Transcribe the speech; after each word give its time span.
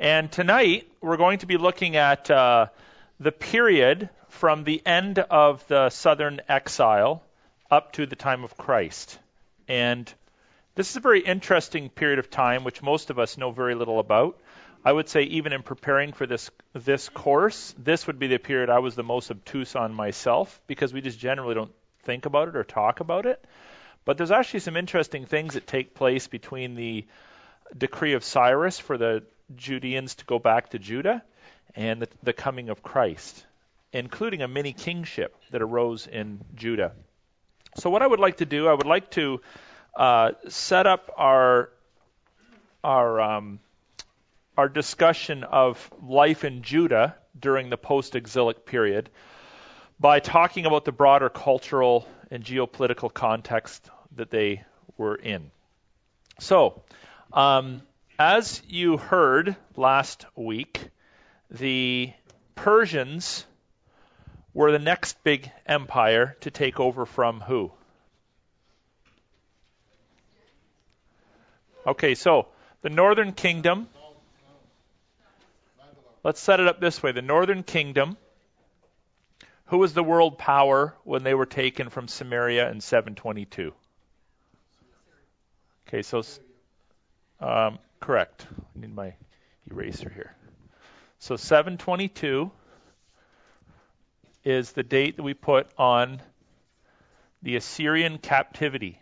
And 0.00 0.30
tonight 0.30 0.88
we're 1.00 1.16
going 1.16 1.40
to 1.40 1.46
be 1.46 1.56
looking 1.56 1.96
at 1.96 2.30
uh, 2.30 2.66
the 3.18 3.32
period 3.32 4.08
from 4.28 4.62
the 4.62 4.80
end 4.86 5.18
of 5.18 5.66
the 5.66 5.90
southern 5.90 6.40
exile 6.48 7.24
up 7.68 7.92
to 7.94 8.06
the 8.06 8.14
time 8.14 8.44
of 8.44 8.56
Christ. 8.56 9.18
And 9.66 10.12
this 10.76 10.90
is 10.90 10.96
a 10.96 11.00
very 11.00 11.18
interesting 11.18 11.88
period 11.88 12.20
of 12.20 12.30
time, 12.30 12.62
which 12.62 12.80
most 12.80 13.10
of 13.10 13.18
us 13.18 13.36
know 13.36 13.50
very 13.50 13.74
little 13.74 13.98
about. 13.98 14.38
I 14.84 14.92
would 14.92 15.08
say, 15.08 15.22
even 15.22 15.52
in 15.52 15.64
preparing 15.64 16.12
for 16.12 16.26
this 16.26 16.48
this 16.74 17.08
course, 17.08 17.74
this 17.76 18.06
would 18.06 18.20
be 18.20 18.28
the 18.28 18.38
period 18.38 18.70
I 18.70 18.78
was 18.78 18.94
the 18.94 19.02
most 19.02 19.32
obtuse 19.32 19.74
on 19.74 19.92
myself 19.92 20.60
because 20.68 20.92
we 20.92 21.00
just 21.00 21.18
generally 21.18 21.56
don't 21.56 21.74
think 22.04 22.24
about 22.24 22.46
it 22.46 22.54
or 22.54 22.62
talk 22.62 23.00
about 23.00 23.26
it. 23.26 23.44
But 24.04 24.16
there's 24.16 24.30
actually 24.30 24.60
some 24.60 24.76
interesting 24.76 25.26
things 25.26 25.54
that 25.54 25.66
take 25.66 25.94
place 25.94 26.28
between 26.28 26.76
the 26.76 27.04
decree 27.76 28.12
of 28.12 28.22
Cyrus 28.22 28.78
for 28.78 28.96
the 28.96 29.24
Judeans 29.56 30.16
to 30.16 30.24
go 30.24 30.38
back 30.38 30.70
to 30.70 30.78
Judah 30.78 31.22
and 31.74 32.02
the, 32.02 32.08
the 32.22 32.32
coming 32.32 32.68
of 32.68 32.82
Christ, 32.82 33.46
including 33.92 34.42
a 34.42 34.48
mini 34.48 34.72
kingship 34.72 35.36
that 35.50 35.62
arose 35.62 36.06
in 36.06 36.40
Judah. 36.54 36.92
So, 37.76 37.90
what 37.90 38.02
I 38.02 38.06
would 38.06 38.20
like 38.20 38.38
to 38.38 38.46
do, 38.46 38.68
I 38.68 38.74
would 38.74 38.86
like 38.86 39.10
to 39.12 39.40
uh, 39.96 40.32
set 40.48 40.86
up 40.86 41.10
our 41.16 41.70
our 42.82 43.20
um, 43.20 43.60
our 44.56 44.68
discussion 44.68 45.44
of 45.44 45.90
life 46.02 46.44
in 46.44 46.62
Judah 46.62 47.14
during 47.38 47.70
the 47.70 47.76
post-exilic 47.76 48.66
period 48.66 49.08
by 50.00 50.20
talking 50.20 50.66
about 50.66 50.84
the 50.84 50.92
broader 50.92 51.28
cultural 51.28 52.08
and 52.30 52.44
geopolitical 52.44 53.12
context 53.12 53.88
that 54.16 54.30
they 54.30 54.64
were 54.96 55.14
in. 55.14 55.50
So, 56.40 56.82
um, 57.32 57.82
as 58.18 58.60
you 58.68 58.96
heard 58.96 59.56
last 59.76 60.26
week, 60.34 60.88
the 61.50 62.12
Persians 62.54 63.46
were 64.52 64.72
the 64.72 64.78
next 64.78 65.22
big 65.22 65.50
empire 65.66 66.36
to 66.40 66.50
take 66.50 66.80
over 66.80 67.06
from 67.06 67.40
who? 67.40 67.70
Okay, 71.86 72.14
so 72.14 72.48
the 72.82 72.90
northern 72.90 73.32
kingdom. 73.32 73.88
Let's 76.24 76.40
set 76.40 76.58
it 76.58 76.66
up 76.66 76.80
this 76.80 77.02
way. 77.02 77.12
The 77.12 77.22
northern 77.22 77.62
kingdom. 77.62 78.16
Who 79.66 79.78
was 79.78 79.94
the 79.94 80.02
world 80.02 80.38
power 80.38 80.94
when 81.04 81.22
they 81.22 81.34
were 81.34 81.46
taken 81.46 81.90
from 81.90 82.08
Samaria 82.08 82.70
in 82.70 82.80
722? 82.80 83.72
Okay, 85.86 86.02
so 86.02 86.22
um, 87.40 87.78
correct. 88.00 88.46
I 88.50 88.80
need 88.80 88.94
my 88.94 89.14
eraser 89.70 90.10
here. 90.10 90.34
So 91.18 91.36
722 91.36 92.50
is 94.44 94.72
the 94.72 94.82
date 94.82 95.16
that 95.16 95.22
we 95.22 95.34
put 95.34 95.68
on 95.76 96.22
the 97.42 97.56
Assyrian 97.56 98.18
captivity. 98.18 99.00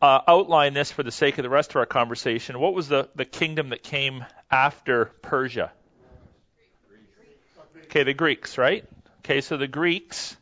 uh, 0.00 0.20
outline 0.26 0.74
this 0.74 0.90
for 0.90 1.02
the 1.02 1.12
sake 1.12 1.38
of 1.38 1.42
the 1.42 1.50
rest 1.50 1.70
of 1.70 1.76
our 1.76 1.86
conversation, 1.86 2.58
what 2.58 2.74
was 2.74 2.88
the, 2.88 3.08
the 3.14 3.24
kingdom 3.24 3.70
that 3.70 3.82
came 3.82 4.24
after 4.50 5.06
Persia? 5.22 5.72
Okay, 7.84 8.02
the 8.02 8.14
Greeks, 8.14 8.58
right? 8.58 8.84
Okay, 9.24 9.40
so 9.40 9.56
the 9.56 9.68
Greeks. 9.68 10.36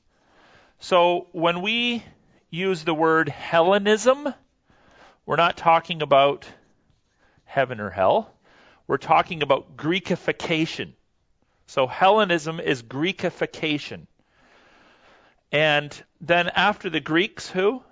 So 0.79 1.27
when 1.33 1.61
we 1.61 2.03
use 2.49 2.83
the 2.83 2.95
word 2.95 3.29
Hellenism, 3.29 4.33
we're 5.27 5.37
not 5.37 5.59
talking 5.59 6.01
about 6.01 6.47
heaven 7.45 7.79
or 7.79 7.91
hell. 7.91 8.33
We're 8.87 8.97
talking 8.97 9.43
about 9.43 9.77
Greekification. 9.77 10.95
So 11.67 11.87
Hellenism 11.87 12.59
is 12.59 12.83
Greekification. 12.83 14.07
And 15.53 16.03
then 16.23 16.49
after 16.49 16.89
the 16.89 17.01
Greeks, 17.01 17.51
who? 17.51 17.83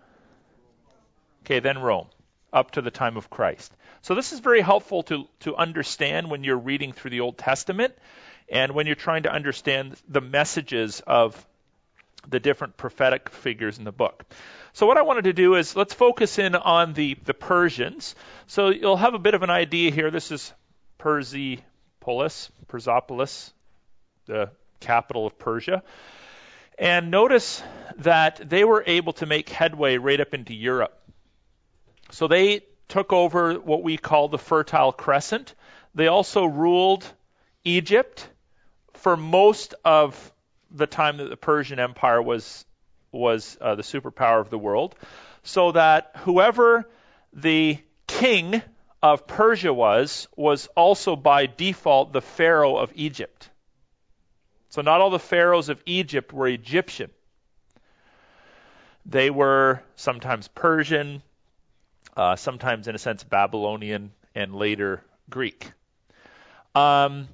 Okay, 1.45 1.61
then 1.61 1.81
Rome, 1.81 2.07
up 2.51 2.71
to 2.73 2.81
the 2.81 2.91
time 2.91 3.19
of 3.19 3.29
Christ. 3.29 3.71
So 4.01 4.15
this 4.15 4.33
is 4.33 4.41
very 4.41 4.63
helpful 4.63 5.03
to, 5.03 5.27
to 5.41 5.55
understand 5.55 6.31
when 6.31 6.45
you're 6.45 6.57
reading 6.57 6.95
through 6.95 7.11
the 7.11 7.21
Old 7.21 7.37
Testament 7.37 7.93
and 8.51 8.73
when 8.73 8.87
you're 8.87 8.97
trying 8.97 9.25
to 9.25 9.33
understand 9.33 9.97
the 10.09 10.21
messages 10.21 11.01
of 11.07 11.47
the 12.29 12.41
different 12.41 12.77
prophetic 12.77 13.29
figures 13.31 13.79
in 13.79 13.85
the 13.85 13.93
book. 13.93 14.25
So 14.73 14.87
what 14.87 14.97
I 14.97 15.03
wanted 15.03 15.25
to 15.25 15.33
do 15.33 15.55
is 15.55 15.77
let's 15.77 15.95
focus 15.95 16.39
in 16.39 16.55
on 16.55 16.93
the, 16.93 17.17
the 17.25 17.35
Persians. 17.35 18.15
So 18.47 18.69
you'll 18.69 18.97
have 18.97 19.15
a 19.15 19.19
bit 19.19 19.35
of 19.35 19.43
an 19.43 19.51
idea 19.51 19.91
here. 19.91 20.11
This 20.11 20.31
is 20.31 20.53
Persepolis, 20.99 22.51
Persepolis, 22.69 23.53
the 24.27 24.51
capital 24.81 25.27
of 25.27 25.39
Persia. 25.39 25.83
And 26.79 27.11
notice 27.11 27.63
that 27.99 28.49
they 28.49 28.65
were 28.65 28.85
able 28.87 29.13
to 29.15 29.27
make 29.27 29.49
headway 29.49 29.97
right 29.97 30.21
up 30.21 30.35
into 30.35 30.55
Europe. 30.55 30.97
So 32.11 32.29
they 32.29 32.61
took 32.89 33.13
over 33.13 33.55
what 33.55 33.83
we 33.83 33.97
call 33.97 34.29
the 34.29 34.39
Fertile 34.39 34.93
Crescent. 34.93 35.55
They 35.95 36.07
also 36.07 36.45
ruled 36.45 37.05
Egypt 37.65 38.29
for 38.99 39.17
most 39.17 39.75
of 39.85 40.33
the 40.71 40.87
time 40.87 41.19
that 41.19 41.31
the 41.31 41.37
Persian 41.37 41.79
Empire 41.79 42.21
was 42.21 42.65
was 43.11 43.57
uh, 43.61 43.75
the 43.75 43.83
superpower 43.83 44.41
of 44.41 44.51
the 44.51 44.59
world, 44.59 44.95
so 45.43 45.73
that 45.73 46.11
whoever 46.19 46.89
the 47.33 47.79
king 48.07 48.63
of 49.03 49.27
Persia 49.27 49.73
was 49.73 50.29
was 50.37 50.67
also 50.77 51.17
by 51.17 51.47
default 51.47 52.13
the 52.13 52.21
pharaoh 52.21 52.77
of 52.77 52.93
Egypt. 52.95 53.49
So 54.71 54.83
not 54.83 55.01
all 55.01 55.11
the 55.11 55.19
pharaohs 55.19 55.69
of 55.69 55.83
Egypt 55.87 56.33
were 56.33 56.49
Egyptian. 56.49 57.11
They 59.07 59.31
were 59.31 59.83
sometimes 59.97 60.49
Persian, 60.49 61.23
uh, 62.15 62.37
sometimes 62.37 62.89
in 62.89 62.95
a 62.95 62.99
sense 62.99 63.25
Babylonian, 63.25 64.13
and 64.35 64.55
later 64.55 65.03
Greek. 65.31 65.73
Um, 66.75 67.29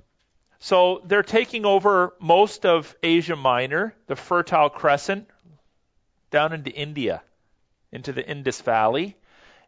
so 0.64 1.02
they're 1.04 1.22
taking 1.22 1.66
over 1.66 2.14
most 2.18 2.64
of 2.64 2.96
Asia 3.02 3.36
Minor, 3.36 3.94
the 4.06 4.16
Fertile 4.16 4.70
Crescent, 4.70 5.28
down 6.30 6.54
into 6.54 6.70
India, 6.70 7.22
into 7.92 8.14
the 8.14 8.26
Indus 8.26 8.62
Valley, 8.62 9.14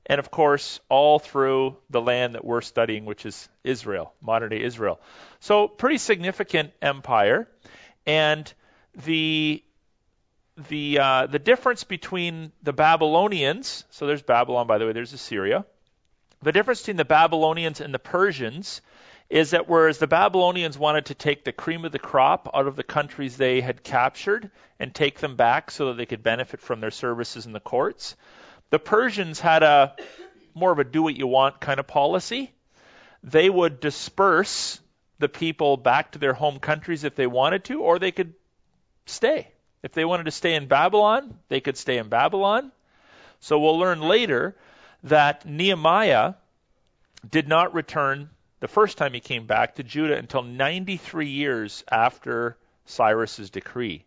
and 0.06 0.19
of 0.19 0.31
course 0.31 0.81
all 0.88 1.19
through 1.19 1.76
the 1.90 2.00
land 2.00 2.34
that 2.34 2.46
we're 2.46 2.62
studying, 2.62 3.04
which 3.04 3.26
is 3.26 3.46
Israel, 3.62 4.14
modern 4.22 4.48
day 4.48 4.62
Israel. 4.62 4.98
So 5.40 5.69
pretty 5.69 5.98
significant 5.98 6.72
empire, 6.81 7.46
and 8.06 8.50
the 9.04 9.62
the 10.70 10.99
uh, 10.99 11.26
the 11.26 11.38
difference 11.38 11.84
between 11.84 12.52
the 12.62 12.72
Babylonians, 12.72 13.84
so 13.90 14.06
there's 14.06 14.22
Babylon, 14.22 14.66
by 14.66 14.78
the 14.78 14.87
way, 14.87 14.92
there's 14.94 15.12
Assyria. 15.12 15.66
The 16.40 16.52
difference 16.52 16.81
between 16.81 16.96
the 16.96 17.04
Babylonians 17.04 17.82
and 17.82 17.92
the 17.92 17.99
Persians 17.99 18.81
is 19.28 19.50
that 19.50 19.69
whereas 19.69 19.99
the 19.99 20.06
Babylonians 20.06 20.78
wanted 20.78 21.06
to 21.06 21.14
take 21.14 21.44
the 21.44 21.52
cream 21.52 21.84
of 21.84 21.93
the 21.93 21.99
crop 21.99 22.49
out 22.55 22.67
of 22.67 22.76
the 22.76 22.84
countries 22.84 23.37
they 23.37 23.61
had 23.61 23.82
captured 23.82 24.50
and 24.78 24.94
take 24.94 25.19
them 25.19 25.37
back 25.37 25.70
so 25.70 25.87
that 25.87 25.96
they 25.96 26.06
could 26.06 26.23
benefit 26.23 26.61
from 26.61 26.81
their 26.81 26.90
services 26.90 27.46
in 27.46 27.52
the 27.52 27.61
courts, 27.61 28.14
the 28.70 28.78
Persians 28.78 29.40
had 29.40 29.62
a 29.62 29.96
more 30.55 30.73
of 30.73 30.78
a 30.78 30.84
do 30.84 31.02
what 31.02 31.17
you 31.17 31.26
want 31.26 31.61
kind 31.61 31.78
of 31.81 31.87
policy. 31.87 32.52
They 33.23 33.50
would 33.50 33.81
disperse 33.81 34.81
the 35.19 35.28
people 35.28 35.76
back 35.76 36.12
to 36.12 36.19
their 36.19 36.32
home 36.32 36.58
countries 36.58 37.05
if 37.05 37.14
they 37.14 37.26
wanted 37.26 37.64
to, 37.64 37.82
or 37.82 37.99
they 37.99 38.12
could 38.12 38.34
stay. 39.06 39.49
If 39.82 39.93
they 39.93 40.05
wanted 40.05 40.25
to 40.25 40.31
stay 40.31 40.55
in 40.55 40.67
Babylon, 40.67 41.38
they 41.49 41.61
could 41.61 41.76
stay 41.76 41.99
in 41.99 42.08
Babylon. 42.08 42.73
So 43.40 43.58
we'll 43.58 43.78
learn 43.78 44.00
later 44.00 44.56
that 45.05 45.46
Nehemiah 45.46 46.34
did 47.28 47.49
not 47.49 47.75
return 47.75 48.31
the 48.61 48.69
first 48.69 48.99
time 48.99 49.12
he 49.12 49.20
came 49.20 49.47
back 49.47 49.75
to 49.75 49.82
Judah 49.82 50.17
until 50.17 50.43
93 50.43 51.29
years 51.29 51.85
after 51.91 52.56
Cyrus's 52.87 53.50
decree. 53.50 54.05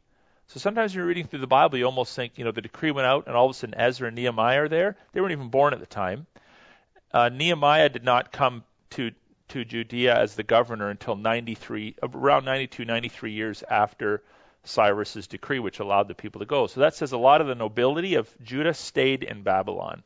So 0.47 0.59
sometimes 0.59 0.91
when 0.91 0.99
you're 0.99 1.07
reading 1.07 1.27
through 1.27 1.39
the 1.39 1.47
Bible, 1.47 1.77
you 1.77 1.85
almost 1.85 2.15
think, 2.15 2.37
you 2.37 2.43
know, 2.43 2.51
the 2.51 2.61
decree 2.61 2.91
went 2.91 3.05
out 3.05 3.27
and 3.27 3.35
all 3.35 3.45
of 3.45 3.51
a 3.51 3.53
sudden 3.53 3.79
Ezra 3.79 4.07
and 4.07 4.15
Nehemiah 4.15 4.63
are 4.63 4.69
there. 4.69 4.95
They 5.11 5.21
weren't 5.21 5.33
even 5.33 5.49
born 5.49 5.73
at 5.73 5.79
the 5.79 5.85
time. 5.85 6.25
Uh, 7.13 7.29
Nehemiah 7.29 7.89
did 7.89 8.03
not 8.03 8.31
come 8.31 8.63
to 8.91 9.11
to 9.49 9.65
Judea 9.65 10.15
as 10.15 10.35
the 10.35 10.43
governor 10.43 10.89
until 10.89 11.15
93, 11.15 11.95
around 12.03 12.45
92, 12.45 12.85
93 12.85 13.31
years 13.31 13.63
after 13.63 14.21
Cyrus's 14.63 15.25
decree, 15.27 15.57
which 15.59 15.79
allowed 15.79 16.07
the 16.07 16.13
people 16.13 16.39
to 16.39 16.45
go. 16.45 16.67
So 16.67 16.81
that 16.81 16.95
says 16.95 17.11
a 17.11 17.17
lot 17.17 17.41
of 17.41 17.47
the 17.47 17.55
nobility 17.55 18.15
of 18.15 18.29
Judah 18.43 18.73
stayed 18.73 19.23
in 19.23 19.41
Babylon 19.41 20.03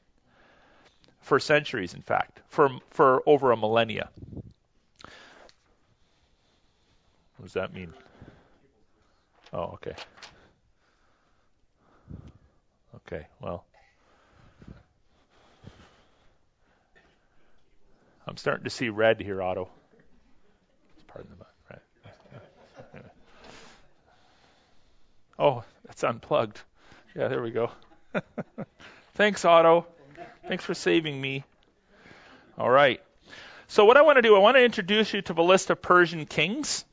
for 1.23 1.39
centuries, 1.39 1.93
in 1.93 2.01
fact, 2.01 2.39
for, 2.49 2.69
for 2.91 3.23
over 3.25 3.51
a 3.51 3.57
millennia. 3.57 4.09
What 7.37 7.45
does 7.45 7.53
that 7.53 7.73
mean? 7.73 7.93
Oh, 9.51 9.71
okay. 9.73 9.95
Okay, 12.95 13.25
well. 13.41 13.65
I'm 18.27 18.37
starting 18.37 18.63
to 18.63 18.69
see 18.69 18.89
red 18.89 19.19
here, 19.19 19.41
Otto. 19.41 19.69
Pardon 21.07 21.31
the 21.37 21.45
right. 21.69 23.01
Oh, 25.39 25.63
that's 25.85 26.03
unplugged. 26.03 26.61
Yeah, 27.15 27.27
there 27.27 27.41
we 27.41 27.49
go. 27.51 27.71
Thanks, 29.15 29.43
Otto. 29.45 29.87
Thanks 30.47 30.65
for 30.65 30.73
saving 30.73 31.19
me. 31.19 31.45
All 32.57 32.69
right. 32.69 33.01
So, 33.67 33.85
what 33.85 33.97
I 33.97 34.01
want 34.01 34.17
to 34.17 34.21
do, 34.21 34.35
I 34.35 34.39
want 34.39 34.57
to 34.57 34.63
introduce 34.63 35.13
you 35.13 35.21
to 35.23 35.33
the 35.33 35.41
list 35.41 35.69
of 35.69 35.81
Persian 35.81 36.25
kings. 36.25 36.85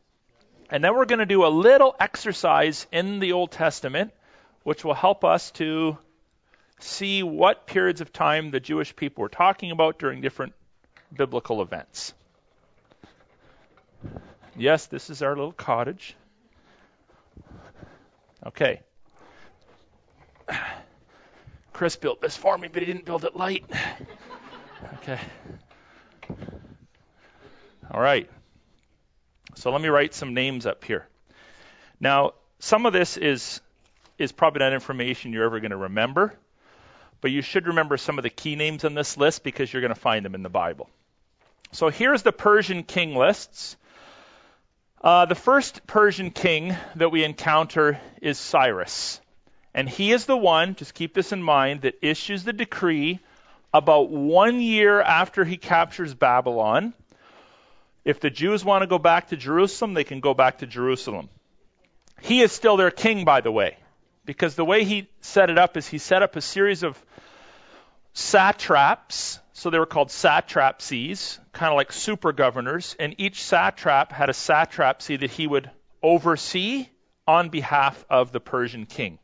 And 0.71 0.85
then 0.85 0.95
we're 0.95 1.05
going 1.05 1.19
to 1.19 1.27
do 1.27 1.45
a 1.45 1.49
little 1.49 1.97
exercise 1.99 2.87
in 2.93 3.19
the 3.19 3.33
Old 3.33 3.51
Testament, 3.51 4.13
which 4.63 4.85
will 4.85 4.95
help 4.95 5.25
us 5.25 5.51
to 5.53 5.99
see 6.79 7.25
what 7.25 7.67
periods 7.67 8.01
of 8.01 8.13
time 8.13 8.53
the 8.53 8.61
Jewish 8.61 8.95
people 8.95 9.23
were 9.23 9.29
talking 9.29 9.73
about 9.73 9.99
during 9.99 10.21
different 10.21 10.53
biblical 11.13 11.61
events. 11.61 12.15
Yes, 14.57 14.87
this 14.87 15.11
is 15.11 15.23
our 15.23 15.35
little 15.35 15.53
cottage. 15.53 16.15
Okay. 18.47 18.81
Chris 21.81 21.97
built 21.97 22.21
this 22.21 22.37
for 22.37 22.59
me, 22.59 22.69
but 22.71 22.83
he 22.83 22.93
didn't 22.93 23.07
build 23.07 23.25
it 23.25 23.35
light. 23.35 23.65
Okay. 24.97 25.19
All 27.91 28.03
right. 28.03 28.29
So 29.55 29.73
let 29.73 29.81
me 29.81 29.89
write 29.89 30.13
some 30.13 30.35
names 30.35 30.67
up 30.67 30.85
here. 30.85 31.07
Now, 31.99 32.35
some 32.59 32.85
of 32.85 32.93
this 32.93 33.17
is 33.17 33.63
is 34.19 34.31
probably 34.31 34.59
not 34.59 34.75
information 34.75 35.33
you're 35.33 35.47
ever 35.47 35.59
going 35.59 35.71
to 35.71 35.79
remember, 35.79 36.35
but 37.23 37.31
you 37.31 37.41
should 37.41 37.67
remember 37.67 37.97
some 37.97 38.19
of 38.19 38.25
the 38.25 38.29
key 38.29 38.57
names 38.57 38.85
on 38.85 38.93
this 38.93 39.17
list 39.17 39.43
because 39.43 39.73
you're 39.73 39.81
going 39.81 39.95
to 39.95 39.99
find 39.99 40.23
them 40.23 40.35
in 40.35 40.43
the 40.43 40.51
Bible. 40.51 40.91
So 41.73 41.89
here's 41.89 42.23
the 42.23 42.33
Persian 42.33 42.83
king 42.83 43.17
lists. 43.17 43.79
Uh, 45.01 45.25
the 45.25 45.35
first 45.35 45.87
Persian 45.87 46.31
king 46.31 46.77
that 46.97 47.11
we 47.11 47.25
encounter 47.25 47.99
is 48.21 48.39
Cyrus. 48.39 49.19
And 49.75 49.89
he 49.89 50.13
is 50.13 50.27
the 50.27 50.37
one, 50.37 50.75
just 50.75 50.95
keep 50.95 51.15
this 51.15 51.33
in 51.33 51.43
mind, 51.43 51.83
that 51.83 51.99
issues 52.03 52.45
the 52.45 52.53
decree 52.53 53.21
about 53.73 54.11
one 54.11 54.61
year 54.61 55.01
after 55.01 55.45
he 55.45 55.57
captures 55.57 56.13
Babylon. 56.13 56.93
If 58.05 58.21
the 58.21 58.31
Jews 58.31 58.65
want 58.65 58.83
to 58.83 58.87
go 58.87 58.99
back 58.99 59.29
to 59.29 59.37
Jerusalem, 59.37 59.95
they 59.95 60.05
can 60.05 60.21
go 60.21 60.35
back 60.35 60.59
to 60.59 60.67
Jerusalem. 60.67 61.29
He 62.21 62.41
is 62.41 62.53
still 62.53 62.77
their 62.77 62.91
king, 62.91 63.25
by 63.25 63.41
the 63.41 63.53
way, 63.53 63.77
because 64.25 64.57
the 64.57 64.65
way 64.65 64.85
he 64.85 65.09
set 65.21 65.51
it 65.51 65.59
up 65.59 65.77
is 65.77 65.87
he 65.87 65.99
set 65.99 66.23
up 66.23 66.35
a 66.37 66.41
series 66.41 66.83
of 66.83 67.03
satraps. 68.13 69.39
So 69.53 69.71
they 69.71 69.79
were 69.79 69.87
called 69.87 70.09
satrapsies, 70.09 71.39
kind 71.53 71.71
of 71.71 71.77
like 71.77 71.93
super 71.93 72.33
governors, 72.33 72.97
and 72.99 73.15
each 73.19 73.43
satrap 73.43 74.11
had 74.11 74.31
a 74.31 74.33
satrapsy 74.33 75.21
that 75.21 75.31
he 75.31 75.47
would 75.47 75.71
oversee 76.03 76.89
on 77.27 77.51
behalf 77.51 78.05
of 78.09 78.33
the 78.33 78.41
Persian 78.41 78.87
king. 78.87 79.19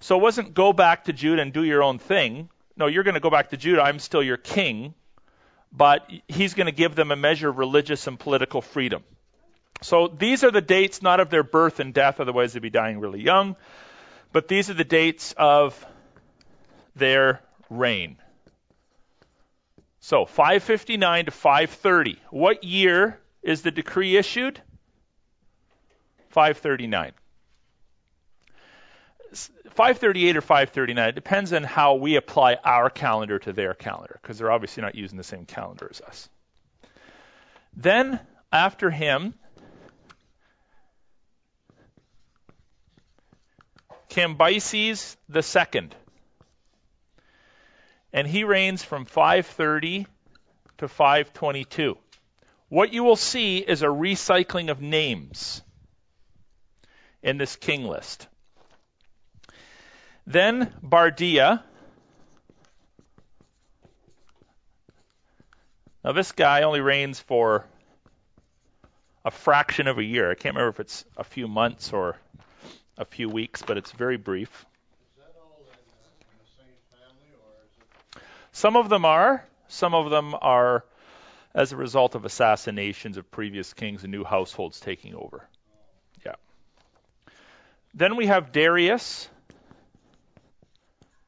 So 0.00 0.16
it 0.18 0.22
wasn't 0.22 0.54
go 0.54 0.72
back 0.72 1.04
to 1.04 1.12
Judah 1.12 1.42
and 1.42 1.52
do 1.52 1.64
your 1.64 1.82
own 1.82 1.98
thing. 1.98 2.48
No, 2.76 2.86
you're 2.86 3.02
going 3.02 3.14
to 3.14 3.20
go 3.20 3.30
back 3.30 3.50
to 3.50 3.56
Judah. 3.56 3.82
I'm 3.82 3.98
still 3.98 4.22
your 4.22 4.36
king. 4.36 4.94
But 5.72 6.10
he's 6.28 6.54
going 6.54 6.66
to 6.66 6.72
give 6.72 6.94
them 6.94 7.10
a 7.10 7.16
measure 7.16 7.48
of 7.48 7.58
religious 7.58 8.06
and 8.06 8.18
political 8.18 8.62
freedom. 8.62 9.02
So 9.82 10.08
these 10.08 10.44
are 10.44 10.50
the 10.50 10.60
dates 10.60 11.02
not 11.02 11.20
of 11.20 11.30
their 11.30 11.42
birth 11.42 11.78
and 11.78 11.92
death, 11.94 12.20
otherwise 12.20 12.52
they'd 12.52 12.62
be 12.62 12.70
dying 12.70 13.00
really 13.00 13.20
young. 13.20 13.56
But 14.32 14.48
these 14.48 14.70
are 14.70 14.74
the 14.74 14.84
dates 14.84 15.34
of 15.36 15.84
their 16.96 17.40
reign. 17.70 18.16
So 20.00 20.24
559 20.24 21.26
to 21.26 21.30
530. 21.30 22.18
What 22.30 22.64
year 22.64 23.20
is 23.42 23.62
the 23.62 23.70
decree 23.70 24.16
issued? 24.16 24.60
539. 26.30 27.12
538 29.74 30.36
or 30.36 30.40
539, 30.40 31.08
it 31.08 31.14
depends 31.14 31.52
on 31.52 31.62
how 31.62 31.94
we 31.94 32.16
apply 32.16 32.56
our 32.64 32.90
calendar 32.90 33.38
to 33.38 33.52
their 33.52 33.74
calendar, 33.74 34.18
because 34.22 34.38
they're 34.38 34.50
obviously 34.50 34.82
not 34.82 34.94
using 34.94 35.16
the 35.16 35.24
same 35.24 35.44
calendar 35.46 35.88
as 35.90 36.00
us. 36.00 36.28
Then, 37.76 38.20
after 38.52 38.90
him, 38.90 39.34
Cambyses 44.10 45.16
the 45.28 45.42
second, 45.42 45.94
and 48.12 48.26
he 48.26 48.44
reigns 48.44 48.82
from 48.82 49.04
530 49.04 50.06
to 50.78 50.88
522. 50.88 51.98
What 52.70 52.92
you 52.92 53.04
will 53.04 53.16
see 53.16 53.58
is 53.58 53.82
a 53.82 53.86
recycling 53.86 54.70
of 54.70 54.80
names 54.80 55.62
in 57.22 57.36
this 57.36 57.56
king 57.56 57.84
list. 57.84 58.26
Then 60.28 60.70
Bardia. 60.84 61.62
Now, 66.04 66.12
this 66.12 66.32
guy 66.32 66.62
only 66.64 66.82
reigns 66.82 67.18
for 67.18 67.64
a 69.24 69.30
fraction 69.30 69.86
of 69.86 69.96
a 69.96 70.04
year. 70.04 70.30
I 70.30 70.34
can't 70.34 70.54
remember 70.54 70.68
if 70.68 70.80
it's 70.80 71.06
a 71.16 71.24
few 71.24 71.48
months 71.48 71.94
or 71.94 72.18
a 72.98 73.06
few 73.06 73.30
weeks, 73.30 73.62
but 73.62 73.78
it's 73.78 73.90
very 73.92 74.18
brief. 74.18 74.66
Some 78.52 78.76
of 78.76 78.90
them 78.90 79.06
are. 79.06 79.42
Some 79.68 79.94
of 79.94 80.10
them 80.10 80.34
are 80.42 80.84
as 81.54 81.72
a 81.72 81.76
result 81.78 82.14
of 82.14 82.26
assassinations 82.26 83.16
of 83.16 83.30
previous 83.30 83.72
kings 83.72 84.02
and 84.02 84.12
new 84.12 84.24
households 84.24 84.78
taking 84.78 85.14
over. 85.14 85.48
Yeah. 86.26 86.34
Then 87.94 88.16
we 88.16 88.26
have 88.26 88.52
Darius. 88.52 89.30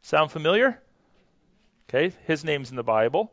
Sound 0.02 0.30
familiar? 0.30 0.80
Okay, 1.88 2.14
his 2.26 2.44
name's 2.44 2.70
in 2.70 2.76
the 2.76 2.82
Bible. 2.82 3.32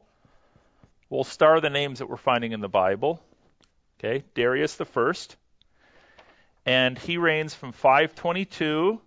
We'll 1.09 1.23
star 1.23 1.61
the 1.61 1.69
names 1.69 1.99
that 1.99 2.09
we're 2.09 2.17
finding 2.17 2.51
in 2.51 2.59
the 2.59 2.67
Bible. 2.67 3.21
Okay, 3.99 4.23
Darius 4.35 4.75
the 4.75 4.85
first. 4.85 5.37
And 6.65 6.97
he 6.97 7.17
reigns 7.17 7.53
from 7.53 7.71
522, 7.71 8.99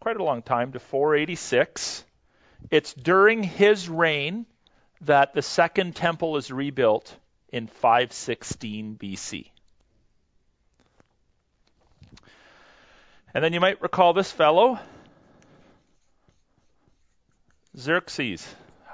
quite 0.00 0.16
a 0.16 0.24
long 0.24 0.42
time, 0.42 0.72
to 0.72 0.78
486. 0.78 2.04
It's 2.70 2.94
during 2.94 3.42
his 3.42 3.88
reign 3.88 4.46
that 5.02 5.34
the 5.34 5.42
second 5.42 5.96
temple 5.96 6.36
is 6.36 6.50
rebuilt 6.50 7.14
in 7.52 7.66
516 7.66 8.96
BC. 8.96 9.50
And 13.34 13.44
then 13.44 13.52
you 13.52 13.60
might 13.60 13.80
recall 13.82 14.12
this 14.12 14.32
fellow, 14.32 14.78
Xerxes. 17.76 18.46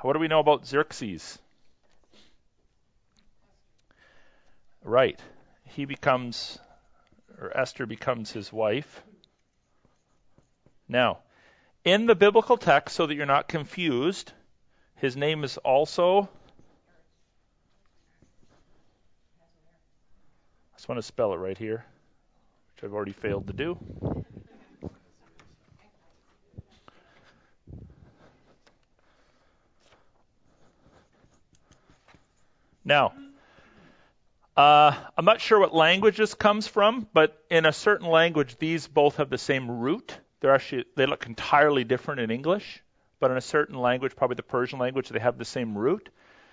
What 0.03 0.13
do 0.13 0.19
we 0.19 0.29
know 0.29 0.41
about 0.41 0.67
Xerxes? 0.67 1.39
Right. 4.83 5.21
He 5.65 5.85
becomes, 5.85 6.59
or 7.41 7.57
Esther 7.57 7.87
becomes 7.87 8.31
his 8.31 8.53
wife. 8.53 9.03
Now, 10.89 11.19
in 11.85 12.07
the 12.07 12.15
biblical 12.15 12.57
text, 12.57 12.95
so 12.95 13.07
that 13.07 13.15
you're 13.15 13.27
not 13.27 13.49
confused, 13.49 14.33
his 14.97 15.17
name 15.17 15.45
is 15.45 15.57
also. 15.59 16.29
I 20.73 20.77
just 20.77 20.89
want 20.89 20.99
to 20.99 21.03
spell 21.03 21.33
it 21.33 21.37
right 21.37 21.59
here, 21.59 21.85
which 22.75 22.85
I've 22.85 22.95
already 22.95 23.13
failed 23.13 23.49
to 23.49 23.53
do. 23.53 23.79
Now, 32.87 33.13
uh, 34.57 34.95
I'm 35.19 35.25
not 35.25 35.41
sure 35.41 35.59
what 35.59 35.75
language 35.75 36.19
this 36.19 36.35
comes 36.35 36.69
from, 36.69 37.09
but 37.13 37.37
in 37.51 37.67
a 37.67 37.73
certain 37.73 38.07
language, 38.07 38.57
these 38.59 38.87
both 38.87 39.17
have 39.17 39.29
the 39.29 39.39
same 39.39 39.69
root. 39.69 40.17
They're 40.41 40.55
actually 40.55 40.85
they 40.95 41.07
look 41.07 41.27
entirely 41.27 41.83
different 41.83 42.21
in 42.21 42.31
English, 42.31 42.83
but 43.19 43.33
in 43.33 43.37
a 43.37 43.41
certain 43.43 43.77
language, 43.77 44.15
probably 44.15 44.37
the 44.37 44.45
Persian 44.45 44.79
language, 44.79 45.09
they 45.09 45.19
have 45.19 45.37
the 45.37 45.45
same 45.45 45.77
root. 45.77 46.09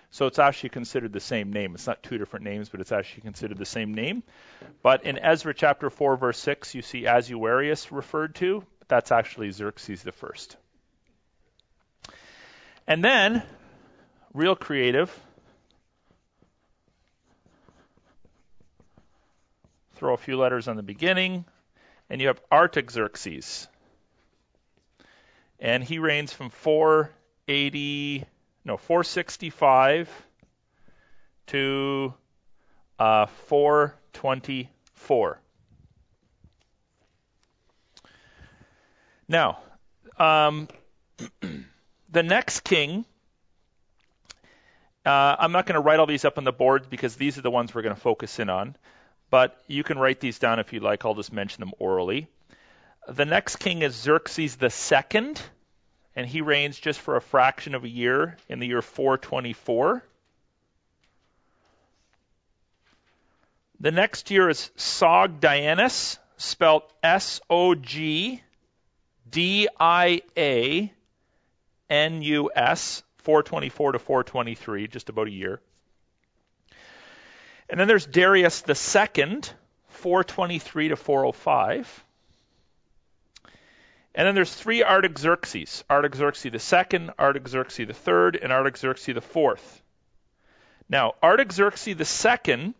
So 0.09 0.25
it's 0.25 0.39
actually 0.39 0.69
considered 0.69 1.13
the 1.13 1.19
same 1.19 1.53
name. 1.53 1.75
It's 1.75 1.85
not 1.85 2.01
two 2.01 2.17
different 2.17 2.45
names, 2.45 2.67
but 2.67 2.81
it's 2.81 2.91
actually 2.91 3.21
considered 3.21 3.59
the 3.59 3.65
same 3.65 3.93
name. 3.93 4.23
But 4.81 5.05
in 5.05 5.19
Ezra 5.19 5.53
chapter 5.53 5.91
4, 5.91 6.17
verse 6.17 6.39
6, 6.39 6.73
you 6.73 6.81
see 6.81 7.05
Ahasuerus 7.05 7.91
referred 7.91 8.35
to. 8.35 8.63
That's 8.87 9.11
actually 9.11 9.51
Xerxes 9.51 10.01
the 10.03 10.11
first. 10.11 10.57
And 12.87 13.03
then, 13.03 13.43
real 14.33 14.55
creative, 14.55 15.15
throw 20.03 20.13
a 20.13 20.17
few 20.17 20.35
letters 20.35 20.67
on 20.67 20.75
the 20.75 20.83
beginning, 20.83 21.45
and 22.09 22.19
you 22.19 22.27
have 22.27 22.41
Artaxerxes. 22.51 23.69
And 25.61 25.81
he 25.81 25.97
reigns 25.97 26.33
from 26.33 26.49
480, 26.49 28.25
no, 28.65 28.75
465 28.75 30.09
to 31.47 32.13
uh, 32.99 33.27
424. 33.47 35.39
Now, 39.29 39.59
um, 40.17 40.67
the 42.09 42.23
next 42.23 42.65
king, 42.65 43.05
uh, 45.05 45.37
I'm 45.39 45.53
not 45.53 45.65
going 45.65 45.75
to 45.75 45.79
write 45.79 46.01
all 46.01 46.07
these 46.07 46.25
up 46.25 46.37
on 46.37 46.43
the 46.43 46.51
board 46.51 46.89
because 46.89 47.15
these 47.15 47.37
are 47.37 47.41
the 47.41 47.49
ones 47.49 47.73
we're 47.73 47.83
going 47.83 47.95
to 47.95 48.01
focus 48.01 48.39
in 48.39 48.49
on 48.49 48.75
but 49.33 49.59
you 49.65 49.83
can 49.83 49.97
write 49.97 50.19
these 50.19 50.37
down 50.37 50.59
if 50.59 50.73
you 50.73 50.79
like. 50.79 51.03
I'll 51.03 51.15
just 51.15 51.33
mention 51.33 51.61
them 51.61 51.73
orally. 51.79 52.27
The 53.07 53.25
next 53.25 53.55
king 53.55 53.81
is 53.81 53.95
Xerxes 53.95 54.59
II, 54.61 55.33
and 56.15 56.27
he 56.27 56.41
reigns 56.41 56.77
just 56.77 56.99
for 56.99 57.15
a 57.15 57.21
fraction 57.21 57.73
of 57.73 57.83
a 57.83 57.89
year 57.89 58.37
in 58.47 58.59
the 58.59 58.67
year 58.67 58.83
424. 58.83 60.03
The 63.79 63.89
next 63.91 64.29
year 64.29 64.49
is 64.49 64.69
Sogdianus, 64.77 66.19
spelled 66.37 66.83
S 67.01 67.41
O 67.49 67.73
G 67.73 68.39
D 69.27 69.67
I 69.79 70.21
A 70.37 70.93
N 71.89 72.21
U 72.21 72.51
S, 72.55 73.01
424 73.23 73.93
to 73.93 73.97
423, 73.97 74.87
just 74.89 75.09
about 75.09 75.25
a 75.25 75.31
year. 75.31 75.59
And 77.69 77.79
then 77.79 77.87
there's 77.87 78.05
Darius 78.05 78.61
the 78.61 78.75
second, 78.75 79.51
423 79.89 80.89
to 80.89 80.95
405. 80.95 82.03
And 84.15 84.27
then 84.27 84.35
there's 84.35 84.53
three 84.53 84.83
Artaxerxes 84.83 85.83
Artaxerxes 85.89 86.51
the 86.51 86.59
second, 86.59 87.11
Artaxerxes 87.17 87.87
the 87.87 87.93
third, 87.93 88.35
and 88.35 88.51
Artaxerxes 88.51 89.15
the 89.15 89.21
fourth. 89.21 89.81
Now, 90.87 91.13
Artaxerxes 91.23 91.95
the 91.95 92.05
second 92.05 92.75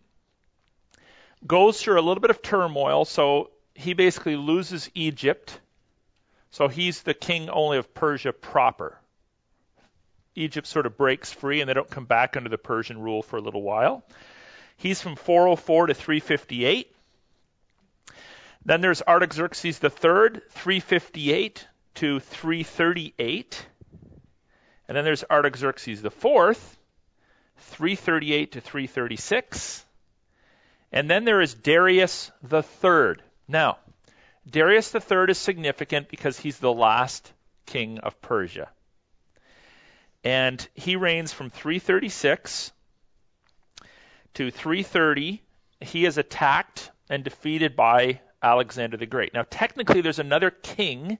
goes 1.46 1.82
through 1.82 1.98
a 1.98 2.02
little 2.02 2.20
bit 2.20 2.30
of 2.30 2.42
turmoil, 2.42 3.04
so 3.04 3.50
he 3.74 3.94
basically 3.94 4.36
loses 4.36 4.88
Egypt. 4.94 5.58
So 6.50 6.68
he's 6.68 7.02
the 7.02 7.14
king 7.14 7.50
only 7.50 7.78
of 7.78 7.92
Persia 7.94 8.32
proper. 8.32 8.98
Egypt 10.36 10.66
sort 10.66 10.86
of 10.86 10.96
breaks 10.96 11.32
free 11.32 11.60
and 11.60 11.68
they 11.68 11.74
don't 11.74 11.90
come 11.90 12.04
back 12.04 12.36
under 12.36 12.48
the 12.48 12.58
Persian 12.58 13.00
rule 13.00 13.22
for 13.22 13.36
a 13.36 13.40
little 13.40 13.62
while. 13.62 14.04
He's 14.76 15.00
from 15.00 15.16
404 15.16 15.88
to 15.88 15.94
358. 15.94 16.94
Then 18.64 18.80
there's 18.80 19.02
Artaxerxes 19.02 19.82
III, 19.82 20.40
358 20.50 21.66
to 21.96 22.20
338. 22.20 23.66
And 24.88 24.96
then 24.96 25.04
there's 25.04 25.24
Artaxerxes 25.30 26.04
IV, 26.04 26.78
338 27.58 28.52
to 28.52 28.60
336. 28.60 29.84
And 30.92 31.10
then 31.10 31.24
there 31.24 31.40
is 31.40 31.54
Darius 31.54 32.30
III. 32.50 33.16
Now, 33.48 33.78
Darius 34.48 34.94
III 34.94 35.26
is 35.28 35.38
significant 35.38 36.08
because 36.08 36.38
he's 36.38 36.58
the 36.58 36.72
last 36.72 37.32
king 37.66 37.98
of 37.98 38.20
Persia. 38.20 38.68
And 40.22 40.66
he 40.74 40.96
reigns 40.96 41.32
from 41.32 41.50
336 41.50 42.72
to 44.34 44.50
330, 44.50 45.42
he 45.80 46.04
is 46.04 46.18
attacked 46.18 46.90
and 47.08 47.24
defeated 47.24 47.76
by 47.76 48.20
Alexander 48.42 48.96
the 48.96 49.06
Great. 49.06 49.32
Now, 49.34 49.44
technically, 49.48 50.00
there's 50.00 50.18
another 50.18 50.50
king 50.50 51.18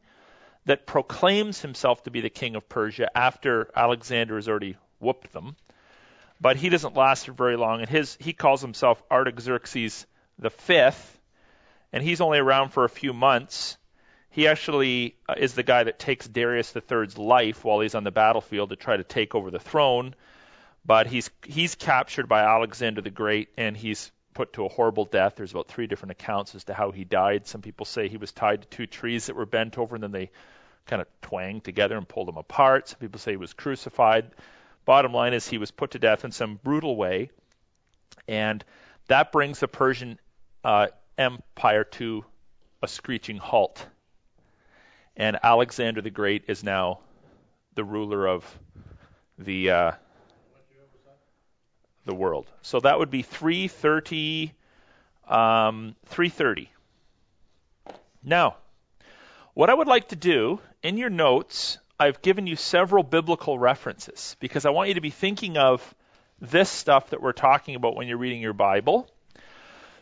that 0.67 0.87
proclaims 0.87 1.61
himself 1.61 2.03
to 2.05 2.11
be 2.11 2.21
the 2.21 2.31
king 2.31 2.57
of 2.57 2.69
Persia 2.69 3.17
after 3.17 3.71
Alexander 3.75 4.37
has 4.37 4.49
already 4.49 4.77
whooped 4.99 5.33
them, 5.33 5.57
but 6.41 6.57
he 6.57 6.69
doesn't 6.69 6.97
last 6.97 7.27
for 7.27 7.33
very 7.33 7.57
long. 7.57 7.81
And 7.81 7.89
his 7.89 8.17
he 8.21 8.33
calls 8.33 8.61
himself 8.61 9.03
Artaxerxes 9.11 10.07
the 10.39 10.51
fifth, 10.51 11.21
and 11.93 12.03
he's 12.03 12.21
only 12.21 12.39
around 12.39 12.71
for 12.71 12.85
a 12.85 12.89
few 12.89 13.13
months. 13.13 13.77
He 14.31 14.49
actually 14.49 15.17
uh, 15.29 15.35
is 15.37 15.55
the 15.55 15.63
guy 15.63 15.85
that 15.85 15.99
takes 15.99 16.27
Darius 16.27 16.75
III's 16.75 17.17
life 17.17 17.65
while 17.65 17.81
he's 17.81 17.95
on 17.95 18.05
the 18.05 18.11
battlefield 18.11 18.71
to 18.71 18.77
try 18.77 18.97
to 18.97 19.05
take 19.05 19.35
over 19.35 19.51
the 19.51 19.61
throne 19.61 20.15
but 20.85 21.07
he's 21.07 21.31
he's 21.45 21.75
captured 21.75 22.29
by 22.29 22.43
Alexander 22.43 23.01
the 23.01 23.11
Great 23.11 23.49
and 23.57 23.77
he's 23.77 24.11
put 24.35 24.53
to 24.55 24.65
a 24.65 24.69
horrible 24.69 25.05
death. 25.05 25.35
There's 25.37 25.53
about 25.53 25.69
three 25.69 25.87
different 25.87 26.13
accounts 26.13 26.55
as 26.55 26.65
to 26.65 26.75
how 26.75 26.91
he 26.91 27.05
died. 27.05 27.47
Some 27.47 27.63
people 27.63 27.87
say 27.87 28.09
he 28.09 28.17
was 28.17 28.33
tied 28.33 28.63
to 28.63 28.69
two 28.69 28.87
trees 28.87 29.27
that 29.27 29.37
were 29.37 29.47
bent 29.47 29.79
over 29.79 29.95
and 29.95 30.03
then 30.03 30.13
they 30.13 30.31
kind 30.87 31.01
of 31.01 31.09
twanged 31.23 31.65
together 31.65 31.97
and 31.97 32.09
pulled 32.09 32.29
him 32.29 32.37
apart. 32.37 32.89
Some 32.89 32.99
people 32.99 33.21
say 33.21 33.33
he 33.33 33.37
was 33.37 33.55
crucified. 33.55 34.31
Bottom 34.85 35.13
line 35.13 35.33
is 35.33 35.47
he 35.47 35.59
was 35.59 35.71
put 35.71 35.93
to 35.93 35.99
death 35.99 36.25
in 36.25 36.33
some 36.33 36.61
brutal 36.63 36.95
way, 36.95 37.31
and 38.29 38.63
that 39.09 39.33
brings 39.33 39.61
the 39.61 39.69
Persian 39.69 40.19
uh, 40.63 40.89
Empire 41.17 41.85
to 41.85 42.25
a 42.83 42.89
screeching 42.89 43.39
halt. 43.39 43.87
And 45.17 45.39
Alexander 45.43 46.03
the 46.03 46.11
Great 46.11 46.45
is 46.49 46.63
now 46.63 47.01
the 47.77 47.85
ruler 47.85 48.27
of 48.27 48.59
the 49.39 49.71
uh, 49.71 49.93
the 52.05 52.15
world. 52.15 52.47
So 52.63 52.81
that 52.81 52.99
would 52.99 53.11
be 53.11 53.23
330. 53.23 54.53
Um, 55.29 55.97
330. 56.07 56.71
Now, 58.23 58.57
what 59.55 59.71
I 59.71 59.75
would 59.75 59.89
like 59.89 60.09
to 60.09 60.17
do 60.17 60.61
in 60.83 60.99
your 60.99 61.11
notes, 61.11 61.79
I've 61.99 62.23
given 62.23 62.47
you 62.47 62.57
several 62.57 63.03
biblical 63.03 63.59
references 63.59 64.37
because 64.41 64.67
I 64.67 64.71
want 64.71 64.89
you 64.89 64.95
to 64.95 65.01
be 65.01 65.11
thinking 65.11 65.57
of 65.57 65.95
this 66.41 66.69
stuff 66.69 67.11
that 67.11 67.23
we're 67.23 67.33
talking 67.33 67.75
about 67.75 67.95
when 67.97 68.09
you're 68.09 68.19
reading 68.19 68.41
your 68.41 68.53
Bible. 68.53 69.09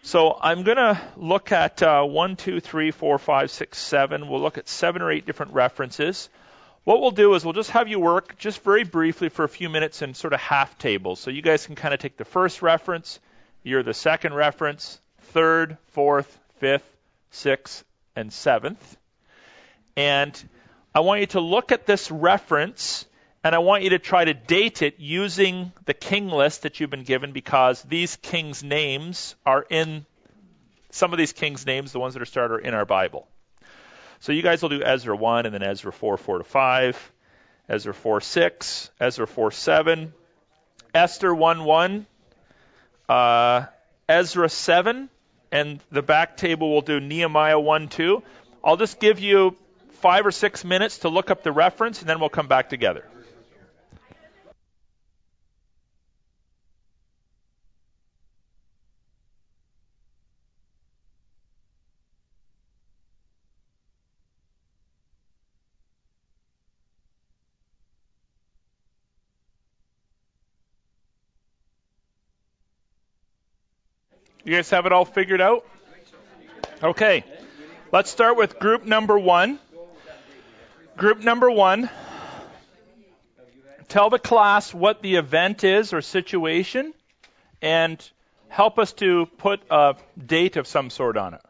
So 0.02 0.36
I'm 0.40 0.64
going 0.64 0.78
to 0.78 1.00
look 1.16 1.52
at 1.52 1.82
uh, 1.82 2.02
1, 2.02 2.36
2, 2.36 2.60
3, 2.60 2.90
4, 2.90 3.18
5, 3.18 3.50
6, 3.50 3.78
7. 3.78 4.28
We'll 4.28 4.40
look 4.40 4.58
at 4.58 4.68
seven 4.68 5.00
or 5.02 5.12
eight 5.12 5.26
different 5.26 5.52
references. 5.52 6.28
What 6.84 7.00
we'll 7.00 7.12
do 7.12 7.34
is 7.34 7.44
we'll 7.44 7.52
just 7.52 7.70
have 7.70 7.86
you 7.86 8.00
work 8.00 8.36
just 8.38 8.64
very 8.64 8.82
briefly 8.82 9.28
for 9.28 9.44
a 9.44 9.48
few 9.48 9.68
minutes 9.68 10.02
in 10.02 10.14
sort 10.14 10.32
of 10.32 10.40
half 10.40 10.78
tables. 10.78 11.20
So 11.20 11.30
you 11.30 11.40
guys 11.40 11.64
can 11.64 11.76
kind 11.76 11.94
of 11.94 12.00
take 12.00 12.16
the 12.16 12.24
first 12.24 12.60
reference, 12.60 13.20
you're 13.62 13.84
the 13.84 13.94
second 13.94 14.34
reference, 14.34 15.00
third, 15.20 15.78
fourth, 15.92 16.40
fifth, 16.58 16.88
sixth, 17.30 17.84
and 18.16 18.32
seventh. 18.32 18.96
And 19.96 20.36
I 20.92 21.00
want 21.00 21.20
you 21.20 21.26
to 21.28 21.40
look 21.40 21.70
at 21.70 21.86
this 21.86 22.10
reference 22.10 23.06
and 23.44 23.54
I 23.54 23.58
want 23.58 23.84
you 23.84 23.90
to 23.90 23.98
try 24.00 24.24
to 24.24 24.34
date 24.34 24.82
it 24.82 24.98
using 24.98 25.72
the 25.84 25.94
king 25.94 26.28
list 26.28 26.62
that 26.62 26.80
you've 26.80 26.90
been 26.90 27.04
given 27.04 27.32
because 27.32 27.82
these 27.82 28.16
kings' 28.16 28.64
names 28.64 29.36
are 29.46 29.64
in 29.68 30.04
some 30.90 31.12
of 31.12 31.18
these 31.18 31.32
kings' 31.32 31.64
names, 31.64 31.92
the 31.92 32.00
ones 32.00 32.14
that 32.14 32.22
are 32.22 32.26
started, 32.26 32.54
are 32.54 32.58
in 32.58 32.74
our 32.74 32.84
Bible. 32.84 33.26
So 34.22 34.30
you 34.30 34.42
guys 34.42 34.62
will 34.62 34.68
do 34.68 34.84
Ezra 34.84 35.16
1 35.16 35.46
and 35.46 35.52
then 35.52 35.64
Ezra 35.64 35.92
4, 35.92 36.16
4 36.16 36.38
to 36.38 36.44
5, 36.44 37.12
Ezra 37.68 37.92
4, 37.92 38.20
6, 38.20 38.90
Ezra 39.00 39.26
4, 39.26 39.50
7, 39.50 40.12
Esther 40.94 41.34
1, 41.34 41.64
1, 41.64 42.06
uh, 43.08 43.64
Ezra 44.08 44.48
7, 44.48 45.08
and 45.50 45.80
the 45.90 46.02
back 46.02 46.36
table 46.36 46.70
will 46.70 46.82
do 46.82 47.00
Nehemiah 47.00 47.58
1 47.58 47.88
2. 47.88 48.22
I'll 48.62 48.76
just 48.76 49.00
give 49.00 49.18
you 49.18 49.56
five 49.94 50.24
or 50.24 50.30
six 50.30 50.64
minutes 50.64 50.98
to 50.98 51.08
look 51.08 51.32
up 51.32 51.42
the 51.42 51.50
reference, 51.50 51.98
and 51.98 52.08
then 52.08 52.20
we'll 52.20 52.28
come 52.28 52.46
back 52.46 52.68
together. 52.68 53.04
You 74.44 74.56
guys 74.56 74.70
have 74.70 74.86
it 74.86 74.92
all 74.92 75.04
figured 75.04 75.40
out? 75.40 75.64
Okay. 76.82 77.22
Let's 77.92 78.10
start 78.10 78.36
with 78.36 78.58
group 78.58 78.84
number 78.84 79.16
one. 79.16 79.60
Group 80.96 81.20
number 81.20 81.48
one. 81.48 81.88
Tell 83.86 84.10
the 84.10 84.18
class 84.18 84.74
what 84.74 85.00
the 85.00 85.14
event 85.16 85.62
is 85.62 85.92
or 85.92 86.00
situation 86.00 86.92
and 87.60 88.02
help 88.48 88.80
us 88.80 88.92
to 88.94 89.26
put 89.38 89.60
a 89.70 89.94
date 90.18 90.56
of 90.56 90.66
some 90.66 90.90
sort 90.90 91.16
on 91.16 91.34
it. 91.34 91.40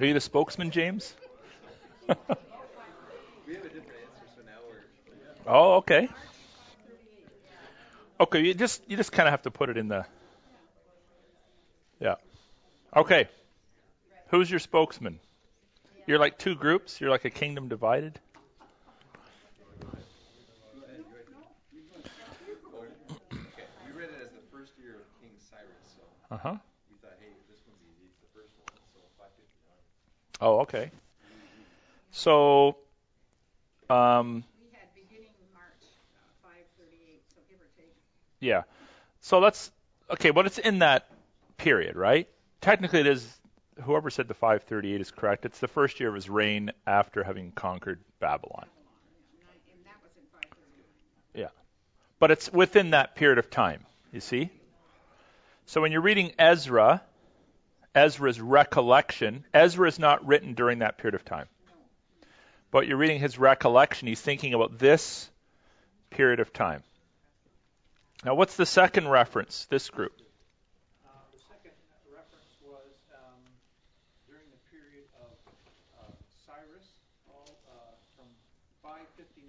Are 0.00 0.06
you 0.06 0.14
the 0.14 0.20
spokesman, 0.20 0.72
James? 0.72 1.14
oh, 5.46 5.74
okay. 5.76 6.08
Okay, 8.24 8.40
you 8.40 8.54
just 8.54 8.80
you 8.88 8.96
just 8.96 9.12
kind 9.12 9.28
of 9.28 9.32
have 9.32 9.42
to 9.42 9.50
put 9.50 9.68
it 9.68 9.76
in 9.76 9.88
the. 9.88 10.06
Yeah. 12.00 12.14
Okay. 12.96 13.28
Who's 14.28 14.50
your 14.50 14.60
spokesman? 14.60 15.20
You're 16.06 16.18
like 16.18 16.38
two 16.38 16.54
groups. 16.54 17.02
You're 17.02 17.10
like 17.10 17.26
a 17.26 17.30
kingdom 17.30 17.68
divided. 17.68 18.18
Uh 26.30 26.38
huh. 26.38 26.56
We 26.90 26.96
thought, 26.96 27.12
hey, 27.20 27.26
this 27.50 27.60
one's 27.68 27.84
easy. 27.84 28.08
It's 28.08 28.20
the 28.22 28.40
first 28.40 28.50
one, 28.58 28.80
so 28.94 29.00
559. 29.18 30.40
Oh, 30.40 30.60
okay. 30.60 30.90
So, 32.10 32.78
um, 33.90 34.44
Yeah. 38.44 38.62
So 39.20 39.38
let's 39.38 39.70
okay, 40.10 40.30
but 40.30 40.46
it's 40.46 40.58
in 40.58 40.80
that 40.80 41.08
period, 41.56 41.96
right? 41.96 42.28
Technically, 42.60 43.00
it 43.00 43.06
is. 43.06 43.40
Whoever 43.82 44.08
said 44.08 44.28
the 44.28 44.34
538 44.34 45.00
is 45.00 45.10
correct. 45.10 45.44
It's 45.44 45.58
the 45.58 45.66
first 45.66 45.98
year 45.98 46.08
of 46.08 46.14
his 46.14 46.30
reign 46.30 46.70
after 46.86 47.24
having 47.24 47.50
conquered 47.50 47.98
Babylon. 48.20 48.66
Yeah. 51.34 51.48
But 52.20 52.30
it's 52.30 52.52
within 52.52 52.90
that 52.90 53.16
period 53.16 53.38
of 53.38 53.50
time, 53.50 53.84
you 54.12 54.20
see? 54.20 54.50
So 55.66 55.80
when 55.80 55.90
you're 55.90 56.02
reading 56.02 56.32
Ezra, 56.38 57.02
Ezra's 57.94 58.40
recollection, 58.40 59.44
Ezra 59.52 59.88
is 59.88 59.98
not 59.98 60.24
written 60.24 60.54
during 60.54 60.80
that 60.80 60.98
period 60.98 61.14
of 61.14 61.24
time. 61.24 61.48
But 62.70 62.86
you're 62.86 62.96
reading 62.96 63.18
his 63.18 63.38
recollection, 63.38 64.06
he's 64.06 64.20
thinking 64.20 64.54
about 64.54 64.78
this 64.78 65.28
period 66.10 66.40
of 66.40 66.52
time. 66.52 66.82
Now, 68.24 68.32
what's 68.32 68.56
the 68.56 68.64
second 68.64 69.12
reference, 69.12 69.68
this 69.68 69.92
group? 69.92 70.16
Uh, 71.04 71.12
the 71.36 71.44
second 71.44 71.76
reference 72.08 72.56
was 72.64 72.96
um, 73.12 73.36
during 74.24 74.48
the 74.48 74.56
period 74.72 75.04
of 75.20 75.36
uh, 76.00 76.08
Cyrus, 76.48 76.88
uh, 77.28 77.44
from 78.16 78.24
559 78.80 79.44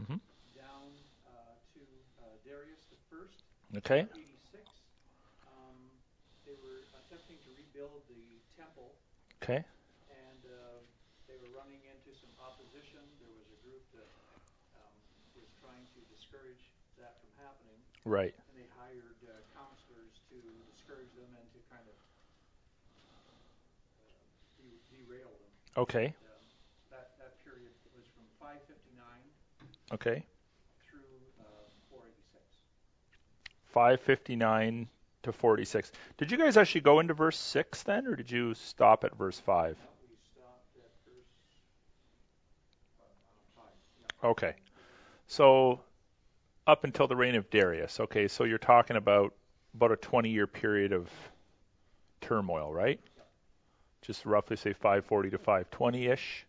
mm-hmm. 0.00 0.16
down 0.56 0.88
uh, 1.28 1.52
to 1.76 1.84
uh, 2.24 2.32
Darius 2.48 2.80
the 2.88 2.96
First. 3.12 3.44
Okay. 3.84 4.08
86. 4.08 4.40
Um, 5.52 5.76
they 6.48 6.56
were 6.64 6.88
attempting 6.96 7.36
to 7.44 7.50
rebuild 7.60 8.00
the 8.08 8.24
temple. 8.56 8.96
Okay. 9.44 9.60
And 10.08 10.40
uh, 10.48 10.80
they 11.28 11.36
were 11.44 11.52
running 11.52 11.84
into 11.92 12.16
some 12.16 12.32
opposition. 12.40 13.04
There 13.20 13.36
was 13.36 13.52
a 13.52 13.60
group 13.68 13.84
that 14.00 14.08
um, 14.80 14.96
was 15.36 15.44
trying 15.60 15.84
to 15.92 16.00
discourage 16.08 16.72
that 16.96 17.20
from 17.20 17.32
happening. 17.42 17.82
Right. 18.04 18.34
And 18.34 18.58
they 18.58 18.66
hired 18.74 19.14
uh, 19.22 19.30
counselors 19.54 20.18
to 20.30 20.36
discourage 20.74 21.14
them 21.14 21.30
and 21.38 21.46
to 21.54 21.60
kind 21.70 21.86
of 21.86 21.94
uh, 22.98 23.30
de- 24.58 24.82
derail 24.90 25.30
them. 25.30 25.52
Okay. 25.86 26.06
And, 26.10 26.14
um, 26.26 26.42
that 26.90 27.14
that 27.22 27.38
period 27.46 27.70
was 27.94 28.02
from 28.10 28.26
559. 28.42 29.06
Okay. 29.94 30.26
Through 30.90 31.06
uh, 31.38 31.46
486. 31.94 32.42
559 33.70 34.88
to 35.22 35.32
46. 35.32 35.92
Did 36.18 36.32
you 36.32 36.38
guys 36.38 36.56
actually 36.56 36.80
go 36.82 36.98
into 36.98 37.14
verse 37.14 37.38
6 37.38 37.84
then, 37.84 38.08
or 38.08 38.16
did 38.16 38.30
you 38.30 38.54
stop 38.54 39.04
at 39.04 39.14
verse 39.14 39.38
5? 39.38 39.78
We 39.78 40.16
stopped 40.34 40.74
at 40.74 40.90
verse 41.06 41.30
uh, 42.98 43.62
5. 43.62 43.64
Yeah. 44.24 44.30
Okay. 44.30 44.54
So 45.28 45.80
up 46.66 46.84
until 46.84 47.06
the 47.06 47.16
reign 47.16 47.34
of 47.34 47.50
Darius. 47.50 48.00
Okay, 48.00 48.28
so 48.28 48.44
you're 48.44 48.58
talking 48.58 48.96
about 48.96 49.34
about 49.74 49.92
a 49.92 49.96
20 49.96 50.30
year 50.30 50.46
period 50.46 50.92
of 50.92 51.08
turmoil, 52.20 52.72
right? 52.72 53.00
Just 54.02 54.26
roughly 54.26 54.56
say 54.56 54.72
540 54.72 55.30
to 55.30 55.38
520 55.38 56.06
ish. 56.06 56.46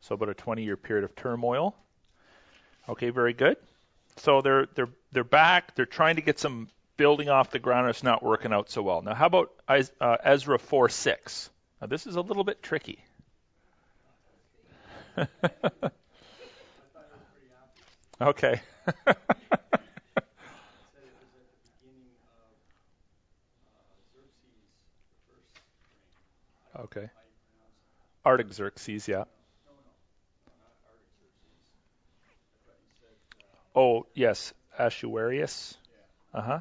So 0.00 0.14
about 0.14 0.28
a 0.28 0.34
20 0.34 0.64
year 0.64 0.76
period 0.76 1.04
of 1.04 1.14
turmoil. 1.14 1.74
Okay, 2.88 3.10
very 3.10 3.32
good. 3.32 3.56
So 4.16 4.40
they're 4.42 4.66
they're 4.74 4.88
they're 5.12 5.24
back. 5.24 5.74
They're 5.74 5.86
trying 5.86 6.16
to 6.16 6.22
get 6.22 6.38
some 6.38 6.68
building 6.96 7.28
off 7.28 7.50
the 7.50 7.58
ground. 7.58 7.86
And 7.86 7.90
it's 7.90 8.02
not 8.02 8.22
working 8.22 8.52
out 8.52 8.70
so 8.70 8.82
well. 8.82 9.02
Now, 9.02 9.14
how 9.14 9.26
about 9.26 9.52
uh, 9.68 10.16
Ezra 10.22 10.58
4 10.58 10.88
6? 10.88 11.50
Now 11.80 11.86
this 11.86 12.06
is 12.06 12.16
a 12.16 12.20
little 12.20 12.44
bit 12.44 12.62
tricky. 12.62 13.02
okay. 18.20 18.60
okay. 26.78 27.10
Artaxerxes, 28.24 29.08
yeah. 29.08 29.24
Oh, 33.74 34.06
yes, 34.14 34.52
Ahasuerus. 34.78 35.76
Uh 36.34 36.42
huh. 36.42 36.60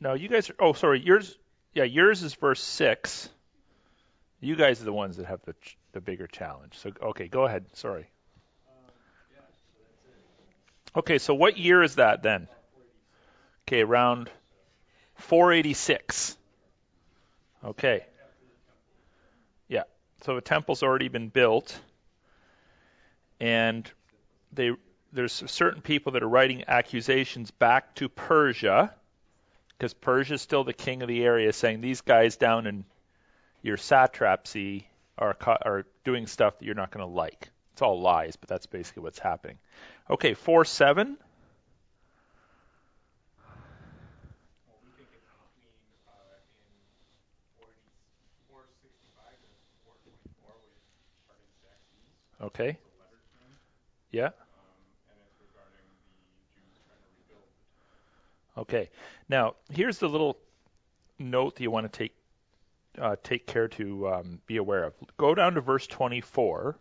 No, 0.00 0.14
you 0.14 0.28
guys 0.28 0.50
are. 0.50 0.56
Oh, 0.58 0.72
sorry. 0.72 1.00
Yours. 1.00 1.36
Yeah, 1.74 1.84
yours 1.84 2.22
is 2.22 2.34
verse 2.34 2.62
six. 2.62 3.28
You 4.40 4.56
guys 4.56 4.80
are 4.80 4.84
the 4.84 4.92
ones 4.92 5.16
that 5.16 5.26
have 5.26 5.40
the 5.44 5.54
the 5.92 6.00
bigger 6.00 6.26
challenge. 6.26 6.74
So, 6.78 6.92
okay, 7.02 7.28
go 7.28 7.44
ahead. 7.44 7.64
Sorry. 7.74 8.06
Okay, 10.96 11.18
so 11.18 11.34
what 11.34 11.58
year 11.58 11.82
is 11.82 11.96
that 11.96 12.22
then? 12.22 12.48
Okay, 13.68 13.82
around 13.82 14.30
486. 15.16 16.38
Okay. 17.62 18.06
Yeah. 19.68 19.82
So 20.22 20.36
the 20.36 20.40
temple's 20.40 20.82
already 20.82 21.08
been 21.08 21.28
built, 21.28 21.78
and 23.38 23.90
they 24.52 24.70
there's 25.12 25.42
certain 25.46 25.82
people 25.82 26.12
that 26.12 26.22
are 26.22 26.28
writing 26.28 26.64
accusations 26.66 27.50
back 27.50 27.94
to 27.96 28.08
Persia, 28.08 28.94
because 29.76 29.92
Persia 29.92 30.34
is 30.34 30.42
still 30.42 30.64
the 30.64 30.72
king 30.72 31.02
of 31.02 31.08
the 31.08 31.24
area, 31.24 31.52
saying 31.52 31.82
these 31.82 32.00
guys 32.00 32.36
down 32.36 32.66
in 32.66 32.84
your 33.62 33.76
satrapy 33.76 34.86
are 35.18 35.36
are 35.42 35.84
doing 36.04 36.26
stuff 36.26 36.58
that 36.58 36.64
you're 36.64 36.74
not 36.74 36.90
going 36.90 37.06
to 37.06 37.12
like. 37.12 37.50
It's 37.72 37.82
all 37.82 38.00
lies, 38.00 38.36
but 38.36 38.48
that's 38.48 38.64
basically 38.64 39.02
what's 39.02 39.18
happening. 39.18 39.58
Okay, 40.08 40.34
4 40.34 40.64
7. 40.64 41.18
Okay. 52.40 52.78
Yeah. 54.12 54.30
Okay. 58.56 58.90
Now, 59.28 59.54
here's 59.70 59.98
the 59.98 60.08
little 60.08 60.38
note 61.18 61.56
that 61.56 61.62
you 61.62 61.70
want 61.70 61.90
to 61.90 61.98
take 61.98 62.14
uh, 62.98 63.16
take 63.22 63.46
care 63.46 63.68
to 63.68 64.08
um, 64.08 64.40
be 64.46 64.56
aware 64.56 64.84
of. 64.84 64.94
Go 65.18 65.34
down 65.34 65.54
to 65.54 65.60
verse 65.60 65.86
24. 65.86 66.78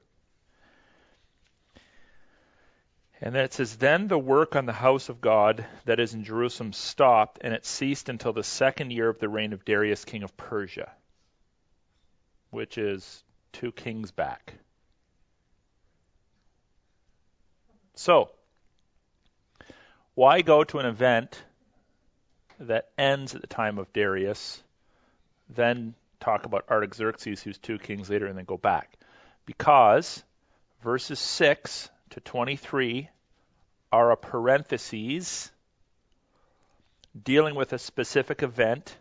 And 3.21 3.33
then 3.33 3.43
it 3.43 3.53
says, 3.53 3.77
Then 3.77 4.07
the 4.07 4.19
work 4.19 4.55
on 4.55 4.65
the 4.65 4.73
house 4.73 5.09
of 5.09 5.21
God 5.21 5.65
that 5.85 5.99
is 5.99 6.13
in 6.13 6.23
Jerusalem 6.23 6.73
stopped, 6.73 7.39
and 7.41 7.53
it 7.53 7.65
ceased 7.65 8.09
until 8.09 8.33
the 8.33 8.43
second 8.43 8.91
year 8.91 9.09
of 9.09 9.19
the 9.19 9.29
reign 9.29 9.53
of 9.53 9.63
Darius, 9.63 10.03
king 10.05 10.23
of 10.23 10.35
Persia, 10.35 10.91
which 12.49 12.77
is 12.77 13.23
two 13.53 13.71
kings 13.71 14.11
back. 14.11 14.55
So, 17.95 18.29
why 20.13 20.41
go 20.41 20.65
to 20.65 20.79
an 20.79 20.85
event 20.85 21.41
that 22.59 22.89
ends 22.97 23.33
at 23.35 23.41
the 23.41 23.47
time 23.47 23.77
of 23.77 23.91
Darius, 23.93 24.61
then 25.49 25.93
talk 26.19 26.45
about 26.45 26.65
Artaxerxes, 26.69 27.41
who's 27.41 27.57
two 27.57 27.77
kings 27.77 28.09
later, 28.09 28.25
and 28.25 28.37
then 28.37 28.45
go 28.45 28.57
back? 28.57 28.97
Because 29.45 30.23
verses 30.81 31.19
6 31.19 31.89
to 32.11 32.19
23 32.19 33.09
are 33.91 34.11
a 34.11 34.17
parenthesis 34.17 35.51
dealing 37.23 37.55
with 37.55 37.73
a 37.73 37.79
specific 37.79 38.43
event 38.43 38.97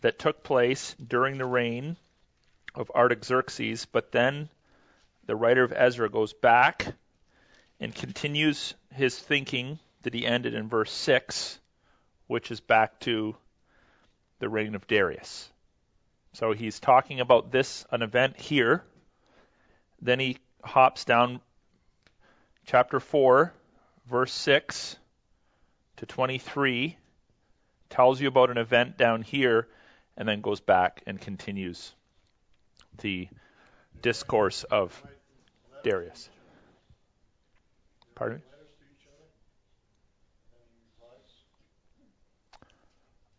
that 0.00 0.18
took 0.18 0.42
place 0.42 0.94
during 0.94 1.38
the 1.38 1.44
reign 1.44 1.96
of 2.74 2.90
Artaxerxes, 2.90 3.86
but 3.86 4.12
then 4.12 4.48
the 5.26 5.36
writer 5.36 5.62
of 5.62 5.72
Ezra 5.72 6.08
goes 6.08 6.32
back 6.32 6.86
and 7.80 7.94
continues 7.94 8.74
his 8.92 9.18
thinking 9.18 9.78
that 10.02 10.14
he 10.14 10.26
ended 10.26 10.54
in 10.54 10.68
verse 10.68 10.92
6, 10.92 11.58
which 12.26 12.50
is 12.50 12.60
back 12.60 12.98
to 13.00 13.36
the 14.38 14.48
reign 14.48 14.74
of 14.74 14.86
Darius. 14.86 15.48
So 16.34 16.52
he's 16.52 16.80
talking 16.80 17.20
about 17.20 17.52
this, 17.52 17.84
an 17.90 18.02
event 18.02 18.38
here. 18.38 18.82
Then 20.00 20.18
he 20.18 20.38
hops 20.64 21.04
down 21.04 21.40
chapter 22.66 23.00
4, 23.00 23.52
verse 24.06 24.32
6 24.32 24.96
to 25.96 26.06
23, 26.06 26.96
tells 27.90 28.20
you 28.20 28.28
about 28.28 28.50
an 28.50 28.58
event 28.58 28.96
down 28.96 29.22
here, 29.22 29.68
and 30.16 30.28
then 30.28 30.40
goes 30.40 30.60
back 30.60 31.02
and 31.06 31.20
continues 31.20 31.92
the 32.98 33.28
discourse 34.00 34.64
of 34.64 35.02
Darius. 35.84 36.28
Pardon? 38.14 38.42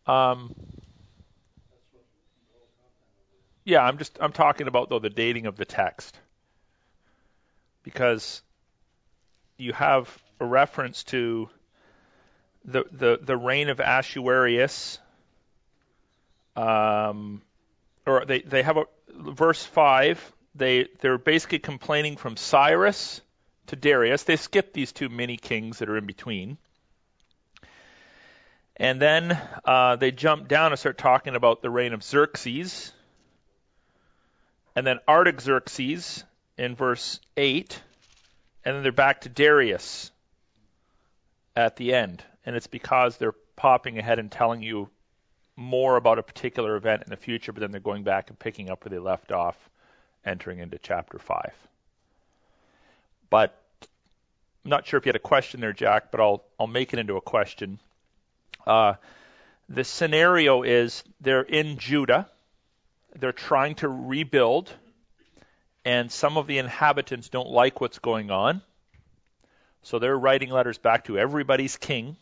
Um, 0.05 0.53
yeah, 3.63 3.81
I'm 3.81 3.97
just 3.97 4.17
I'm 4.19 4.33
talking 4.33 4.67
about 4.67 4.89
though 4.89 4.99
the 4.99 5.09
dating 5.09 5.45
of 5.45 5.55
the 5.55 5.63
text 5.63 6.17
because 7.83 8.41
you 9.57 9.73
have 9.73 10.15
a 10.39 10.45
reference 10.45 11.03
to 11.05 11.49
the 12.65 12.85
the, 12.91 13.19
the 13.21 13.37
reign 13.37 13.69
of 13.69 13.79
Ahasuerus, 13.79 14.99
um, 16.55 17.41
or 18.05 18.25
they 18.25 18.41
they 18.41 18.63
have 18.63 18.77
a 18.77 18.85
verse 19.09 19.63
five. 19.63 20.31
They 20.55 20.87
they're 21.01 21.17
basically 21.17 21.59
complaining 21.59 22.17
from 22.17 22.37
Cyrus 22.37 23.21
to 23.67 23.75
Darius. 23.75 24.23
They 24.23 24.35
skip 24.35 24.73
these 24.73 24.91
two 24.91 25.09
mini 25.09 25.37
kings 25.37 25.79
that 25.79 25.89
are 25.89 25.97
in 25.97 26.05
between. 26.05 26.57
And 28.75 29.01
then 29.01 29.39
uh, 29.65 29.97
they 29.97 30.11
jump 30.11 30.47
down 30.47 30.71
and 30.71 30.79
start 30.79 30.97
talking 30.97 31.35
about 31.35 31.61
the 31.61 31.69
reign 31.69 31.93
of 31.93 32.03
Xerxes. 32.03 32.91
And 34.75 34.85
then 34.85 34.99
Artaxerxes 35.07 36.23
in 36.57 36.75
verse 36.75 37.19
8. 37.37 37.79
And 38.65 38.75
then 38.75 38.83
they're 38.83 38.91
back 38.91 39.21
to 39.21 39.29
Darius 39.29 40.11
at 41.55 41.75
the 41.75 41.93
end. 41.93 42.23
And 42.45 42.55
it's 42.55 42.67
because 42.67 43.17
they're 43.17 43.35
popping 43.55 43.97
ahead 43.97 44.19
and 44.19 44.31
telling 44.31 44.61
you 44.61 44.89
more 45.55 45.97
about 45.97 46.19
a 46.19 46.23
particular 46.23 46.75
event 46.75 47.03
in 47.03 47.09
the 47.09 47.17
future, 47.17 47.51
but 47.51 47.61
then 47.61 47.71
they're 47.71 47.79
going 47.79 48.03
back 48.03 48.29
and 48.29 48.39
picking 48.39 48.69
up 48.69 48.83
where 48.83 48.89
they 48.89 48.99
left 48.99 49.31
off, 49.31 49.57
entering 50.25 50.59
into 50.59 50.77
chapter 50.79 51.19
5. 51.19 51.53
But 53.29 53.59
I'm 54.63 54.69
not 54.69 54.87
sure 54.87 54.97
if 54.97 55.05
you 55.05 55.09
had 55.09 55.15
a 55.15 55.19
question 55.19 55.59
there, 55.59 55.73
Jack, 55.73 56.11
but 56.11 56.19
I'll 56.19 56.43
I'll 56.59 56.67
make 56.67 56.93
it 56.93 56.99
into 56.99 57.17
a 57.17 57.21
question. 57.21 57.79
Uh, 58.65 58.93
the 59.69 59.83
scenario 59.83 60.63
is 60.63 61.03
they're 61.19 61.41
in 61.41 61.77
Judah, 61.77 62.29
they're 63.15 63.31
trying 63.31 63.75
to 63.75 63.89
rebuild, 63.89 64.71
and 65.85 66.11
some 66.11 66.37
of 66.37 66.47
the 66.47 66.57
inhabitants 66.57 67.29
don't 67.29 67.49
like 67.49 67.81
what's 67.81 67.99
going 67.99 68.31
on, 68.31 68.61
so 69.81 69.99
they're 69.99 70.17
writing 70.17 70.49
letters 70.49 70.77
back 70.77 71.05
to 71.05 71.17
everybody's 71.17 71.77
king, 71.77 72.15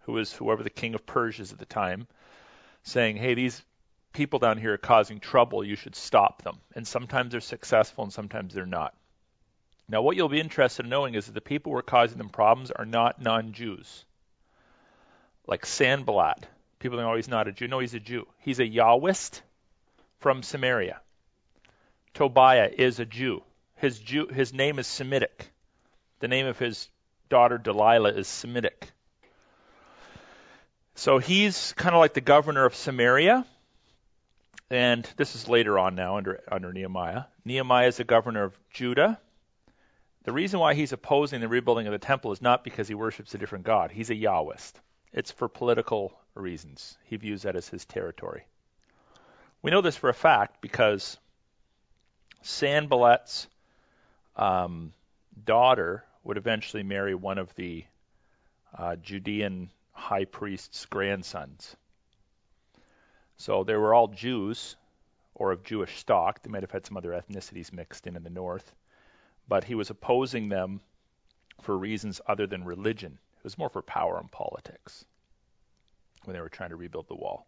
who 0.00 0.18
is 0.18 0.32
whoever 0.32 0.62
the 0.62 0.70
king 0.70 0.94
of 0.94 1.06
Persia 1.06 1.42
is 1.42 1.52
at 1.52 1.58
the 1.58 1.66
time, 1.66 2.06
saying, 2.82 3.16
"Hey, 3.16 3.34
these 3.34 3.62
people 4.12 4.38
down 4.38 4.58
here 4.58 4.74
are 4.74 4.78
causing 4.78 5.20
trouble. 5.20 5.64
You 5.64 5.76
should 5.76 5.96
stop 5.96 6.42
them." 6.42 6.60
And 6.74 6.86
sometimes 6.86 7.32
they're 7.32 7.40
successful, 7.40 8.04
and 8.04 8.12
sometimes 8.12 8.54
they're 8.54 8.66
not. 8.66 8.94
Now, 9.88 10.02
what 10.02 10.16
you'll 10.16 10.28
be 10.28 10.40
interested 10.40 10.86
in 10.86 10.90
knowing 10.90 11.14
is 11.14 11.26
that 11.26 11.32
the 11.32 11.40
people 11.40 11.72
who 11.72 11.78
are 11.78 11.82
causing 11.82 12.18
them 12.18 12.30
problems 12.30 12.70
are 12.70 12.86
not 12.86 13.20
non 13.20 13.52
Jews. 13.52 14.04
Like 15.46 15.66
Sanballat. 15.66 16.46
People 16.78 16.98
think, 16.98 17.06
oh, 17.06 17.16
he's 17.16 17.28
not 17.28 17.48
a 17.48 17.52
Jew. 17.52 17.68
No, 17.68 17.78
he's 17.78 17.94
a 17.94 18.00
Jew. 18.00 18.26
He's 18.38 18.60
a 18.60 18.66
Yahwist 18.66 19.42
from 20.18 20.42
Samaria. 20.42 21.00
Tobiah 22.14 22.70
is 22.72 23.00
a 23.00 23.04
Jew. 23.04 23.42
His, 23.76 23.98
Jew, 23.98 24.28
his 24.28 24.54
name 24.54 24.78
is 24.78 24.86
Semitic. 24.86 25.50
The 26.20 26.28
name 26.28 26.46
of 26.46 26.58
his 26.58 26.88
daughter 27.28 27.58
Delilah 27.58 28.12
is 28.12 28.28
Semitic. 28.28 28.90
So 30.94 31.18
he's 31.18 31.72
kind 31.72 31.94
of 31.94 31.98
like 31.98 32.14
the 32.14 32.20
governor 32.20 32.64
of 32.64 32.74
Samaria. 32.74 33.44
And 34.70 35.08
this 35.16 35.34
is 35.34 35.48
later 35.48 35.78
on 35.78 35.96
now 35.96 36.16
under, 36.16 36.40
under 36.50 36.72
Nehemiah. 36.72 37.24
Nehemiah 37.44 37.88
is 37.88 37.96
the 37.96 38.04
governor 38.04 38.44
of 38.44 38.58
Judah. 38.70 39.18
The 40.22 40.32
reason 40.32 40.60
why 40.60 40.74
he's 40.74 40.92
opposing 40.92 41.40
the 41.40 41.48
rebuilding 41.48 41.86
of 41.86 41.92
the 41.92 41.98
temple 41.98 42.32
is 42.32 42.40
not 42.40 42.64
because 42.64 42.88
he 42.88 42.94
worships 42.94 43.34
a 43.34 43.38
different 43.38 43.64
God. 43.64 43.90
He's 43.90 44.10
a 44.10 44.14
Yahwist. 44.14 44.72
It's 45.12 45.30
for 45.30 45.48
political 45.48 46.18
reasons. 46.34 46.96
He 47.04 47.16
views 47.16 47.42
that 47.42 47.56
as 47.56 47.68
his 47.68 47.84
territory. 47.84 48.44
We 49.62 49.70
know 49.70 49.80
this 49.80 49.96
for 49.96 50.08
a 50.08 50.14
fact 50.14 50.62
because 50.62 51.18
Sanballat's 52.44 53.48
um, 54.36 54.92
daughter 55.44 56.04
would 56.22 56.36
eventually 56.36 56.82
marry 56.82 57.14
one 57.14 57.38
of 57.38 57.54
the 57.54 57.84
uh, 58.76 58.96
Judean 58.96 59.70
high 59.92 60.24
priest's 60.24 60.86
grandsons. 60.86 61.76
So 63.36 63.64
they 63.64 63.74
were 63.74 63.94
all 63.94 64.08
Jews 64.08 64.76
or 65.34 65.52
of 65.52 65.64
Jewish 65.64 65.98
stock. 65.98 66.42
They 66.42 66.50
might 66.50 66.62
have 66.62 66.70
had 66.70 66.86
some 66.86 66.96
other 66.96 67.10
ethnicities 67.10 67.72
mixed 67.72 68.06
in 68.06 68.16
in 68.16 68.22
the 68.22 68.30
north 68.30 68.72
but 69.48 69.64
he 69.64 69.74
was 69.74 69.90
opposing 69.90 70.48
them 70.48 70.80
for 71.62 71.76
reasons 71.76 72.20
other 72.26 72.46
than 72.46 72.64
religion. 72.64 73.18
It 73.38 73.44
was 73.44 73.58
more 73.58 73.68
for 73.68 73.82
power 73.82 74.18
and 74.18 74.30
politics 74.30 75.04
when 76.24 76.34
they 76.34 76.40
were 76.40 76.48
trying 76.48 76.70
to 76.70 76.76
rebuild 76.76 77.08
the 77.08 77.14
wall. 77.14 77.46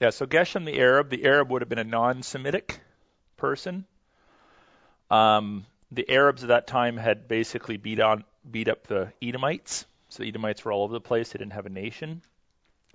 Yeah, 0.00 0.10
so 0.10 0.26
Geshem 0.26 0.64
the 0.64 0.78
Arab, 0.78 1.10
the 1.10 1.24
Arab 1.24 1.50
would 1.50 1.62
have 1.62 1.68
been 1.68 1.78
a 1.78 1.84
non 1.84 2.22
Semitic 2.22 2.80
person. 3.38 3.86
Um, 5.10 5.64
the 5.90 6.10
Arabs 6.10 6.42
at 6.42 6.48
that 6.48 6.66
time 6.66 6.98
had 6.98 7.28
basically 7.28 7.78
beat 7.78 8.00
on 8.00 8.24
beat 8.50 8.68
up 8.68 8.86
the 8.86 9.12
Edomites. 9.22 9.86
So 10.10 10.22
the 10.22 10.28
Edomites 10.28 10.64
were 10.64 10.72
all 10.72 10.84
over 10.84 10.92
the 10.92 11.00
place. 11.00 11.32
They 11.32 11.38
didn't 11.38 11.54
have 11.54 11.66
a 11.66 11.70
nation. 11.70 12.20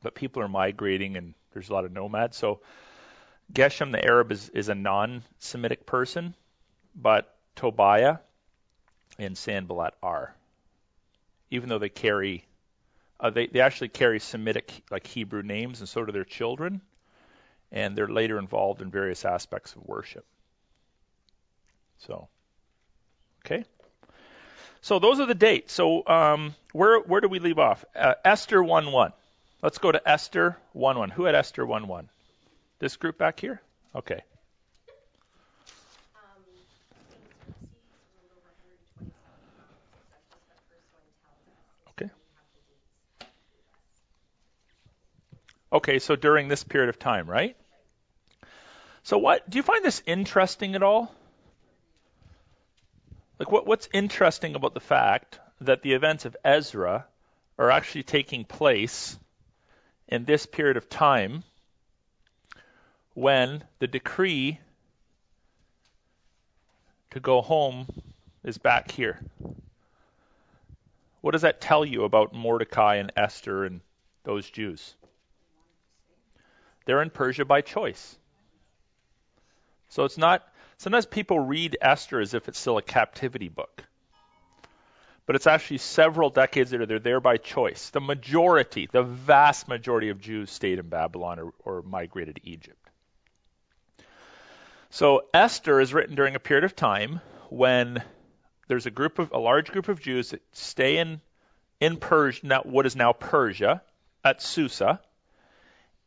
But 0.03 0.13
people 0.13 0.43
are 0.43 0.47
migrating 0.47 1.17
and 1.17 1.33
there's 1.53 1.69
a 1.69 1.73
lot 1.73 1.85
of 1.85 1.91
nomads. 1.91 2.37
So 2.37 2.59
Geshem 3.51 3.91
the 3.91 4.03
Arab 4.03 4.31
is, 4.31 4.49
is 4.49 4.69
a 4.69 4.75
non 4.75 5.23
Semitic 5.39 5.87
person 5.87 6.35
but 6.95 7.35
Tobiah 7.55 8.17
and 9.17 9.37
Sanballat 9.37 9.93
are, 10.01 10.35
even 11.51 11.69
though 11.69 11.79
they 11.79 11.89
carry, 11.89 12.45
uh, 13.19 13.29
they 13.29 13.47
they 13.47 13.61
actually 13.61 13.89
carry 13.89 14.19
Semitic 14.19 14.83
like 14.91 15.07
Hebrew 15.07 15.43
names, 15.43 15.79
and 15.79 15.89
so 15.89 16.03
do 16.03 16.11
their 16.11 16.23
children, 16.23 16.81
and 17.71 17.97
they're 17.97 18.07
later 18.07 18.37
involved 18.37 18.81
in 18.81 18.91
various 18.91 19.25
aspects 19.25 19.75
of 19.75 19.85
worship. 19.85 20.25
So, 22.05 22.27
okay. 23.45 23.65
So 24.81 24.99
those 24.99 25.19
are 25.19 25.25
the 25.25 25.35
dates. 25.35 25.73
So 25.73 26.05
um, 26.07 26.55
where 26.73 26.99
where 26.99 27.21
do 27.21 27.29
we 27.29 27.39
leave 27.39 27.59
off? 27.59 27.85
Uh, 27.95 28.15
Esther 28.25 28.61
one 28.61 28.91
one. 28.91 29.13
Let's 29.61 29.77
go 29.77 29.91
to 29.91 30.09
Esther 30.09 30.57
one 30.73 30.97
one. 30.97 31.09
Who 31.09 31.23
had 31.23 31.35
Esther 31.35 31.65
one 31.65 31.87
one? 31.87 32.09
This 32.79 32.97
group 32.97 33.17
back 33.17 33.39
here. 33.39 33.61
Okay. 33.95 34.21
Okay, 41.89 42.09
Okay. 45.71 45.99
so 45.99 46.15
during 46.15 46.49
this 46.49 46.63
period 46.63 46.89
of 46.89 46.99
time, 46.99 47.29
right? 47.29 47.55
So 49.03 49.17
what 49.17 49.49
do 49.49 49.57
you 49.57 49.63
find 49.63 49.83
this 49.83 50.03
interesting 50.05 50.75
at 50.75 50.83
all? 50.83 51.13
Like 53.39 53.51
what, 53.51 53.65
what's 53.65 53.89
interesting 53.93 54.55
about 54.55 54.73
the 54.73 54.79
fact 54.79 55.39
that 55.61 55.81
the 55.81 55.93
events 55.93 56.25
of 56.25 56.35
Ezra 56.43 57.05
are 57.57 57.71
actually 57.71 58.03
taking 58.03 58.45
place 58.45 59.17
in 60.07 60.25
this 60.25 60.45
period 60.45 60.77
of 60.77 60.89
time 60.89 61.43
when 63.13 63.63
the 63.79 63.87
decree 63.87 64.59
to 67.11 67.19
go 67.19 67.41
home 67.41 67.87
is 68.43 68.57
back 68.57 68.91
here. 68.91 69.19
What 71.21 71.31
does 71.31 71.43
that 71.43 71.61
tell 71.61 71.85
you 71.85 72.03
about 72.03 72.33
Mordecai 72.33 72.95
and 72.95 73.11
Esther 73.15 73.65
and 73.65 73.81
those 74.23 74.49
Jews? 74.49 74.95
They're 76.85 77.01
in 77.01 77.11
Persia 77.11 77.45
by 77.45 77.61
choice. 77.61 78.17
So 79.89 80.03
it's 80.03 80.17
not, 80.17 80.43
sometimes 80.83 81.05
people 81.05 81.39
read 81.39 81.77
Esther 81.81 82.19
as 82.19 82.33
if 82.33 82.49
it's 82.49 82.59
still 82.59 82.77
a 82.77 82.81
captivity 82.81 83.47
book. 83.47 83.85
But 85.25 85.37
it's 85.37 85.47
actually 85.47 85.77
several 85.77 86.29
decades 86.29 86.73
later, 86.73 86.85
they're 86.85 86.99
there 86.99 87.21
by 87.21 87.37
choice. 87.37 87.89
The 87.91 88.01
majority, 88.01 88.89
the 88.91 89.03
vast 89.03 89.69
majority 89.69 90.09
of 90.09 90.19
Jews 90.19 90.51
stayed 90.51 90.79
in 90.79 90.89
Babylon 90.89 91.39
or, 91.39 91.53
or 91.63 91.81
migrated 91.83 92.35
to 92.35 92.49
Egypt. 92.49 92.89
So 94.89 95.23
Esther 95.33 95.79
is 95.79 95.93
written 95.93 96.15
during 96.15 96.35
a 96.35 96.39
period 96.39 96.65
of 96.65 96.75
time 96.75 97.21
when 97.49 98.03
there's 98.67 98.85
a 98.85 98.91
group 98.91 99.19
of 99.19 99.31
a 99.31 99.39
large 99.39 99.71
group 99.71 99.87
of 99.87 100.01
Jews 100.01 100.31
that 100.31 100.41
stay 100.51 100.97
in 100.97 101.21
in 101.79 101.95
Persia, 101.97 102.61
what 102.65 102.85
is 102.85 102.95
now 102.95 103.13
Persia, 103.13 103.81
at 104.23 104.41
Susa, 104.41 104.99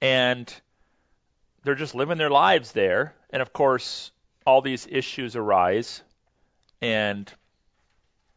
and 0.03 0.53
they're 1.65 1.75
just 1.75 1.95
living 1.95 2.19
their 2.19 2.31
lives 2.31 2.73
there. 2.73 3.15
And 3.31 3.43
of 3.43 3.53
course, 3.53 4.11
all 4.47 4.63
these 4.63 4.87
issues 4.91 5.37
arise, 5.37 6.03
and 6.81 7.31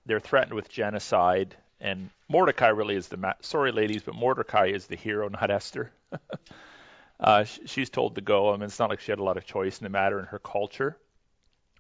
they're 0.05 0.19
threatened 0.19 0.53
with 0.53 0.69
genocide. 0.69 1.55
And 1.79 2.09
Mordecai 2.27 2.69
really 2.69 2.95
is 2.95 3.07
the 3.07 3.17
ma- 3.17 3.33
sorry, 3.41 3.71
ladies, 3.71 4.03
but 4.03 4.15
Mordecai 4.15 4.67
is 4.67 4.87
the 4.87 4.95
hero, 4.95 5.29
not 5.29 5.49
Esther. 5.49 5.91
uh, 7.19 7.43
she's 7.43 7.89
told 7.89 8.15
to 8.15 8.21
go. 8.21 8.49
I 8.49 8.57
mean, 8.57 8.63
it's 8.63 8.79
not 8.79 8.89
like 8.89 8.99
she 8.99 9.11
had 9.11 9.19
a 9.19 9.23
lot 9.23 9.37
of 9.37 9.45
choice 9.45 9.79
in 9.79 9.85
the 9.85 9.89
matter 9.89 10.19
in 10.19 10.25
her 10.25 10.39
culture. 10.39 10.97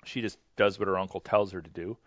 She 0.05 0.21
just 0.21 0.37
does 0.55 0.79
what 0.79 0.87
her 0.87 0.97
uncle 0.97 1.19
tells 1.19 1.51
her 1.51 1.61
to 1.61 1.69
do 1.69 1.97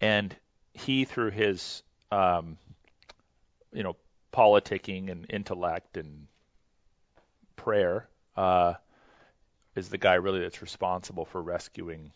and 0.00 0.34
he 0.72 1.04
through 1.04 1.30
his 1.30 1.82
um, 2.10 2.56
you 3.72 3.82
know 3.82 3.96
politicking 4.32 5.10
and 5.10 5.26
intellect 5.30 5.96
and 5.96 6.26
prayer 7.56 8.08
uh, 8.36 8.74
is 9.80 9.88
the 9.88 9.98
guy 9.98 10.14
really 10.14 10.40
that's 10.40 10.62
responsible 10.62 11.24
for 11.24 11.42
rescuing 11.42 12.12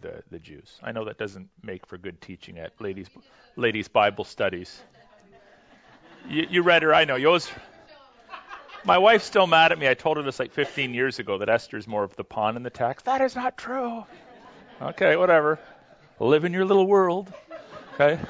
the 0.00 0.22
the 0.30 0.38
Jews. 0.38 0.78
I 0.82 0.92
know 0.92 1.04
that 1.04 1.18
doesn't 1.18 1.50
make 1.62 1.86
for 1.86 1.98
good 1.98 2.20
teaching 2.20 2.58
at 2.58 2.80
ladies 2.80 3.08
ladies 3.56 3.88
Bible 3.88 4.24
studies. 4.24 4.80
You, 6.28 6.46
you 6.48 6.62
read 6.62 6.82
her, 6.82 6.94
I 6.94 7.04
know. 7.04 7.16
You 7.16 7.26
always, 7.26 7.50
my 8.84 8.98
wife's 8.98 9.24
still 9.24 9.48
mad 9.48 9.72
at 9.72 9.78
me. 9.78 9.88
I 9.88 9.94
told 9.94 10.16
her 10.16 10.22
this 10.22 10.38
like 10.38 10.52
15 10.52 10.94
years 10.94 11.18
ago 11.18 11.38
that 11.38 11.48
Esther's 11.48 11.88
more 11.88 12.04
of 12.04 12.14
the 12.14 12.22
pawn 12.24 12.56
in 12.56 12.62
the 12.62 12.70
text. 12.70 13.06
That 13.06 13.20
is 13.20 13.34
not 13.34 13.58
true. 13.58 14.04
Okay, 14.80 15.16
whatever 15.16 15.58
live 16.22 16.44
in 16.44 16.52
your 16.52 16.64
little 16.64 16.86
world. 16.86 17.32
Okay? 17.94 18.20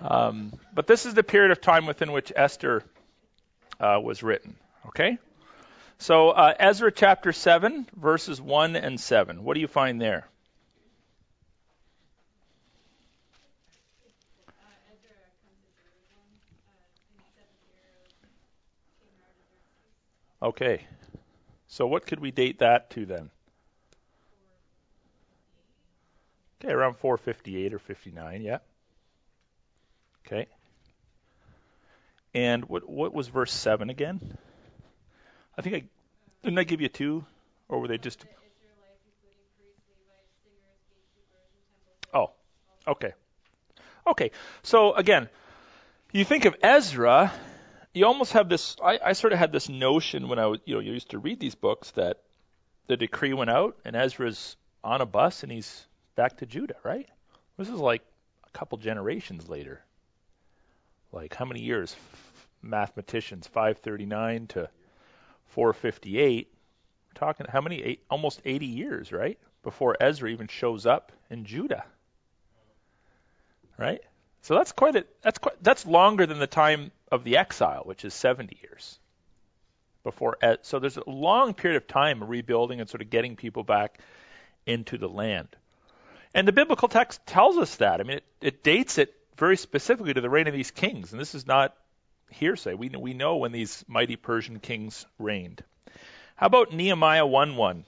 Um, 0.00 0.52
but 0.74 0.86
this 0.86 1.06
is 1.06 1.14
the 1.14 1.22
period 1.22 1.50
of 1.50 1.60
time 1.60 1.86
within 1.86 2.12
which 2.12 2.32
Esther 2.34 2.82
uh, 3.80 3.98
was 4.02 4.22
written. 4.22 4.56
Okay? 4.88 5.18
So, 5.98 6.30
uh, 6.30 6.54
Ezra 6.58 6.92
chapter 6.92 7.32
7, 7.32 7.86
verses 7.96 8.40
1 8.40 8.76
and 8.76 9.00
7. 9.00 9.42
What 9.42 9.54
do 9.54 9.60
you 9.60 9.66
find 9.66 10.00
there? 10.00 10.28
Okay. 20.42 20.86
So, 21.66 21.86
what 21.86 22.06
could 22.06 22.20
we 22.20 22.30
date 22.30 22.58
that 22.60 22.90
to 22.90 23.06
then? 23.06 23.30
Okay, 26.60 26.72
around 26.72 26.96
458 26.96 27.74
or 27.74 27.78
59, 27.78 28.42
yeah. 28.42 28.58
Okay. 30.26 30.46
And 32.34 32.64
what 32.66 32.88
what 32.88 33.14
was 33.14 33.28
verse 33.28 33.52
7 33.52 33.88
again? 33.88 34.36
I 35.58 35.62
think 35.62 35.74
I 35.76 35.82
didn't 36.42 36.58
I 36.58 36.64
give 36.64 36.80
you 36.80 36.88
two 36.88 37.24
or 37.68 37.80
were 37.80 37.88
they 37.88 37.98
just 37.98 38.24
Oh. 42.14 42.30
Okay. 42.86 43.12
Okay. 44.06 44.30
So 44.62 44.94
again, 44.94 45.28
you 46.12 46.24
think 46.24 46.44
of 46.44 46.56
Ezra, 46.62 47.32
you 47.92 48.06
almost 48.06 48.32
have 48.32 48.48
this 48.48 48.76
I, 48.82 48.98
I 49.04 49.12
sort 49.12 49.32
of 49.32 49.38
had 49.38 49.52
this 49.52 49.68
notion 49.68 50.28
when 50.28 50.38
I 50.38 50.46
was 50.46 50.60
you 50.64 50.74
know, 50.74 50.80
you 50.80 50.92
used 50.92 51.10
to 51.10 51.18
read 51.18 51.40
these 51.40 51.54
books 51.54 51.90
that 51.92 52.18
the 52.86 52.96
decree 52.96 53.32
went 53.32 53.50
out 53.50 53.76
and 53.84 53.96
Ezra's 53.96 54.56
on 54.84 55.00
a 55.00 55.06
bus 55.06 55.42
and 55.42 55.50
he's 55.50 55.86
back 56.14 56.38
to 56.38 56.46
Judah, 56.46 56.76
right? 56.84 57.08
This 57.56 57.68
is 57.68 57.80
like 57.80 58.02
a 58.46 58.50
couple 58.58 58.78
generations 58.78 59.48
later. 59.48 59.82
Like 61.12 61.34
how 61.34 61.44
many 61.44 61.60
years? 61.60 61.96
Mathematicians, 62.62 63.46
539 63.46 64.46
to 64.48 64.68
458. 65.48 66.52
We're 67.08 67.18
talking 67.18 67.46
how 67.48 67.60
many? 67.60 67.82
Eight, 67.82 68.04
almost 68.10 68.40
80 68.44 68.66
years, 68.66 69.12
right? 69.12 69.38
Before 69.62 69.96
Ezra 70.00 70.30
even 70.30 70.48
shows 70.48 70.86
up 70.86 71.12
in 71.30 71.44
Judah. 71.44 71.84
Right? 73.78 74.00
So 74.42 74.54
that's 74.54 74.72
quite 74.72 74.96
a 74.96 75.04
that's 75.22 75.38
quite 75.38 75.62
that's 75.62 75.84
longer 75.86 76.24
than 76.26 76.38
the 76.38 76.46
time 76.46 76.92
of 77.10 77.24
the 77.24 77.36
exile, 77.36 77.82
which 77.84 78.04
is 78.04 78.14
70 78.14 78.56
years. 78.62 78.98
Before 80.04 80.38
so 80.62 80.78
there's 80.78 80.96
a 80.96 81.10
long 81.10 81.52
period 81.52 81.76
of 81.76 81.88
time 81.88 82.22
of 82.22 82.28
rebuilding 82.28 82.80
and 82.80 82.88
sort 82.88 83.02
of 83.02 83.10
getting 83.10 83.34
people 83.34 83.64
back 83.64 83.98
into 84.64 84.98
the 84.98 85.08
land. 85.08 85.48
And 86.32 86.46
the 86.46 86.52
biblical 86.52 86.88
text 86.88 87.26
tells 87.26 87.56
us 87.56 87.76
that. 87.76 88.00
I 88.00 88.04
mean, 88.04 88.18
it, 88.18 88.24
it 88.40 88.62
dates 88.62 88.98
it 88.98 89.14
very 89.36 89.56
specifically 89.56 90.14
to 90.14 90.20
the 90.20 90.30
reign 90.30 90.46
of 90.46 90.54
these 90.54 90.70
kings, 90.70 91.12
and 91.12 91.20
this 91.20 91.34
is 91.34 91.46
not 91.46 91.74
hearsay. 92.30 92.74
We 92.74 92.88
we 92.88 93.14
know 93.14 93.36
when 93.36 93.52
these 93.52 93.84
mighty 93.88 94.16
Persian 94.16 94.60
kings 94.60 95.06
reigned. 95.18 95.62
How 96.36 96.46
about 96.46 96.72
Nehemiah 96.72 97.26
1:1? 97.26 97.84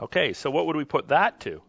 Okay, 0.00 0.32
so 0.32 0.50
what 0.50 0.66
would 0.66 0.76
we 0.76 0.84
put 0.84 1.08
that 1.08 1.40
to? 1.40 1.62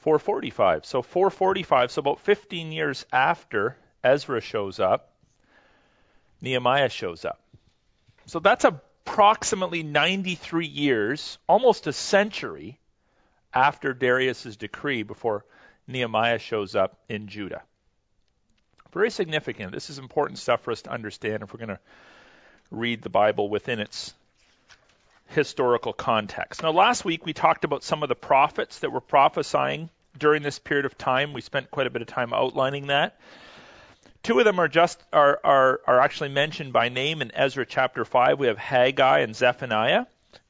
445. 0.00 0.86
So 0.86 1.02
445, 1.02 1.90
so 1.90 2.00
about 2.00 2.20
15 2.20 2.72
years 2.72 3.04
after 3.12 3.76
Ezra 4.02 4.40
shows 4.40 4.78
up, 4.78 5.12
Nehemiah 6.40 6.88
shows 6.88 7.24
up. 7.24 7.40
So 8.26 8.38
that's 8.38 8.64
approximately 9.08 9.82
93 9.82 10.66
years, 10.66 11.38
almost 11.48 11.86
a 11.86 11.92
century 11.92 12.78
after 13.52 13.92
Darius's 13.92 14.56
decree 14.56 15.02
before 15.02 15.44
Nehemiah 15.86 16.38
shows 16.38 16.76
up 16.76 16.98
in 17.08 17.28
Judah. 17.28 17.62
Very 18.92 19.10
significant. 19.10 19.72
This 19.72 19.90
is 19.90 19.98
important 19.98 20.38
stuff 20.38 20.62
for 20.62 20.72
us 20.72 20.82
to 20.82 20.90
understand 20.90 21.42
if 21.42 21.52
we're 21.52 21.58
going 21.58 21.68
to 21.68 21.80
read 22.70 23.02
the 23.02 23.10
Bible 23.10 23.48
within 23.48 23.80
its 23.80 24.14
historical 25.28 25.92
context. 25.92 26.62
Now, 26.62 26.70
last 26.70 27.04
week 27.04 27.24
we 27.24 27.32
talked 27.32 27.64
about 27.64 27.82
some 27.82 28.02
of 28.02 28.08
the 28.08 28.14
prophets 28.14 28.80
that 28.80 28.92
were 28.92 29.00
prophesying 29.00 29.90
during 30.18 30.42
this 30.42 30.58
period 30.58 30.86
of 30.86 30.96
time. 30.96 31.32
We 31.32 31.40
spent 31.40 31.70
quite 31.70 31.86
a 31.86 31.90
bit 31.90 32.02
of 32.02 32.08
time 32.08 32.32
outlining 32.32 32.88
that. 32.88 33.18
Two 34.22 34.38
of 34.38 34.44
them 34.44 34.58
are 34.58 34.68
just 34.68 35.02
are, 35.12 35.40
are 35.44 35.80
are 35.86 36.00
actually 36.00 36.30
mentioned 36.30 36.72
by 36.72 36.88
name 36.88 37.22
in 37.22 37.32
Ezra 37.34 37.64
chapter 37.64 38.04
five. 38.04 38.38
We 38.38 38.48
have 38.48 38.58
Haggai 38.58 39.20
and 39.20 39.34
Zephaniah. 39.34 40.06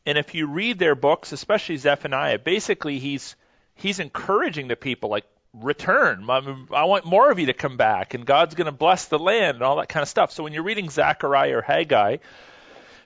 And 0.07 0.17
if 0.17 0.35
you 0.35 0.47
read 0.47 0.79
their 0.79 0.95
books, 0.95 1.33
especially 1.33 1.77
Zephaniah, 1.77 2.39
basically 2.39 2.99
he's 2.99 3.37
he's 3.75 4.01
encouraging 4.01 4.69
the 4.69 4.77
people 4.77 5.11
like 5.11 5.27
return. 5.53 6.29
I 6.29 6.85
want 6.85 7.05
more 7.05 7.31
of 7.31 7.39
you 7.39 7.47
to 7.47 7.53
come 7.53 7.77
back, 7.77 8.15
and 8.15 8.25
God's 8.25 8.55
going 8.55 8.67
to 8.67 8.73
bless 8.73 9.07
the 9.07 9.19
land 9.19 9.57
and 9.57 9.63
all 9.63 9.77
that 9.77 9.89
kind 9.89 10.03
of 10.03 10.09
stuff. 10.09 10.33
So 10.33 10.43
when 10.43 10.53
you're 10.53 10.63
reading 10.63 10.91
Zechariah 10.91 11.59
or 11.59 11.63
Haggai, 11.63 12.19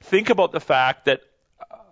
think 0.03 0.31
about 0.31 0.53
the 0.53 0.61
fact 0.61 1.07
that 1.07 1.23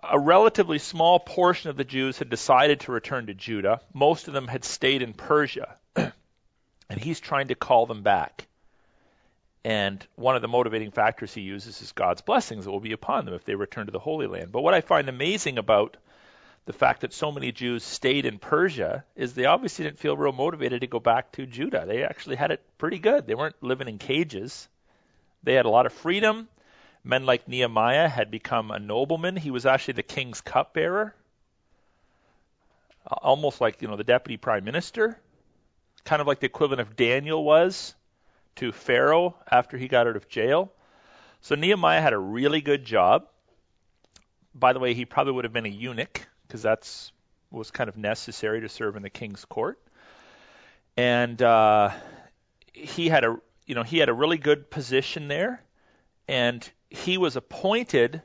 a 0.09 0.19
relatively 0.19 0.79
small 0.79 1.19
portion 1.19 1.69
of 1.69 1.77
the 1.77 1.83
Jews 1.83 2.17
had 2.17 2.29
decided 2.29 2.81
to 2.81 2.91
return 2.91 3.27
to 3.27 3.33
Judah. 3.33 3.81
Most 3.93 4.27
of 4.27 4.33
them 4.33 4.47
had 4.47 4.63
stayed 4.63 5.01
in 5.01 5.13
Persia. 5.13 5.75
and 5.95 6.99
he's 6.99 7.19
trying 7.19 7.49
to 7.49 7.55
call 7.55 7.85
them 7.85 8.01
back. 8.01 8.47
And 9.63 10.05
one 10.15 10.35
of 10.35 10.41
the 10.41 10.47
motivating 10.47 10.91
factors 10.91 11.33
he 11.33 11.41
uses 11.41 11.81
is 11.81 11.91
God's 11.91 12.21
blessings 12.21 12.65
that 12.65 12.71
will 12.71 12.79
be 12.79 12.93
upon 12.93 13.25
them 13.25 13.35
if 13.35 13.45
they 13.45 13.55
return 13.55 13.85
to 13.85 13.91
the 13.91 13.99
Holy 13.99 14.25
Land. 14.25 14.51
But 14.51 14.61
what 14.61 14.73
I 14.73 14.81
find 14.81 15.07
amazing 15.07 15.59
about 15.59 15.97
the 16.65 16.73
fact 16.73 17.01
that 17.01 17.13
so 17.13 17.31
many 17.31 17.51
Jews 17.51 17.83
stayed 17.83 18.25
in 18.25 18.39
Persia 18.39 19.03
is 19.15 19.33
they 19.33 19.45
obviously 19.45 19.85
didn't 19.85 19.99
feel 19.99 20.17
real 20.17 20.31
motivated 20.31 20.81
to 20.81 20.87
go 20.87 20.99
back 20.99 21.31
to 21.33 21.45
Judah. 21.45 21.85
They 21.87 22.03
actually 22.03 22.37
had 22.37 22.51
it 22.51 22.61
pretty 22.77 22.99
good. 22.99 23.27
They 23.27 23.35
weren't 23.35 23.61
living 23.61 23.87
in 23.87 23.97
cages. 23.97 24.67
They 25.43 25.53
had 25.53 25.65
a 25.65 25.69
lot 25.69 25.85
of 25.85 25.93
freedom. 25.93 26.47
Men 27.03 27.25
like 27.25 27.47
Nehemiah 27.47 28.07
had 28.07 28.29
become 28.29 28.71
a 28.71 28.79
nobleman. 28.79 29.35
He 29.35 29.49
was 29.51 29.65
actually 29.65 29.95
the 29.95 30.03
king's 30.03 30.39
cupbearer, 30.41 31.15
almost 33.07 33.59
like 33.59 33.81
you 33.81 33.87
know 33.87 33.95
the 33.95 34.03
deputy 34.03 34.37
prime 34.37 34.63
minister, 34.63 35.19
kind 36.03 36.21
of 36.21 36.27
like 36.27 36.39
the 36.39 36.45
equivalent 36.45 36.81
of 36.81 36.95
Daniel 36.95 37.43
was 37.43 37.95
to 38.57 38.71
Pharaoh 38.71 39.35
after 39.49 39.77
he 39.77 39.87
got 39.87 40.07
out 40.07 40.15
of 40.15 40.27
jail. 40.27 40.71
So 41.41 41.55
Nehemiah 41.55 42.01
had 42.01 42.13
a 42.13 42.17
really 42.17 42.61
good 42.61 42.85
job. 42.85 43.27
By 44.53 44.73
the 44.73 44.79
way, 44.79 44.93
he 44.93 45.05
probably 45.05 45.33
would 45.33 45.45
have 45.45 45.53
been 45.53 45.65
a 45.65 45.69
eunuch 45.69 46.27
because 46.47 46.61
that's 46.61 47.11
was 47.49 47.71
kind 47.71 47.89
of 47.89 47.97
necessary 47.97 48.61
to 48.61 48.69
serve 48.69 48.95
in 48.95 49.03
the 49.03 49.09
king's 49.09 49.43
court. 49.45 49.79
And 50.95 51.41
uh, 51.41 51.91
he 52.73 53.09
had 53.09 53.23
a 53.23 53.37
you 53.65 53.75
know 53.75 53.83
he 53.83 53.97
had 53.97 54.09
a 54.09 54.13
really 54.13 54.37
good 54.37 54.69
position 54.69 55.27
there, 55.27 55.61
and 56.27 56.69
he 56.89 57.17
was 57.17 57.35
appointed 57.35 58.21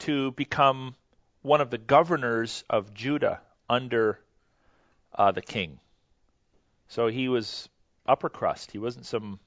to 0.00 0.30
become 0.32 0.94
one 1.42 1.60
of 1.60 1.70
the 1.70 1.78
governors 1.78 2.64
of 2.70 2.94
Judah 2.94 3.40
under 3.68 4.20
uh, 5.14 5.32
the 5.32 5.42
king. 5.42 5.80
So 6.88 7.08
he 7.08 7.28
was 7.28 7.68
upper 8.06 8.28
crust. 8.28 8.70
He 8.70 8.78
wasn't 8.78 9.06
some, 9.06 9.38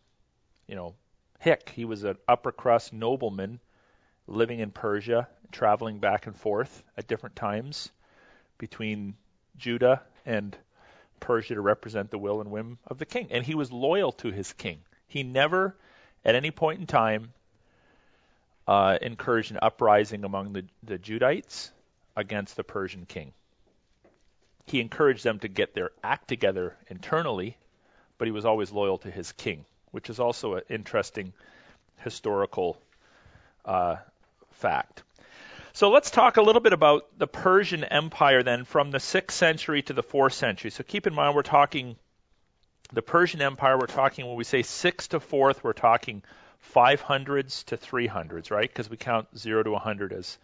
you 0.71 0.77
know, 0.77 0.95
hick. 1.39 1.71
He 1.75 1.83
was 1.83 2.05
an 2.05 2.17
upper 2.29 2.53
crust 2.53 2.93
nobleman 2.93 3.59
living 4.25 4.59
in 4.59 4.71
Persia, 4.71 5.27
traveling 5.51 5.99
back 5.99 6.25
and 6.27 6.35
forth 6.35 6.81
at 6.97 7.07
different 7.07 7.35
times 7.35 7.91
between 8.57 9.15
Judah 9.57 10.01
and 10.25 10.57
Persia 11.19 11.55
to 11.55 11.61
represent 11.61 12.09
the 12.09 12.17
will 12.17 12.39
and 12.39 12.49
whim 12.49 12.79
of 12.87 12.97
the 12.99 13.05
king. 13.05 13.27
And 13.31 13.45
he 13.45 13.53
was 13.53 13.69
loyal 13.69 14.13
to 14.13 14.31
his 14.31 14.53
king. 14.53 14.79
He 15.07 15.23
never, 15.23 15.75
at 16.23 16.35
any 16.35 16.51
point 16.51 16.79
in 16.79 16.87
time, 16.87 17.33
uh, 18.65 18.97
encouraged 19.01 19.51
an 19.51 19.59
uprising 19.61 20.23
among 20.23 20.53
the, 20.53 20.63
the 20.83 20.97
Judites 20.97 21.71
against 22.15 22.55
the 22.55 22.63
Persian 22.63 23.05
king. 23.05 23.33
He 24.67 24.79
encouraged 24.79 25.25
them 25.25 25.39
to 25.39 25.49
get 25.49 25.73
their 25.73 25.89
act 26.01 26.29
together 26.29 26.77
internally, 26.87 27.57
but 28.17 28.29
he 28.29 28.31
was 28.31 28.45
always 28.45 28.71
loyal 28.71 28.99
to 28.99 29.11
his 29.11 29.33
king, 29.33 29.65
which 29.91 30.09
is 30.09 30.19
also 30.19 30.55
an 30.55 30.63
interesting 30.69 31.33
historical 31.97 32.77
uh, 33.65 33.97
fact. 34.51 35.03
So 35.73 35.89
let's 35.89 36.11
talk 36.11 36.37
a 36.37 36.41
little 36.41 36.61
bit 36.61 36.73
about 36.73 37.07
the 37.17 37.27
Persian 37.27 37.83
Empire 37.83 38.43
then 38.43 38.65
from 38.65 38.91
the 38.91 38.97
6th 38.97 39.31
century 39.31 39.81
to 39.83 39.93
the 39.93 40.03
4th 40.03 40.33
century. 40.33 40.69
So 40.69 40.83
keep 40.83 41.07
in 41.07 41.13
mind 41.13 41.35
we're 41.35 41.43
talking 41.43 41.95
the 42.91 43.01
Persian 43.01 43.41
Empire, 43.41 43.77
we're 43.77 43.85
talking 43.85 44.27
when 44.27 44.35
we 44.35 44.43
say 44.43 44.63
6th 44.63 45.09
to 45.09 45.19
4th, 45.19 45.63
we're 45.63 45.71
talking 45.71 46.23
500s 46.75 47.63
to 47.65 47.77
300s, 47.77 48.51
right? 48.51 48.67
Because 48.67 48.89
we 48.89 48.97
count 48.97 49.27
0 49.37 49.63
to 49.63 49.71
100 49.71 50.13
as 50.13 50.37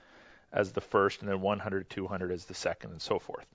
as 0.53 0.71
the 0.71 0.81
first 0.81 1.21
and 1.21 1.29
then 1.29 1.41
100 1.41 1.89
to 1.89 1.95
200 1.95 2.31
as 2.31 2.45
the 2.45 2.53
second 2.53 2.91
and 2.91 3.01
so 3.01 3.19
forth. 3.19 3.45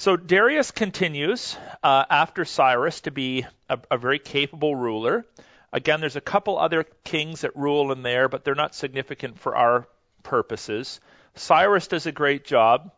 So 0.00 0.16
Darius 0.16 0.70
continues 0.70 1.58
uh, 1.82 2.06
after 2.08 2.46
Cyrus 2.46 3.02
to 3.02 3.10
be 3.10 3.44
a, 3.68 3.78
a 3.90 3.98
very 3.98 4.18
capable 4.18 4.74
ruler. 4.74 5.26
Again, 5.74 6.00
there's 6.00 6.16
a 6.16 6.22
couple 6.22 6.58
other 6.58 6.84
kings 7.04 7.42
that 7.42 7.54
rule 7.54 7.92
in 7.92 8.00
there, 8.02 8.26
but 8.26 8.42
they're 8.42 8.54
not 8.54 8.74
significant 8.74 9.38
for 9.38 9.54
our 9.54 9.86
purposes. 10.22 11.00
Cyrus 11.34 11.86
does 11.86 12.06
a 12.06 12.12
great 12.12 12.46
job. 12.46 12.92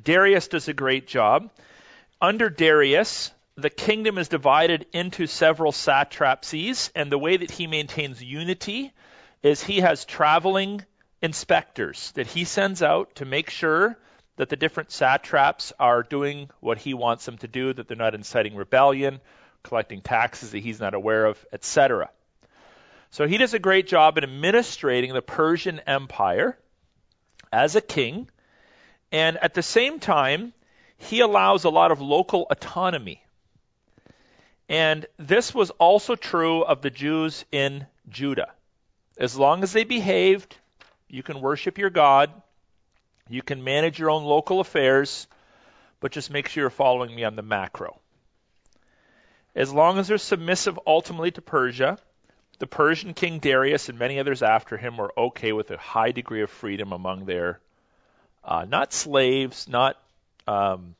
Darius 0.00 0.46
does 0.46 0.68
a 0.68 0.72
great 0.72 1.08
job. 1.08 1.50
Under 2.20 2.48
Darius, 2.48 3.32
the 3.56 3.68
kingdom 3.68 4.16
is 4.16 4.28
divided 4.28 4.86
into 4.92 5.26
several 5.26 5.72
satrapies, 5.72 6.92
and 6.94 7.10
the 7.10 7.18
way 7.18 7.36
that 7.36 7.50
he 7.50 7.66
maintains 7.66 8.22
unity 8.22 8.92
is 9.42 9.60
he 9.60 9.80
has 9.80 10.04
traveling 10.04 10.84
inspectors 11.20 12.12
that 12.12 12.28
he 12.28 12.44
sends 12.44 12.80
out 12.80 13.16
to 13.16 13.24
make 13.24 13.50
sure 13.50 13.98
that 14.36 14.48
the 14.48 14.56
different 14.56 14.90
satraps 14.90 15.72
are 15.78 16.02
doing 16.02 16.48
what 16.60 16.78
he 16.78 16.94
wants 16.94 17.24
them 17.26 17.38
to 17.38 17.48
do, 17.48 17.72
that 17.72 17.88
they're 17.88 17.96
not 17.96 18.14
inciting 18.14 18.56
rebellion, 18.56 19.20
collecting 19.62 20.00
taxes 20.00 20.50
that 20.52 20.58
he's 20.58 20.80
not 20.80 20.94
aware 20.94 21.26
of, 21.26 21.44
etc. 21.52 22.10
So 23.10 23.26
he 23.26 23.36
does 23.36 23.54
a 23.54 23.58
great 23.58 23.86
job 23.86 24.16
in 24.16 24.24
administrating 24.24 25.12
the 25.12 25.22
Persian 25.22 25.80
Empire 25.80 26.58
as 27.52 27.76
a 27.76 27.82
king, 27.82 28.28
and 29.10 29.36
at 29.36 29.52
the 29.54 29.62
same 29.62 30.00
time, 30.00 30.54
he 30.96 31.20
allows 31.20 31.64
a 31.64 31.70
lot 31.70 31.92
of 31.92 32.00
local 32.00 32.46
autonomy. 32.48 33.22
And 34.68 35.04
this 35.18 35.54
was 35.54 35.70
also 35.70 36.14
true 36.14 36.62
of 36.62 36.80
the 36.80 36.88
Jews 36.90 37.44
in 37.52 37.86
Judah. 38.08 38.50
As 39.18 39.36
long 39.36 39.62
as 39.62 39.72
they 39.72 39.84
behaved, 39.84 40.56
you 41.08 41.22
can 41.22 41.42
worship 41.42 41.76
your 41.76 41.90
God, 41.90 42.32
you 43.32 43.42
can 43.42 43.64
manage 43.64 43.98
your 43.98 44.10
own 44.10 44.24
local 44.24 44.60
affairs, 44.60 45.26
but 46.00 46.12
just 46.12 46.30
make 46.30 46.48
sure 46.48 46.64
you're 46.64 46.70
following 46.70 47.14
me 47.14 47.24
on 47.24 47.34
the 47.34 47.42
macro. 47.42 47.98
As 49.54 49.72
long 49.72 49.98
as 49.98 50.08
they're 50.08 50.18
submissive 50.18 50.78
ultimately 50.86 51.30
to 51.30 51.42
Persia, 51.42 51.98
the 52.58 52.66
Persian 52.66 53.14
king 53.14 53.38
Darius 53.38 53.88
and 53.88 53.98
many 53.98 54.18
others 54.18 54.42
after 54.42 54.76
him 54.76 54.96
were 54.96 55.12
okay 55.16 55.52
with 55.52 55.70
a 55.70 55.78
high 55.78 56.12
degree 56.12 56.42
of 56.42 56.50
freedom 56.50 56.92
among 56.92 57.24
their 57.24 57.60
uh, 58.44 58.66
not 58.68 58.92
slaves, 58.92 59.68
not 59.68 59.96
um, 60.46 60.94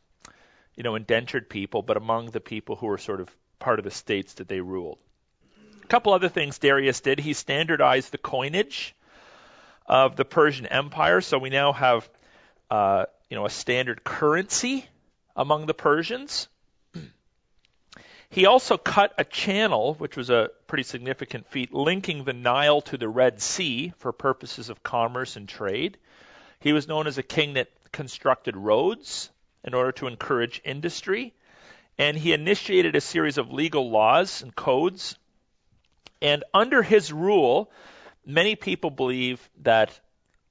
you 0.75 0.83
know 0.83 0.95
indentured 0.95 1.51
people, 1.51 1.83
but 1.83 1.97
among 1.97 2.31
the 2.31 2.41
people 2.41 2.77
who 2.77 2.87
were 2.87 2.99
sort 2.99 3.21
of 3.21 3.29
part 3.59 3.79
of 3.79 3.85
the 3.85 3.91
states 3.91 4.35
that 4.35 4.49
they 4.49 4.61
ruled. 4.61 4.99
A 5.83 5.87
couple 5.87 6.13
other 6.13 6.29
things 6.29 6.59
Darius 6.59 7.01
did. 7.01 7.19
He 7.21 7.33
standardized 7.33 8.11
the 8.11 8.19
coinage 8.19 8.95
of 9.87 10.17
the 10.17 10.25
Persian 10.25 10.67
Empire, 10.67 11.21
so 11.21 11.39
we 11.39 11.51
now 11.51 11.73
have 11.73 12.09
uh, 12.73 13.05
you 13.29 13.37
know 13.37 13.45
a 13.45 13.51
standard 13.51 14.03
currency 14.03 14.87
among 15.37 15.67
the 15.67 15.75
Persians. 15.75 16.49
He 18.31 18.47
also 18.47 18.79
cut 18.79 19.13
a 19.19 19.25
channel, 19.25 19.93
which 19.93 20.17
was 20.17 20.31
a 20.31 20.49
pretty 20.67 20.85
significant 20.85 21.51
feat, 21.51 21.75
linking 21.75 22.25
the 22.25 22.33
Nile 22.33 22.81
to 22.83 22.97
the 22.97 23.11
Red 23.11 23.43
Sea 23.43 23.93
for 23.99 24.11
purposes 24.11 24.71
of 24.71 24.83
commerce 24.83 25.37
and 25.37 25.47
trade. 25.47 25.99
He 26.61 26.73
was 26.73 26.89
known 26.89 27.07
as 27.07 27.19
a 27.19 27.23
king 27.23 27.55
that 27.55 27.69
constructed 27.93 28.57
roads 28.57 29.31
in 29.63 29.75
order 29.75 29.93
to 29.93 30.07
encourage 30.07 30.63
industry. 30.65 31.35
And 31.99 32.17
he 32.17 32.33
initiated 32.33 32.97
a 32.97 33.03
series 33.03 33.37
of 33.37 33.53
legal 33.53 33.91
laws 33.91 34.41
and 34.41 34.57
codes. 34.57 35.19
And 36.23 36.43
under 36.55 36.83
his 36.83 37.13
rule, 37.13 37.71
many 38.25 38.57
people 38.57 38.89
believe 38.89 39.47
that 39.61 40.01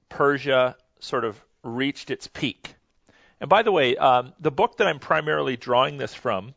Persia 0.08 0.76
sort 1.00 1.24
of 1.24 1.36
reached 1.62 2.10
its 2.10 2.26
peak. 2.26 2.74
And 3.40 3.48
by 3.48 3.62
the 3.62 3.72
way, 3.72 3.96
um, 3.96 4.32
the 4.40 4.50
book 4.50 4.76
that 4.76 4.86
I'm 4.86 4.98
primarily 4.98 5.56
drawing 5.56 5.96
this 5.96 6.14
from 6.14 6.54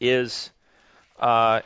is 0.00 0.50
uh, 1.18 1.60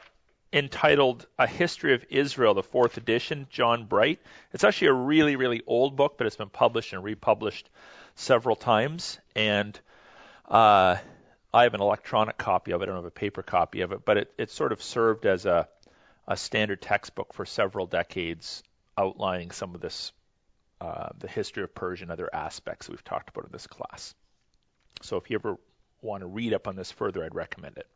entitled 0.53 1.27
A 1.39 1.47
History 1.47 1.95
of 1.95 2.05
Israel, 2.11 2.55
the 2.55 2.63
fourth 2.63 2.97
edition, 2.97 3.47
John 3.51 3.87
Bright. 3.87 4.21
It's 4.53 4.65
actually 4.65 4.89
a 4.89 4.95
really, 4.95 5.37
really 5.37 5.63
old 5.67 5.97
book, 5.97 6.17
but 6.19 6.27
it's 6.27 6.37
been 6.37 6.51
published 6.51 6.93
and 6.93 7.03
republished 7.03 7.69
several 8.15 8.57
times. 8.57 9.19
And 9.35 9.79
uh, 10.49 10.97
I 11.53 11.63
have 11.63 11.75
an 11.75 11.81
electronic 11.81 12.37
copy 12.37 12.73
of 12.73 12.83
it. 12.83 12.85
I 12.85 12.87
don't 12.87 12.97
have 12.97 13.05
a 13.05 13.11
paper 13.11 13.43
copy 13.43 13.81
of 13.81 13.93
it, 13.93 14.05
but 14.05 14.19
it, 14.19 14.35
it 14.39 14.51
sort 14.51 14.73
of 14.73 14.83
served 14.83 15.25
as 15.27 15.47
a, 15.47 15.69
a 16.29 16.37
standard 16.37 16.83
textbook 16.83 17.33
for 17.33 17.47
several 17.47 17.87
decades, 17.87 18.63
outlining 18.99 19.51
some 19.51 19.75
of 19.75 19.81
this, 19.81 20.13
uh, 20.81 21.09
the 21.19 21.29
history 21.29 21.63
of 21.63 21.75
Persia 21.75 22.05
and 22.05 22.13
other 22.13 22.29
aspects 22.33 22.89
we've 22.89 23.05
talked 23.05 23.29
about 23.31 23.47
in 23.47 23.53
this 23.53 23.67
class. 23.67 24.15
So 25.03 25.17
if 25.17 25.31
you 25.31 25.37
ever 25.37 25.57
want 26.03 26.23
to 26.23 26.27
read 26.27 26.53
up 26.53 26.69
on 26.69 26.77
this 26.77 26.91
further, 26.93 27.25
I'd 27.25 27.35
recommend 27.35 27.79
it. 27.79 27.87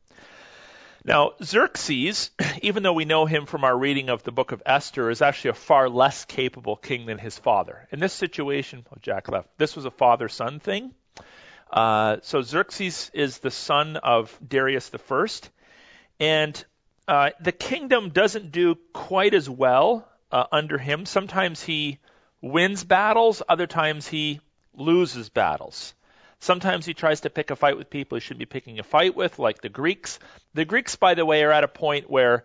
Now, 1.04 1.32
Xerxes, 1.42 2.30
even 2.62 2.82
though 2.82 2.92
we 2.92 3.04
know 3.04 3.26
him 3.26 3.46
from 3.46 3.64
our 3.64 3.76
reading 3.76 4.10
of 4.10 4.22
the 4.22 4.32
book 4.32 4.52
of 4.52 4.62
Esther, 4.66 5.10
is 5.10 5.22
actually 5.22 5.50
a 5.50 5.54
far 5.54 5.88
less 5.88 6.24
capable 6.24 6.76
king 6.76 7.06
than 7.06 7.18
his 7.18 7.38
father. 7.38 7.86
In 7.90 8.00
this 8.00 8.12
situation, 8.12 8.84
oh, 8.92 8.98
Jack 9.00 9.28
left, 9.28 9.48
this 9.56 9.76
was 9.76 9.86
a 9.86 9.90
father 9.90 10.28
son 10.28 10.60
thing. 10.60 10.92
Uh, 11.70 12.16
so 12.22 12.42
Xerxes 12.42 13.10
is 13.14 13.38
the 13.38 13.50
son 13.50 13.96
of 13.96 14.36
Darius 14.46 14.88
First, 14.88 15.50
and 16.18 16.62
uh, 17.06 17.30
the 17.40 17.52
kingdom 17.52 18.10
doesn't 18.10 18.52
do 18.52 18.76
quite 18.92 19.34
as 19.34 19.48
well 19.48 20.06
uh, 20.32 20.44
under 20.52 20.78
him. 20.78 21.06
Sometimes 21.06 21.62
he 21.62 21.98
wins 22.40 22.84
battles, 22.84 23.42
other 23.48 23.66
times 23.66 24.06
he 24.06 24.40
loses 24.74 25.28
battles. 25.28 25.94
Sometimes 26.38 26.86
he 26.86 26.94
tries 26.94 27.20
to 27.22 27.30
pick 27.30 27.50
a 27.50 27.56
fight 27.56 27.76
with 27.76 27.90
people 27.90 28.16
he 28.16 28.20
shouldn't 28.20 28.38
be 28.38 28.46
picking 28.46 28.78
a 28.78 28.82
fight 28.82 29.14
with, 29.14 29.38
like 29.38 29.60
the 29.60 29.68
Greeks. 29.68 30.18
The 30.54 30.64
Greeks, 30.64 30.96
by 30.96 31.14
the 31.14 31.26
way, 31.26 31.42
are 31.42 31.52
at 31.52 31.64
a 31.64 31.68
point 31.68 32.08
where 32.08 32.44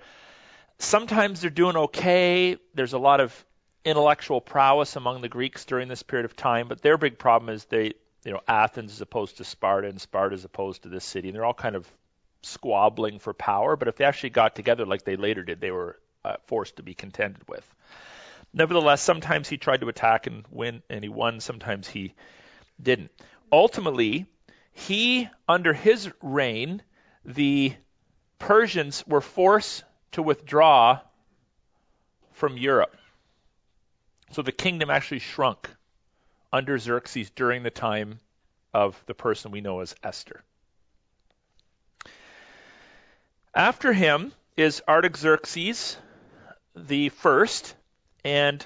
sometimes 0.80 1.42
they're 1.42 1.50
doing 1.50 1.78
okay. 1.78 2.58
There's 2.74 2.94
a 2.94 3.00
lot 3.00 3.22
of 3.22 3.46
intellectual 3.86 4.42
prowess 4.42 4.98
among 4.98 5.22
the 5.22 5.30
Greeks 5.30 5.64
during 5.64 5.88
this 5.88 6.04
period 6.04 6.26
of 6.26 6.36
time, 6.36 6.68
but 6.68 6.82
their 6.82 6.98
big 6.98 7.18
problem 7.18 7.54
is 7.54 7.64
they, 7.66 7.94
you 8.26 8.32
know, 8.34 8.42
Athens 8.48 8.92
as 8.92 9.02
opposed 9.02 9.38
to 9.38 9.46
Sparta 9.46 9.88
and 9.88 10.02
Sparta 10.02 10.34
as 10.34 10.44
opposed 10.44 10.84
to 10.84 10.90
this 10.90 11.06
city, 11.06 11.30
and 11.30 11.36
they're 11.36 11.46
all 11.46 11.54
kind 11.54 11.76
of 11.76 11.88
squabbling 12.42 13.20
for 13.20 13.34
power. 13.34 13.76
But 13.78 13.88
if 13.88 13.96
they 13.96 14.06
actually 14.06 14.32
got 14.32 14.56
together 14.56 14.86
like 14.86 15.04
they 15.04 15.16
later 15.16 15.44
did, 15.44 15.62
they 15.62 15.72
were 15.72 15.98
uh, 16.26 16.36
force 16.48 16.72
to 16.74 16.84
be 16.84 16.96
contended 16.96 17.48
with. 17.48 17.66
Nevertheless, 18.56 19.02
sometimes 19.02 19.50
he 19.50 19.58
tried 19.58 19.82
to 19.82 19.90
attack 19.90 20.28
and 20.28 20.46
win, 20.50 20.82
and 20.90 21.04
he 21.04 21.10
won. 21.10 21.42
Sometimes 21.42 21.90
he 21.90 22.14
didn't. 22.82 23.12
Ultimately, 23.52 24.28
he, 24.72 25.28
under 25.48 25.74
his 25.74 26.10
reign, 26.22 26.82
the 27.26 27.74
Persians 28.40 29.04
were 29.06 29.20
forced 29.20 29.84
to 30.14 30.24
withdraw 30.24 31.02
from 32.32 32.58
Europe. 32.58 32.96
So 34.32 34.42
the 34.42 34.54
kingdom 34.54 34.90
actually 34.90 35.20
shrunk 35.20 35.70
under 36.54 36.78
Xerxes 36.78 37.30
during 37.32 37.64
the 37.64 37.70
time 37.70 38.20
of 38.74 39.02
the 39.06 39.14
person 39.14 39.52
we 39.52 39.60
know 39.60 39.82
as 39.82 39.96
Esther. 40.02 40.44
After 43.54 43.92
him 43.92 44.32
is 44.56 44.82
Artaxerxes 44.88 45.98
the 46.74 47.10
first, 47.10 47.75
and 48.26 48.66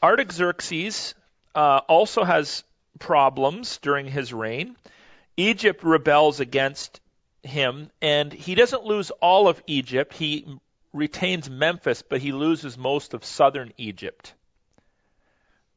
Artaxerxes 0.00 1.14
uh, 1.54 1.80
also 1.88 2.22
has 2.22 2.62
problems 3.00 3.78
during 3.78 4.06
his 4.06 4.32
reign. 4.32 4.76
Egypt 5.36 5.82
rebels 5.82 6.40
against 6.40 7.00
him, 7.42 7.90
and 8.00 8.32
he 8.32 8.54
doesn't 8.54 8.84
lose 8.84 9.10
all 9.10 9.48
of 9.48 9.60
Egypt. 9.66 10.14
He 10.14 10.46
retains 10.92 11.50
Memphis, 11.50 12.02
but 12.02 12.20
he 12.20 12.32
loses 12.32 12.78
most 12.78 13.14
of 13.14 13.24
southern 13.24 13.72
Egypt 13.76 14.32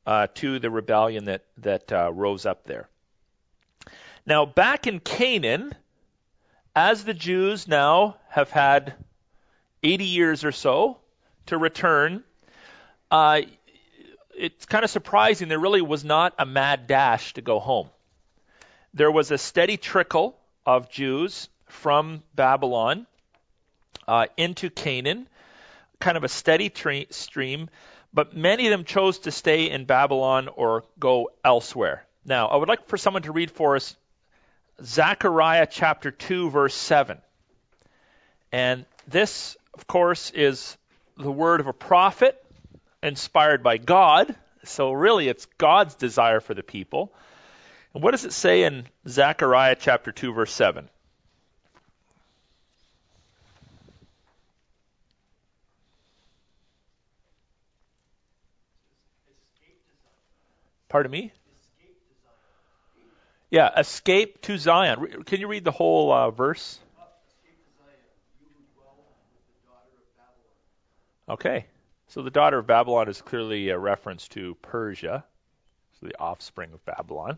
uh, 0.05 0.27
to 0.35 0.59
the 0.59 0.69
rebellion 0.69 1.25
that 1.25 1.43
that 1.57 1.91
uh, 1.91 2.11
rose 2.13 2.45
up 2.45 2.65
there. 2.65 2.87
Now, 4.27 4.45
back 4.45 4.85
in 4.85 4.99
Canaan, 4.99 5.73
as 6.75 7.03
the 7.03 7.15
Jews 7.15 7.67
now 7.67 8.17
have 8.29 8.51
had 8.51 8.93
80 9.81 10.05
years 10.05 10.43
or 10.43 10.51
so 10.51 10.99
to 11.47 11.57
return, 11.57 12.23
uh, 13.11 13.41
it's 14.35 14.65
kind 14.65 14.83
of 14.83 14.89
surprising 14.89 15.49
there 15.49 15.59
really 15.59 15.81
was 15.81 16.03
not 16.03 16.33
a 16.39 16.45
mad 16.45 16.87
dash 16.87 17.33
to 17.33 17.41
go 17.41 17.59
home. 17.59 17.89
There 18.93 19.11
was 19.11 19.31
a 19.31 19.37
steady 19.37 19.77
trickle 19.77 20.37
of 20.65 20.89
Jews 20.89 21.49
from 21.67 22.23
Babylon 22.35 23.05
uh, 24.07 24.27
into 24.37 24.69
Canaan, 24.69 25.27
kind 25.99 26.17
of 26.17 26.23
a 26.23 26.29
steady 26.29 26.71
stream, 27.11 27.69
but 28.13 28.35
many 28.35 28.67
of 28.67 28.71
them 28.71 28.85
chose 28.85 29.19
to 29.19 29.31
stay 29.31 29.69
in 29.69 29.85
Babylon 29.85 30.47
or 30.47 30.83
go 30.99 31.31
elsewhere. 31.43 32.05
Now, 32.25 32.47
I 32.47 32.55
would 32.55 32.69
like 32.69 32.87
for 32.87 32.97
someone 32.97 33.23
to 33.23 33.31
read 33.31 33.51
for 33.51 33.75
us 33.75 33.95
Zechariah 34.83 35.67
chapter 35.69 36.11
2, 36.11 36.49
verse 36.49 36.73
7. 36.73 37.17
And 38.51 38.85
this, 39.07 39.55
of 39.73 39.87
course, 39.87 40.31
is 40.31 40.77
the 41.17 41.31
word 41.31 41.59
of 41.59 41.67
a 41.67 41.73
prophet 41.73 42.37
inspired 43.03 43.63
by 43.63 43.77
God. 43.77 44.35
So, 44.63 44.91
really, 44.91 45.27
it's 45.27 45.45
God's 45.57 45.95
desire 45.95 46.39
for 46.39 46.53
the 46.53 46.63
people. 46.63 47.11
And 47.93 48.03
what 48.03 48.11
does 48.11 48.25
it 48.25 48.33
say 48.33 48.63
in 48.63 48.85
Zechariah 49.07 49.75
chapter 49.79 50.11
2, 50.11 50.33
verse 50.33 50.53
7? 50.53 50.87
Pardon 60.89 61.11
me? 61.11 61.31
Yeah, 63.49 63.69
escape 63.77 64.41
to 64.43 64.57
Zion. 64.57 65.23
Can 65.25 65.39
you 65.39 65.47
read 65.47 65.63
the 65.63 65.71
whole 65.71 66.11
uh, 66.11 66.31
verse? 66.31 66.79
Okay. 71.29 71.65
So 72.11 72.21
the 72.21 72.29
daughter 72.29 72.57
of 72.57 72.67
Babylon 72.67 73.07
is 73.07 73.21
clearly 73.21 73.69
a 73.69 73.79
reference 73.79 74.27
to 74.29 74.55
Persia, 74.61 75.23
so 75.97 76.07
the 76.07 76.19
offspring 76.19 76.73
of 76.73 76.83
Babylon. 76.83 77.37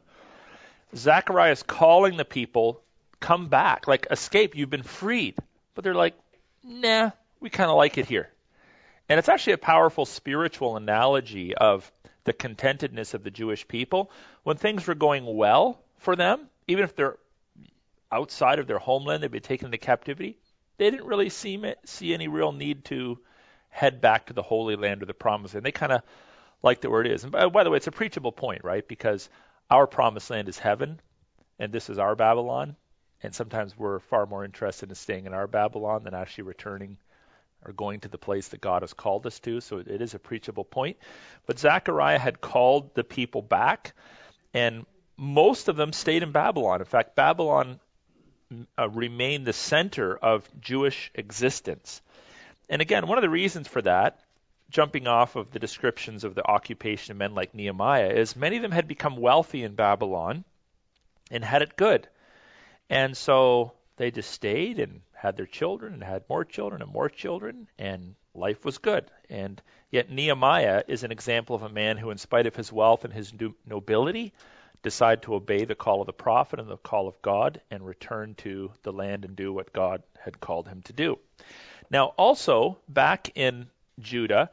Zechariah 0.96 1.52
is 1.52 1.62
calling 1.62 2.18
the 2.18 2.26
people, 2.26 2.82
come 3.20 3.50
back, 3.50 3.88
like 3.88 4.08
escape, 4.10 4.56
you've 4.56 4.72
been 4.72 4.82
freed. 4.82 5.36
But 5.76 5.84
they're 5.84 5.94
like, 5.94 6.16
nah, 6.64 7.12
we 7.40 7.52
kind 7.52 7.70
of 7.70 7.78
like 7.78 8.00
it 8.00 8.08
here. 8.08 8.30
And 9.08 9.20
it's 9.20 9.30
actually 9.30 9.54
a 9.54 9.60
powerful 9.60 10.08
spiritual 10.08 10.76
analogy 10.76 11.54
of 11.54 11.92
the 12.24 12.34
contentedness 12.34 13.14
of 13.14 13.24
the 13.24 13.30
Jewish 13.30 13.68
people. 13.68 14.10
When 14.42 14.58
things 14.58 14.88
were 14.88 14.96
going 14.96 15.38
well 15.38 15.80
for 16.00 16.16
them, 16.16 16.48
even 16.68 16.84
if 16.84 16.96
they're 16.96 17.18
outside 18.12 18.58
of 18.58 18.66
their 18.66 18.80
homeland, 18.80 19.22
they'd 19.22 19.30
be 19.30 19.40
taken 19.40 19.68
into 19.68 19.78
captivity, 19.78 20.40
they 20.78 20.90
didn't 20.90 21.06
really 21.06 21.30
see, 21.30 21.64
see 21.86 22.12
any 22.12 22.28
real 22.28 22.52
need 22.52 22.86
to 22.86 23.20
head 23.74 24.00
back 24.02 24.28
to 24.28 24.34
the 24.34 24.44
Holy 24.44 24.76
Land 24.76 25.02
or 25.02 25.08
the 25.08 25.14
Promised 25.16 25.56
Land. 25.56 25.66
They 25.66 25.72
kind 25.72 25.92
of 25.92 26.04
like 26.62 26.80
the 26.80 26.94
it 26.96 27.08
is. 27.08 27.24
And 27.24 27.32
by, 27.32 27.48
by 27.48 27.64
the 27.64 27.72
way, 27.72 27.78
it's 27.78 27.88
a 27.88 27.92
preachable 27.92 28.32
point, 28.32 28.64
right? 28.64 28.88
Because 28.88 29.30
our 29.70 29.88
Promised 29.88 30.30
Land 30.30 30.48
is 30.48 30.60
heaven, 30.60 31.02
and 31.58 31.74
this 31.74 31.90
is 31.90 31.98
our 31.98 32.16
Babylon. 32.16 32.76
And 33.24 33.34
sometimes 33.34 33.78
we're 33.78 34.00
far 34.00 34.26
more 34.26 34.46
interested 34.46 34.90
in 34.90 34.96
staying 34.96 35.26
in 35.26 35.34
our 35.34 35.48
Babylon 35.48 36.04
than 36.04 36.14
actually 36.14 36.44
returning 36.44 36.98
or 37.66 37.74
going 37.74 38.02
to 38.02 38.10
the 38.10 38.18
place 38.18 38.50
that 38.50 38.62
God 38.62 38.84
has 38.84 38.94
called 38.94 39.26
us 39.26 39.40
to. 39.40 39.60
So 39.62 39.78
it 39.78 40.02
is 40.02 40.14
a 40.14 40.20
preachable 40.20 40.66
point. 40.66 40.98
But 41.48 41.58
Zechariah 41.58 42.20
had 42.20 42.42
called 42.42 42.94
the 42.94 43.04
people 43.04 43.42
back, 43.42 43.94
and 44.54 44.86
most 45.18 45.68
of 45.68 45.78
them 45.78 45.94
stayed 45.94 46.22
in 46.22 46.32
Babylon. 46.32 46.82
In 46.82 46.86
fact, 46.86 47.16
Babylon 47.16 47.80
uh, 48.78 48.90
remained 48.90 49.48
the 49.48 49.54
center 49.54 50.16
of 50.16 50.48
Jewish 50.60 51.10
existence. 51.16 52.02
And 52.70 52.82
again, 52.82 53.08
one 53.08 53.18
of 53.18 53.22
the 53.22 53.30
reasons 53.30 53.68
for 53.68 53.82
that, 53.82 54.20
jumping 54.70 55.08
off 55.08 55.36
of 55.36 55.52
the 55.52 55.60
descriptions 55.60 56.24
of 56.24 56.36
the 56.36 56.48
occupation 56.48 57.12
of 57.12 57.18
men 57.18 57.36
like 57.36 57.54
Nehemiah, 57.54 58.10
is 58.10 58.36
many 58.36 58.56
of 58.56 58.62
them 58.62 58.72
had 58.72 58.88
become 58.88 59.18
wealthy 59.18 59.64
in 59.64 59.76
Babylon 59.76 60.44
and 61.30 61.44
had 61.44 61.62
it 61.62 61.76
good. 61.76 62.08
And 62.90 63.16
so 63.16 63.74
they 63.98 64.12
just 64.12 64.32
stayed 64.32 64.80
and 64.80 65.02
had 65.14 65.38
their 65.38 65.46
children 65.46 65.94
and 65.94 66.04
had 66.04 66.24
more 66.30 66.44
children 66.44 66.82
and 66.82 66.92
more 66.92 67.10
children, 67.10 67.68
and 67.78 68.16
life 68.34 68.66
was 68.66 68.78
good. 68.78 69.10
And 69.30 69.62
yet 69.92 70.10
Nehemiah 70.10 70.84
is 70.88 71.04
an 71.04 71.12
example 71.12 71.56
of 71.56 71.64
a 71.64 71.70
man 71.70 71.98
who, 71.98 72.10
in 72.10 72.18
spite 72.18 72.48
of 72.48 72.56
his 72.56 72.72
wealth 72.72 73.06
and 73.06 73.14
his 73.14 73.32
nobility, 73.66 74.34
decided 74.82 75.22
to 75.24 75.36
obey 75.36 75.64
the 75.64 75.76
call 75.76 76.02
of 76.02 76.08
the 76.08 76.14
prophet 76.14 76.60
and 76.60 76.70
the 76.70 76.78
call 76.78 77.08
of 77.08 77.22
God 77.22 77.62
and 77.72 77.86
return 77.86 78.36
to 78.36 78.72
the 78.84 78.92
land 78.92 79.24
and 79.24 79.36
do 79.36 79.54
what 79.54 79.72
God 79.72 80.04
had 80.20 80.40
called 80.40 80.68
him 80.68 80.82
to 80.84 80.94
do. 80.94 81.18
Now, 81.94 82.06
also, 82.18 82.80
back 82.90 83.30
in 83.36 83.68
Judah, 84.00 84.50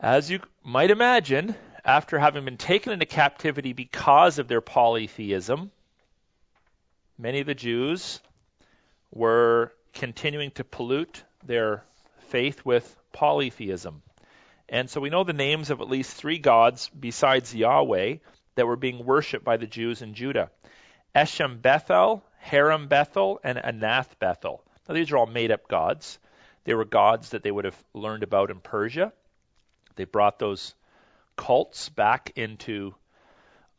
as 0.00 0.28
you 0.28 0.40
might 0.64 0.90
imagine, 0.90 1.54
after 1.84 2.18
having 2.18 2.44
been 2.44 2.56
taken 2.56 2.92
into 2.92 3.06
captivity 3.06 3.72
because 3.72 4.40
of 4.40 4.48
their 4.48 4.60
polytheism, 4.60 5.70
many 7.16 7.38
of 7.38 7.46
the 7.46 7.54
Jews 7.54 8.18
were 9.12 9.72
continuing 9.94 10.50
to 10.52 10.64
pollute 10.64 11.22
their 11.46 11.84
faith 12.30 12.64
with 12.64 12.92
polytheism. 13.12 14.02
And 14.68 14.90
so 14.90 15.00
we 15.00 15.10
know 15.10 15.22
the 15.22 15.32
names 15.32 15.70
of 15.70 15.80
at 15.80 15.88
least 15.88 16.16
three 16.16 16.38
gods 16.38 16.88
besides 16.88 17.54
Yahweh 17.54 18.16
that 18.56 18.66
were 18.66 18.74
being 18.74 19.04
worshipped 19.04 19.44
by 19.44 19.58
the 19.58 19.68
Jews 19.68 20.02
in 20.02 20.14
Judah 20.14 20.50
Eshem 21.14 21.62
Bethel, 21.62 22.24
Haram 22.38 22.88
Bethel, 22.88 23.38
and 23.44 23.58
Anath 23.58 24.18
Bethel. 24.18 24.64
Now, 24.88 24.96
these 24.96 25.12
are 25.12 25.18
all 25.18 25.26
made 25.26 25.52
up 25.52 25.68
gods. 25.68 26.18
They 26.64 26.74
were 26.74 26.84
gods 26.84 27.30
that 27.30 27.42
they 27.42 27.50
would 27.50 27.64
have 27.64 27.84
learned 27.94 28.22
about 28.22 28.50
in 28.50 28.60
Persia. 28.60 29.12
They 29.96 30.04
brought 30.04 30.38
those 30.38 30.74
cults 31.36 31.88
back 31.88 32.32
into 32.36 32.94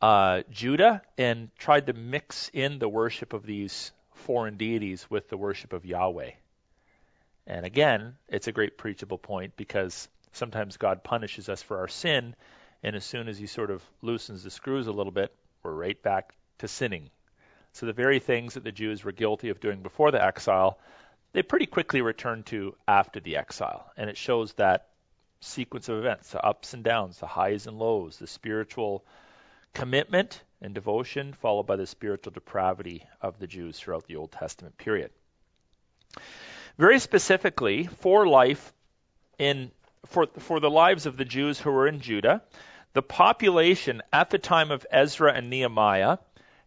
uh, 0.02 0.42
Judah 0.50 1.02
and 1.16 1.48
tried 1.58 1.86
to 1.86 1.92
mix 1.92 2.50
in 2.52 2.78
the 2.78 2.88
worship 2.88 3.32
of 3.32 3.46
these 3.46 3.92
foreign 4.12 4.56
deities 4.56 5.08
with 5.10 5.28
the 5.28 5.36
worship 5.36 5.72
of 5.72 5.86
Yahweh. 5.86 6.32
And 7.46 7.66
again, 7.66 8.16
it's 8.28 8.48
a 8.48 8.52
great 8.52 8.78
preachable 8.78 9.18
point 9.18 9.56
because 9.56 10.08
sometimes 10.32 10.76
God 10.76 11.04
punishes 11.04 11.48
us 11.48 11.62
for 11.62 11.78
our 11.78 11.88
sin, 11.88 12.34
and 12.82 12.96
as 12.96 13.04
soon 13.04 13.28
as 13.28 13.38
He 13.38 13.46
sort 13.46 13.70
of 13.70 13.82
loosens 14.02 14.42
the 14.42 14.50
screws 14.50 14.86
a 14.86 14.92
little 14.92 15.12
bit, 15.12 15.34
we're 15.62 15.72
right 15.72 16.00
back 16.02 16.34
to 16.58 16.68
sinning. 16.68 17.10
So 17.72 17.86
the 17.86 17.92
very 17.92 18.18
things 18.18 18.54
that 18.54 18.64
the 18.64 18.72
Jews 18.72 19.04
were 19.04 19.12
guilty 19.12 19.48
of 19.48 19.60
doing 19.60 19.82
before 19.82 20.10
the 20.10 20.22
exile, 20.22 20.78
they 21.34 21.42
pretty 21.42 21.66
quickly 21.66 22.00
return 22.00 22.44
to 22.44 22.76
after 22.86 23.20
the 23.20 23.36
exile. 23.36 23.90
And 23.96 24.08
it 24.08 24.16
shows 24.16 24.52
that 24.54 24.88
sequence 25.40 25.88
of 25.88 25.98
events, 25.98 26.30
the 26.30 26.42
ups 26.42 26.72
and 26.72 26.82
downs, 26.82 27.18
the 27.18 27.26
highs 27.26 27.66
and 27.66 27.78
lows, 27.78 28.16
the 28.16 28.28
spiritual 28.28 29.04
commitment 29.74 30.40
and 30.62 30.72
devotion, 30.72 31.34
followed 31.34 31.66
by 31.66 31.74
the 31.76 31.88
spiritual 31.88 32.32
depravity 32.32 33.04
of 33.20 33.38
the 33.40 33.48
Jews 33.48 33.78
throughout 33.78 34.06
the 34.06 34.16
Old 34.16 34.30
Testament 34.30 34.78
period. 34.78 35.10
Very 36.78 37.00
specifically, 37.00 37.84
for 37.84 38.26
life 38.26 38.72
in 39.36 39.72
for 40.06 40.26
for 40.38 40.60
the 40.60 40.70
lives 40.70 41.06
of 41.06 41.16
the 41.16 41.24
Jews 41.24 41.58
who 41.58 41.72
were 41.72 41.88
in 41.88 42.00
Judah, 42.00 42.42
the 42.92 43.02
population 43.02 44.02
at 44.12 44.30
the 44.30 44.38
time 44.38 44.70
of 44.70 44.86
Ezra 44.88 45.32
and 45.32 45.50
Nehemiah 45.50 46.18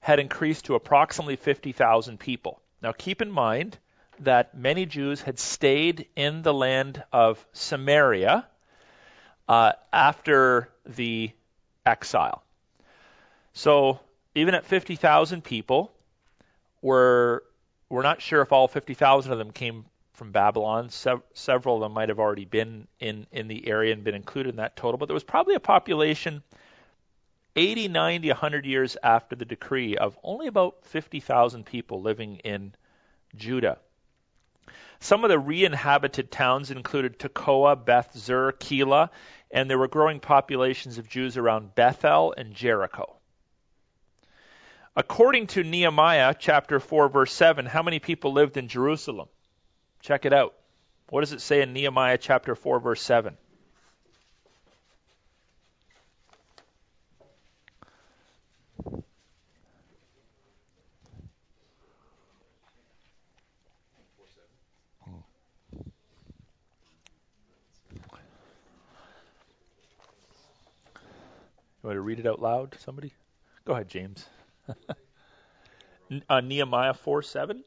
had 0.01 0.19
increased 0.19 0.65
to 0.65 0.75
approximately 0.75 1.37
50,000 1.37 2.19
people. 2.19 2.61
Now 2.81 2.91
keep 2.91 3.21
in 3.21 3.31
mind 3.31 3.77
that 4.19 4.57
many 4.57 4.85
Jews 4.85 5.21
had 5.21 5.39
stayed 5.39 6.07
in 6.15 6.41
the 6.41 6.53
land 6.53 7.03
of 7.11 7.45
Samaria 7.53 8.47
uh, 9.47 9.73
after 9.91 10.69
the 10.85 11.31
exile. 11.85 12.43
So 13.53 13.99
even 14.35 14.53
at 14.53 14.65
50,000 14.65 15.43
people, 15.43 15.91
we're, 16.81 17.41
we're 17.89 18.03
not 18.03 18.21
sure 18.21 18.41
if 18.41 18.51
all 18.51 18.67
50,000 18.67 19.31
of 19.31 19.37
them 19.37 19.51
came 19.51 19.85
from 20.13 20.31
Babylon. 20.31 20.89
Se- 20.89 21.21
several 21.33 21.75
of 21.75 21.81
them 21.81 21.93
might 21.93 22.09
have 22.09 22.19
already 22.19 22.45
been 22.45 22.87
in, 22.99 23.27
in 23.31 23.47
the 23.47 23.67
area 23.67 23.93
and 23.93 24.03
been 24.03 24.15
included 24.15 24.49
in 24.49 24.55
that 24.57 24.75
total, 24.75 24.97
but 24.97 25.07
there 25.07 25.13
was 25.13 25.23
probably 25.23 25.55
a 25.55 25.59
population 25.59 26.43
80, 27.55 27.87
90, 27.87 28.27
100 28.29 28.65
years 28.65 28.97
after 29.01 29.35
the 29.35 29.45
decree 29.45 29.97
of 29.97 30.17
only 30.23 30.45
about 30.45 30.85
50,000 30.85 31.65
people 31.65 32.01
living 32.01 32.37
in 32.37 32.75
Judah. 33.35 33.79
Some 34.99 35.23
of 35.23 35.29
the 35.29 35.39
re-inhabited 35.39 36.31
towns 36.31 36.71
included 36.71 37.19
Tekoa, 37.19 37.75
Beth 37.75 38.17
Zur, 38.17 38.51
Keilah, 38.51 39.09
and 39.51 39.69
there 39.69 39.77
were 39.77 39.87
growing 39.87 40.19
populations 40.19 40.97
of 40.97 41.07
Jews 41.07 41.37
around 41.37 41.75
Bethel 41.75 42.33
and 42.37 42.53
Jericho. 42.53 43.15
According 44.95 45.47
to 45.47 45.63
Nehemiah 45.63 46.33
chapter 46.37 46.79
4 46.79 47.09
verse 47.09 47.31
7, 47.31 47.65
how 47.65 47.83
many 47.83 47.99
people 47.99 48.33
lived 48.33 48.57
in 48.57 48.67
Jerusalem? 48.67 49.29
Check 50.01 50.25
it 50.25 50.33
out. 50.33 50.55
What 51.09 51.21
does 51.21 51.33
it 51.33 51.41
say 51.41 51.61
in 51.61 51.73
Nehemiah 51.73 52.17
chapter 52.17 52.55
4 52.55 52.79
verse 52.79 53.01
7? 53.01 53.37
You 71.87 71.91
want 71.91 71.97
to 71.99 72.01
read 72.01 72.19
it 72.19 72.27
out 72.27 72.41
loud, 72.41 72.73
to 72.73 72.79
somebody? 72.79 73.13
Go 73.63 73.71
ahead, 73.71 73.87
James. 73.87 74.25
uh, 76.29 76.41
Nehemiah 76.41 76.93
4 76.93 77.21
7. 77.21 77.63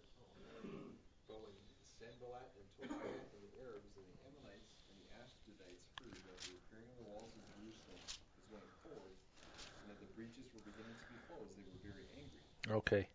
Okay. 12.70 13.08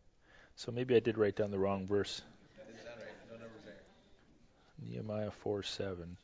So 0.56 0.72
maybe 0.72 0.96
I 0.96 1.00
did 1.00 1.20
write 1.20 1.36
down 1.36 1.52
the 1.52 1.60
wrong 1.60 1.86
verse. 1.86 2.24
Nehemiah 4.82 5.30
4 5.30 5.62
7. 5.62 6.18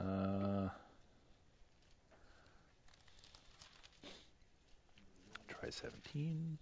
Uh, 0.00 0.68
try 5.48 5.68
17. 5.70 6.58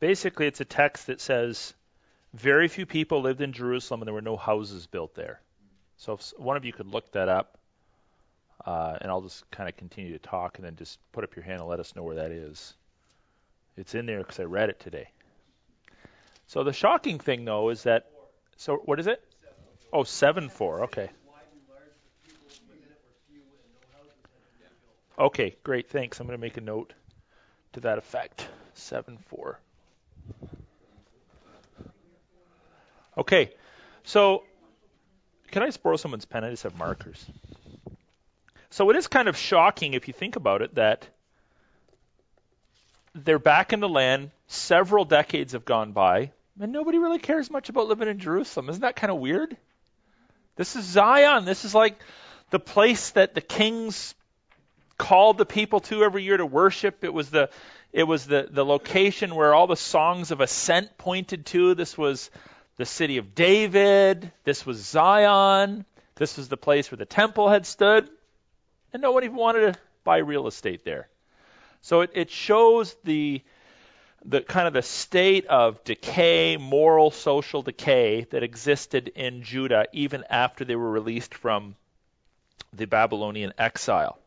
Basically, 0.00 0.46
it's 0.46 0.60
a 0.60 0.64
text 0.64 1.06
that 1.06 1.20
says 1.20 1.74
very 2.34 2.68
few 2.68 2.86
people 2.86 3.22
lived 3.22 3.40
in 3.40 3.52
Jerusalem 3.52 4.02
and 4.02 4.06
there 4.06 4.14
were 4.14 4.20
no 4.20 4.36
houses 4.36 4.86
built 4.86 5.14
there. 5.14 5.40
So 5.96 6.12
if 6.12 6.32
one 6.36 6.56
of 6.56 6.64
you 6.64 6.72
could 6.72 6.86
look 6.86 7.10
that 7.12 7.28
up, 7.28 7.58
uh, 8.64 8.98
and 9.00 9.10
I'll 9.10 9.22
just 9.22 9.50
kind 9.50 9.68
of 9.68 9.76
continue 9.76 10.12
to 10.12 10.18
talk 10.18 10.58
and 10.58 10.64
then 10.64 10.76
just 10.76 10.98
put 11.12 11.24
up 11.24 11.34
your 11.34 11.44
hand 11.44 11.60
and 11.60 11.68
let 11.68 11.80
us 11.80 11.96
know 11.96 12.02
where 12.02 12.16
that 12.16 12.30
is. 12.30 12.74
It's 13.76 13.94
in 13.94 14.06
there 14.06 14.18
because 14.18 14.38
I 14.40 14.44
read 14.44 14.68
it 14.68 14.80
today. 14.80 15.08
So 16.48 16.64
the 16.64 16.72
shocking 16.72 17.18
thing, 17.18 17.44
though, 17.44 17.70
is 17.70 17.84
that. 17.84 18.10
So 18.56 18.76
what 18.84 18.98
is 18.98 19.06
it? 19.06 19.22
Oh, 19.92 20.04
seven 20.04 20.48
four. 20.48 20.84
Okay. 20.84 21.10
Okay, 25.18 25.56
great. 25.64 25.88
Thanks. 25.88 26.20
I'm 26.20 26.26
going 26.26 26.38
to 26.38 26.40
make 26.40 26.56
a 26.56 26.60
note 26.60 26.92
to 27.72 27.80
that 27.80 27.98
effect. 27.98 28.46
Seven 28.74 29.18
four. 29.28 29.58
Okay, 33.16 33.50
so 34.04 34.44
can 35.50 35.62
I 35.64 35.66
just 35.66 35.82
borrow 35.82 35.96
someone's 35.96 36.24
pen? 36.24 36.44
I 36.44 36.50
just 36.50 36.62
have 36.62 36.76
markers. 36.76 37.24
So 38.70 38.90
it 38.90 38.96
is 38.96 39.08
kind 39.08 39.28
of 39.28 39.36
shocking 39.36 39.94
if 39.94 40.06
you 40.06 40.14
think 40.14 40.36
about 40.36 40.62
it 40.62 40.76
that 40.76 41.08
they're 43.14 43.40
back 43.40 43.72
in 43.72 43.80
the 43.80 43.88
land. 43.88 44.30
Several 44.46 45.04
decades 45.04 45.52
have 45.54 45.64
gone 45.64 45.92
by, 45.92 46.30
and 46.60 46.70
nobody 46.70 46.98
really 46.98 47.18
cares 47.18 47.50
much 47.50 47.68
about 47.70 47.88
living 47.88 48.06
in 48.06 48.20
Jerusalem. 48.20 48.68
Isn't 48.68 48.82
that 48.82 48.94
kind 48.94 49.10
of 49.10 49.18
weird? 49.18 49.56
This 50.58 50.74
is 50.74 50.84
Zion. 50.84 51.44
This 51.44 51.64
is 51.64 51.72
like 51.72 52.00
the 52.50 52.58
place 52.58 53.10
that 53.10 53.32
the 53.34 53.40
kings 53.40 54.16
called 54.98 55.38
the 55.38 55.46
people 55.46 55.78
to 55.78 56.02
every 56.02 56.24
year 56.24 56.36
to 56.36 56.44
worship. 56.44 57.04
It 57.04 57.14
was 57.14 57.30
the 57.30 57.48
it 57.92 58.02
was 58.02 58.26
the, 58.26 58.48
the 58.50 58.64
location 58.64 59.36
where 59.36 59.54
all 59.54 59.68
the 59.68 59.76
songs 59.76 60.32
of 60.32 60.40
ascent 60.40 60.98
pointed 60.98 61.46
to. 61.46 61.74
This 61.74 61.96
was 61.96 62.30
the 62.76 62.84
city 62.84 63.18
of 63.18 63.36
David. 63.36 64.32
This 64.42 64.66
was 64.66 64.78
Zion. 64.78 65.86
This 66.16 66.36
was 66.36 66.48
the 66.48 66.56
place 66.56 66.90
where 66.90 66.96
the 66.96 67.06
temple 67.06 67.48
had 67.48 67.64
stood. 67.64 68.10
And 68.92 69.00
no 69.00 69.12
one 69.12 69.22
even 69.22 69.36
wanted 69.36 69.72
to 69.72 69.80
buy 70.02 70.18
real 70.18 70.48
estate 70.48 70.84
there. 70.84 71.08
So 71.82 72.00
it, 72.00 72.10
it 72.14 72.30
shows 72.30 72.96
the 73.04 73.42
the 74.28 74.42
kind 74.42 74.66
of 74.66 74.74
the 74.74 74.82
state 74.82 75.46
of 75.46 75.82
decay, 75.84 76.58
moral, 76.58 77.10
social 77.10 77.62
decay 77.62 78.26
that 78.30 78.42
existed 78.42 79.08
in 79.08 79.42
Judah 79.42 79.86
even 79.92 80.22
after 80.28 80.66
they 80.66 80.76
were 80.76 80.90
released 80.90 81.34
from 81.34 81.76
the 82.74 82.86
Babylonian 82.86 83.54
exile. 83.56 84.18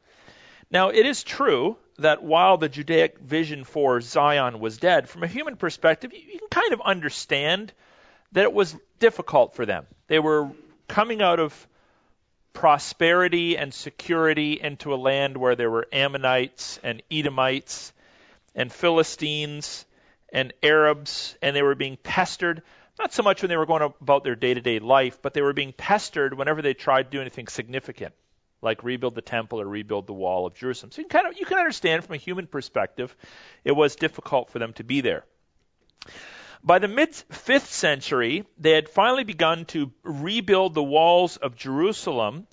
Now, 0.72 0.90
it 0.90 1.06
is 1.06 1.24
true 1.24 1.78
that 2.00 2.24
while 2.24 2.58
the 2.58 2.68
Judaic 2.68 3.20
vision 3.20 3.64
for 3.64 4.02
Zion 4.02 4.60
was 4.60 4.78
dead, 4.78 5.08
from 5.08 5.22
a 5.22 5.28
human 5.28 5.56
perspective, 5.56 6.12
you 6.14 6.40
can 6.40 6.48
kind 6.50 6.74
of 6.74 6.82
understand 6.82 7.72
that 8.32 8.46
it 8.46 8.54
was 8.54 8.76
difficult 8.98 9.54
for 9.54 9.68
them. 9.68 9.86
They 10.08 10.18
were 10.18 10.50
coming 10.88 11.22
out 11.22 11.40
of 11.40 11.68
prosperity 12.54 13.56
and 13.56 13.72
security 13.72 14.60
into 14.60 14.94
a 14.94 14.96
land 14.96 15.38
where 15.38 15.56
there 15.56 15.70
were 15.70 15.88
Ammonites 15.94 16.80
and 16.82 17.04
Edomites 17.12 17.94
and 18.56 18.72
Philistines 18.72 19.86
and 20.32 20.54
Arabs, 20.64 21.36
and 21.42 21.56
they 21.56 21.62
were 21.62 21.76
being 21.76 21.98
pestered. 21.98 22.62
Not 23.00 23.14
so 23.14 23.24
much 23.24 23.42
when 23.42 23.50
they 23.50 23.58
were 23.58 23.66
going 23.66 23.94
about 24.02 24.24
their 24.24 24.36
day 24.36 24.54
to 24.54 24.62
day 24.62 24.80
life, 24.80 25.22
but 25.22 25.34
they 25.34 25.42
were 25.42 25.54
being 25.54 25.74
pestered 25.74 26.38
whenever 26.38 26.62
they 26.62 26.74
tried 26.74 27.04
to 27.04 27.10
do 27.10 27.22
anything 27.22 27.48
significant, 27.48 28.14
like 28.62 28.84
rebuild 28.84 29.16
the 29.16 29.22
temple 29.22 29.62
or 29.62 29.66
rebuild 29.66 30.08
the 30.08 30.14
wall 30.14 30.46
of 30.46 30.54
Jerusalem. 30.54 30.92
So 30.92 31.02
you 31.02 31.08
can, 31.08 31.22
kind 31.22 31.34
of, 31.34 31.40
you 31.40 31.46
can 31.46 31.58
understand 31.58 32.04
from 32.04 32.16
a 32.16 32.18
human 32.18 32.48
perspective, 32.48 33.16
it 33.64 33.72
was 33.72 33.96
difficult 33.96 34.50
for 34.50 34.60
them 34.60 34.74
to 34.74 34.84
be 34.84 35.02
there. 35.02 35.26
By 36.64 36.78
the 36.80 36.88
mid 36.88 37.12
5th 37.12 37.66
century, 37.66 38.46
they 38.58 38.72
had 38.72 38.88
finally 38.88 39.24
begun 39.24 39.66
to 39.66 39.92
rebuild 40.04 40.76
the 40.76 40.84
walls 40.84 41.38
of 41.38 41.56
Jerusalem 41.56 42.46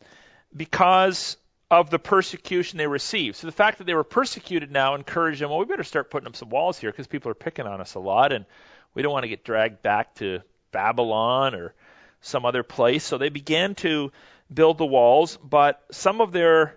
because 0.56 1.36
of 1.70 1.90
the 1.90 1.98
persecution 1.98 2.78
they 2.78 2.86
received. 2.86 3.36
So 3.36 3.46
the 3.46 3.52
fact 3.52 3.78
that 3.78 3.84
they 3.84 3.94
were 3.94 4.04
persecuted 4.04 4.70
now 4.70 4.94
encouraged 4.94 5.40
them, 5.40 5.50
well, 5.50 5.58
we 5.58 5.66
better 5.66 5.84
start 5.84 6.10
putting 6.10 6.26
up 6.26 6.36
some 6.36 6.48
walls 6.48 6.78
here 6.78 6.90
because 6.90 7.06
people 7.06 7.30
are 7.30 7.34
picking 7.34 7.66
on 7.66 7.80
us 7.80 7.94
a 7.94 8.00
lot 8.00 8.32
and 8.32 8.46
we 8.94 9.02
don't 9.02 9.12
want 9.12 9.24
to 9.24 9.28
get 9.28 9.44
dragged 9.44 9.82
back 9.82 10.14
to 10.16 10.40
Babylon 10.72 11.54
or 11.54 11.74
some 12.22 12.46
other 12.46 12.62
place. 12.62 13.04
So 13.04 13.18
they 13.18 13.28
began 13.28 13.74
to 13.76 14.12
build 14.52 14.78
the 14.78 14.86
walls, 14.86 15.36
but 15.36 15.84
some 15.90 16.20
of 16.22 16.32
their 16.32 16.74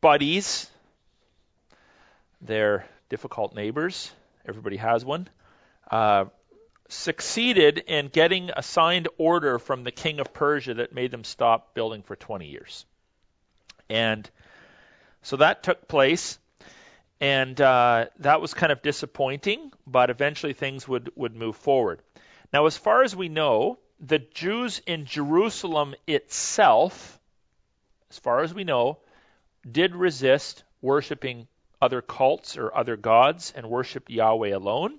buddies, 0.00 0.70
their 2.40 2.86
difficult 3.10 3.54
neighbors, 3.54 4.10
everybody 4.46 4.76
has 4.78 5.04
one, 5.04 5.28
uh, 5.90 6.26
succeeded 6.88 7.78
in 7.86 8.08
getting 8.08 8.50
a 8.56 8.62
signed 8.62 9.08
order 9.18 9.58
from 9.58 9.84
the 9.84 9.92
king 9.92 10.18
of 10.18 10.32
Persia 10.32 10.74
that 10.74 10.94
made 10.94 11.10
them 11.10 11.24
stop 11.24 11.74
building 11.74 12.02
for 12.02 12.16
20 12.16 12.46
years. 12.46 12.86
And 13.88 14.28
so 15.22 15.36
that 15.36 15.62
took 15.62 15.88
place, 15.88 16.38
and 17.20 17.60
uh, 17.60 18.06
that 18.20 18.40
was 18.40 18.54
kind 18.54 18.72
of 18.72 18.82
disappointing, 18.82 19.72
but 19.86 20.10
eventually 20.10 20.52
things 20.52 20.86
would, 20.86 21.10
would 21.16 21.34
move 21.34 21.56
forward. 21.56 22.00
Now, 22.52 22.66
as 22.66 22.76
far 22.76 23.02
as 23.02 23.14
we 23.14 23.28
know, 23.28 23.78
the 24.00 24.18
Jews 24.18 24.80
in 24.86 25.04
Jerusalem 25.04 25.94
itself, 26.06 27.18
as 28.10 28.18
far 28.18 28.40
as 28.40 28.54
we 28.54 28.64
know, 28.64 28.98
did 29.70 29.94
resist 29.94 30.62
worshiping 30.80 31.48
other 31.82 32.00
cults 32.00 32.56
or 32.56 32.74
other 32.76 32.96
gods 32.96 33.52
and 33.56 33.68
worshiped 33.68 34.10
Yahweh 34.10 34.54
alone. 34.54 34.98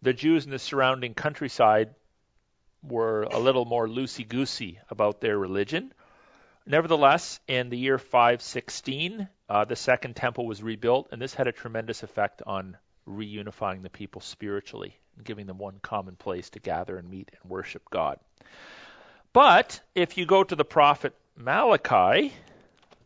The 0.00 0.12
Jews 0.12 0.44
in 0.44 0.50
the 0.50 0.58
surrounding 0.58 1.14
countryside 1.14 1.94
were 2.82 3.22
a 3.24 3.38
little 3.38 3.64
more 3.64 3.86
loosey 3.86 4.26
goosey 4.26 4.80
about 4.90 5.20
their 5.20 5.38
religion. 5.38 5.92
Nevertheless, 6.64 7.40
in 7.48 7.70
the 7.70 7.78
year 7.78 7.98
516, 7.98 9.28
uh, 9.48 9.64
the 9.64 9.76
second 9.76 10.14
temple 10.14 10.46
was 10.46 10.62
rebuilt, 10.62 11.08
and 11.10 11.20
this 11.20 11.34
had 11.34 11.46
a 11.48 11.52
tremendous 11.52 12.02
effect 12.02 12.42
on 12.46 12.76
reunifying 13.08 13.82
the 13.82 13.90
people 13.90 14.20
spiritually 14.20 14.96
giving 15.24 15.46
them 15.46 15.58
one 15.58 15.78
common 15.82 16.16
place 16.16 16.50
to 16.50 16.60
gather 16.60 16.96
and 16.96 17.08
meet 17.08 17.30
and 17.40 17.50
worship 17.50 17.82
God. 17.90 18.18
But 19.32 19.80
if 19.94 20.18
you 20.18 20.26
go 20.26 20.44
to 20.44 20.56
the 20.56 20.64
prophet 20.64 21.14
Malachi, 21.36 22.32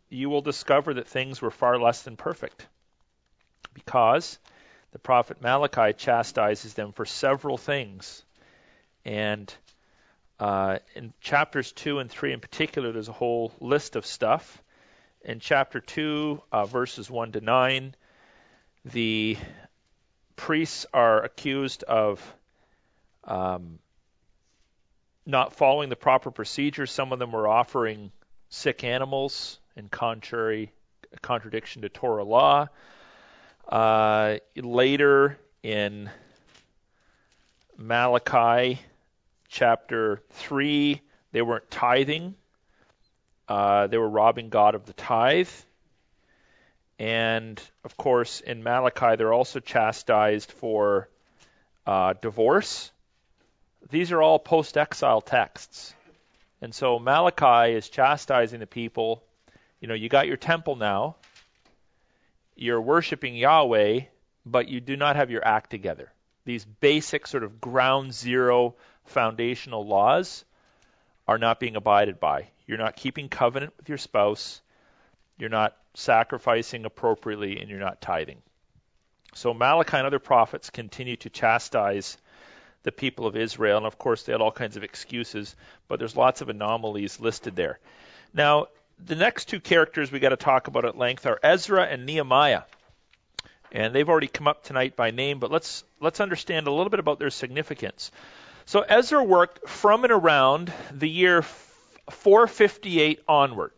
you 0.08 0.28
will 0.28 0.40
discover 0.40 0.94
that 0.94 1.08
things 1.08 1.40
were 1.40 1.50
far 1.50 1.78
less 1.78 2.02
than 2.02 2.16
perfect. 2.16 2.66
Because 3.74 4.38
the 4.92 4.98
prophet 4.98 5.42
Malachi 5.42 5.92
chastises 5.92 6.74
them 6.74 6.92
for 6.92 7.04
several 7.04 7.58
things. 7.58 8.24
And 9.04 9.52
uh, 10.38 10.78
in 10.94 11.12
chapters 11.20 11.72
2 11.72 11.98
and 11.98 12.10
3 12.10 12.32
in 12.32 12.40
particular, 12.40 12.92
there's 12.92 13.08
a 13.08 13.12
whole 13.12 13.52
list 13.60 13.96
of 13.96 14.04
stuff. 14.04 14.62
In 15.24 15.40
chapter 15.40 15.80
2, 15.80 16.42
uh, 16.52 16.66
verses 16.66 17.10
1 17.10 17.32
to 17.32 17.40
9, 17.40 17.94
the 18.84 19.36
priests 20.36 20.86
are 20.92 21.22
accused 21.24 21.82
of 21.84 22.34
um, 23.24 23.78
not 25.24 25.54
following 25.54 25.88
the 25.88 25.96
proper 25.96 26.30
procedures. 26.30 26.92
Some 26.92 27.12
of 27.12 27.18
them 27.18 27.32
were 27.32 27.48
offering 27.48 28.12
sick 28.50 28.84
animals 28.84 29.58
in 29.74 29.88
contrary 29.88 30.70
contradiction 31.22 31.82
to 31.82 31.88
Torah 31.88 32.24
law. 32.24 32.68
Uh, 33.66 34.36
later 34.54 35.38
in 35.62 36.08
Malachi 37.76 38.78
chapter 39.48 40.22
3, 40.30 41.00
they 41.32 41.42
weren't 41.42 41.70
tithing. 41.70 42.34
Uh, 43.48 43.86
they 43.86 43.98
were 43.98 44.08
robbing 44.08 44.48
God 44.48 44.74
of 44.74 44.86
the 44.86 44.92
tithe. 44.92 45.50
And 46.98 47.60
of 47.84 47.96
course, 47.96 48.40
in 48.40 48.62
Malachi, 48.62 49.16
they're 49.16 49.32
also 49.32 49.60
chastised 49.60 50.50
for 50.52 51.08
uh, 51.86 52.14
divorce. 52.20 52.90
These 53.90 54.12
are 54.12 54.22
all 54.22 54.38
post 54.38 54.76
exile 54.76 55.20
texts. 55.20 55.94
And 56.60 56.74
so 56.74 56.98
Malachi 56.98 57.74
is 57.74 57.88
chastising 57.88 58.60
the 58.60 58.66
people. 58.66 59.22
You 59.80 59.88
know, 59.88 59.94
you 59.94 60.08
got 60.08 60.26
your 60.26 60.38
temple 60.38 60.76
now, 60.76 61.16
you're 62.56 62.80
worshiping 62.80 63.36
Yahweh, 63.36 64.00
but 64.46 64.68
you 64.68 64.80
do 64.80 64.96
not 64.96 65.16
have 65.16 65.30
your 65.30 65.46
act 65.46 65.70
together. 65.70 66.10
These 66.46 66.64
basic, 66.64 67.26
sort 67.26 67.44
of 67.44 67.60
ground 67.60 68.14
zero 68.14 68.76
foundational 69.06 69.86
laws 69.86 70.44
are 71.26 71.38
not 71.38 71.60
being 71.60 71.76
abided 71.76 72.20
by. 72.20 72.48
You're 72.66 72.78
not 72.78 72.96
keeping 72.96 73.28
covenant 73.28 73.74
with 73.76 73.88
your 73.88 73.98
spouse. 73.98 74.60
You're 75.38 75.50
not 75.50 75.76
sacrificing 75.94 76.84
appropriately, 76.84 77.60
and 77.60 77.70
you're 77.70 77.78
not 77.78 78.00
tithing. 78.00 78.42
So 79.34 79.52
Malachi 79.52 79.96
and 79.98 80.06
other 80.06 80.18
prophets 80.18 80.70
continue 80.70 81.16
to 81.16 81.30
chastise 81.30 82.16
the 82.84 82.92
people 82.92 83.26
of 83.26 83.36
Israel, 83.36 83.78
and 83.78 83.86
of 83.86 83.98
course 83.98 84.22
they 84.22 84.32
had 84.32 84.40
all 84.40 84.52
kinds 84.52 84.76
of 84.76 84.84
excuses, 84.84 85.56
but 85.88 85.98
there's 85.98 86.16
lots 86.16 86.40
of 86.40 86.48
anomalies 86.48 87.20
listed 87.20 87.56
there. 87.56 87.78
Now, 88.32 88.68
the 89.04 89.16
next 89.16 89.46
two 89.46 89.60
characters 89.60 90.10
we 90.10 90.20
got 90.20 90.30
to 90.30 90.36
talk 90.36 90.68
about 90.68 90.84
at 90.84 90.96
length 90.96 91.26
are 91.26 91.38
Ezra 91.42 91.84
and 91.84 92.06
Nehemiah. 92.06 92.62
And 93.72 93.94
they've 93.94 94.08
already 94.08 94.28
come 94.28 94.48
up 94.48 94.62
tonight 94.62 94.96
by 94.96 95.10
name, 95.10 95.38
but 95.38 95.50
let's 95.50 95.84
let's 96.00 96.20
understand 96.20 96.66
a 96.66 96.70
little 96.70 96.88
bit 96.88 97.00
about 97.00 97.18
their 97.18 97.30
significance. 97.30 98.10
So 98.66 98.80
Ezra 98.80 99.22
worked 99.22 99.68
from 99.68 100.02
and 100.02 100.12
around 100.12 100.72
the 100.90 101.08
year 101.08 101.42
458 102.10 103.20
onward. 103.28 103.70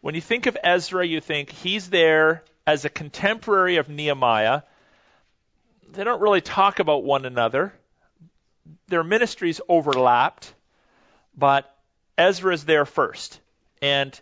When 0.00 0.14
you 0.14 0.20
think 0.20 0.46
of 0.46 0.56
Ezra, 0.62 1.04
you 1.04 1.20
think 1.20 1.50
he's 1.50 1.90
there 1.90 2.44
as 2.64 2.84
a 2.84 2.88
contemporary 2.88 3.76
of 3.76 3.88
Nehemiah. 3.88 4.62
They 5.90 6.04
don't 6.04 6.20
really 6.20 6.40
talk 6.40 6.78
about 6.78 7.02
one 7.02 7.24
another. 7.24 7.72
Their 8.86 9.02
ministries 9.02 9.60
overlapped, 9.68 10.54
but 11.36 11.76
Ezra 12.16 12.54
is 12.54 12.64
there 12.64 12.84
first. 12.84 13.40
And 13.82 14.18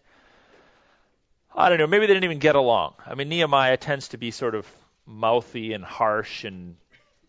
I 1.55 1.69
don't 1.69 1.77
know, 1.77 1.87
maybe 1.87 2.07
they 2.07 2.15
didn't 2.15 2.25
even 2.25 2.39
get 2.39 2.57
along. 2.57 2.95
I 3.07 3.17
mean, 3.17 3.29
Nehemiah 3.29 3.77
tends 3.77 4.09
to 4.09 4.17
be 4.17 4.31
sort 4.31 4.55
of 4.55 4.67
mouthy 5.07 5.75
and 5.75 5.85
harsh 5.85 6.45
and 6.45 6.77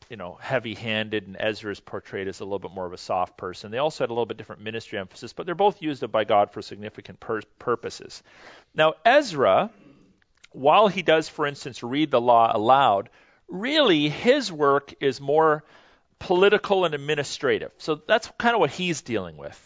you 0.09 0.17
know, 0.17 0.37
heavy-handed, 0.39 1.27
and 1.27 1.35
Ezra 1.39 1.71
is 1.71 1.79
portrayed 1.79 2.27
as 2.27 2.39
a 2.39 2.43
little 2.43 2.59
bit 2.59 2.71
more 2.71 2.85
of 2.85 2.93
a 2.93 2.97
soft 2.97 3.37
person. 3.37 3.71
They 3.71 3.77
also 3.77 4.03
had 4.03 4.09
a 4.09 4.13
little 4.13 4.25
bit 4.25 4.37
different 4.37 4.61
ministry 4.61 4.99
emphasis, 4.99 5.33
but 5.33 5.45
they're 5.45 5.55
both 5.55 5.81
used 5.81 6.09
by 6.11 6.23
God 6.23 6.51
for 6.51 6.61
significant 6.61 7.19
pur- 7.19 7.41
purposes. 7.59 8.21
Now, 8.73 8.93
Ezra, 9.03 9.71
while 10.51 10.87
he 10.87 11.01
does, 11.01 11.27
for 11.27 11.45
instance, 11.45 11.83
read 11.83 12.11
the 12.11 12.21
law 12.21 12.51
aloud, 12.55 13.09
really 13.47 14.09
his 14.09 14.51
work 14.51 14.93
is 14.99 15.19
more 15.19 15.63
political 16.19 16.85
and 16.85 16.95
administrative. 16.95 17.71
So 17.77 17.95
that's 18.07 18.31
kind 18.37 18.55
of 18.55 18.59
what 18.59 18.71
he's 18.71 19.01
dealing 19.01 19.37
with. 19.37 19.61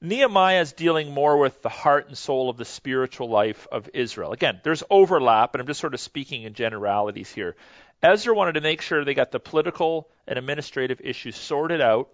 Nehemiah 0.00 0.60
is 0.60 0.72
dealing 0.72 1.12
more 1.12 1.38
with 1.38 1.60
the 1.60 1.68
heart 1.68 2.06
and 2.06 2.16
soul 2.16 2.50
of 2.50 2.56
the 2.56 2.64
spiritual 2.64 3.28
life 3.28 3.66
of 3.72 3.90
Israel. 3.94 4.30
Again, 4.30 4.60
there's 4.62 4.84
overlap, 4.90 5.54
and 5.54 5.60
I'm 5.60 5.66
just 5.66 5.80
sort 5.80 5.94
of 5.94 5.98
speaking 5.98 6.44
in 6.44 6.54
generalities 6.54 7.32
here. 7.32 7.56
Ezra 8.02 8.34
wanted 8.34 8.52
to 8.52 8.60
make 8.60 8.80
sure 8.80 9.04
they 9.04 9.14
got 9.14 9.32
the 9.32 9.40
political 9.40 10.08
and 10.26 10.38
administrative 10.38 11.00
issues 11.02 11.36
sorted 11.36 11.80
out. 11.80 12.08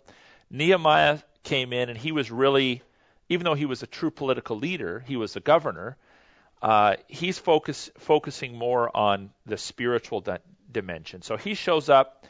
Nehemiah 0.51 1.19
came 1.43 1.73
in 1.73 1.91
and 1.91 1.99
he 1.99 2.13
was 2.13 2.31
really, 2.31 2.83
even 3.29 3.45
though 3.45 3.55
he 3.55 3.67
was 3.67 3.83
a 3.83 3.87
true 3.87 4.11
political 4.11 4.57
leader, 4.57 5.05
he 5.07 5.17
was 5.17 5.37
a 5.37 5.41
governor. 5.41 5.97
Uh, 6.63 6.97
he's 7.09 7.39
focus, 7.39 7.91
focusing 7.99 8.57
more 8.57 8.95
on 8.97 9.31
the 9.45 9.59
spiritual 9.59 10.21
di- 10.21 10.39
dimension. 10.73 11.21
So 11.21 11.37
he 11.37 11.55
shows 11.55 11.91
up. 11.91 12.27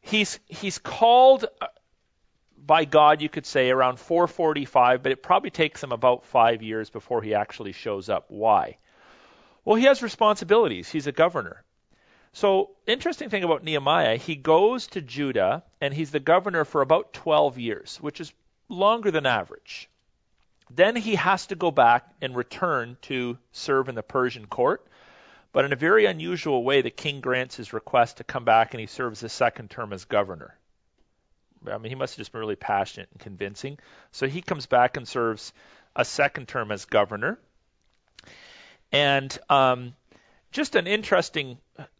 He's 0.00 0.40
he's 0.46 0.78
called 0.78 1.44
uh, 1.60 1.66
by 2.56 2.84
God, 2.84 3.22
you 3.22 3.28
could 3.28 3.46
say, 3.46 3.70
around 3.70 4.00
445, 4.00 5.02
but 5.02 5.12
it 5.12 5.22
probably 5.22 5.50
takes 5.50 5.82
him 5.82 5.92
about 5.92 6.24
five 6.24 6.62
years 6.62 6.90
before 6.90 7.22
he 7.22 7.34
actually 7.34 7.72
shows 7.72 8.08
up. 8.08 8.26
Why? 8.28 8.78
Well, 9.64 9.76
he 9.76 9.84
has 9.84 10.02
responsibilities. 10.02 10.88
He's 10.88 11.06
a 11.06 11.12
governor. 11.12 11.62
So, 12.36 12.72
interesting 12.86 13.30
thing 13.30 13.44
about 13.44 13.64
Nehemiah, 13.64 14.18
he 14.18 14.36
goes 14.36 14.88
to 14.88 15.00
Judah 15.00 15.62
and 15.80 15.94
he's 15.94 16.10
the 16.10 16.20
governor 16.20 16.66
for 16.66 16.82
about 16.82 17.14
12 17.14 17.56
years, 17.56 17.96
which 18.02 18.20
is 18.20 18.30
longer 18.68 19.10
than 19.10 19.24
average. 19.24 19.88
Then 20.68 20.96
he 20.96 21.14
has 21.14 21.46
to 21.46 21.54
go 21.54 21.70
back 21.70 22.06
and 22.20 22.36
return 22.36 22.98
to 23.08 23.38
serve 23.52 23.88
in 23.88 23.94
the 23.94 24.02
Persian 24.02 24.44
court. 24.48 24.86
But 25.52 25.64
in 25.64 25.72
a 25.72 25.76
very 25.76 26.04
unusual 26.04 26.62
way, 26.62 26.82
the 26.82 26.90
king 26.90 27.22
grants 27.22 27.56
his 27.56 27.72
request 27.72 28.18
to 28.18 28.24
come 28.24 28.44
back 28.44 28.74
and 28.74 28.82
he 28.82 28.86
serves 28.86 29.22
a 29.22 29.30
second 29.30 29.70
term 29.70 29.94
as 29.94 30.04
governor. 30.04 30.54
I 31.66 31.78
mean, 31.78 31.88
he 31.88 31.94
must 31.94 32.16
have 32.16 32.18
just 32.18 32.32
been 32.32 32.42
really 32.42 32.54
passionate 32.54 33.08
and 33.12 33.20
convincing. 33.20 33.78
So 34.12 34.28
he 34.28 34.42
comes 34.42 34.66
back 34.66 34.98
and 34.98 35.08
serves 35.08 35.54
a 35.96 36.04
second 36.04 36.48
term 36.48 36.70
as 36.70 36.84
governor. 36.84 37.38
And 38.92 39.38
um, 39.48 39.94
just 40.52 40.74
an 40.74 40.86
interesting 40.86 41.56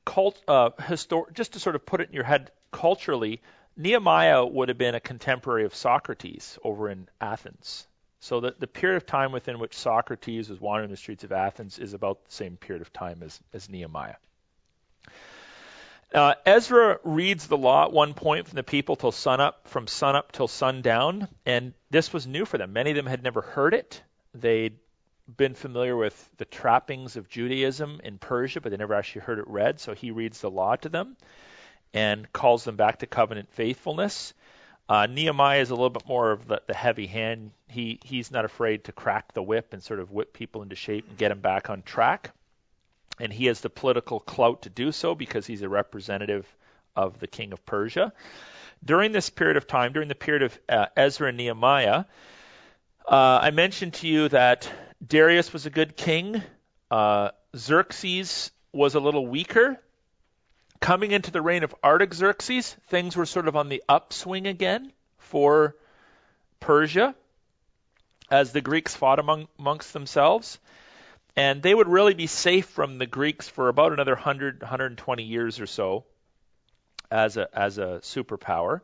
cult, 0.07 0.41
uh, 0.49 0.71
histor- 0.79 1.31
just 1.35 1.53
to 1.53 1.61
sort 1.61 1.77
of 1.77 1.85
put 1.85 2.01
it 2.01 2.09
in 2.09 2.15
your 2.15 2.25
head 2.25 2.51
culturally, 2.71 3.43
Nehemiah 3.77 4.47
would 4.47 4.71
have 4.71 4.79
been 4.79 4.95
a 4.95 5.01
contemporary 5.01 5.67
of 5.67 5.75
Socrates 5.75 6.59
over 6.65 6.89
in 6.89 7.09
Athens. 7.21 7.87
So 8.21 8.41
the, 8.41 8.55
the 8.59 8.67
period 8.67 8.97
of 8.97 9.05
time 9.05 9.33
within 9.33 9.59
which 9.59 9.75
Socrates 9.75 10.49
was 10.49 10.59
wandering 10.59 10.91
the 10.91 10.97
streets 10.97 11.25
of 11.25 11.33
Athens 11.33 11.79
is 11.79 11.93
about 11.93 12.25
the 12.25 12.33
same 12.33 12.57
period 12.57 12.81
of 12.81 12.93
time 12.93 13.23
as, 13.23 13.39
as 13.53 13.69
Nehemiah. 13.69 14.17
Uh, 16.15 16.35
Ezra 16.47 16.99
reads 17.05 17.47
the 17.47 17.59
law 17.59 17.85
at 17.85 17.93
one 17.93 18.15
point 18.15 18.49
from 18.49 18.57
the 18.57 18.63
people 18.63 18.97
till 18.97 19.13
sunup, 19.13 19.69
from 19.69 19.87
sunup 19.87 20.33
till 20.33 20.49
sundown, 20.49 21.29
and 21.45 21.75
this 21.91 22.13
was 22.13 22.27
new 22.27 22.47
for 22.47 22.59
them. 22.59 22.73
Many 22.73 22.91
of 22.91 22.97
them 22.97 23.07
had 23.07 23.23
never 23.23 23.43
heard 23.43 23.75
it. 23.75 24.03
They'd 24.33 24.79
been 25.35 25.55
familiar 25.55 25.97
with 25.97 26.31
the 26.37 26.45
trappings 26.45 27.17
of 27.17 27.29
Judaism 27.29 28.01
in 28.05 28.19
Persia, 28.19 28.61
but 28.61 28.71
they 28.71 28.77
never 28.77 28.95
actually 28.95 29.23
heard 29.23 29.39
it 29.39 29.49
read. 29.49 29.81
So 29.81 29.95
he 29.95 30.11
reads 30.11 30.41
the 30.41 30.51
law 30.51 30.77
to 30.77 30.89
them 30.89 31.17
and 31.93 32.31
calls 32.33 32.65
them 32.65 32.77
back 32.77 33.01
to 33.01 33.07
covenant 33.07 33.51
faithfulness. 33.53 34.35
Uh, 34.89 35.07
Nehemiah 35.07 35.61
is 35.61 35.71
a 35.71 35.75
little 35.75 35.91
bit 35.91 36.07
more 36.07 36.31
of 36.31 36.47
the, 36.47 36.63
the 36.67 36.75
heavy 36.75 37.07
hand. 37.07 37.51
He 37.69 37.99
he's 38.05 38.31
not 38.31 38.45
afraid 38.45 38.85
to 38.85 38.93
crack 38.93 39.33
the 39.33 39.43
whip 39.43 39.73
and 39.73 39.83
sort 39.83 39.99
of 39.99 40.13
whip 40.13 40.33
people 40.33 40.63
into 40.63 40.77
shape 40.77 41.09
and 41.09 41.19
get 41.19 41.31
them 41.31 41.41
back 41.41 41.71
on 41.71 41.83
track. 41.83 42.31
And 43.19 43.33
he 43.33 43.47
has 43.47 43.61
the 43.61 43.71
political 43.71 44.21
clout 44.21 44.63
to 44.63 44.71
do 44.71 44.93
so 44.93 45.15
because 45.15 45.47
he's 45.47 45.63
a 45.63 45.69
representative 45.69 46.47
of 46.95 47.19
the 47.19 47.27
king 47.27 47.53
of 47.53 47.65
Persia. 47.67 48.13
During 48.85 49.11
this 49.11 49.31
period 49.31 49.57
of 49.57 49.67
time, 49.67 49.93
during 49.93 50.09
the 50.09 50.15
period 50.15 50.43
of 50.43 50.59
uh, 50.69 50.87
Ezra 50.97 51.29
and 51.29 51.37
Nehemiah, 51.37 52.05
uh, 53.09 53.39
I 53.43 53.51
mentioned 53.51 53.95
to 53.95 54.07
you 54.07 54.29
that 54.29 54.71
Darius 55.05 55.53
was 55.53 55.67
a 55.67 55.71
good 55.71 55.97
king. 55.97 56.43
Uh, 56.91 57.31
Xerxes 57.57 58.51
was 58.73 58.95
a 58.95 59.01
little 59.01 59.27
weaker. 59.27 59.81
Coming 60.81 61.11
into 61.11 61.31
the 61.31 61.43
reign 61.43 61.65
of 61.65 61.75
Artaxerxes, 61.83 62.77
things 62.89 63.17
were 63.17 63.27
sort 63.27 63.49
of 63.49 63.57
on 63.57 63.69
the 63.69 63.83
upswing 63.89 64.47
again 64.47 64.93
for 65.19 65.77
Persia. 66.61 67.15
as 68.31 68.53
the 68.53 68.61
Greeks 68.61 68.95
fought 68.95 69.19
among, 69.19 69.49
amongst 69.59 69.93
themselves. 69.93 70.59
And 71.37 71.63
they 71.63 71.75
would 71.75 71.89
really 71.89 72.15
be 72.15 72.27
safe 72.27 72.67
from 72.67 72.99
the 72.99 73.07
Greeks 73.07 73.49
for 73.49 73.69
about 73.69 73.93
another 73.93 74.15
100, 74.15 74.63
120 74.63 75.23
years 75.23 75.61
or 75.61 75.67
so 75.67 76.05
as 77.11 77.37
a, 77.37 77.49
as 77.57 77.79
a 77.79 78.01
superpower. 78.03 78.81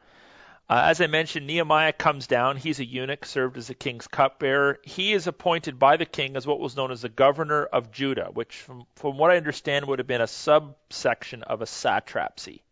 Uh, 0.69 0.85
as 0.87 1.01
I 1.01 1.07
mentioned, 1.07 1.47
Nehemiah 1.47 1.93
comes 1.93 2.27
down. 2.27 2.57
He's 2.57 2.81
a 2.81 2.85
eunuch, 2.85 3.27
served 3.27 3.59
as 3.59 3.67
the 3.67 3.75
king's 3.75 4.07
cupbearer. 4.07 4.79
He 4.85 5.13
is 5.13 5.27
appointed 5.27 5.79
by 5.79 5.97
the 5.97 6.07
king 6.07 6.37
as 6.37 6.47
what 6.47 6.61
was 6.61 6.77
known 6.77 6.91
as 6.91 7.03
the 7.03 7.09
governor 7.09 7.65
of 7.65 7.91
Judah, 7.91 8.31
which, 8.33 8.57
from, 8.57 8.87
from 8.97 9.19
what 9.19 9.31
I 9.31 9.37
understand, 9.37 9.87
would 9.87 9.99
have 9.99 10.07
been 10.07 10.23
a 10.23 10.27
subsection 10.27 11.43
of 11.43 11.61
a 11.61 11.67
satrapy. 11.67 12.63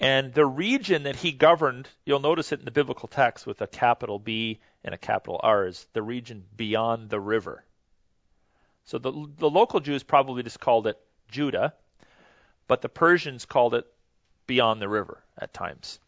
And 0.00 0.32
the 0.32 0.46
region 0.46 1.02
that 1.02 1.16
he 1.16 1.32
governed, 1.32 1.88
you'll 2.04 2.20
notice 2.20 2.50
it 2.50 2.60
in 2.60 2.64
the 2.64 2.70
biblical 2.70 3.08
text 3.08 3.46
with 3.46 3.60
a 3.60 3.66
capital 3.66 4.18
B 4.18 4.60
and 4.82 4.94
a 4.94 4.98
capital 4.98 5.38
R, 5.42 5.66
is 5.66 5.86
the 5.92 6.02
region 6.02 6.44
beyond 6.56 7.10
the 7.10 7.20
river. 7.20 7.62
So 8.84 8.98
the, 8.98 9.12
the 9.38 9.50
local 9.50 9.80
Jews 9.80 10.02
probably 10.02 10.42
just 10.42 10.60
called 10.60 10.86
it 10.86 10.98
Judah, 11.28 11.74
but 12.66 12.80
the 12.80 12.88
Persians 12.88 13.44
called 13.44 13.74
it 13.74 13.86
beyond 14.46 14.80
the 14.80 14.88
river 14.88 15.22
at 15.38 15.54
times. 15.54 16.00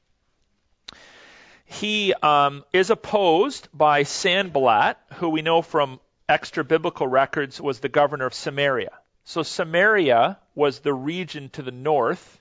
He 1.64 2.14
um, 2.14 2.64
is 2.72 2.90
opposed 2.90 3.68
by 3.72 4.02
Sanballat, 4.02 4.96
who 5.14 5.30
we 5.30 5.42
know 5.42 5.62
from 5.62 6.00
extra 6.28 6.64
biblical 6.64 7.06
records 7.06 7.60
was 7.60 7.80
the 7.80 7.88
governor 7.88 8.26
of 8.26 8.34
Samaria. 8.34 8.92
So 9.24 9.42
Samaria 9.42 10.38
was 10.54 10.80
the 10.80 10.92
region 10.92 11.48
to 11.50 11.62
the 11.62 11.70
north 11.70 12.40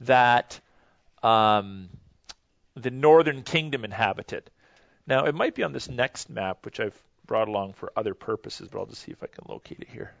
that 0.00 0.60
um, 1.22 1.88
the 2.74 2.90
northern 2.90 3.42
kingdom 3.42 3.84
inhabited. 3.84 4.50
Now, 5.06 5.24
it 5.24 5.34
might 5.34 5.54
be 5.54 5.62
on 5.62 5.72
this 5.72 5.88
next 5.88 6.28
map, 6.28 6.64
which 6.64 6.80
I've 6.80 7.00
brought 7.26 7.48
along 7.48 7.74
for 7.74 7.92
other 7.96 8.14
purposes, 8.14 8.68
but 8.70 8.78
I'll 8.78 8.86
just 8.86 9.02
see 9.02 9.12
if 9.12 9.22
I 9.22 9.26
can 9.26 9.44
locate 9.48 9.80
it 9.80 9.88
here. 9.88 10.12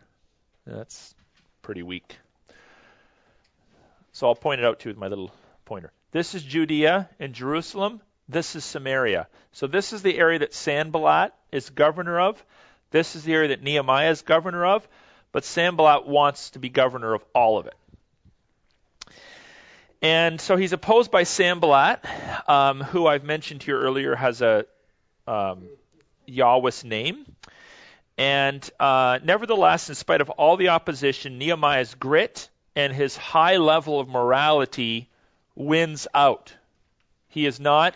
That's 0.66 1.14
pretty 1.62 1.82
weak. 1.82 2.16
So 4.12 4.26
I'll 4.26 4.34
point 4.34 4.60
it 4.60 4.64
out 4.64 4.80
to 4.80 4.88
you 4.88 4.90
with 4.90 4.98
my 4.98 5.08
little 5.08 5.32
pointer. 5.64 5.92
This 6.10 6.34
is 6.34 6.42
Judea 6.42 7.08
and 7.18 7.34
Jerusalem. 7.34 8.00
This 8.28 8.56
is 8.56 8.64
Samaria. 8.64 9.26
So 9.52 9.66
this 9.66 9.92
is 9.92 10.02
the 10.02 10.18
area 10.18 10.40
that 10.40 10.52
Sanballat 10.52 11.32
is 11.50 11.70
governor 11.70 12.20
of. 12.20 12.42
This 12.90 13.16
is 13.16 13.24
the 13.24 13.34
area 13.34 13.48
that 13.48 13.62
Nehemiah 13.62 14.10
is 14.10 14.22
governor 14.22 14.66
of. 14.66 14.86
But 15.32 15.44
Sanballat 15.44 16.06
wants 16.06 16.50
to 16.50 16.58
be 16.58 16.68
governor 16.68 17.14
of 17.14 17.24
all 17.34 17.58
of 17.58 17.66
it. 17.66 17.74
And 20.00 20.40
so 20.40 20.56
he's 20.56 20.72
opposed 20.72 21.10
by 21.10 21.24
Sanballat, 21.24 22.04
um, 22.48 22.80
who 22.80 23.06
I've 23.06 23.24
mentioned 23.24 23.62
here 23.62 23.80
earlier 23.80 24.14
has 24.14 24.42
a 24.42 24.64
um, 25.26 25.68
Yahweh's 26.26 26.84
name. 26.84 27.24
And 28.16 28.68
uh, 28.78 29.18
nevertheless, 29.24 29.88
in 29.88 29.94
spite 29.94 30.20
of 30.20 30.30
all 30.30 30.56
the 30.56 30.68
opposition, 30.68 31.38
Nehemiah's 31.38 31.94
grit 31.94 32.48
and 32.76 32.92
his 32.92 33.16
high 33.16 33.56
level 33.56 33.98
of 33.98 34.08
morality 34.08 35.08
wins 35.54 36.06
out. 36.14 36.54
He 37.28 37.46
is 37.46 37.58
not 37.58 37.94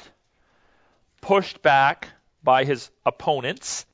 pushed 1.23 1.63
back 1.63 2.09
by 2.45 2.65
his 2.65 2.91
opponents. 3.07 3.87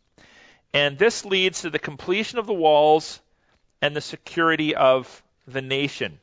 And 0.74 0.98
this 0.98 1.24
leads 1.24 1.62
to 1.62 1.70
the 1.70 1.78
completion 1.78 2.40
of 2.40 2.46
the 2.46 2.54
walls 2.54 3.20
and 3.80 3.94
the 3.94 4.00
security 4.00 4.74
of 4.74 5.22
the 5.46 5.62
nation. 5.62 6.18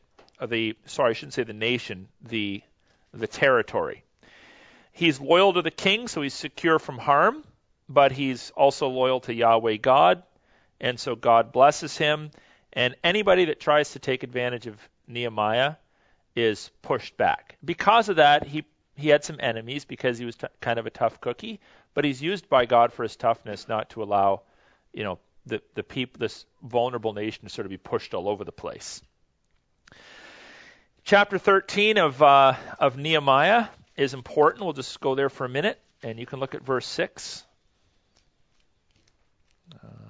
The 0.46 0.76
sorry, 0.86 1.12
I 1.12 1.14
shouldn't 1.14 1.34
say 1.34 1.44
the 1.44 1.54
nation, 1.54 2.10
the 2.22 2.62
the 3.14 3.28
territory. 3.28 4.04
He's 4.92 5.20
loyal 5.20 5.54
to 5.54 5.62
the 5.62 5.72
king, 5.72 6.10
so 6.10 6.22
he's 6.22 6.34
secure 6.34 6.80
from 6.80 6.98
harm, 6.98 7.44
but 7.88 8.12
he's 8.12 8.52
also 8.52 8.90
loyal 8.90 9.22
to 9.22 9.34
Yahweh 9.34 9.78
God, 9.78 10.24
and 10.82 11.00
so 11.00 11.16
God 11.16 11.52
blesses 11.54 11.98
him. 11.98 12.32
And 12.74 12.96
anybody 13.04 13.46
that 13.46 13.62
tries 13.62 13.92
to 13.92 14.00
take 14.00 14.24
advantage 14.24 14.68
of 14.68 14.78
Nehemiah 15.08 15.76
is 16.36 16.70
pushed 16.82 17.16
back. 17.16 17.58
Because 17.64 18.10
of 18.10 18.18
that, 18.18 18.46
he 18.46 18.66
he 18.96 19.10
had 19.10 19.24
some 19.24 19.38
enemies 19.40 19.86
because 19.86 20.18
he 20.18 20.26
was 20.26 20.36
t- 20.36 20.48
kind 20.62 20.80
of 20.80 20.86
a 20.86 20.90
tough 20.90 21.20
cookie, 21.22 21.60
but 21.94 22.06
he's 22.06 22.22
used 22.22 22.50
by 22.50 22.66
God 22.66 22.94
for 22.94 23.04
his 23.04 23.16
toughness, 23.16 23.68
not 23.68 23.90
to 23.92 24.04
allow, 24.04 24.42
you 24.94 25.04
know, 25.04 25.20
the 25.46 25.62
the 25.76 25.84
people, 25.84 26.20
this 26.20 26.46
vulnerable 26.64 27.14
nation, 27.14 27.44
to 27.44 27.50
sort 27.50 27.66
of 27.66 27.70
be 27.70 27.78
pushed 27.78 28.14
all 28.14 28.28
over 28.28 28.44
the 28.44 28.52
place. 28.52 29.02
Chapter 31.04 31.38
13 31.38 31.98
of 31.98 32.22
uh, 32.22 32.56
of 32.80 32.98
Nehemiah 32.98 33.68
is 33.96 34.14
important. 34.14 34.64
We'll 34.64 34.74
just 34.74 35.00
go 35.00 35.14
there 35.14 35.30
for 35.30 35.46
a 35.46 35.50
minute, 35.50 35.80
and 36.02 36.20
you 36.20 36.26
can 36.26 36.40
look 36.40 36.56
at 36.56 36.64
verse 36.64 36.86
six. 36.86 37.46
Uh, 39.72 40.05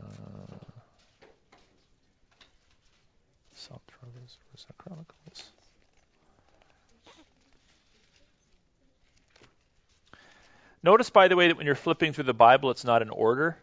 Notice, 10.86 11.10
by 11.10 11.30
the 11.30 11.36
way, 11.36 11.48
that 11.48 11.58
when 11.58 11.66
you're 11.66 11.74
flipping 11.74 12.14
through 12.14 12.26
the 12.26 12.34
Bible, 12.36 12.70
it's 12.70 12.84
not 12.84 13.02
in 13.02 13.10
order. 13.10 13.58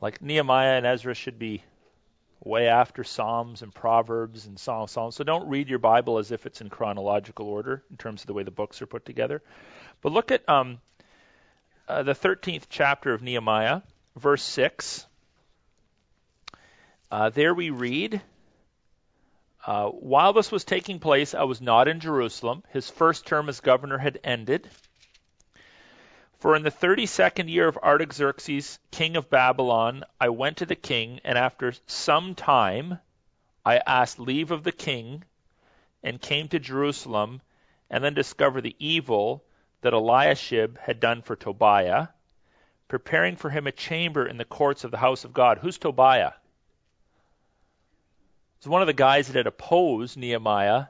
Like 0.00 0.22
Nehemiah 0.22 0.78
and 0.78 0.86
Ezra 0.86 1.12
should 1.12 1.38
be 1.38 1.62
way 2.42 2.68
after 2.68 3.04
Psalms 3.04 3.60
and 3.60 3.74
Proverbs 3.74 4.46
and 4.46 4.58
Psalms. 4.58 5.14
So 5.14 5.24
don't 5.24 5.46
read 5.50 5.68
your 5.68 5.78
Bible 5.78 6.16
as 6.16 6.32
if 6.32 6.46
it's 6.46 6.62
in 6.62 6.70
chronological 6.70 7.48
order 7.48 7.82
in 7.90 7.98
terms 7.98 8.22
of 8.22 8.28
the 8.28 8.32
way 8.32 8.44
the 8.44 8.50
books 8.50 8.80
are 8.80 8.86
put 8.86 9.04
together. 9.04 9.42
But 10.00 10.12
look 10.12 10.30
at 10.30 10.48
um, 10.48 10.80
uh, 11.86 12.02
the 12.04 12.14
13th 12.14 12.64
chapter 12.70 13.12
of 13.12 13.20
Nehemiah, 13.20 13.82
verse 14.16 14.42
6. 14.42 15.04
Uh, 17.10 17.28
there 17.28 17.52
we 17.52 17.68
read 17.68 18.22
uh, 19.64 19.88
while 19.88 20.32
this 20.32 20.50
was 20.50 20.64
taking 20.64 20.98
place, 20.98 21.34
I 21.34 21.44
was 21.44 21.60
not 21.60 21.88
in 21.88 22.00
Jerusalem. 22.00 22.64
His 22.70 22.90
first 22.90 23.26
term 23.26 23.48
as 23.48 23.60
governor 23.60 23.98
had 23.98 24.18
ended. 24.24 24.68
For 26.38 26.56
in 26.56 26.64
the 26.64 26.70
thirty 26.72 27.06
second 27.06 27.48
year 27.48 27.68
of 27.68 27.78
Artaxerxes, 27.78 28.80
king 28.90 29.16
of 29.16 29.30
Babylon, 29.30 30.02
I 30.20 30.30
went 30.30 30.56
to 30.56 30.66
the 30.66 30.74
king, 30.74 31.20
and 31.24 31.38
after 31.38 31.72
some 31.86 32.34
time 32.34 32.98
I 33.64 33.80
asked 33.86 34.18
leave 34.18 34.50
of 34.50 34.64
the 34.64 34.72
king, 34.72 35.22
and 36.02 36.20
came 36.20 36.48
to 36.48 36.58
Jerusalem, 36.58 37.40
and 37.88 38.02
then 38.02 38.14
discovered 38.14 38.62
the 38.62 38.74
evil 38.80 39.44
that 39.82 39.92
Eliashib 39.92 40.78
had 40.78 40.98
done 40.98 41.22
for 41.22 41.36
Tobiah, 41.36 42.08
preparing 42.88 43.36
for 43.36 43.50
him 43.50 43.68
a 43.68 43.72
chamber 43.72 44.26
in 44.26 44.36
the 44.36 44.44
courts 44.44 44.82
of 44.82 44.90
the 44.90 44.96
house 44.96 45.24
of 45.24 45.32
God. 45.32 45.58
Who's 45.58 45.78
Tobiah? 45.78 46.32
It's 48.62 48.68
one 48.68 48.80
of 48.80 48.86
the 48.86 48.92
guys 48.92 49.26
that 49.26 49.34
had 49.34 49.48
opposed 49.48 50.16
Nehemiah 50.16 50.84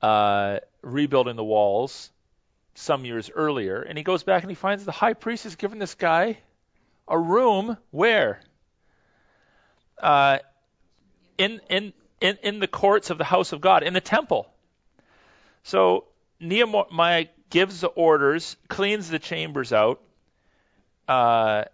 uh, 0.00 0.60
rebuilding 0.80 1.34
the 1.34 1.42
walls 1.42 2.08
some 2.76 3.04
years 3.04 3.32
earlier, 3.34 3.82
and 3.82 3.98
he 3.98 4.04
goes 4.04 4.22
back 4.22 4.44
and 4.44 4.48
he 4.48 4.54
finds 4.54 4.84
the 4.84 4.92
high 4.92 5.14
priest 5.14 5.42
has 5.42 5.56
given 5.56 5.80
this 5.80 5.96
guy 5.96 6.38
a 7.08 7.18
room 7.18 7.76
where 7.90 8.40
uh, 10.00 10.38
in 11.36 11.60
in 11.68 11.92
in 12.20 12.38
in 12.44 12.58
the 12.60 12.68
courts 12.68 13.10
of 13.10 13.18
the 13.18 13.24
house 13.24 13.52
of 13.52 13.60
God 13.60 13.82
in 13.82 13.92
the 13.92 14.00
temple. 14.00 14.48
So 15.64 16.04
Nehemiah 16.38 17.26
gives 17.50 17.80
the 17.80 17.88
orders, 17.88 18.56
cleans 18.68 19.10
the 19.10 19.18
chambers 19.18 19.72
out, 19.72 20.00
uh, 21.08 21.64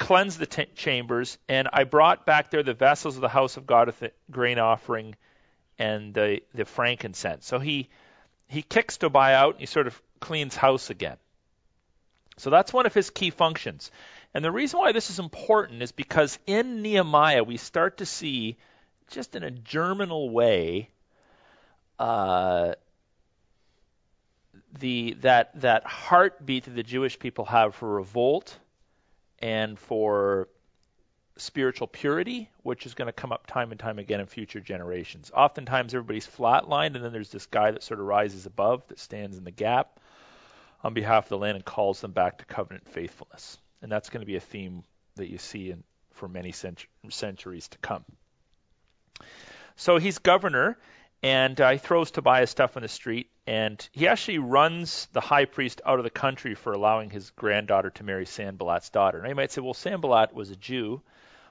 cleanse 0.00 0.38
the 0.38 0.46
t- 0.46 0.66
chambers, 0.74 1.38
and 1.48 1.68
I 1.72 1.84
brought 1.84 2.24
back 2.24 2.50
there 2.50 2.62
the 2.62 2.74
vessels 2.74 3.16
of 3.16 3.20
the 3.20 3.28
house 3.28 3.58
of 3.58 3.66
God 3.66 3.86
with 3.86 4.00
the 4.00 4.12
grain 4.30 4.58
offering 4.58 5.14
and 5.78 6.14
the, 6.14 6.40
the 6.54 6.64
frankincense. 6.64 7.46
So 7.46 7.60
he 7.60 7.88
he 8.48 8.62
kicks 8.62 8.96
Tobiah 8.96 9.36
out 9.36 9.52
and 9.52 9.60
he 9.60 9.66
sort 9.66 9.86
of 9.86 10.02
cleans 10.18 10.56
house 10.56 10.90
again. 10.90 11.18
So 12.38 12.50
that's 12.50 12.72
one 12.72 12.86
of 12.86 12.94
his 12.94 13.10
key 13.10 13.30
functions. 13.30 13.92
And 14.34 14.44
the 14.44 14.50
reason 14.50 14.80
why 14.80 14.90
this 14.90 15.10
is 15.10 15.20
important 15.20 15.82
is 15.82 15.92
because 15.92 16.38
in 16.46 16.82
Nehemiah 16.82 17.44
we 17.44 17.58
start 17.58 17.98
to 17.98 18.06
see, 18.06 18.56
just 19.10 19.36
in 19.36 19.44
a 19.44 19.50
germinal 19.50 20.30
way, 20.30 20.90
uh, 21.98 22.74
the 24.78 25.16
that 25.20 25.60
that 25.60 25.84
heartbeat 25.84 26.64
that 26.64 26.74
the 26.74 26.82
Jewish 26.82 27.18
people 27.18 27.44
have 27.44 27.74
for 27.74 27.88
revolt 27.88 28.58
and 29.40 29.78
for 29.78 30.48
spiritual 31.36 31.86
purity, 31.86 32.50
which 32.62 32.86
is 32.86 32.94
going 32.94 33.06
to 33.06 33.12
come 33.12 33.32
up 33.32 33.46
time 33.46 33.70
and 33.70 33.80
time 33.80 33.98
again 33.98 34.20
in 34.20 34.26
future 34.26 34.60
generations. 34.60 35.30
Oftentimes, 35.34 35.94
everybody's 35.94 36.26
flatlined, 36.26 36.94
and 36.94 37.04
then 37.04 37.12
there's 37.12 37.30
this 37.30 37.46
guy 37.46 37.70
that 37.70 37.82
sort 37.82 38.00
of 38.00 38.06
rises 38.06 38.46
above 38.46 38.86
that 38.88 38.98
stands 38.98 39.38
in 39.38 39.44
the 39.44 39.50
gap 39.50 39.98
on 40.82 40.94
behalf 40.94 41.24
of 41.24 41.28
the 41.30 41.38
land 41.38 41.56
and 41.56 41.64
calls 41.64 42.00
them 42.00 42.12
back 42.12 42.38
to 42.38 42.44
covenant 42.44 42.88
faithfulness. 42.88 43.58
And 43.82 43.90
that's 43.90 44.10
going 44.10 44.20
to 44.20 44.26
be 44.26 44.36
a 44.36 44.40
theme 44.40 44.84
that 45.16 45.30
you 45.30 45.38
see 45.38 45.70
in, 45.70 45.82
for 46.12 46.28
many 46.28 46.52
centuries 46.52 47.68
to 47.68 47.78
come. 47.78 48.04
So 49.76 49.96
he's 49.96 50.18
governor, 50.18 50.76
and 51.22 51.60
uh, 51.60 51.70
he 51.70 51.78
throws 51.78 52.10
Tobiah's 52.10 52.50
stuff 52.50 52.76
on 52.76 52.82
the 52.82 52.88
street, 52.88 53.30
and 53.46 53.86
he 53.92 54.08
actually 54.08 54.38
runs 54.38 55.06
the 55.12 55.20
high 55.20 55.44
priest 55.44 55.82
out 55.84 55.98
of 55.98 56.04
the 56.04 56.10
country 56.10 56.54
for 56.54 56.72
allowing 56.72 57.10
his 57.10 57.30
granddaughter 57.30 57.90
to 57.90 58.04
marry 58.04 58.24
Sanballat's 58.24 58.88
daughter. 58.88 59.20
Now 59.20 59.28
you 59.28 59.34
might 59.34 59.52
say, 59.52 59.60
well, 59.60 59.74
Sanballat 59.74 60.32
was 60.32 60.50
a 60.50 60.56
Jew. 60.56 61.02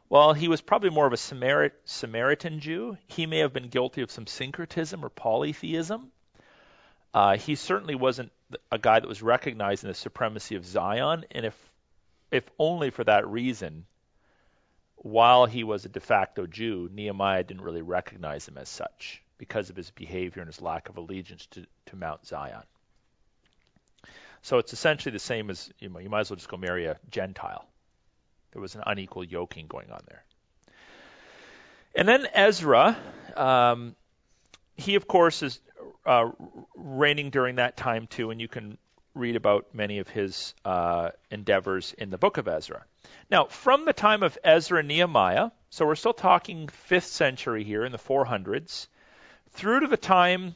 Well, 0.10 0.34
he 0.34 0.48
was 0.48 0.62
probably 0.62 0.90
more 0.90 1.06
of 1.06 1.14
a 1.14 1.18
Samarit- 1.18 1.76
Samaritan 1.86 2.60
Jew. 2.60 2.98
He 3.08 3.28
may 3.28 3.40
have 3.40 3.54
been 3.54 3.70
guilty 3.70 4.02
of 4.02 4.10
some 4.10 4.26
syncretism 4.26 5.06
or 5.06 5.10
polytheism. 5.10 6.12
Uh, 7.14 7.38
he 7.38 7.54
certainly 7.54 7.96
wasn't 7.96 8.32
a 8.72 8.80
guy 8.80 9.00
that 9.00 9.08
was 9.08 9.22
recognizing 9.22 9.88
the 9.88 9.94
supremacy 9.94 10.56
of 10.56 10.66
Zion, 10.66 11.26
and 11.32 11.46
if 11.46 11.56
if 12.32 12.48
only 12.60 12.92
for 12.92 13.04
that 13.04 13.28
reason, 13.28 13.86
while 14.98 15.48
he 15.48 15.64
was 15.64 15.86
a 15.86 15.90
de 15.90 16.00
facto 16.00 16.46
Jew, 16.46 16.88
Nehemiah 16.92 17.44
didn't 17.44 17.64
really 17.64 17.82
recognize 17.82 18.48
him 18.48 18.58
as 18.58 18.70
such 18.70 19.24
because 19.40 19.72
of 19.72 19.76
his 19.76 19.90
behavior 19.90 20.42
and 20.42 20.48
his 20.48 20.62
lack 20.62 20.90
of 20.90 20.98
allegiance 20.98 21.48
to, 21.48 21.66
to 21.88 21.96
Mount 21.96 22.28
Zion. 22.28 22.62
So 24.44 24.60
it's 24.60 24.74
essentially 24.74 25.12
the 25.12 25.20
same 25.20 25.50
as 25.50 25.72
you, 25.80 25.90
know, 25.90 26.00
you 26.00 26.10
might 26.10 26.22
as 26.22 26.30
well 26.30 26.38
just 26.38 26.50
go 26.50 26.58
marry 26.58 26.86
a 26.86 27.00
Gentile. 27.10 27.66
There 28.52 28.62
was 28.62 28.76
an 28.76 28.84
unequal 28.86 29.24
yoking 29.24 29.66
going 29.68 29.92
on 29.92 30.02
there. 30.08 30.24
And 31.96 32.08
then 32.08 32.28
Ezra, 32.34 32.98
um, 33.36 33.96
he 34.76 34.96
of 34.96 35.08
course 35.08 35.42
is 35.42 35.60
uh, 36.06 36.30
reigning 36.76 37.30
during 37.30 37.56
that 37.56 37.76
time 37.76 38.08
too, 38.08 38.32
and 38.32 38.40
you 38.40 38.48
can 38.48 38.78
read 39.16 39.36
about 39.36 39.74
many 39.74 40.00
of 40.00 40.08
his 40.08 40.54
uh, 40.64 41.10
endeavors 41.32 41.94
in 41.98 42.10
the 42.10 42.18
book 42.18 42.38
of 42.38 42.48
Ezra. 42.48 42.86
Now, 43.30 43.46
from 43.46 43.86
the 43.86 43.94
time 43.94 44.24
of 44.24 44.38
Ezra 44.44 44.80
and 44.80 44.88
Nehemiah, 44.88 45.52
so 45.70 45.86
we're 45.86 45.96
still 45.96 46.14
talking 46.14 46.68
5th 46.90 47.04
century 47.04 47.64
here 47.64 47.84
in 47.84 47.92
the 47.92 47.98
400s, 47.98 48.88
through 49.60 49.82
to 49.82 49.88
the 49.88 49.97
time, 49.97 50.55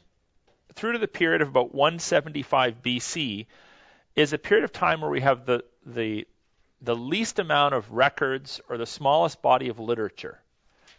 through 0.72 0.92
to 0.92 0.98
the 0.98 1.06
period 1.06 1.42
of 1.42 1.48
about 1.48 1.74
175 1.74 2.82
BC, 2.82 3.44
is 4.16 4.32
a 4.32 4.38
period 4.38 4.64
of 4.64 4.72
time 4.72 5.02
where 5.02 5.10
we 5.10 5.20
have 5.20 5.44
the, 5.44 5.62
the, 5.84 6.26
the 6.80 6.96
least 6.96 7.38
amount 7.38 7.74
of 7.74 7.92
records 7.92 8.62
or 8.70 8.78
the 8.78 8.86
smallest 8.86 9.42
body 9.42 9.68
of 9.68 9.78
literature. 9.78 10.40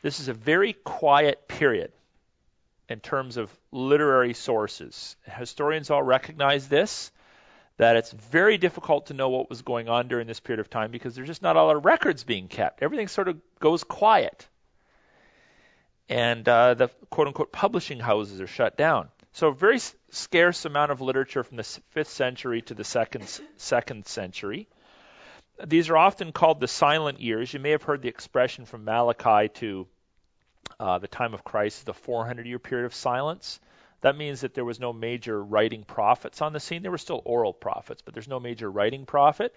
This 0.03 0.19
is 0.19 0.27
a 0.27 0.35
very 0.35 0.73
quiet 0.73 1.47
period 1.47 1.91
in 2.87 2.99
terms 2.99 3.37
of 3.37 3.51
literary 3.71 4.35
sources. 4.35 5.15
Historians 5.25 5.89
all 5.89 6.03
recognize 6.03 6.67
this 6.67 7.11
that 7.77 7.95
it's 7.95 8.11
very 8.11 8.59
difficult 8.59 9.07
to 9.07 9.15
know 9.15 9.29
what 9.29 9.49
was 9.49 9.63
going 9.63 9.89
on 9.89 10.07
during 10.07 10.27
this 10.27 10.39
period 10.39 10.59
of 10.59 10.69
time 10.69 10.91
because 10.91 11.15
there's 11.15 11.27
just 11.27 11.41
not 11.41 11.55
a 11.55 11.63
lot 11.63 11.75
of 11.75 11.83
records 11.83 12.23
being 12.23 12.47
kept. 12.47 12.83
Everything 12.83 13.07
sort 13.07 13.27
of 13.27 13.41
goes 13.59 13.83
quiet. 13.83 14.47
And 16.07 16.47
uh, 16.47 16.75
the 16.75 16.89
quote 17.09 17.27
unquote 17.27 17.51
publishing 17.51 17.99
houses 17.99 18.39
are 18.39 18.47
shut 18.47 18.77
down. 18.77 19.09
So, 19.33 19.49
a 19.49 19.53
very 19.53 19.75
s- 19.75 19.95
scarce 20.11 20.65
amount 20.65 20.91
of 20.91 21.01
literature 21.01 21.43
from 21.43 21.57
the 21.57 21.63
5th 21.63 22.07
century 22.07 22.61
to 22.63 22.73
the 22.73 22.83
2nd, 22.83 23.41
2nd 23.57 24.07
century. 24.07 24.67
These 25.65 25.89
are 25.89 25.97
often 25.97 26.31
called 26.31 26.59
the 26.59 26.67
silent 26.67 27.19
years. 27.19 27.53
You 27.53 27.59
may 27.59 27.71
have 27.71 27.83
heard 27.83 28.01
the 28.01 28.09
expression 28.09 28.65
from 28.65 28.85
Malachi 28.85 29.49
to 29.55 29.87
uh, 30.79 30.99
the 30.99 31.07
time 31.07 31.33
of 31.33 31.43
Christ, 31.43 31.85
the 31.85 31.93
400 31.93 32.45
year 32.45 32.59
period 32.59 32.85
of 32.85 32.93
silence. 32.93 33.59
That 34.01 34.15
means 34.15 34.41
that 34.41 34.53
there 34.53 34.65
was 34.65 34.79
no 34.79 34.93
major 34.93 35.43
writing 35.43 35.83
prophets 35.83 36.41
on 36.41 36.53
the 36.53 36.59
scene. 36.59 36.83
There 36.83 36.91
were 36.91 36.97
still 36.99 37.23
oral 37.25 37.53
prophets, 37.53 38.03
but 38.03 38.13
there's 38.13 38.27
no 38.27 38.39
major 38.39 38.69
writing 38.69 39.05
prophet. 39.05 39.55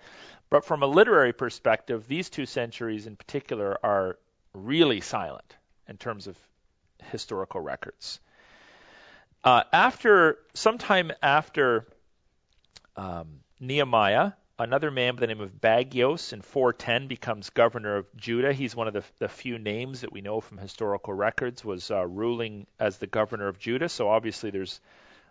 But 0.48 0.64
from 0.64 0.82
a 0.82 0.86
literary 0.86 1.34
perspective, 1.34 2.08
these 2.08 2.30
two 2.30 2.46
centuries 2.46 3.06
in 3.06 3.16
particular 3.16 3.78
are 3.84 4.18
really 4.54 5.02
silent 5.02 5.57
in 5.88 5.96
terms 5.96 6.26
of 6.26 6.36
historical 7.10 7.60
records. 7.60 8.20
Uh, 9.44 9.62
after 9.72 10.38
sometime 10.54 11.12
after 11.22 11.86
um, 12.96 13.40
Nehemiah, 13.60 14.32
another 14.58 14.90
man 14.90 15.14
by 15.14 15.20
the 15.20 15.26
name 15.28 15.40
of 15.40 15.60
Bagoas 15.60 16.32
in 16.32 16.42
410 16.42 17.06
becomes 17.06 17.50
governor 17.50 17.96
of 17.96 18.06
Judah. 18.16 18.52
He's 18.52 18.74
one 18.74 18.88
of 18.88 18.94
the, 18.94 19.04
the 19.18 19.28
few 19.28 19.58
names 19.58 20.00
that 20.00 20.12
we 20.12 20.20
know 20.20 20.40
from 20.40 20.58
historical 20.58 21.14
records 21.14 21.64
was 21.64 21.90
uh, 21.90 22.06
ruling 22.06 22.66
as 22.80 22.98
the 22.98 23.06
governor 23.06 23.46
of 23.46 23.58
Judah. 23.58 23.88
So 23.88 24.08
obviously 24.08 24.50
there's 24.50 24.80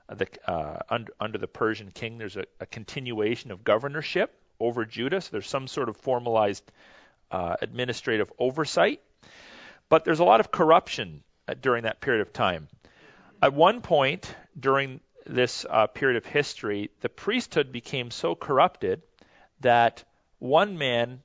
uh, 0.09 0.15
the 0.15 0.27
uh, 0.49 0.79
under, 0.89 1.11
under 1.19 1.37
the 1.37 1.47
Persian 1.47 1.91
king 1.91 2.17
there's 2.17 2.37
a, 2.37 2.45
a, 2.61 2.65
continuation 2.65 3.51
of 3.51 3.65
governorship 3.65 4.33
over 4.59 4.85
Judah. 4.85 5.19
So 5.19 5.29
there's 5.33 5.49
some 5.49 5.67
sort 5.67 5.89
of 5.89 5.97
formalized 5.97 6.63
uh, 7.29 7.57
administrative 7.61 8.31
oversight. 8.39 9.01
But 9.89 10.03
there's 10.03 10.19
a 10.19 10.25
lot 10.25 10.39
of 10.39 10.51
corruption 10.51 11.23
uh, 11.47 11.55
during 11.59 11.83
that 11.83 12.01
period 12.01 12.21
of 12.21 12.33
time. 12.33 12.67
At 13.41 13.53
one 13.53 13.81
point 13.81 14.33
during 14.59 14.99
this 15.25 15.65
uh, 15.69 15.87
period 15.87 16.17
of 16.17 16.25
history, 16.25 16.89
the 17.01 17.09
priesthood 17.09 17.71
became 17.71 18.11
so 18.11 18.35
corrupted 18.35 19.01
that 19.61 20.03
one 20.39 20.77
man 20.77 21.21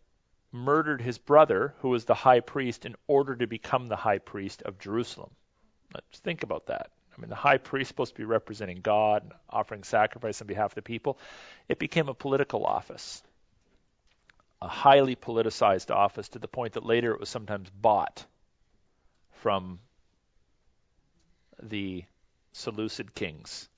murdered 0.52 1.00
his 1.00 1.18
brother, 1.18 1.74
who 1.78 1.88
was 1.88 2.04
the 2.04 2.14
high 2.14 2.40
priest, 2.40 2.84
in 2.84 2.94
order 3.06 3.34
to 3.34 3.46
become 3.46 3.86
the 3.86 3.96
high 3.96 4.18
priest 4.18 4.62
of 4.62 4.78
Jerusalem. 4.78 5.30
Let's 5.94 6.18
think 6.20 6.42
about 6.42 6.66
that. 6.66 6.90
I 7.16 7.20
mean, 7.20 7.30
the 7.30 7.34
high 7.34 7.58
priest 7.58 7.86
is 7.86 7.88
supposed 7.88 8.14
to 8.14 8.18
be 8.18 8.24
representing 8.24 8.80
God, 8.80 9.22
and 9.22 9.32
offering 9.48 9.82
sacrifice 9.82 10.40
on 10.40 10.46
behalf 10.46 10.72
of 10.72 10.74
the 10.76 10.82
people. 10.82 11.18
It 11.68 11.78
became 11.78 12.08
a 12.08 12.14
political 12.14 12.64
office, 12.64 13.22
a 14.60 14.68
highly 14.68 15.16
politicized 15.16 15.94
office, 15.94 16.28
to 16.30 16.38
the 16.38 16.48
point 16.48 16.74
that 16.74 16.84
later 16.84 17.12
it 17.12 17.20
was 17.20 17.28
sometimes 17.28 17.70
bought 17.70 18.26
from 19.42 19.80
the 21.60 22.04
Seleucid 22.52 23.12
kings. 23.12 23.68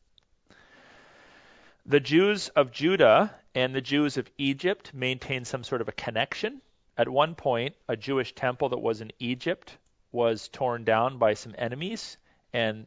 The 1.87 2.01
Jews 2.01 2.51
of 2.51 2.71
Judah 2.71 3.35
and 3.55 3.75
the 3.75 3.81
Jews 3.81 4.19
of 4.19 4.29
Egypt 4.37 4.93
maintained 4.93 5.47
some 5.47 5.65
sort 5.65 5.81
of 5.81 5.89
a 5.89 5.93
connection. 5.93 6.61
At 6.99 7.09
one 7.09 7.35
point, 7.35 7.77
a 7.89 7.97
Jewish 7.97 8.35
temple 8.35 8.69
that 8.71 8.79
was 8.79 9.01
in 9.01 9.11
Egypt 9.19 9.75
was 10.13 10.49
torn 10.49 10.85
down 10.85 11.17
by 11.17 11.33
some 11.33 11.55
enemies, 11.57 12.19
and 12.53 12.87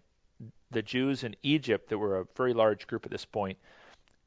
the 0.69 0.83
Jews 0.83 1.23
in 1.23 1.35
Egypt, 1.41 1.89
that 1.89 1.97
were 1.97 2.19
a 2.19 2.27
very 2.35 2.53
large 2.53 2.85
group 2.85 3.05
at 3.05 3.11
this 3.11 3.25
point, 3.25 3.57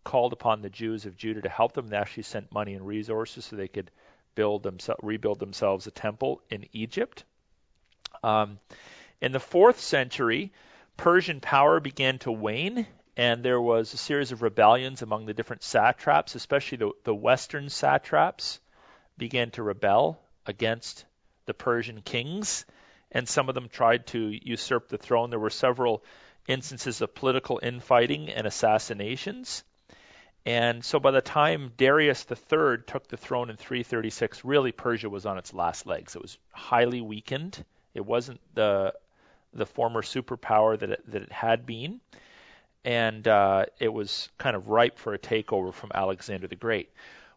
called 0.03 0.33
upon 0.33 0.61
the 0.61 0.71
Jews 0.71 1.07
of 1.07 1.17
Judah 1.17 1.43
to 1.43 1.49
help 1.49 1.73
them. 1.73 1.87
They 1.87 1.97
actually 1.97 2.25
sent 2.25 2.53
money 2.53 2.75
and 2.75 2.85
resources 2.85 3.45
so 3.45 3.55
they 3.55 3.69
could 3.69 3.93
build 4.35 4.65
themselves, 4.65 5.01
rebuild 5.05 5.39
themselves 5.39 5.87
a 5.87 5.93
temple 5.93 6.43
in 6.51 6.67
Egypt. 6.73 7.25
Um, 8.23 8.59
in 9.21 9.33
the 9.33 9.41
fourth 9.41 9.81
century, 9.81 10.53
Persian 10.97 11.41
power 11.41 11.81
began 11.81 12.19
to 12.21 12.33
wane, 12.33 12.87
and 13.17 13.43
there 13.43 13.61
was 13.61 13.93
a 13.93 13.99
series 13.99 14.33
of 14.33 14.43
rebellions 14.43 15.03
among 15.03 15.27
the 15.27 15.35
different 15.35 15.63
satraps, 15.63 16.35
especially 16.35 16.79
the, 16.79 16.91
the 17.05 17.15
western 17.15 17.69
satraps 17.69 18.61
began 19.17 19.51
to 19.53 19.63
rebel 19.63 20.21
against 20.47 21.05
the 21.47 21.55
Persian 21.55 22.01
kings, 22.03 22.65
and 23.13 23.29
some 23.29 23.49
of 23.49 23.55
them 23.55 23.69
tried 23.69 24.07
to 24.09 24.39
usurp 24.43 24.89
the 24.89 24.99
throne. 24.99 25.31
There 25.31 25.39
were 25.39 25.51
several 25.51 26.05
instances 26.47 27.01
of 27.01 27.15
political 27.15 27.61
infighting 27.63 28.31
and 28.31 28.47
assassinations. 28.47 29.65
And 30.47 30.85
so 30.85 30.99
by 30.99 31.11
the 31.11 31.21
time 31.21 31.73
Darius 31.77 32.25
III 32.31 32.79
took 32.87 33.09
the 33.09 33.17
throne 33.17 33.51
in 33.51 33.57
336, 33.57 34.45
really 34.45 34.73
Persia 34.73 35.11
was 35.11 35.27
on 35.27 35.39
its 35.39 35.53
last 35.53 35.87
legs. 35.87 36.17
It 36.17 36.23
was 36.23 36.39
highly 36.53 37.01
weakened. 37.01 37.63
It 37.95 38.05
wasn't 38.05 38.41
the 38.55 38.95
the 39.53 39.67
former 39.67 40.03
superpower 40.03 40.79
that 40.79 40.91
it, 40.91 41.11
that 41.11 41.23
it 41.23 41.33
had 41.33 41.67
been 41.67 42.01
and 42.85 43.27
uh, 43.27 43.67
it 43.79 43.93
was 43.93 44.29
kind 44.39 44.57
of 44.57 44.69
ripe 44.69 44.99
for 44.99 45.13
a 45.13 45.19
takeover 45.19 45.73
from 45.73 45.91
Alexander 45.95 46.47
the 46.47 46.57
Great. 46.57 46.91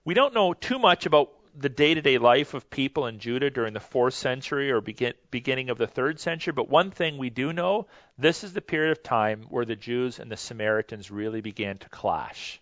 We 0.06 0.14
don't 0.14 0.34
know 0.34 0.54
too 0.54 0.80
much 0.80 1.06
about 1.06 1.32
the 1.56 1.70
day-to-day 1.70 2.18
life 2.18 2.54
of 2.54 2.70
people 2.70 3.06
in 3.06 3.20
Judah 3.20 3.50
during 3.50 3.74
the 3.74 3.80
fourth 3.80 4.16
century 4.16 4.72
or 4.72 4.82
begin, 4.82 5.14
beginning 5.30 5.70
of 5.70 5.78
the 5.78 5.88
third 5.88 6.20
century, 6.20 6.52
but 6.54 6.70
one 6.70 6.92
thing 6.92 7.18
we 7.18 7.30
do 7.30 7.54
know: 7.54 7.88
this 8.18 8.44
is 8.44 8.54
the 8.54 8.62
period 8.62 8.92
of 8.92 9.04
time 9.04 9.44
where 9.50 9.66
the 9.66 9.76
Jews 9.76 10.20
and 10.20 10.32
the 10.32 10.38
Samaritans 10.38 11.12
really 11.12 11.42
began 11.42 11.78
to 11.78 11.90
clash. 11.90 12.60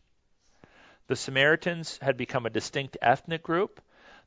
The 1.08 1.16
Samaritans 1.16 2.00
had 2.02 2.18
become 2.18 2.46
a 2.46 2.50
distinct 2.50 2.98
ethnic 3.02 3.44
group. 3.44 3.82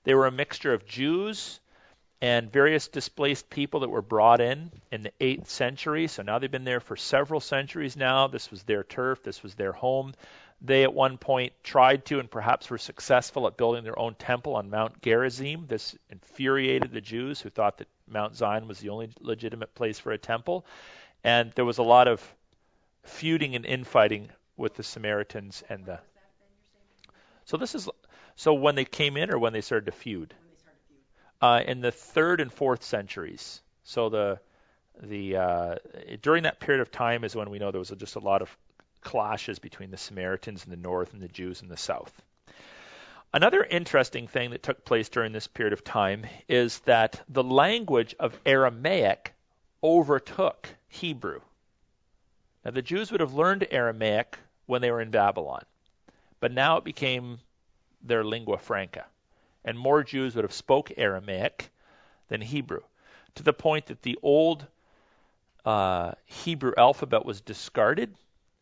They 0.04 0.14
were 0.14 0.26
a 0.26 0.32
mixture 0.32 0.72
of 0.72 0.86
Jews 0.86 1.60
and 2.24 2.50
various 2.50 2.88
displaced 2.88 3.50
people 3.50 3.80
that 3.80 3.90
were 3.90 4.00
brought 4.00 4.40
in 4.40 4.72
in 4.90 5.02
the 5.02 5.12
8th 5.20 5.48
century. 5.48 6.06
So 6.06 6.22
now 6.22 6.38
they've 6.38 6.50
been 6.50 6.64
there 6.64 6.80
for 6.80 6.96
several 6.96 7.38
centuries 7.38 7.98
now. 7.98 8.28
This 8.28 8.50
was 8.50 8.62
their 8.62 8.82
turf, 8.82 9.22
this 9.22 9.42
was 9.42 9.56
their 9.56 9.72
home. 9.72 10.14
They 10.62 10.84
at 10.84 10.94
one 10.94 11.18
point 11.18 11.52
tried 11.62 12.06
to 12.06 12.20
and 12.20 12.30
perhaps 12.30 12.70
were 12.70 12.78
successful 12.78 13.46
at 13.46 13.58
building 13.58 13.84
their 13.84 13.98
own 13.98 14.14
temple 14.14 14.56
on 14.56 14.70
Mount 14.70 15.02
Gerizim. 15.02 15.66
This 15.68 15.94
infuriated 16.08 16.92
the 16.92 17.02
Jews 17.02 17.42
who 17.42 17.50
thought 17.50 17.76
that 17.76 17.88
Mount 18.08 18.34
Zion 18.34 18.68
was 18.68 18.78
the 18.78 18.88
only 18.88 19.10
legitimate 19.20 19.74
place 19.74 19.98
for 19.98 20.10
a 20.10 20.16
temple. 20.16 20.64
And 21.24 21.52
there 21.56 21.66
was 21.66 21.76
a 21.76 21.82
lot 21.82 22.08
of 22.08 22.22
feuding 23.02 23.54
and 23.54 23.66
infighting 23.66 24.30
with 24.56 24.76
the 24.76 24.82
Samaritans 24.82 25.62
and 25.68 25.84
the. 25.84 26.00
So 27.44 27.58
this 27.58 27.74
is 27.74 27.86
so 28.34 28.54
when 28.54 28.76
they 28.76 28.86
came 28.86 29.18
in 29.18 29.30
or 29.30 29.38
when 29.38 29.52
they 29.52 29.60
started 29.60 29.84
to 29.84 29.92
feud 29.92 30.32
uh, 31.45 31.61
in 31.61 31.82
the 31.82 31.92
third 31.92 32.40
and 32.40 32.51
fourth 32.51 32.82
centuries. 32.82 33.61
So 33.82 34.09
the 34.09 34.40
the 35.03 35.36
uh, 35.36 35.74
during 36.22 36.45
that 36.45 36.59
period 36.59 36.80
of 36.80 36.90
time 36.90 37.22
is 37.22 37.36
when 37.36 37.51
we 37.51 37.59
know 37.59 37.70
there 37.70 37.80
was 37.80 37.92
just 37.99 38.16
a 38.16 38.20
lot 38.20 38.40
of 38.40 38.57
clashes 39.03 39.59
between 39.59 39.90
the 39.90 39.99
Samaritans 39.99 40.64
in 40.64 40.70
the 40.70 40.78
north 40.78 41.12
and 41.12 41.20
the 41.20 41.28
Jews 41.28 41.61
in 41.61 41.68
the 41.68 41.76
south. 41.76 42.22
Another 43.34 43.62
interesting 43.62 44.26
thing 44.26 44.53
that 44.53 44.62
took 44.62 44.86
place 44.86 45.11
during 45.11 45.32
this 45.32 45.47
period 45.47 45.74
of 45.74 45.84
time 45.84 46.24
is 46.49 46.78
that 46.80 47.22
the 47.28 47.45
language 47.45 48.14
of 48.18 48.40
Aramaic 48.47 49.34
overtook 49.82 50.66
Hebrew. 50.88 51.42
Now, 52.64 52.70
the 52.70 52.80
Jews 52.80 53.12
would 53.12 53.20
have 53.20 53.34
learned 53.34 53.66
Aramaic 53.70 54.38
when 54.64 54.80
they 54.80 54.90
were 54.90 55.03
in 55.03 55.11
Babylon, 55.11 55.64
but 56.40 56.53
now 56.53 56.78
it 56.78 56.84
became 56.84 57.38
their 58.03 58.24
lingua 58.24 58.57
franca, 58.57 59.05
and 59.64 59.78
more 59.78 60.02
Jews 60.02 60.34
would 60.34 60.44
have 60.44 60.52
spoke 60.52 60.92
Aramaic 60.96 61.70
than 62.28 62.40
Hebrew, 62.40 62.80
to 63.36 63.42
the 63.42 63.52
point 63.52 63.86
that 63.86 64.02
the 64.02 64.18
old 64.22 64.66
uh, 65.64 66.12
Hebrew 66.26 66.72
alphabet 66.76 67.24
was 67.24 67.40
discarded, 67.40 68.14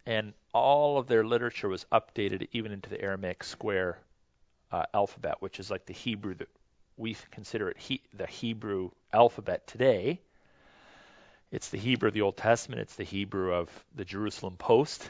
and 0.07 0.33
all 0.53 0.99
of 0.99 1.07
their 1.07 1.25
literature 1.25 1.69
was 1.69 1.87
updated 1.93 2.49
even 2.53 2.73
into 2.73 2.91
the 2.91 3.01
Aramaic 3.01 3.45
square 3.45 3.99
uh, 4.71 4.85
alphabet, 4.95 5.37
which 5.41 5.61
is 5.61 5.71
like 5.71 5.87
the 5.87 5.93
Hebrew 5.93 6.35
that 6.35 6.49
we 6.97 7.17
consider 7.31 7.69
it 7.69 7.79
he, 7.79 8.01
the 8.15 8.27
Hebrew 8.27 8.91
alphabet 9.13 9.67
today. 9.67 10.21
It's 11.51 11.69
the 11.69 11.79
Hebrew 11.79 12.09
of 12.09 12.15
the 12.15 12.23
Old 12.23 12.37
Testament. 12.37 12.81
It's 12.81 12.97
the 12.97 13.05
Hebrew 13.05 13.53
of 13.53 13.69
the 13.95 14.05
Jerusalem 14.05 14.57
Post. 14.57 15.09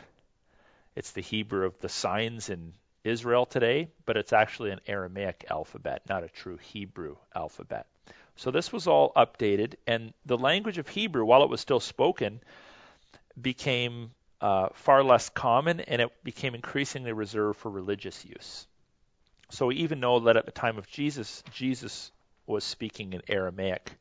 It's 0.97 1.13
the 1.13 1.21
Hebrew 1.21 1.67
of 1.67 1.79
the 1.81 1.89
signs 1.89 2.51
in 2.51 2.73
Israel 3.05 3.47
today, 3.47 3.89
but 4.07 4.17
it's 4.17 4.33
actually 4.33 4.71
an 4.71 4.81
Aramaic 4.87 5.47
alphabet, 5.51 6.03
not 6.09 6.25
a 6.25 6.29
true 6.29 6.57
Hebrew 6.57 7.17
alphabet. 7.35 7.87
So 8.37 8.51
this 8.51 8.73
was 8.73 8.87
all 8.87 9.13
updated, 9.15 9.75
and 9.87 10.13
the 10.25 10.39
language 10.39 10.79
of 10.79 10.89
Hebrew, 10.89 11.25
while 11.25 11.43
it 11.43 11.51
was 11.51 11.61
still 11.61 11.81
spoken, 11.81 12.41
became 13.41 14.13
uh, 14.41 14.69
far 14.75 15.05
less 15.05 15.29
common, 15.29 15.81
and 15.81 16.03
it 16.03 16.11
became 16.25 16.55
increasingly 16.55 17.13
reserved 17.13 17.59
for 17.59 17.71
religious 17.71 18.25
use. 18.25 18.67
So 19.51 19.67
we 19.67 19.77
even 19.77 20.01
know 20.01 20.21
that 20.21 20.37
at 20.37 20.47
the 20.47 20.53
time 20.53 20.79
of 20.79 20.89
Jesus, 20.89 21.43
Jesus 21.53 22.11
was 22.47 22.65
speaking 22.65 23.13
in 23.13 23.23
Aramaic 23.29 23.93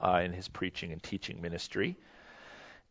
uh, 0.00 0.20
in 0.24 0.32
his 0.32 0.48
preaching 0.48 0.92
and 0.92 1.02
teaching 1.02 1.42
ministry. 1.42 1.96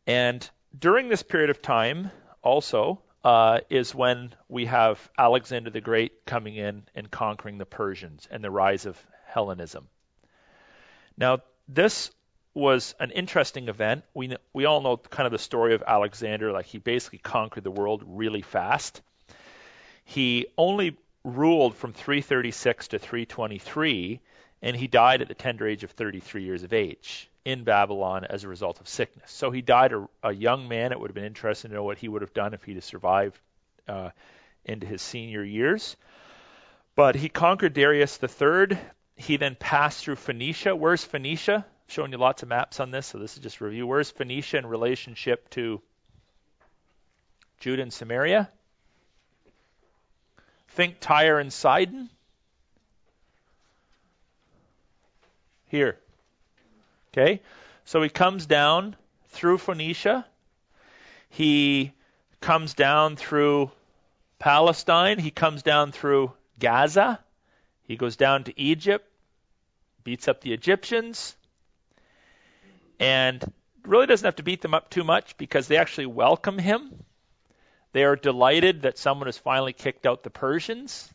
And 0.06 0.48
during 0.78 1.10
this 1.10 1.24
period 1.24 1.50
of 1.50 1.62
time, 1.62 2.12
also, 2.42 3.02
uh, 3.26 3.62
is 3.72 3.96
when 3.96 4.32
we 4.48 4.68
have 4.68 5.10
Alexander 5.18 5.72
the 5.72 5.82
Great 5.82 6.26
coming 6.26 6.56
in 6.56 6.84
and 6.94 7.10
conquering 7.10 7.58
the 7.58 7.66
Persians 7.66 8.28
and 8.30 8.44
the 8.44 8.52
rise 8.52 8.86
of 8.86 9.04
Hellenism. 9.26 9.88
Now, 11.18 11.40
this 11.68 12.12
was 12.54 12.94
an 13.00 13.10
interesting 13.10 13.68
event. 13.68 14.04
We 14.14 14.38
we 14.54 14.66
all 14.66 14.80
know 14.80 14.98
kind 14.98 15.26
of 15.26 15.32
the 15.32 15.40
story 15.40 15.74
of 15.74 15.84
Alexander, 15.86 16.52
like 16.52 16.68
he 16.68 16.78
basically 16.78 17.18
conquered 17.18 17.64
the 17.64 17.72
world 17.72 18.04
really 18.06 18.44
fast. 18.44 19.02
He 20.04 20.46
only 20.56 20.96
ruled 21.24 21.76
from 21.76 21.94
336 21.94 22.90
to 22.90 23.00
323, 23.00 24.22
and 24.62 24.76
he 24.76 24.86
died 24.86 25.24
at 25.24 25.30
the 25.30 25.34
tender 25.34 25.68
age 25.68 25.84
of 25.84 25.90
33 25.90 26.44
years 26.44 26.62
of 26.62 26.74
age 26.74 27.28
in 27.46 27.64
Babylon 27.64 28.26
as 28.26 28.44
a 28.44 28.48
result 28.48 28.82
of 28.82 28.88
sickness. 28.88 29.32
So 29.32 29.52
he 29.52 29.62
died 29.62 29.94
a, 29.94 30.08
a 30.24 30.34
young 30.34 30.68
man. 30.68 30.92
It 30.92 31.00
would 31.00 31.12
have 31.12 31.16
been 31.16 31.26
interesting 31.26 31.70
to 31.70 31.76
know 31.76 31.84
what 31.84 32.00
he 32.00 32.10
would 32.10 32.24
have 32.24 32.34
done 32.34 32.56
if 32.56 32.64
he'd 32.64 32.76
have 32.76 32.84
survived 32.84 33.40
uh, 33.88 34.10
into 34.66 34.88
his 34.88 35.02
senior 35.02 35.44
years. 35.44 35.96
But 36.96 37.16
he 37.16 37.30
conquered 37.30 37.74
Darius 37.74 38.20
III. 38.22 38.78
He 39.16 39.38
then 39.38 39.56
passed 39.56 40.04
through 40.04 40.16
Phoenicia. 40.16 40.76
Where's 40.76 41.04
Phoenicia? 41.04 41.58
I'm 41.58 41.64
showing 41.88 42.12
you 42.12 42.18
lots 42.18 42.42
of 42.42 42.50
maps 42.50 42.80
on 42.80 42.90
this, 42.90 43.06
so 43.06 43.20
this 43.20 43.38
is 43.38 43.44
just 43.44 43.62
review. 43.62 43.86
Where's 43.86 44.10
Phoenicia 44.10 44.58
in 44.58 44.66
relationship 44.66 45.48
to 45.52 45.82
Judah 47.60 47.84
and 47.84 47.94
Samaria? 47.94 48.50
Think 50.70 50.98
Tyre 51.00 51.40
and 51.40 51.54
Sidon. 51.54 52.10
Here. 55.68 56.00
Okay? 57.18 57.42
So 57.86 58.02
he 58.02 58.10
comes 58.10 58.46
down 58.46 58.96
through 59.30 59.58
Phoenicia. 59.60 60.26
He 61.30 61.94
comes 62.42 62.74
down 62.74 63.16
through 63.16 63.72
Palestine. 64.38 65.18
He 65.20 65.32
comes 65.32 65.64
down 65.64 65.94
through 65.94 66.34
Gaza. 66.60 67.20
He 67.84 67.96
goes 67.96 68.18
down 68.18 68.44
to 68.46 68.60
Egypt, 68.60 69.08
beats 70.04 70.28
up 70.28 70.42
the 70.42 70.52
Egyptians, 70.52 71.38
and 73.00 73.44
really 73.86 74.08
doesn't 74.08 74.26
have 74.26 74.38
to 74.38 74.44
beat 74.44 74.62
them 74.62 74.74
up 74.74 74.90
too 74.90 75.04
much 75.04 75.38
because 75.38 75.68
they 75.68 75.78
actually 75.78 76.08
welcome 76.08 76.58
him. 76.58 77.04
They 77.94 78.04
are 78.04 78.16
delighted 78.16 78.82
that 78.82 78.98
someone 78.98 79.28
has 79.28 79.38
finally 79.38 79.72
kicked 79.72 80.06
out 80.06 80.24
the 80.24 80.30
Persians. 80.30 81.14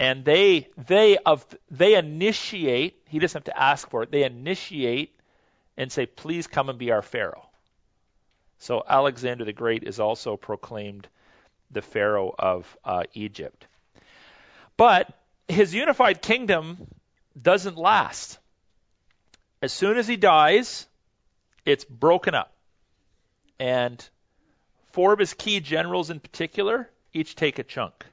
And 0.00 0.24
they 0.24 0.68
they 0.88 1.18
of 1.18 1.44
they 1.70 1.94
initiate, 1.94 3.00
he 3.06 3.20
doesn't 3.20 3.46
have 3.46 3.54
to 3.54 3.62
ask 3.62 3.88
for 3.88 4.02
it, 4.02 4.10
they 4.10 4.24
initiate 4.24 5.14
and 5.76 5.92
say, 5.92 6.06
please 6.06 6.48
come 6.48 6.68
and 6.68 6.78
be 6.78 6.90
our 6.90 7.02
Pharaoh. 7.02 7.46
So 8.58 8.82
Alexander 8.86 9.44
the 9.44 9.52
Great 9.52 9.84
is 9.84 10.00
also 10.00 10.36
proclaimed 10.36 11.06
the 11.70 11.82
Pharaoh 11.82 12.34
of 12.36 12.76
uh, 12.84 13.04
Egypt. 13.14 13.66
But 14.76 15.12
his 15.46 15.72
unified 15.74 16.20
kingdom 16.20 16.88
doesn't 17.40 17.76
last. 17.76 18.38
As 19.62 19.72
soon 19.72 19.96
as 19.98 20.08
he 20.08 20.16
dies, 20.16 20.86
it's 21.64 21.84
broken 21.84 22.34
up. 22.34 22.52
And 23.58 24.02
Four 24.92 25.12
of 25.12 25.18
his 25.18 25.34
key 25.34 25.60
generals 25.60 26.10
in 26.10 26.20
particular 26.20 26.90
each 27.12 27.36
take 27.36 27.58
a 27.58 27.62
chunk. 27.62 28.04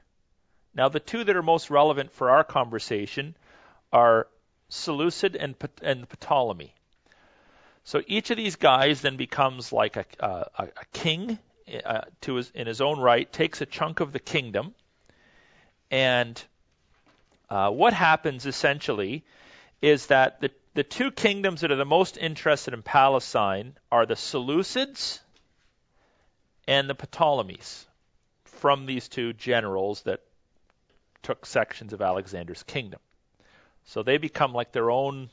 Now, 0.74 0.88
the 0.88 1.00
two 1.00 1.24
that 1.24 1.36
are 1.36 1.42
most 1.42 1.70
relevant 1.70 2.12
for 2.12 2.30
our 2.30 2.44
conversation 2.44 3.34
are 3.92 4.28
Seleucid 4.68 5.34
and, 5.34 5.54
and 5.82 6.08
Ptolemy. 6.08 6.74
So 7.84 8.02
each 8.06 8.30
of 8.30 8.36
these 8.36 8.56
guys 8.56 9.00
then 9.00 9.16
becomes 9.16 9.72
like 9.72 9.96
a, 9.96 10.04
a, 10.20 10.64
a 10.64 10.84
king 10.92 11.38
uh, 11.84 12.02
to 12.22 12.34
his, 12.34 12.50
in 12.54 12.66
his 12.66 12.80
own 12.80 13.00
right, 13.00 13.30
takes 13.32 13.60
a 13.60 13.66
chunk 13.66 14.00
of 14.00 14.12
the 14.12 14.18
kingdom, 14.18 14.74
and 15.90 16.42
uh, 17.50 17.70
what 17.70 17.92
happens 17.92 18.46
essentially 18.46 19.24
is 19.80 20.06
that 20.06 20.40
the, 20.40 20.50
the 20.74 20.82
two 20.82 21.10
kingdoms 21.10 21.62
that 21.62 21.70
are 21.70 21.76
the 21.76 21.84
most 21.84 22.18
interested 22.18 22.74
in 22.74 22.82
Palestine 22.82 23.74
are 23.90 24.06
the 24.06 24.14
Seleucids 24.14 25.20
and 26.66 26.90
the 26.90 26.94
Ptolemies 26.94 27.86
from 28.44 28.86
these 28.86 29.08
two 29.08 29.32
generals 29.32 30.02
that 30.02 30.20
took 31.22 31.46
sections 31.46 31.92
of 31.92 32.02
Alexander's 32.02 32.62
kingdom. 32.62 33.00
So 33.84 34.02
they 34.02 34.18
become 34.18 34.52
like 34.52 34.72
their 34.72 34.90
own 34.90 35.30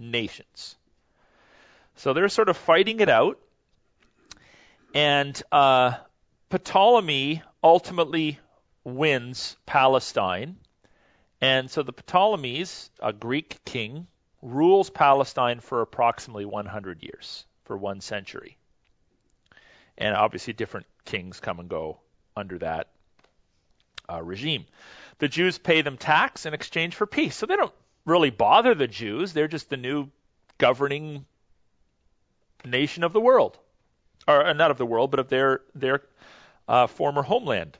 nations. 0.00 0.76
So 1.96 2.12
they're 2.12 2.28
sort 2.28 2.48
of 2.48 2.56
fighting 2.56 3.00
it 3.00 3.08
out. 3.08 3.38
And 4.94 5.40
uh, 5.50 5.92
Ptolemy 6.50 7.42
ultimately 7.62 8.38
wins 8.84 9.56
Palestine. 9.66 10.56
And 11.40 11.70
so 11.70 11.82
the 11.82 11.92
Ptolemies, 11.92 12.90
a 13.00 13.12
Greek 13.12 13.64
king, 13.64 14.06
rules 14.42 14.90
Palestine 14.90 15.60
for 15.60 15.82
approximately 15.82 16.44
100 16.44 17.02
years, 17.02 17.44
for 17.64 17.76
one 17.76 18.00
century 18.00 18.56
and 19.98 20.14
obviously 20.14 20.52
different 20.52 20.86
kings 21.04 21.40
come 21.40 21.60
and 21.60 21.68
go 21.68 21.98
under 22.36 22.58
that 22.58 22.88
uh, 24.10 24.22
regime. 24.22 24.64
The 25.22 25.28
Jews 25.28 25.56
pay 25.56 25.82
them 25.82 25.98
tax 25.98 26.46
in 26.46 26.52
exchange 26.52 26.96
for 26.96 27.06
peace, 27.06 27.36
so 27.36 27.46
they 27.46 27.54
don't 27.54 27.72
really 28.04 28.30
bother 28.30 28.74
the 28.74 28.88
Jews. 28.88 29.32
They're 29.32 29.46
just 29.46 29.70
the 29.70 29.76
new 29.76 30.08
governing 30.58 31.26
nation 32.64 33.04
of 33.04 33.12
the 33.12 33.20
world, 33.20 33.56
or 34.26 34.44
uh, 34.44 34.52
not 34.52 34.72
of 34.72 34.78
the 34.78 34.84
world, 34.84 35.12
but 35.12 35.20
of 35.20 35.28
their 35.28 35.60
their 35.76 36.02
uh, 36.66 36.88
former 36.88 37.22
homeland. 37.22 37.78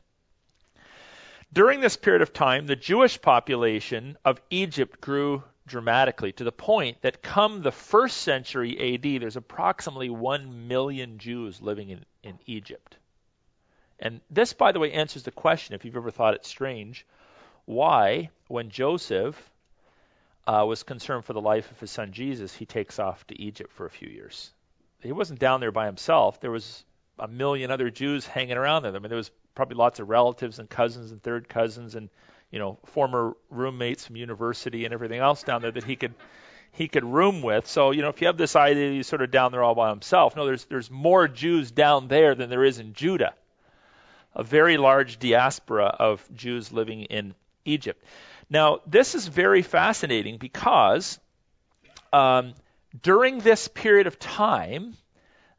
During 1.53 1.81
this 1.81 1.97
period 1.97 2.23
of 2.23 2.33
time, 2.33 2.69
the 2.69 2.77
Jewish 2.77 3.21
population 3.21 4.17
of 4.25 4.41
Egypt 4.51 5.01
grew 5.01 5.43
dramatically 5.67 6.31
to 6.35 6.45
the 6.45 6.53
point 6.53 7.03
that 7.03 7.23
come 7.23 7.63
the 7.63 7.73
first 7.73 8.19
century 8.19 8.95
AD, 8.95 9.21
there's 9.21 9.35
approximately 9.35 10.11
1 10.11 10.69
million 10.69 11.19
Jews 11.19 11.61
living 11.61 11.91
in, 11.91 12.05
in 12.23 12.39
Egypt. 12.47 12.99
And 13.99 14.21
this, 14.31 14.53
by 14.53 14.71
the 14.71 14.79
way, 14.79 14.93
answers 14.93 15.25
the 15.25 15.33
question, 15.33 15.75
if 15.75 15.85
you've 15.85 15.97
ever 15.97 16.13
thought 16.13 16.35
it 16.35 16.47
strange, 16.47 17.05
why, 17.65 18.31
when 18.49 18.71
Joseph 18.71 19.37
uh, 20.47 20.65
was 20.67 20.83
concerned 20.83 21.25
for 21.25 21.33
the 21.33 21.41
life 21.41 21.71
of 21.71 21.81
his 21.81 21.91
son 21.91 22.13
Jesus, 22.13 22.55
he 22.55 22.67
takes 22.67 22.99
off 22.99 23.27
to 23.29 23.41
Egypt 23.41 23.73
for 23.73 23.87
a 23.87 23.91
few 23.91 24.09
years. 24.09 24.51
He 25.01 25.13
wasn't 25.13 25.41
down 25.41 25.61
there 25.61 25.73
by 25.73 25.87
himself. 25.87 26.41
There 26.41 26.51
was 26.51 26.85
a 27.19 27.29
million 27.29 27.71
other 27.71 27.91
Jews 27.91 28.27
hanging 28.27 28.57
around 28.57 28.83
there. 28.83 28.95
I 28.95 28.99
mean, 28.99 29.09
there 29.09 29.17
was 29.17 29.31
probably 29.55 29.77
lots 29.77 30.01
of 30.01 30.09
relatives 30.09 30.59
and 30.59 30.69
cousins 30.69 31.13
and 31.13 31.23
third 31.23 31.49
cousins 31.49 31.95
and 31.95 32.09
you 32.53 32.59
know, 32.59 32.79
former 32.85 33.35
roommates 33.51 34.07
from 34.07 34.17
university 34.17 34.85
and 34.85 34.95
everything 34.95 35.19
else 35.19 35.43
down 35.43 35.63
there 35.63 35.73
that 35.73 35.85
he 35.85 35.97
could 35.97 36.15
he 36.71 36.87
could 36.87 37.05
room 37.05 37.43
with. 37.43 37.67
So, 37.67 37.91
you 37.91 38.03
know, 38.03 38.09
if 38.09 38.21
you 38.21 38.29
have 38.29 38.37
this 38.37 38.55
idea 38.55 38.93
he's 38.93 39.07
sort 39.07 39.23
of 39.23 39.31
down 39.31 39.53
there 39.53 39.63
all 39.63 39.75
by 39.75 39.89
himself, 39.89 40.37
no, 40.37 40.47
there's 40.47 40.67
there's 40.67 40.91
more 40.91 41.27
Jews 41.27 41.71
down 41.71 42.09
there 42.09 42.35
than 42.35 42.51
there 42.51 42.65
is 42.65 42.79
in 42.79 42.93
Judah. 42.93 43.35
A 44.35 44.45
very 44.45 44.77
large 44.77 45.19
diaspora 45.19 45.87
of 45.87 46.27
Jews 46.35 46.73
living 46.73 47.03
in 47.05 47.35
Egypt. 47.65 48.05
Now, 48.51 48.81
this 48.87 49.15
is 49.15 49.27
very 49.27 49.63
fascinating 49.63 50.39
because 50.39 51.19
um, 52.13 52.55
during 53.03 53.39
this 53.39 53.69
period 53.69 54.07
of 54.07 54.19
time, 54.19 54.97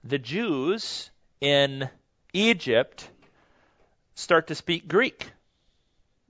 the 0.03 0.19
Jews 0.19 1.09
in 1.41 1.89
Egypt 2.33 3.09
start 4.15 4.47
to 4.47 4.55
speak 4.55 4.87
Greek 4.87 5.31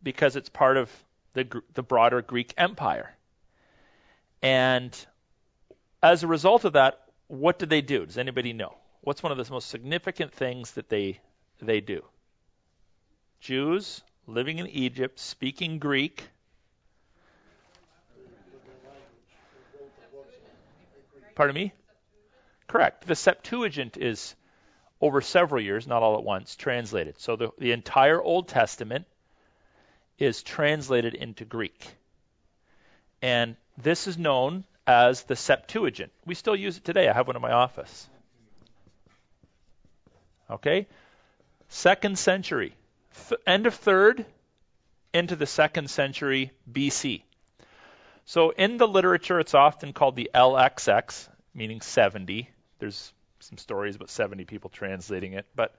because 0.01 0.36
it's 0.36 0.49
part 0.49 0.78
of 0.78 0.89
the, 1.34 1.61
the 1.74 1.84
broader 1.84 2.21
Greek 2.21 2.53
Empire. 2.57 3.15
And 4.41 4.97
as 6.01 6.24
a 6.24 6.28
result 6.28 6.65
of 6.65 6.74
that, 6.74 6.99
what 7.28 7.57
do 7.59 7.65
they 7.65 7.82
do? 7.82 8.05
Does 8.05 8.17
anybody 8.17 8.53
know? 8.53 8.76
What's 9.01 9.24
one 9.24 9.32
of 9.32 9.38
the 9.38 9.51
most 9.51 9.69
significant 9.69 10.32
things 10.34 10.71
that 10.71 10.89
they 10.89 11.19
they 11.61 11.82
do? 11.82 12.03
Jews 13.39 14.01
living 14.28 14.59
in 14.59 14.67
Egypt, 14.67 15.19
speaking 15.19 15.80
Greek. 15.80 16.24
Pardon 21.36 21.55
me? 21.55 21.74
Correct. 22.67 23.07
The 23.07 23.15
Septuagint 23.15 23.97
is 23.97 24.36
over 25.01 25.19
several 25.21 25.61
years, 25.61 25.88
not 25.88 26.03
all 26.03 26.17
at 26.17 26.24
once, 26.24 26.55
translated. 26.55 27.19
So 27.19 27.36
the, 27.36 27.49
the 27.57 27.71
entire 27.71 28.21
Old 28.21 28.47
Testament 28.47 29.05
is 30.17 30.43
translated 30.43 31.13
into 31.13 31.43
Greek. 31.43 31.86
And 33.21 33.55
this 33.78 34.07
is 34.07 34.17
known 34.17 34.63
as 34.86 35.24
the 35.24 35.36
Septuagint. 35.36 36.11
We 36.26 36.36
still 36.36 36.55
use 36.55 36.78
it 36.78 36.86
today. 36.86 37.09
I 37.09 37.13
have 37.13 37.28
one 37.28 37.36
in 37.36 37.41
my 37.41 37.51
office. 37.51 38.07
Okay? 40.49 40.88
Second 41.69 42.17
century. 42.19 42.76
Th- 43.30 43.41
end 43.45 43.68
of 43.68 43.74
third 43.74 44.26
into 45.14 45.36
the 45.36 45.45
second 45.45 45.89
century 45.89 46.51
BC. 46.72 47.24
So 48.26 48.51
in 48.51 48.78
the 48.78 48.88
literature, 48.88 49.39
it's 49.39 49.53
often 49.53 49.93
called 49.93 50.16
the 50.16 50.32
LXX, 50.34 51.28
meaning 51.53 51.82
70. 51.82 52.49
There's 52.80 53.14
some 53.39 53.57
stories 53.57 53.95
about 53.95 54.09
70 54.09 54.45
people 54.45 54.70
translating 54.70 55.34
it, 55.34 55.45
but 55.55 55.76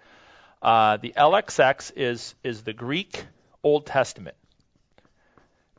uh, 0.63 0.99
the 0.99 1.13
LXX 1.17 1.93
is 1.97 2.35
is 2.43 2.63
the 2.63 2.73
Greek 2.73 3.25
Old 3.63 3.87
Testament. 3.87 4.37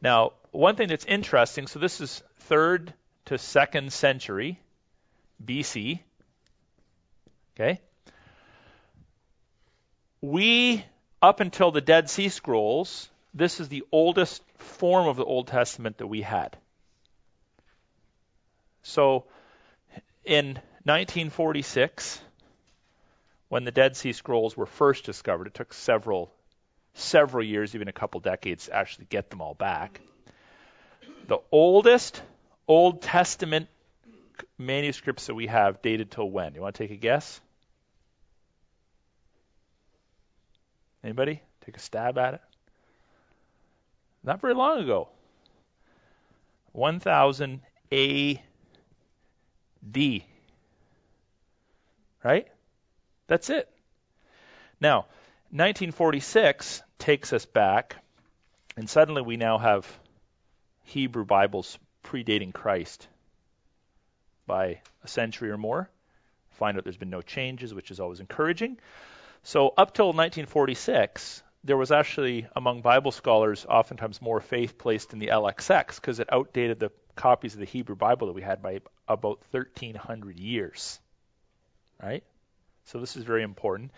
Now, 0.02 0.34
one 0.52 0.76
thing 0.76 0.88
that's 0.88 1.06
interesting, 1.06 1.68
so 1.68 1.80
this 1.80 2.02
is 2.02 2.24
third 2.42 2.94
to 3.26 3.38
second 3.38 3.92
century 3.92 4.60
BC. 5.44 6.00
Okay? 7.56 7.80
We, 10.22 10.86
up 11.26 11.40
until 11.40 11.72
the 11.72 11.82
Dead 11.82 12.08
Sea 12.08 12.30
Scrolls, 12.30 13.10
this 13.34 13.60
is 13.60 13.68
the 13.68 13.84
oldest 13.92 14.44
form 14.58 15.08
of 15.08 15.18
the 15.18 15.26
Old 15.26 15.48
Testament 15.48 15.98
that 15.98 16.06
we 16.06 16.22
had. 16.22 16.56
So, 18.84 19.26
in 20.24 20.60
1946, 20.84 22.22
when 23.50 23.64
the 23.64 23.72
Dead 23.72 23.98
Sea 23.98 24.14
Scrolls 24.14 24.56
were 24.56 24.68
first 24.68 25.04
discovered, 25.04 25.48
it 25.48 25.56
took 25.56 25.74
several 25.74 26.32
several 26.94 27.44
years, 27.44 27.74
even 27.74 27.88
a 27.88 27.92
couple 27.92 28.20
decades, 28.20 28.68
to 28.68 28.76
actually 28.76 29.06
get 29.10 29.32
them 29.32 29.42
all 29.42 29.56
back. 29.56 30.00
The 31.28 31.40
oldest 31.52 32.22
Old 32.68 33.02
Testament 33.02 33.68
manuscripts 34.60 35.26
that 35.26 35.34
we 35.34 35.48
have 35.48 35.82
dated 35.82 36.12
till 36.12 36.30
when? 36.30 36.54
You 36.54 36.62
want 36.62 36.76
to 36.76 36.84
take 36.84 36.92
a 36.92 37.00
guess? 37.00 37.42
Anybody? 41.06 41.40
Take 41.64 41.78
a 41.78 41.80
stab 41.80 42.18
at 42.18 42.34
it? 42.34 42.42
Not 44.24 44.42
very 44.42 44.56
long 44.56 44.80
ago. 44.80 45.08
1000 46.72 47.62
AD. 47.92 48.40
Right? 52.24 52.48
That's 53.28 53.52
it. 53.52 53.70
Now, 54.82 55.06
1946 55.52 56.82
takes 56.98 57.34
us 57.34 57.46
back, 57.46 57.98
and 58.76 58.90
suddenly 58.90 59.22
we 59.22 59.38
now 59.38 59.60
have 59.60 59.88
Hebrew 60.86 61.24
Bibles 61.24 61.78
predating 62.04 62.52
Christ 62.52 63.08
by 64.48 64.82
a 65.04 65.08
century 65.08 65.52
or 65.52 65.58
more. 65.58 65.88
Find 66.54 66.78
out 66.78 66.84
there's 66.84 66.98
been 66.98 67.12
no 67.12 67.22
changes, 67.22 67.76
which 67.76 67.92
is 67.92 68.00
always 68.00 68.22
encouraging. 68.22 68.80
So, 69.46 69.68
up 69.78 69.94
till 69.94 70.08
1946, 70.08 71.44
there 71.64 71.78
was 71.78 71.92
actually, 71.92 72.48
among 72.56 72.82
Bible 72.82 73.12
scholars, 73.12 73.64
oftentimes 73.70 74.20
more 74.20 74.42
faith 74.42 74.80
placed 74.80 75.14
in 75.14 75.20
the 75.20 75.28
LXX 75.28 75.98
because 75.98 76.20
it 76.20 76.34
outdated 76.34 76.80
the 76.80 76.92
copies 77.16 77.54
of 77.54 77.60
the 77.60 77.68
Hebrew 77.68 77.96
Bible 77.96 78.26
that 78.26 78.34
we 78.34 78.42
had 78.42 78.64
by 78.64 78.82
about 79.08 79.42
1,300 79.52 80.40
years. 80.40 81.00
Right? 82.02 82.24
So, 82.86 83.00
this 83.00 83.16
is 83.16 83.24
very 83.24 83.44
important. 83.44 83.92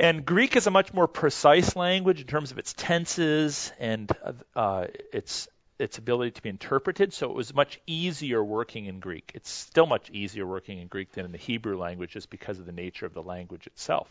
And 0.00 0.24
Greek 0.24 0.56
is 0.56 0.66
a 0.66 0.70
much 0.70 0.94
more 0.94 1.06
precise 1.06 1.76
language 1.76 2.22
in 2.22 2.26
terms 2.26 2.52
of 2.52 2.58
its 2.58 2.72
tenses 2.72 3.70
and 3.78 4.10
uh, 4.56 4.86
its 5.12 5.46
its 5.78 5.98
ability 5.98 6.30
to 6.30 6.42
be 6.42 6.48
interpreted. 6.48 7.12
So 7.12 7.28
it 7.28 7.34
was 7.34 7.52
much 7.52 7.80
easier 7.86 8.42
working 8.42 8.86
in 8.86 9.00
Greek. 9.00 9.32
It's 9.34 9.50
still 9.50 9.86
much 9.86 10.10
easier 10.10 10.46
working 10.46 10.78
in 10.78 10.86
Greek 10.86 11.12
than 11.12 11.24
in 11.24 11.32
the 11.32 11.38
Hebrew 11.38 11.76
language, 11.76 12.12
just 12.12 12.30
because 12.30 12.58
of 12.60 12.66
the 12.66 12.72
nature 12.72 13.04
of 13.04 13.14
the 13.14 13.22
language 13.22 13.66
itself. 13.66 14.08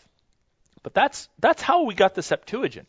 But 0.84 0.94
that's 0.94 1.30
that's 1.40 1.62
how 1.62 1.84
we 1.84 1.94
got 1.94 2.16
the 2.16 2.24
Septuagint, 2.24 2.88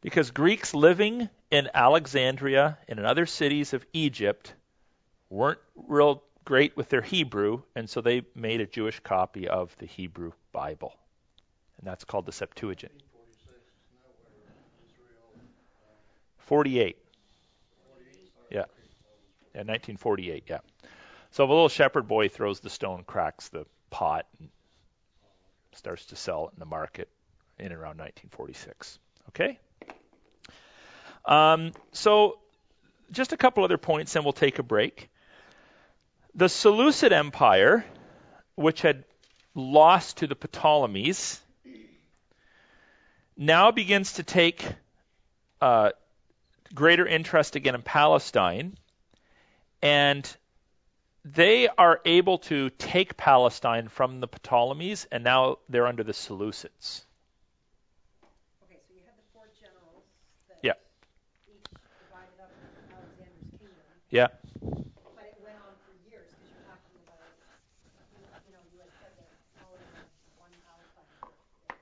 because 0.00 0.30
Greeks 0.30 0.74
living 0.74 1.28
in 1.50 1.68
Alexandria 1.74 2.78
and 2.88 2.98
in 2.98 3.04
other 3.04 3.26
cities 3.26 3.72
of 3.72 3.84
Egypt 3.92 4.54
weren't 5.30 5.60
real 5.88 6.22
great 6.44 6.76
with 6.76 6.88
their 6.88 7.02
Hebrew, 7.02 7.62
and 7.74 7.88
so 7.88 8.00
they 8.00 8.22
made 8.34 8.60
a 8.60 8.66
Jewish 8.66 9.00
copy 9.00 9.48
of 9.48 9.74
the 9.78 9.86
Hebrew 9.86 10.32
Bible 10.52 10.94
and 11.82 11.90
that's 11.90 12.04
called 12.04 12.26
the 12.26 12.32
Septuagint. 12.32 12.92
48. 16.38 16.96
Yeah. 18.50 18.58
Yeah, 19.54 19.62
1948, 19.62 20.44
yeah. 20.48 20.58
So 21.32 21.44
a 21.44 21.46
little 21.46 21.68
shepherd 21.68 22.06
boy 22.06 22.28
throws 22.28 22.60
the 22.60 22.70
stone, 22.70 23.02
cracks 23.04 23.48
the 23.48 23.66
pot, 23.90 24.26
and 24.38 24.48
starts 25.74 26.06
to 26.06 26.16
sell 26.16 26.50
in 26.52 26.58
the 26.58 26.66
market 26.66 27.08
in 27.58 27.72
around 27.72 27.98
1946. 27.98 28.98
Okay? 29.28 29.58
Um, 31.24 31.72
so 31.92 32.38
just 33.10 33.32
a 33.32 33.36
couple 33.36 33.64
other 33.64 33.78
points, 33.78 34.16
and 34.16 34.24
we'll 34.24 34.32
take 34.32 34.58
a 34.58 34.62
break. 34.62 35.10
The 36.34 36.48
Seleucid 36.48 37.12
Empire, 37.12 37.84
which 38.54 38.82
had 38.82 39.04
lost 39.54 40.18
to 40.18 40.26
the 40.26 40.34
Ptolemies 40.34 41.40
now 43.36 43.70
begins 43.70 44.14
to 44.14 44.22
take 44.22 44.64
uh, 45.60 45.90
greater 46.74 47.06
interest 47.06 47.56
again 47.56 47.74
in 47.74 47.82
Palestine, 47.82 48.76
and 49.82 50.36
they 51.24 51.68
are 51.68 52.00
able 52.04 52.38
to 52.38 52.70
take 52.70 53.16
Palestine 53.16 53.88
from 53.88 54.20
the 54.20 54.26
Ptolemies, 54.26 55.06
and 55.12 55.22
now 55.22 55.58
they're 55.68 55.86
under 55.86 56.02
the 56.02 56.12
Seleucids. 56.12 57.04
Okay, 58.64 58.78
so 58.88 58.94
you 58.94 59.00
had 59.06 59.14
the 59.16 59.22
four 59.32 59.46
generals 59.60 60.02
that 60.48 60.58
Yeah. 60.62 60.74
each 61.46 61.62
divided 62.10 62.40
up 62.42 62.50
Alexander's 62.90 63.50
kingdom, 63.58 63.86
Yeah. 64.10 64.28
but 65.14 65.24
it 65.24 65.38
went 65.44 65.56
on 65.62 65.74
for 65.86 65.94
years 66.10 66.26
because 66.26 66.50
you're 66.50 66.66
talking 66.66 66.98
about, 67.06 67.22
you, 68.46 68.52
know, 68.52 68.58
you 68.74 68.80
had 68.80 68.90
said 68.98 69.14
that 69.14 69.30
all 69.62 69.74
of 69.74 69.80
them 69.94 70.06
won 70.38 70.50
Palestine. 70.66 71.30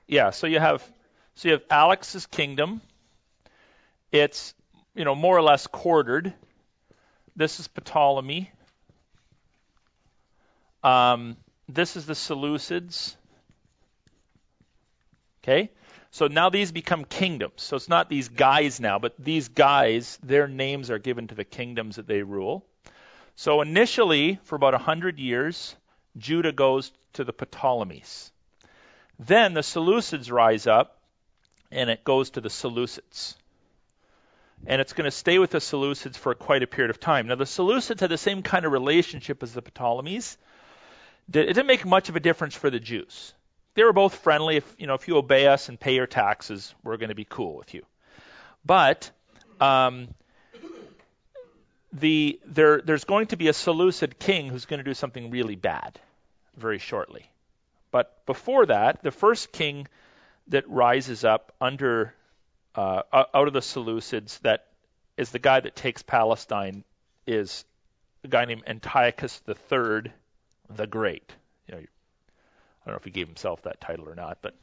Yeah, 0.05 0.29
so 0.29 0.45
you 0.45 0.59
have 0.59 0.83
so 1.33 1.47
you 1.47 1.53
have 1.53 1.63
Alex's 1.71 2.27
kingdom. 2.27 2.81
It's 4.11 4.53
you 4.93 5.05
know 5.05 5.15
more 5.15 5.35
or 5.35 5.41
less 5.41 5.65
quartered. 5.65 6.33
This 7.35 7.59
is 7.59 7.67
Ptolemy. 7.69 8.51
Um, 10.83 11.37
this 11.69 11.95
is 11.95 12.05
the 12.05 12.13
Seleucids. 12.13 13.15
Okay? 15.43 15.69
So 16.11 16.27
now 16.27 16.49
these 16.49 16.71
become 16.71 17.05
kingdoms. 17.05 17.61
So 17.61 17.77
it's 17.77 17.87
not 17.87 18.09
these 18.09 18.27
guys 18.27 18.79
now, 18.79 18.99
but 18.99 19.15
these 19.17 19.47
guys, 19.47 20.19
their 20.21 20.47
names 20.47 20.91
are 20.91 20.99
given 20.99 21.27
to 21.27 21.35
the 21.35 21.45
kingdoms 21.45 21.95
that 21.95 22.07
they 22.07 22.21
rule. 22.21 22.65
So 23.35 23.61
initially, 23.61 24.39
for 24.43 24.55
about 24.55 24.73
100 24.73 25.19
years, 25.19 25.75
Judah 26.17 26.51
goes 26.51 26.91
to 27.13 27.23
the 27.23 27.31
Ptolemies. 27.31 28.31
Then 29.17 29.53
the 29.53 29.61
Seleucids 29.61 30.31
rise 30.31 30.67
up, 30.67 30.99
and 31.71 31.89
it 31.89 32.03
goes 32.03 32.31
to 32.31 32.41
the 32.41 32.49
Seleucids. 32.49 33.35
and 34.67 34.79
it's 34.79 34.93
going 34.93 35.05
to 35.05 35.11
stay 35.11 35.39
with 35.39 35.49
the 35.49 35.57
Seleucids 35.57 36.17
for 36.17 36.35
quite 36.35 36.61
a 36.61 36.67
period 36.67 36.91
of 36.91 36.99
time. 36.99 37.27
Now, 37.27 37.35
the 37.35 37.45
Seleucids 37.45 37.99
had 37.99 38.11
the 38.11 38.17
same 38.17 38.43
kind 38.43 38.63
of 38.63 38.71
relationship 38.71 39.41
as 39.41 39.53
the 39.53 39.61
Ptolemies. 39.63 40.37
It 41.35 41.53
didn't 41.53 41.67
make 41.67 41.85
much 41.85 42.09
of 42.09 42.15
a 42.15 42.19
difference 42.19 42.55
for 42.55 42.69
the 42.69 42.79
Jews. 42.79 43.33
They 43.73 43.83
were 43.83 43.93
both 43.93 44.15
friendly. 44.15 44.57
If 44.57 44.75
you 44.77 44.87
know, 44.87 44.95
if 44.95 45.07
you 45.07 45.17
obey 45.17 45.47
us 45.47 45.69
and 45.69 45.79
pay 45.79 45.95
your 45.95 46.07
taxes, 46.07 46.73
we're 46.83 46.97
going 46.97 47.09
to 47.09 47.15
be 47.15 47.25
cool 47.25 47.55
with 47.55 47.73
you. 47.73 47.85
But 48.65 49.09
um, 49.59 50.09
the 51.93 52.39
there 52.45 52.81
there's 52.81 53.05
going 53.05 53.27
to 53.27 53.37
be 53.37 53.47
a 53.47 53.53
Seleucid 53.53 54.19
king 54.19 54.49
who's 54.49 54.65
going 54.65 54.79
to 54.79 54.83
do 54.83 54.93
something 54.93 55.31
really 55.31 55.55
bad 55.55 55.99
very 56.57 56.79
shortly. 56.79 57.25
But 57.91 58.25
before 58.25 58.65
that, 58.65 59.03
the 59.03 59.11
first 59.11 59.51
king 59.51 59.87
that 60.47 60.69
rises 60.69 61.23
up 61.23 61.53
under 61.61 62.13
uh, 62.75 63.03
out 63.11 63.47
of 63.47 63.53
the 63.53 63.59
Seleucids 63.59 64.39
that 64.41 64.67
is 65.17 65.31
the 65.31 65.39
guy 65.39 65.59
that 65.59 65.75
takes 65.75 66.01
Palestine 66.01 66.83
is 67.25 67.65
a 68.23 68.27
guy 68.27 68.45
named 68.45 68.63
Antiochus 68.67 69.41
III 69.47 70.11
the 70.75 70.87
Great. 70.87 71.33
You 71.67 71.75
know, 71.75 71.81
I 71.81 72.85
don't 72.85 72.93
know 72.93 72.97
if 72.97 73.03
he 73.03 73.11
gave 73.11 73.27
himself 73.27 73.63
that 73.63 73.81
title 73.81 74.09
or 74.09 74.15
not, 74.15 74.39
but 74.41 74.55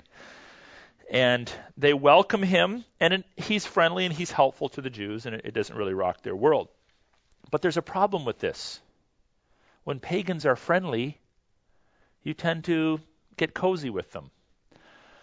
and 1.11 1.51
they 1.79 1.95
welcome 1.95 2.43
him, 2.43 2.85
and 3.01 3.25
he's 3.37 3.65
friendly 3.65 4.05
and 4.05 4.15
he's 4.15 4.31
helpful 4.31 4.69
to 4.71 4.83
the 4.83 4.91
Jews, 4.91 5.25
and 5.25 5.35
it, 5.35 5.55
doesn't 5.55 5.77
really 5.77 5.95
rock 5.95 6.23
their 6.23 6.37
world. 6.37 6.69
But 7.51 7.63
there's 7.63 7.79
a 7.79 7.83
problem 7.83 8.27
with 8.27 8.41
this. 8.41 8.79
When 9.85 10.01
pagans 10.01 10.45
are 10.45 10.57
friendly, 10.57 11.19
you 12.23 12.35
tend 12.35 12.65
to 12.65 13.01
get 13.39 13.55
cozy 13.55 13.89
with 13.89 14.13
them. 14.13 14.31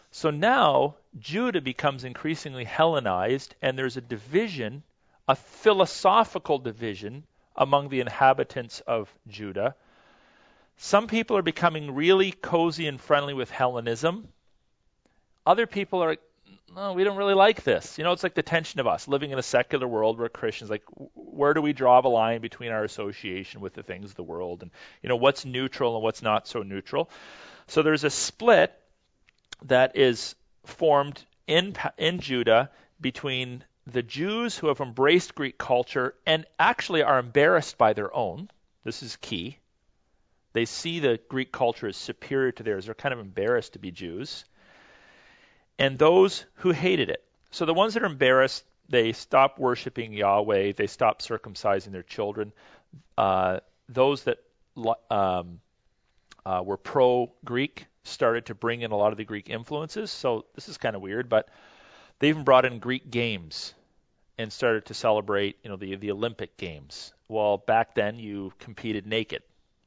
So 0.09 0.31
now 0.31 0.95
Judah 1.19 1.61
becomes 1.61 2.03
increasingly 2.03 2.63
Hellenized, 2.63 3.53
and 3.61 3.77
there's 3.77 3.97
a 3.97 4.01
division, 4.01 4.81
a 5.27 5.35
philosophical 5.35 6.57
division 6.57 7.25
among 7.55 7.89
the 7.89 7.99
inhabitants 7.99 8.79
of 8.87 9.13
Judah. 9.27 9.75
Some 10.77 11.07
people 11.07 11.37
are 11.37 11.41
becoming 11.41 11.95
really 11.95 12.31
cozy 12.31 12.87
and 12.87 12.99
friendly 12.99 13.33
with 13.33 13.49
Hellenism. 13.49 14.27
Other 15.45 15.67
people 15.67 16.03
are, 16.03 16.17
no, 16.75 16.93
we 16.93 17.03
don't 17.03 17.17
really 17.17 17.33
like 17.33 17.63
this. 17.63 17.97
You 17.97 18.03
know, 18.03 18.11
it's 18.11 18.23
like 18.23 18.33
the 18.33 18.43
tension 18.43 18.79
of 18.79 18.87
us 18.87 19.07
living 19.07 19.31
in 19.31 19.39
a 19.39 19.43
secular 19.43 19.87
world 19.87 20.19
where 20.19 20.27
Christians, 20.27 20.69
like, 20.69 20.83
where 21.13 21.53
do 21.53 21.61
we 21.61 21.73
draw 21.73 22.01
the 22.01 22.09
line 22.09 22.41
between 22.41 22.71
our 22.71 22.83
association 22.83 23.61
with 23.61 23.73
the 23.73 23.83
things 23.83 24.09
of 24.09 24.15
the 24.15 24.23
world, 24.23 24.63
and 24.63 24.71
you 25.01 25.09
know, 25.09 25.15
what's 25.15 25.45
neutral 25.45 25.95
and 25.95 26.03
what's 26.03 26.21
not 26.21 26.47
so 26.47 26.61
neutral. 26.61 27.09
So 27.67 27.81
there's 27.81 28.03
a 28.03 28.09
split 28.09 28.73
that 29.65 29.95
is 29.95 30.35
formed 30.65 31.23
in, 31.47 31.75
in 31.97 32.19
Judah 32.19 32.69
between 32.99 33.63
the 33.87 34.03
Jews 34.03 34.57
who 34.57 34.67
have 34.67 34.81
embraced 34.81 35.35
Greek 35.35 35.57
culture 35.57 36.15
and 36.25 36.45
actually 36.59 37.03
are 37.03 37.19
embarrassed 37.19 37.77
by 37.77 37.93
their 37.93 38.13
own. 38.15 38.49
This 38.83 39.03
is 39.03 39.15
key. 39.17 39.57
They 40.55 40.63
see 40.63 41.01
the 41.01 41.19
Greek 41.27 41.51
culture 41.51 41.89
as 41.89 41.97
superior 41.97 42.53
to 42.53 42.63
theirs. 42.63 42.85
They're 42.85 42.95
kind 42.95 43.11
of 43.11 43.19
embarrassed 43.19 43.73
to 43.73 43.79
be 43.79 43.91
Jews. 43.91 44.45
And 45.77 45.99
those 45.99 46.45
who 46.53 46.71
hated 46.71 47.09
it. 47.09 47.21
So 47.51 47.65
the 47.65 47.73
ones 47.73 47.93
that 47.93 48.03
are 48.03 48.05
embarrassed, 48.05 48.63
they 48.87 49.11
stop 49.11 49.59
worshiping 49.59 50.13
Yahweh. 50.13 50.71
They 50.71 50.87
stop 50.87 51.21
circumcising 51.21 51.91
their 51.91 52.03
children. 52.03 52.53
Uh, 53.17 53.59
those 53.89 54.23
that 54.23 54.37
um, 55.11 55.59
uh, 56.45 56.61
were 56.63 56.77
pro 56.77 57.33
Greek 57.43 57.87
started 58.05 58.45
to 58.45 58.55
bring 58.55 58.81
in 58.81 58.91
a 58.91 58.95
lot 58.95 59.11
of 59.11 59.17
the 59.17 59.25
Greek 59.25 59.49
influences. 59.49 60.09
So 60.09 60.45
this 60.55 60.69
is 60.69 60.77
kind 60.77 60.95
of 60.95 61.01
weird, 61.01 61.27
but 61.27 61.49
they 62.19 62.29
even 62.29 62.45
brought 62.45 62.63
in 62.63 62.79
Greek 62.79 63.11
games 63.11 63.73
and 64.37 64.53
started 64.53 64.85
to 64.85 64.93
celebrate, 64.93 65.57
you 65.63 65.69
know, 65.69 65.75
the 65.75 65.97
the 65.97 66.11
Olympic 66.11 66.55
games. 66.55 67.11
Well, 67.27 67.57
back 67.57 67.93
then 67.93 68.19
you 68.19 68.53
competed 68.57 69.05
naked. 69.05 69.43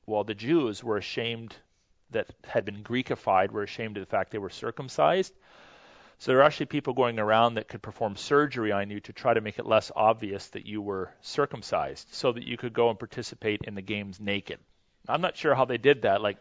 Well, 0.09 0.25
the 0.25 0.35
Jews 0.35 0.83
were 0.83 0.97
ashamed 0.97 1.55
that 2.13 2.29
had 2.43 2.65
been 2.65 2.83
Greekified, 2.83 3.51
were 3.51 3.63
ashamed 3.63 3.99
of 3.99 4.01
the 4.01 4.11
fact 4.11 4.31
they 4.31 4.39
were 4.39 4.49
circumcised. 4.49 5.35
So 6.19 6.33
there 6.33 6.41
are 6.41 6.45
actually 6.45 6.67
people 6.67 6.95
going 6.95 7.19
around 7.19 7.55
that 7.55 7.69
could 7.69 7.83
perform 7.83 8.17
surgery 8.17 8.73
on 8.73 8.89
you 8.89 9.01
to 9.01 9.13
try 9.13 9.35
to 9.35 9.43
make 9.43 9.59
it 9.59 9.67
less 9.67 9.93
obvious 9.95 10.49
that 10.49 10.65
you 10.65 10.81
were 10.81 11.13
circumcised, 11.21 12.09
so 12.13 12.33
that 12.33 12.43
you 12.43 12.57
could 12.57 12.73
go 12.73 12.89
and 12.89 12.99
participate 12.99 13.61
in 13.65 13.75
the 13.75 13.83
games 13.83 14.19
naked. 14.19 14.59
I'm 15.07 15.21
not 15.21 15.37
sure 15.37 15.55
how 15.55 15.67
they 15.67 15.77
did 15.77 16.03
that. 16.03 16.23
Like 16.23 16.39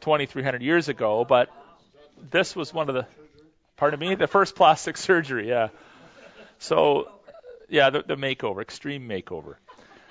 2,300 0.00 0.62
years 0.62 0.88
ago, 0.88 1.26
but 1.26 1.50
this 2.30 2.56
was 2.56 2.72
one 2.72 2.88
of 2.88 2.94
the, 2.94 3.06
pardon 3.76 4.00
me, 4.00 4.14
the 4.14 4.26
first 4.26 4.56
plastic 4.56 4.96
surgery, 4.96 5.50
yeah. 5.50 5.68
So, 6.58 7.10
yeah, 7.68 7.90
the, 7.90 8.02
the 8.02 8.16
makeover, 8.16 8.62
extreme 8.62 9.06
makeover. 9.06 9.56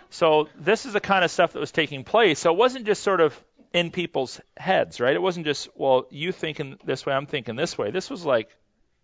So 0.10 0.50
this 0.56 0.86
is 0.86 0.94
the 0.94 1.00
kind 1.00 1.24
of 1.24 1.32
stuff 1.32 1.54
that 1.54 1.60
was 1.60 1.72
taking 1.72 2.04
place. 2.04 2.40
So 2.40 2.52
it 2.52 2.58
wasn't 2.58 2.86
just 2.86 3.04
sort 3.04 3.22
of 3.22 3.40
in 3.74 3.92
people's 3.92 4.42
heads, 4.58 5.00
right? 5.00 5.14
It 5.14 5.22
wasn't 5.22 5.46
just, 5.46 5.70
well, 5.76 6.08
you 6.10 6.32
thinking 6.32 6.78
this 6.84 7.06
way, 7.06 7.14
I'm 7.14 7.28
thinking 7.28 7.56
this 7.56 7.78
way. 7.78 7.92
This 7.92 8.10
was 8.10 8.26
like 8.26 8.50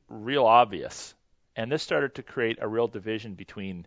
real 0.10 0.46
obvious. 0.46 1.14
And 1.56 1.72
this 1.72 1.84
started 1.84 2.16
to 2.16 2.24
create 2.24 2.58
a 2.62 2.68
real 2.68 2.88
division 2.88 3.36
between 3.36 3.86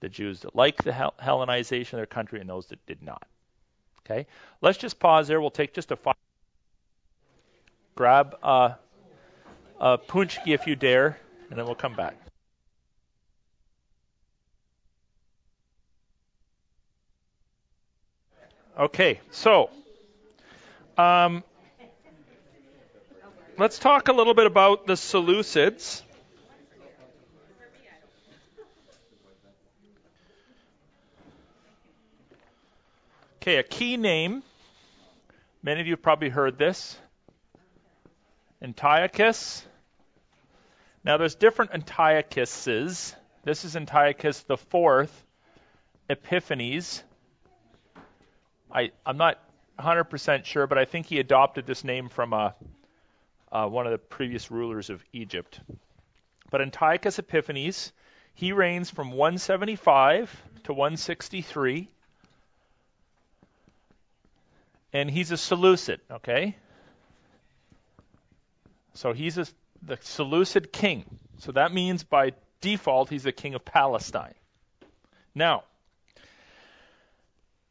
the 0.00 0.08
Jews 0.08 0.40
that 0.40 0.54
liked 0.54 0.84
the 0.84 0.92
Hellenization 0.92 1.94
of 1.94 1.98
their 1.98 2.06
country 2.06 2.40
and 2.40 2.48
those 2.48 2.66
that 2.66 2.84
did 2.86 3.02
not. 3.02 3.26
Okay, 4.04 4.26
let's 4.62 4.78
just 4.78 4.98
pause 4.98 5.28
there. 5.28 5.40
We'll 5.40 5.50
take 5.50 5.74
just 5.74 5.90
a 5.90 5.96
five. 5.96 6.14
Grab 7.94 8.38
uh, 8.42 8.70
a 9.78 9.98
punchki 9.98 10.54
if 10.54 10.66
you 10.66 10.76
dare, 10.76 11.18
and 11.50 11.58
then 11.58 11.66
we'll 11.66 11.74
come 11.74 11.94
back. 11.94 12.14
Okay, 18.78 19.18
so 19.32 19.70
um, 20.96 21.42
let's 23.56 23.76
talk 23.80 24.06
a 24.06 24.12
little 24.12 24.34
bit 24.34 24.46
about 24.46 24.86
the 24.86 24.92
Seleucids. 24.92 26.02
Okay, 33.42 33.56
a 33.56 33.64
key 33.64 33.96
name. 33.96 34.44
Many 35.60 35.80
of 35.80 35.88
you 35.88 35.94
have 35.94 36.02
probably 36.02 36.28
heard 36.28 36.56
this. 36.56 36.96
Antiochus. 38.62 39.66
Now, 41.02 41.16
there's 41.16 41.34
different 41.34 41.72
Antiochuses. 41.72 43.16
This 43.42 43.64
is 43.64 43.74
Antiochus 43.74 44.44
the 44.44 44.56
fourth, 44.56 45.24
Epiphanes. 46.08 47.02
I, 48.70 48.90
I'm 49.06 49.16
not 49.16 49.38
100% 49.78 50.44
sure, 50.44 50.66
but 50.66 50.78
I 50.78 50.84
think 50.84 51.06
he 51.06 51.18
adopted 51.18 51.66
this 51.66 51.84
name 51.84 52.08
from 52.08 52.32
a, 52.32 52.36
uh, 52.36 53.64
uh, 53.64 53.68
one 53.68 53.86
of 53.86 53.92
the 53.92 53.98
previous 53.98 54.50
rulers 54.50 54.90
of 54.90 55.02
Egypt. 55.12 55.60
But 56.50 56.60
Antiochus 56.60 57.18
Epiphanes, 57.18 57.92
he 58.34 58.52
reigns 58.52 58.90
from 58.90 59.12
175 59.12 60.42
to 60.64 60.72
163 60.72 61.88
and 64.92 65.10
he's 65.10 65.30
a 65.30 65.36
Seleucid, 65.36 66.00
okay? 66.10 66.56
So 68.94 69.12
he's 69.12 69.38
a, 69.38 69.46
the 69.82 69.98
Seleucid 70.00 70.72
king. 70.72 71.04
So 71.38 71.52
that 71.52 71.72
means 71.72 72.04
by 72.04 72.32
default 72.60 73.10
he's 73.10 73.22
the 73.22 73.32
king 73.32 73.54
of 73.54 73.64
Palestine. 73.64 74.34
Now, 75.34 75.64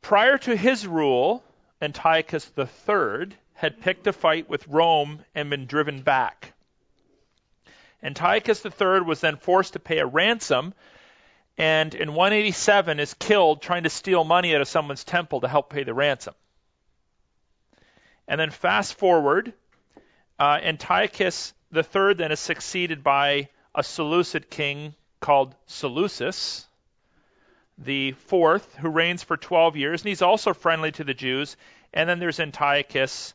prior 0.02 0.38
to 0.38 0.56
his 0.56 0.88
rule, 0.88 1.44
Antiochus 1.82 2.52
III 2.58 3.36
had 3.54 3.82
picked 3.82 4.08
a 4.08 4.14
fight 4.14 4.50
with 4.50 4.68
Rome 4.68 5.24
and 5.34 5.50
been 5.50 5.66
driven 5.66 6.02
back. 6.02 6.54
Antiochus 8.04 8.66
III 8.66 9.02
was 9.02 9.22
then 9.22 9.38
forced 9.38 9.74
to 9.74 9.80
pay 9.80 10.00
a 10.00 10.06
ransom 10.06 10.74
and 11.58 11.96
in 11.96 12.14
187 12.14 13.00
is 13.00 13.16
killed 13.16 13.62
trying 13.62 13.84
to 13.84 13.90
steal 13.90 14.24
money 14.24 14.54
out 14.54 14.62
of 14.62 14.68
someone's 14.68 15.04
temple 15.04 15.42
to 15.42 15.48
help 15.48 15.72
pay 15.72 15.84
the 15.84 15.94
ransom. 15.94 16.36
And 18.28 18.40
then 18.40 18.52
fast 18.52 18.94
forward, 18.96 19.54
uh, 20.40 20.60
Antiochus 20.62 21.54
III 21.76 22.14
then 22.14 22.32
is 22.32 22.40
succeeded 22.40 23.04
by 23.04 23.50
a 23.74 23.84
Seleucid 23.84 24.50
king 24.50 24.94
called 25.20 25.56
Seleucus, 25.66 26.67
the 27.78 28.14
fourth, 28.14 28.76
who 28.76 28.90
reigns 28.90 29.24
for 29.24 29.38
12 29.38 29.78
years, 29.78 30.02
and 30.02 30.10
he's 30.10 30.22
also 30.22 30.54
friendly 30.54 30.92
to 30.94 31.04
the 31.04 31.14
Jews. 31.14 31.58
And 31.94 32.10
then 32.10 32.20
there's 32.20 32.40
Antiochus 32.40 33.34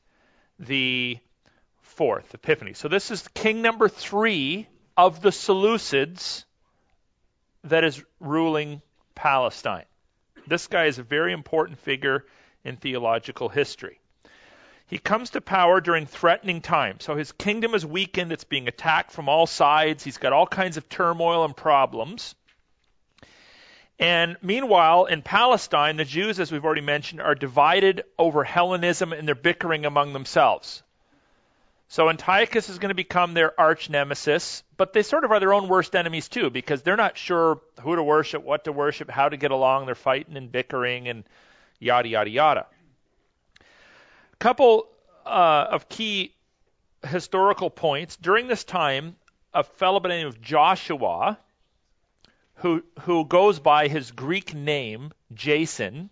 the 0.59 1.19
fourth, 1.81 2.35
Epiphanes. 2.35 2.79
So 2.79 2.89
this 2.89 3.11
is 3.11 3.27
king 3.35 3.63
number 3.63 3.89
three 3.89 4.69
of 4.97 5.21
the 5.21 5.31
Seleucids 5.31 6.45
that 7.65 7.85
is 7.85 8.03
ruling 8.21 8.83
Palestine. 9.15 9.85
This 10.47 10.67
guy 10.67 10.87
is 10.87 10.99
a 10.99 11.03
very 11.03 11.33
important 11.33 11.79
figure 11.79 12.25
in 12.65 12.77
theological 12.77 13.49
history. 13.49 14.01
He 14.87 14.99
comes 14.99 15.31
to 15.31 15.41
power 15.41 15.81
during 15.81 16.07
threatening 16.07 16.61
times. 16.61 17.05
So 17.05 17.15
his 17.15 17.33
kingdom 17.33 17.75
is 17.75 17.87
weakened, 17.87 18.33
it's 18.33 18.45
being 18.45 18.69
attacked 18.69 19.13
from 19.13 19.29
all 19.29 19.47
sides, 19.47 20.05
he's 20.05 20.19
got 20.19 20.33
all 20.33 20.47
kinds 20.47 20.77
of 20.77 20.89
turmoil 20.89 21.45
and 21.45 21.57
problems. 21.57 22.35
And 24.03 24.37
meanwhile, 24.43 25.05
in 25.05 25.23
Palestine, 25.23 25.97
the 25.97 26.05
Jews, 26.05 26.41
as 26.41 26.51
we've 26.51 26.65
already 26.65 26.81
mentioned, 26.81 27.21
are 27.21 27.37
divided 27.37 28.03
over 28.19 28.43
Hellenism 28.43 29.13
and 29.13 29.29
they're 29.29 29.37
bickering 29.37 29.87
among 29.87 30.13
themselves. 30.13 30.83
So 31.87 32.11
Antiochus 32.11 32.69
is 32.69 32.81
going 32.81 32.89
to 32.89 32.97
become 32.97 33.33
their 33.33 33.59
arch 33.61 33.89
nemesis, 33.91 34.65
but 34.77 34.93
they 34.93 35.05
sort 35.05 35.23
of 35.23 35.31
are 35.31 35.39
their 35.39 35.53
own 35.53 35.69
worst 35.69 35.95
enemies 35.95 36.29
too, 36.29 36.51
because 36.51 36.83
they're 36.83 36.97
not 36.97 37.17
sure 37.17 37.61
who 37.81 37.95
to 37.95 38.03
worship, 38.03 38.43
what 38.43 38.65
to 38.65 38.73
worship, 38.73 39.09
how 39.09 39.29
to 39.29 39.37
get 39.37 39.53
along. 39.53 39.87
They're 39.87 39.95
fighting 39.95 40.37
and 40.37 40.51
bickering 40.51 41.07
and 41.07 41.23
yada, 41.79 42.09
yada, 42.09 42.31
yada. 42.31 42.67
A 43.61 44.37
couple 44.41 44.89
uh, 45.25 45.67
of 45.71 45.89
key 45.89 46.35
historical 47.07 47.71
points. 47.71 48.17
During 48.17 48.49
this 48.49 48.65
time, 48.65 49.15
a 49.55 49.63
fellow 49.63 50.01
by 50.01 50.09
the 50.09 50.15
name 50.17 50.27
of 50.27 50.43
Joshua, 50.43 51.39
who, 52.57 52.83
who 53.01 53.25
goes 53.25 53.59
by 53.59 53.89
his 53.89 54.11
Greek 54.11 54.55
name, 54.55 55.13
Jason, 55.35 56.11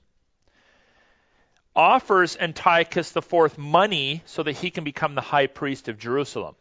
offers 1.75 2.37
Antiochus 2.37 3.15
IV 3.17 3.57
money 3.57 4.23
so 4.27 4.43
that 4.43 4.53
he 4.53 4.71
can 4.71 4.85
become 4.85 5.15
the 5.15 5.21
high 5.21 5.47
priest 5.47 5.89
of 5.89 5.99
Jerusalem. 5.99 6.55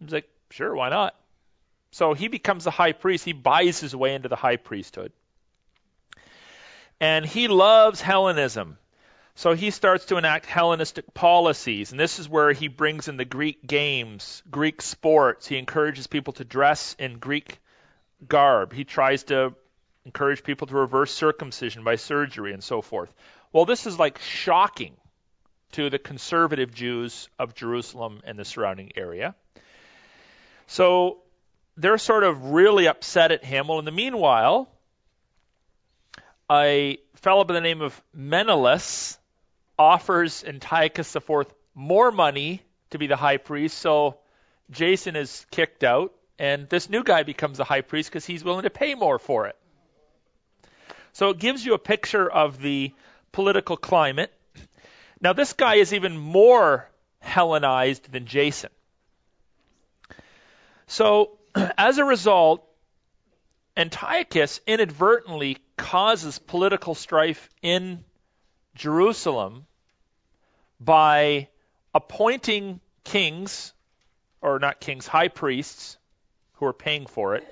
He's 0.00 0.12
like, 0.12 0.28
sure, 0.50 0.74
why 0.74 0.88
not? 0.88 1.14
So 1.92 2.14
he 2.14 2.28
becomes 2.28 2.64
the 2.64 2.70
high 2.70 2.92
priest. 2.92 3.24
He 3.24 3.32
buys 3.32 3.78
his 3.78 3.94
way 3.94 4.14
into 4.14 4.28
the 4.28 4.36
high 4.36 4.56
priesthood. 4.56 5.12
And 7.00 7.24
he 7.24 7.48
loves 7.48 8.00
Hellenism. 8.00 8.78
So 9.34 9.54
he 9.54 9.70
starts 9.70 10.06
to 10.06 10.18
enact 10.18 10.44
Hellenistic 10.46 11.14
policies, 11.14 11.90
and 11.90 11.98
this 11.98 12.18
is 12.18 12.28
where 12.28 12.52
he 12.52 12.68
brings 12.68 13.08
in 13.08 13.16
the 13.16 13.24
Greek 13.24 13.66
games, 13.66 14.42
Greek 14.50 14.82
sports. 14.82 15.46
He 15.46 15.56
encourages 15.56 16.06
people 16.06 16.34
to 16.34 16.44
dress 16.44 16.94
in 16.98 17.18
Greek 17.18 17.58
garb. 18.28 18.72
He 18.72 18.84
tries 18.84 19.24
to 19.24 19.54
encourage 20.04 20.42
people 20.42 20.66
to 20.66 20.74
reverse 20.74 21.12
circumcision 21.12 21.84
by 21.84 21.96
surgery 21.96 22.52
and 22.52 22.62
so 22.62 22.82
forth. 22.82 23.12
Well, 23.52 23.64
this 23.64 23.86
is 23.86 23.98
like 23.98 24.18
shocking 24.18 24.96
to 25.72 25.90
the 25.90 25.98
conservative 25.98 26.74
Jews 26.74 27.28
of 27.38 27.54
Jerusalem 27.54 28.20
and 28.24 28.38
the 28.38 28.44
surrounding 28.44 28.92
area. 28.96 29.34
So 30.66 31.18
they're 31.76 31.98
sort 31.98 32.24
of 32.24 32.52
really 32.52 32.86
upset 32.86 33.32
at 33.32 33.44
him. 33.44 33.68
Well, 33.68 33.78
in 33.78 33.84
the 33.84 33.92
meanwhile, 33.92 34.68
a 36.50 36.98
fellow 37.16 37.44
by 37.44 37.54
the 37.54 37.60
name 37.60 37.80
of 37.80 38.00
Menelaus 38.12 39.18
offers 39.78 40.44
Antiochus 40.44 41.14
IV 41.16 41.46
more 41.74 42.10
money 42.10 42.62
to 42.90 42.98
be 42.98 43.06
the 43.06 43.16
high 43.16 43.38
priest. 43.38 43.78
So 43.78 44.18
Jason 44.70 45.16
is 45.16 45.46
kicked 45.50 45.84
out, 45.84 46.12
and 46.42 46.68
this 46.68 46.90
new 46.90 47.04
guy 47.04 47.22
becomes 47.22 47.58
the 47.58 47.64
high 47.64 47.82
priest 47.82 48.10
because 48.10 48.26
he's 48.26 48.42
willing 48.42 48.64
to 48.64 48.70
pay 48.70 48.96
more 48.96 49.20
for 49.20 49.46
it. 49.46 49.56
So 51.12 51.28
it 51.28 51.38
gives 51.38 51.64
you 51.64 51.74
a 51.74 51.78
picture 51.78 52.28
of 52.28 52.60
the 52.60 52.92
political 53.30 53.76
climate. 53.76 54.32
Now, 55.20 55.34
this 55.34 55.52
guy 55.52 55.76
is 55.76 55.94
even 55.94 56.16
more 56.16 56.90
Hellenized 57.20 58.10
than 58.10 58.26
Jason. 58.26 58.70
So, 60.88 61.38
as 61.78 61.98
a 61.98 62.04
result, 62.04 62.68
Antiochus 63.76 64.60
inadvertently 64.66 65.58
causes 65.76 66.40
political 66.40 66.96
strife 66.96 67.48
in 67.62 68.02
Jerusalem 68.74 69.66
by 70.80 71.46
appointing 71.94 72.80
kings, 73.04 73.72
or 74.40 74.58
not 74.58 74.80
kings, 74.80 75.06
high 75.06 75.28
priests, 75.28 75.98
who 76.62 76.68
are 76.68 76.72
paying 76.72 77.06
for 77.06 77.34
it, 77.34 77.44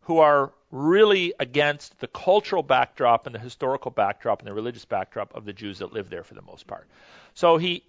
who 0.00 0.18
are 0.18 0.52
really 0.72 1.32
against 1.38 1.96
the 2.00 2.08
cultural 2.08 2.64
backdrop 2.64 3.26
and 3.26 3.34
the 3.34 3.38
historical 3.38 3.92
backdrop 3.92 4.40
and 4.40 4.48
the 4.48 4.52
religious 4.52 4.84
backdrop 4.84 5.32
of 5.36 5.44
the 5.44 5.52
Jews 5.52 5.78
that 5.78 5.92
live 5.92 6.10
there 6.10 6.24
for 6.24 6.34
the 6.34 6.42
most 6.42 6.66
part. 6.66 6.88
So 7.34 7.56
he 7.56 7.84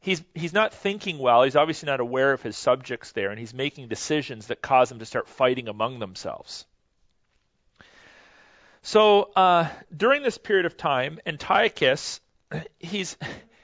he's 0.00 0.22
he's 0.34 0.52
not 0.52 0.74
thinking 0.74 1.18
well. 1.18 1.42
He's 1.42 1.56
obviously 1.56 1.86
not 1.86 2.00
aware 2.00 2.34
of 2.34 2.42
his 2.42 2.54
subjects 2.54 3.12
there, 3.12 3.30
and 3.30 3.38
he's 3.38 3.54
making 3.54 3.88
decisions 3.88 4.48
that 4.48 4.60
cause 4.60 4.90
them 4.90 4.98
to 4.98 5.06
start 5.06 5.26
fighting 5.26 5.68
among 5.68 6.00
themselves. 6.00 6.66
So 8.82 9.30
uh, 9.34 9.68
during 9.96 10.22
this 10.22 10.36
period 10.36 10.66
of 10.66 10.76
time, 10.76 11.18
Antiochus 11.24 12.20
he's 12.78 13.16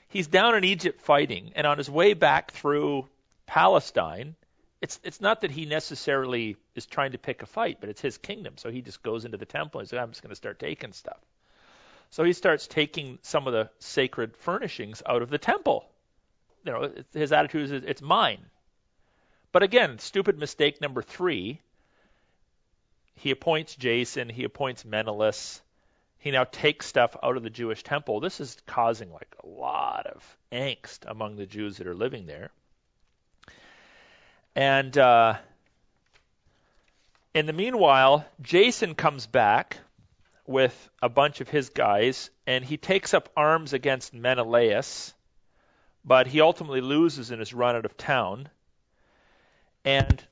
he's 0.09 0.27
down 0.27 0.55
in 0.55 0.65
Egypt 0.65 1.03
fighting, 1.03 1.53
and 1.55 1.67
on 1.67 1.77
his 1.77 1.91
way 1.91 2.15
back 2.15 2.53
through 2.53 3.07
Palestine, 3.45 4.37
it's 4.81 5.01
it's 5.03 5.21
not 5.21 5.41
that 5.41 5.51
he 5.51 5.65
necessarily 5.65 6.57
is 6.75 6.87
trying 6.87 7.13
to 7.13 7.19
pick 7.19 7.43
a 7.43 7.47
fight, 7.47 7.79
but 7.81 7.89
it's 7.89 8.01
his 8.01 8.19
kingdom. 8.19 8.55
So 8.57 8.71
he 8.71 8.83
just 8.83 9.03
goes 9.03 9.25
into 9.25 9.39
the 9.39 9.47
temple 9.47 9.81
and 9.81 9.89
says, 9.89 9.99
"I'm 9.99 10.11
just 10.11 10.23
going 10.23 10.31
to 10.31 10.37
start 10.37 10.59
taking 10.59 10.93
stuff." 10.93 11.19
So 12.11 12.25
he 12.25 12.33
starts 12.33 12.67
taking 12.67 13.19
some 13.23 13.47
of 13.47 13.53
the 13.53 13.71
sacred 13.79 14.37
furnishings 14.37 15.03
out 15.07 15.23
of 15.23 15.31
the 15.31 15.39
temple. 15.39 15.89
You 16.65 16.73
know, 16.73 16.93
his 17.13 17.33
attitude 17.33 17.71
is, 17.71 17.85
"It's 17.85 18.03
mine." 18.03 18.45
But 19.53 19.63
again, 19.63 19.99
stupid 19.99 20.39
mistake 20.39 20.81
number 20.81 21.03
three. 21.03 21.61
He 23.15 23.31
appoints 23.31 23.75
Jason. 23.75 24.29
He 24.29 24.45
appoints 24.45 24.85
Menelaus. 24.85 25.63
He 26.19 26.31
now 26.31 26.45
takes 26.45 26.87
stuff 26.87 27.17
out 27.23 27.37
of 27.37 27.43
the 27.43 27.51
Jewish 27.51 27.83
temple. 27.83 28.21
This 28.21 28.41
is 28.41 28.57
causing 28.67 29.11
like 29.13 29.35
a 29.43 29.47
lot 29.47 30.07
of 30.07 30.37
angst 30.53 31.11
among 31.11 31.37
the 31.37 31.47
Jews 31.47 31.79
that 31.79 31.87
are 31.87 31.95
living 31.95 32.27
there. 32.27 32.51
And 34.57 34.97
uh, 34.97 35.35
in 37.35 37.45
the 37.45 37.53
meanwhile, 37.53 38.25
Jason 38.41 38.95
comes 38.95 39.27
back 39.27 39.77
with 40.47 40.89
a 41.03 41.11
bunch 41.11 41.43
of 41.43 41.51
his 41.51 41.69
guys, 41.69 42.31
and 42.47 42.65
he 42.65 42.79
takes 42.79 43.13
up 43.13 43.29
arms 43.37 43.75
against 43.75 44.15
Menelaus, 44.15 45.13
but 46.07 46.27
he 46.27 46.41
ultimately 46.41 46.81
loses 46.81 47.31
in 47.31 47.39
his 47.39 47.53
run 47.53 47.77
out 47.77 47.85
of 47.85 47.99
town. 47.99 48.49
And 49.85 50.25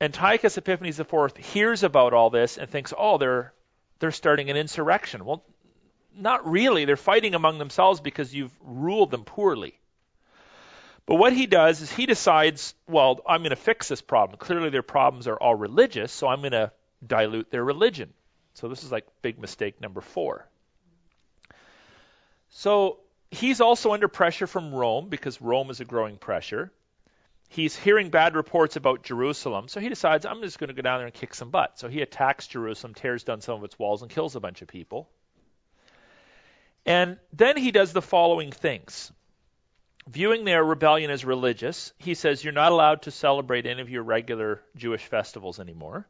Antiochus 0.00 0.58
Epiphanes 0.58 0.98
IV 0.98 1.36
hears 1.36 1.84
about 1.84 2.12
all 2.12 2.30
this 2.30 2.58
and 2.58 2.68
thinks, 2.68 2.92
oh, 2.96 3.18
they're 3.18 3.52
they're 4.00 4.10
starting 4.10 4.50
an 4.50 4.56
insurrection. 4.56 5.24
Well, 5.24 5.44
not 6.16 6.50
really. 6.50 6.84
They're 6.84 6.96
fighting 6.96 7.36
among 7.36 7.58
themselves 7.58 8.00
because 8.00 8.34
you've 8.34 8.52
ruled 8.60 9.12
them 9.12 9.22
poorly. 9.22 9.78
But 11.06 11.16
what 11.16 11.34
he 11.34 11.46
does 11.46 11.80
is 11.82 11.92
he 11.92 12.06
decides, 12.06 12.74
well, 12.88 13.20
I'm 13.28 13.42
going 13.42 13.50
to 13.50 13.56
fix 13.56 13.88
this 13.88 14.00
problem. 14.00 14.38
Clearly, 14.38 14.70
their 14.70 14.82
problems 14.82 15.28
are 15.28 15.36
all 15.36 15.54
religious, 15.54 16.12
so 16.12 16.28
I'm 16.28 16.40
going 16.40 16.52
to 16.52 16.72
dilute 17.06 17.50
their 17.50 17.64
religion. 17.64 18.12
So 18.54 18.68
this 18.68 18.84
is 18.84 18.92
like 18.92 19.06
big 19.20 19.38
mistake 19.38 19.80
number 19.80 20.00
four. 20.00 20.48
So 22.50 23.00
he's 23.30 23.60
also 23.60 23.92
under 23.92 24.08
pressure 24.08 24.46
from 24.46 24.72
Rome 24.72 25.08
because 25.08 25.42
Rome 25.42 25.70
is 25.70 25.80
a 25.80 25.84
growing 25.84 26.16
pressure. 26.16 26.72
He's 27.48 27.76
hearing 27.76 28.08
bad 28.08 28.34
reports 28.34 28.76
about 28.76 29.02
Jerusalem, 29.02 29.68
so 29.68 29.80
he 29.80 29.88
decides, 29.88 30.24
I'm 30.24 30.40
just 30.40 30.58
going 30.58 30.68
to 30.68 30.74
go 30.74 30.82
down 30.82 30.98
there 30.98 31.06
and 31.06 31.14
kick 31.14 31.34
some 31.34 31.50
butt. 31.50 31.78
So 31.78 31.88
he 31.88 32.00
attacks 32.00 32.46
Jerusalem, 32.46 32.94
tears 32.94 33.24
down 33.24 33.42
some 33.42 33.56
of 33.56 33.64
its 33.64 33.78
walls, 33.78 34.02
and 34.02 34.10
kills 34.10 34.34
a 34.34 34.40
bunch 34.40 34.62
of 34.62 34.68
people. 34.68 35.08
And 36.86 37.18
then 37.32 37.56
he 37.56 37.70
does 37.70 37.92
the 37.92 38.02
following 38.02 38.50
things 38.50 39.12
viewing 40.06 40.44
their 40.44 40.62
rebellion 40.62 41.10
as 41.10 41.24
religious, 41.24 41.92
he 41.98 42.14
says 42.14 42.42
you're 42.42 42.52
not 42.52 42.72
allowed 42.72 43.02
to 43.02 43.10
celebrate 43.10 43.66
any 43.66 43.80
of 43.80 43.90
your 43.90 44.02
regular 44.02 44.62
Jewish 44.76 45.04
festivals 45.04 45.60
anymore. 45.60 46.06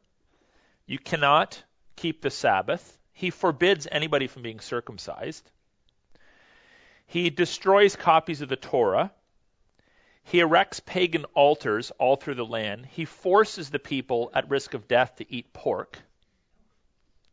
You 0.85 0.99
cannot 0.99 1.61
keep 1.95 2.21
the 2.21 2.29
Sabbath. 2.29 2.97
He 3.13 3.29
forbids 3.29 3.87
anybody 3.89 4.27
from 4.27 4.41
being 4.41 4.59
circumcised. 4.59 5.49
He 7.07 7.29
destroys 7.29 7.95
copies 7.95 8.41
of 8.41 8.49
the 8.49 8.55
Torah. 8.55 9.11
He 10.23 10.39
erects 10.39 10.79
pagan 10.79 11.25
altars 11.35 11.91
all 11.91 12.15
through 12.15 12.35
the 12.35 12.45
land. 12.45 12.85
He 12.85 13.05
forces 13.05 13.69
the 13.69 13.79
people 13.79 14.31
at 14.33 14.49
risk 14.49 14.73
of 14.73 14.87
death 14.87 15.17
to 15.17 15.33
eat 15.33 15.53
pork. 15.53 15.99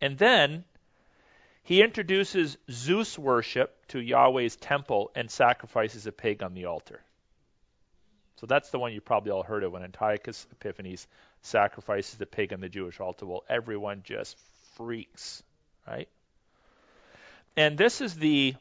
And 0.01 0.19
then 0.19 0.65
he 1.65 1.83
introduces 1.83 2.57
Zeus 2.71 3.19
worship 3.19 3.87
to 3.89 4.01
Yahweh's 4.01 4.57
temple 4.57 5.11
and 5.15 5.31
sacrifices 5.31 6.07
a 6.07 6.13
pig 6.13 6.43
on 6.43 6.55
the 6.55 6.67
altar. 6.67 7.01
So 8.37 8.47
that's 8.47 8.71
the 8.71 8.79
one 8.81 8.93
you 8.93 9.01
probably 9.01 9.31
all 9.31 9.45
heard 9.45 9.63
of 9.63 9.71
when 9.71 9.85
Antiochus 9.85 10.47
Epiphanes 10.51 11.07
sacrifices 11.43 12.17
the 12.17 12.27
pig 12.27 12.53
on 12.53 12.61
the 12.61 12.69
Jewish 12.69 12.99
altar. 12.99 13.27
Well, 13.27 13.45
everyone 13.49 14.03
just 14.05 14.37
freaks, 14.75 15.45
right? 15.87 16.09
And 17.57 17.79
this 17.79 18.01
is 18.01 18.17
the 18.17 18.57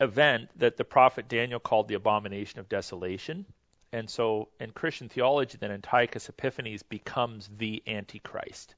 event 0.00 0.50
that 0.56 0.76
the 0.76 0.84
prophet 0.84 1.28
Daniel 1.28 1.58
called 1.58 1.88
the 1.88 1.94
abomination 1.94 2.60
of 2.60 2.68
desolation. 2.68 3.46
And 3.92 4.08
so 4.08 4.48
in 4.60 4.70
Christian 4.70 5.08
theology, 5.08 5.58
then 5.58 5.72
Antiochus 5.72 6.28
Epiphanes 6.28 6.84
becomes 6.84 7.50
the 7.58 7.82
Antichrist. 7.86 8.76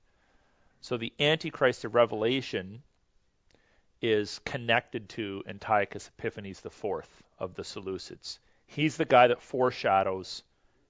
So 0.81 0.97
the 0.97 1.13
Antichrist 1.21 1.85
of 1.85 1.95
Revelation 1.95 2.83
is 4.05 4.39
connected 4.45 5.09
to 5.09 5.43
Antiochus 5.49 6.11
Epiphanes 6.19 6.63
IV 6.63 7.09
of 7.39 7.55
the 7.55 7.63
Seleucids. 7.63 8.39
He's 8.67 8.99
the 8.99 9.07
guy 9.07 9.29
that 9.29 9.41
foreshadows 9.41 10.43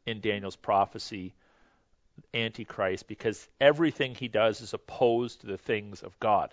in 0.04 0.20
Daniel's 0.20 0.56
prophecy 0.56 1.32
Antichrist 2.34 3.06
because 3.06 3.48
everything 3.60 4.16
he 4.16 4.26
does 4.26 4.60
is 4.60 4.74
opposed 4.74 5.42
to 5.42 5.46
the 5.46 5.56
things 5.56 6.02
of 6.02 6.18
God. 6.18 6.52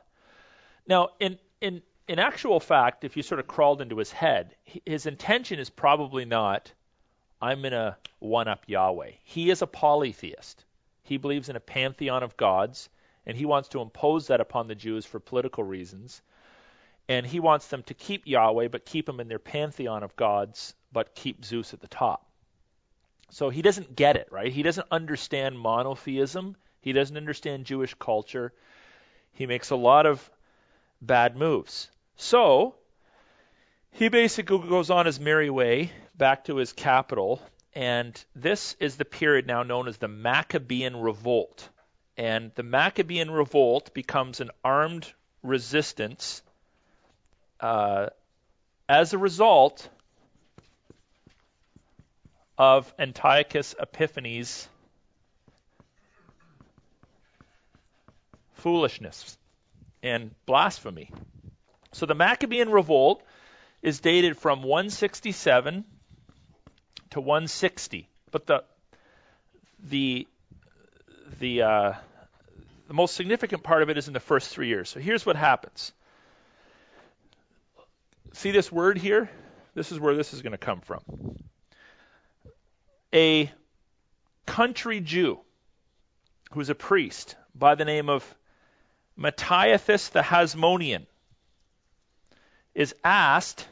Now, 0.85 1.09
in 1.19 1.39
in 1.61 1.81
in 2.07 2.19
actual 2.19 2.59
fact, 2.59 3.03
if 3.03 3.17
you 3.17 3.23
sort 3.23 3.39
of 3.39 3.47
crawled 3.47 3.81
into 3.81 3.97
his 3.97 4.11
head, 4.11 4.55
his 4.85 5.07
intention 5.07 5.57
is 5.57 5.71
probably 5.71 6.25
not, 6.25 6.71
I'm 7.41 7.61
going 7.61 7.71
to 7.71 7.97
one 8.19 8.47
up 8.47 8.65
Yahweh. 8.67 9.13
He 9.23 9.49
is 9.49 9.63
a 9.63 9.67
polytheist. 9.67 10.63
He 11.01 11.17
believes 11.17 11.49
in 11.49 11.55
a 11.55 11.59
pantheon 11.59 12.21
of 12.21 12.37
gods, 12.37 12.89
and 13.25 13.35
he 13.35 13.45
wants 13.45 13.69
to 13.69 13.81
impose 13.81 14.27
that 14.27 14.41
upon 14.41 14.67
the 14.67 14.75
Jews 14.75 15.07
for 15.07 15.19
political 15.19 15.63
reasons. 15.63 16.21
And 17.07 17.25
he 17.25 17.39
wants 17.39 17.67
them 17.67 17.83
to 17.83 17.93
keep 17.93 18.25
Yahweh, 18.25 18.69
but 18.69 18.85
keep 18.85 19.09
him 19.09 19.19
in 19.19 19.27
their 19.27 19.39
pantheon 19.39 20.03
of 20.03 20.15
gods, 20.15 20.73
but 20.91 21.15
keep 21.15 21.43
Zeus 21.43 21.73
at 21.73 21.81
the 21.81 21.87
top. 21.87 22.25
So 23.31 23.49
he 23.49 23.61
doesn't 23.61 23.95
get 23.95 24.17
it, 24.17 24.27
right? 24.31 24.51
He 24.51 24.63
doesn't 24.63 24.87
understand 24.91 25.59
monotheism. 25.59 26.55
He 26.81 26.93
doesn't 26.93 27.17
understand 27.17 27.65
Jewish 27.65 27.93
culture. 27.95 28.53
He 29.33 29.45
makes 29.45 29.69
a 29.69 29.75
lot 29.75 30.05
of 30.05 30.29
bad 31.01 31.35
moves. 31.35 31.89
So 32.17 32.75
he 33.91 34.09
basically 34.09 34.67
goes 34.67 34.89
on 34.89 35.05
his 35.05 35.19
merry 35.19 35.49
way 35.49 35.91
back 36.15 36.45
to 36.45 36.57
his 36.57 36.73
capital, 36.73 37.41
and 37.73 38.21
this 38.35 38.75
is 38.79 38.97
the 38.97 39.05
period 39.05 39.47
now 39.47 39.63
known 39.63 39.87
as 39.87 39.97
the 39.97 40.07
Maccabean 40.07 40.97
Revolt. 40.97 41.69
And 42.17 42.51
the 42.55 42.63
Maccabean 42.63 43.31
Revolt 43.31 43.93
becomes 43.93 44.41
an 44.41 44.51
armed 44.63 45.11
resistance 45.41 46.41
uh, 47.61 48.07
as 48.89 49.13
a 49.13 49.17
result 49.17 49.87
of 52.57 52.93
Antiochus 52.99 53.75
Epiphanes' 53.79 54.67
foolishness 58.55 59.37
and 60.03 60.31
blasphemy. 60.45 61.09
So 61.93 62.05
the 62.05 62.15
Maccabean 62.15 62.69
revolt 62.69 63.23
is 63.81 63.99
dated 63.99 64.37
from 64.37 64.63
167 64.63 65.83
to 67.11 67.21
160, 67.21 68.07
but 68.31 68.45
the 68.45 68.63
the 69.89 70.27
the 71.39 71.61
uh, 71.63 71.93
the 72.87 72.93
most 72.93 73.15
significant 73.15 73.63
part 73.63 73.81
of 73.81 73.89
it 73.89 73.97
is 73.97 74.07
in 74.07 74.13
the 74.13 74.19
first 74.19 74.49
three 74.49 74.67
years. 74.67 74.89
So 74.89 74.99
here's 74.99 75.25
what 75.25 75.35
happens. 75.35 75.91
See 78.33 78.51
this 78.51 78.71
word 78.71 78.97
here? 78.97 79.29
This 79.73 79.91
is 79.91 79.99
where 79.99 80.15
this 80.15 80.33
is 80.33 80.41
going 80.41 80.51
to 80.51 80.57
come 80.57 80.81
from. 80.81 81.01
A 83.13 83.51
country 84.45 84.99
Jew 84.99 85.39
who's 86.51 86.69
a 86.69 86.75
priest 86.75 87.35
by 87.55 87.75
the 87.75 87.85
name 87.85 88.09
of 88.09 88.35
Mattathias 89.15 90.09
the 90.09 90.21
Hasmonean 90.21 91.05
is 92.73 92.95
asked 93.03 93.67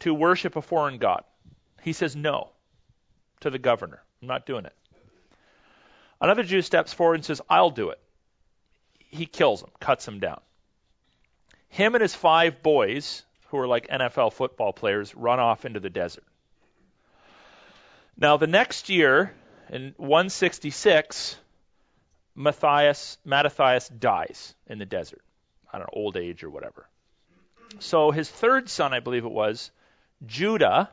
to 0.00 0.12
worship 0.12 0.56
a 0.56 0.62
foreign 0.62 0.98
god. 0.98 1.24
He 1.82 1.92
says 1.92 2.16
no 2.16 2.50
to 3.40 3.50
the 3.50 3.58
governor. 3.58 4.02
I'm 4.20 4.28
not 4.28 4.46
doing 4.46 4.64
it. 4.64 4.74
Another 6.20 6.42
Jew 6.42 6.62
steps 6.62 6.92
forward 6.92 7.16
and 7.16 7.24
says, 7.24 7.40
I'll 7.48 7.70
do 7.70 7.90
it. 7.90 7.98
He 9.10 9.26
kills 9.26 9.62
him, 9.62 9.70
cuts 9.80 10.06
him 10.06 10.18
down. 10.18 10.40
Him 11.68 11.94
and 11.94 12.02
his 12.02 12.14
five 12.14 12.62
boys, 12.62 13.22
who 13.48 13.58
are 13.58 13.66
like 13.66 13.88
NFL 13.88 14.32
football 14.32 14.72
players, 14.72 15.14
run 15.14 15.40
off 15.40 15.64
into 15.64 15.80
the 15.80 15.90
desert. 15.90 16.24
Now, 18.16 18.36
the 18.36 18.46
next 18.46 18.88
year, 18.88 19.34
in 19.70 19.94
166, 19.96 21.36
Matthias, 22.34 23.18
Mattathias 23.24 23.88
dies 23.88 24.54
in 24.66 24.78
the 24.78 24.86
desert. 24.86 25.22
I 25.72 25.78
don't 25.78 25.88
know, 25.88 26.00
old 26.00 26.16
age 26.16 26.42
or 26.42 26.50
whatever. 26.50 26.88
So 27.78 28.10
his 28.10 28.30
third 28.30 28.68
son, 28.68 28.94
I 28.94 29.00
believe 29.00 29.24
it 29.24 29.30
was, 29.30 29.70
Judah, 30.24 30.90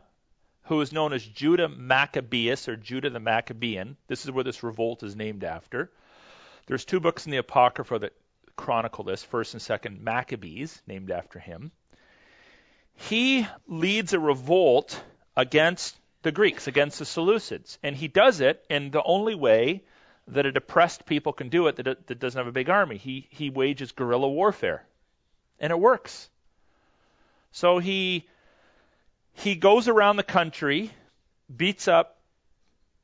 who 0.63 0.81
is 0.81 0.91
known 0.91 1.13
as 1.13 1.23
Judah 1.23 1.69
Maccabeus 1.69 2.67
or 2.67 2.75
Judah 2.75 3.09
the 3.09 3.19
Maccabean. 3.19 3.97
This 4.07 4.25
is 4.25 4.31
where 4.31 4.43
this 4.43 4.63
revolt 4.63 5.03
is 5.03 5.15
named 5.15 5.43
after. 5.43 5.91
There's 6.65 6.85
two 6.85 6.99
books 6.99 7.25
in 7.25 7.31
the 7.31 7.37
Apocrypha 7.37 7.99
that 7.99 8.13
chronicle 8.55 9.03
this, 9.03 9.23
first 9.23 9.53
and 9.53 9.61
second 9.61 10.01
Maccabees, 10.01 10.81
named 10.87 11.11
after 11.11 11.39
him. 11.39 11.71
He 12.95 13.47
leads 13.67 14.13
a 14.13 14.19
revolt 14.19 15.01
against 15.35 15.97
the 16.21 16.31
Greeks, 16.31 16.67
against 16.67 16.99
the 16.99 17.05
Seleucids, 17.05 17.77
and 17.83 17.95
he 17.95 18.07
does 18.07 18.39
it 18.39 18.63
in 18.69 18.91
the 18.91 19.03
only 19.03 19.35
way 19.35 19.83
that 20.27 20.45
a 20.45 20.51
depressed 20.51 21.05
people 21.05 21.33
can 21.33 21.49
do 21.49 21.67
it 21.67 21.75
that, 21.75 22.07
that 22.07 22.19
doesn't 22.19 22.39
have 22.39 22.47
a 22.47 22.51
big 22.51 22.69
army. 22.69 22.97
He 22.97 23.27
he 23.29 23.49
wages 23.49 23.91
guerrilla 23.91 24.29
warfare, 24.29 24.85
and 25.59 25.71
it 25.71 25.79
works. 25.79 26.29
So 27.51 27.79
he 27.79 28.25
he 29.33 29.55
goes 29.55 29.87
around 29.87 30.15
the 30.15 30.23
country, 30.23 30.91
beats 31.53 31.87
up, 31.87 32.17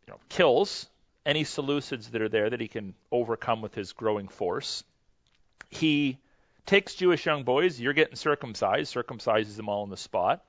you 0.08 0.14
know, 0.14 0.20
kills 0.30 0.88
any 1.26 1.44
Seleucids 1.44 2.12
that 2.12 2.22
are 2.22 2.30
there 2.30 2.50
that 2.50 2.62
he 2.62 2.68
can 2.68 2.96
overcome 3.12 3.62
with 3.62 3.76
his 3.76 3.94
growing 3.94 4.28
force. 4.28 4.84
He 5.70 6.18
takes 6.70 6.94
Jewish 6.94 7.26
young 7.26 7.44
boys, 7.44 7.80
you're 7.80 7.94
getting 7.94 8.16
circumcised, 8.16 8.94
circumcises 8.94 9.58
them 9.58 9.70
all 9.70 9.82
on 9.82 9.90
the 9.90 9.98
spot. 9.98 10.44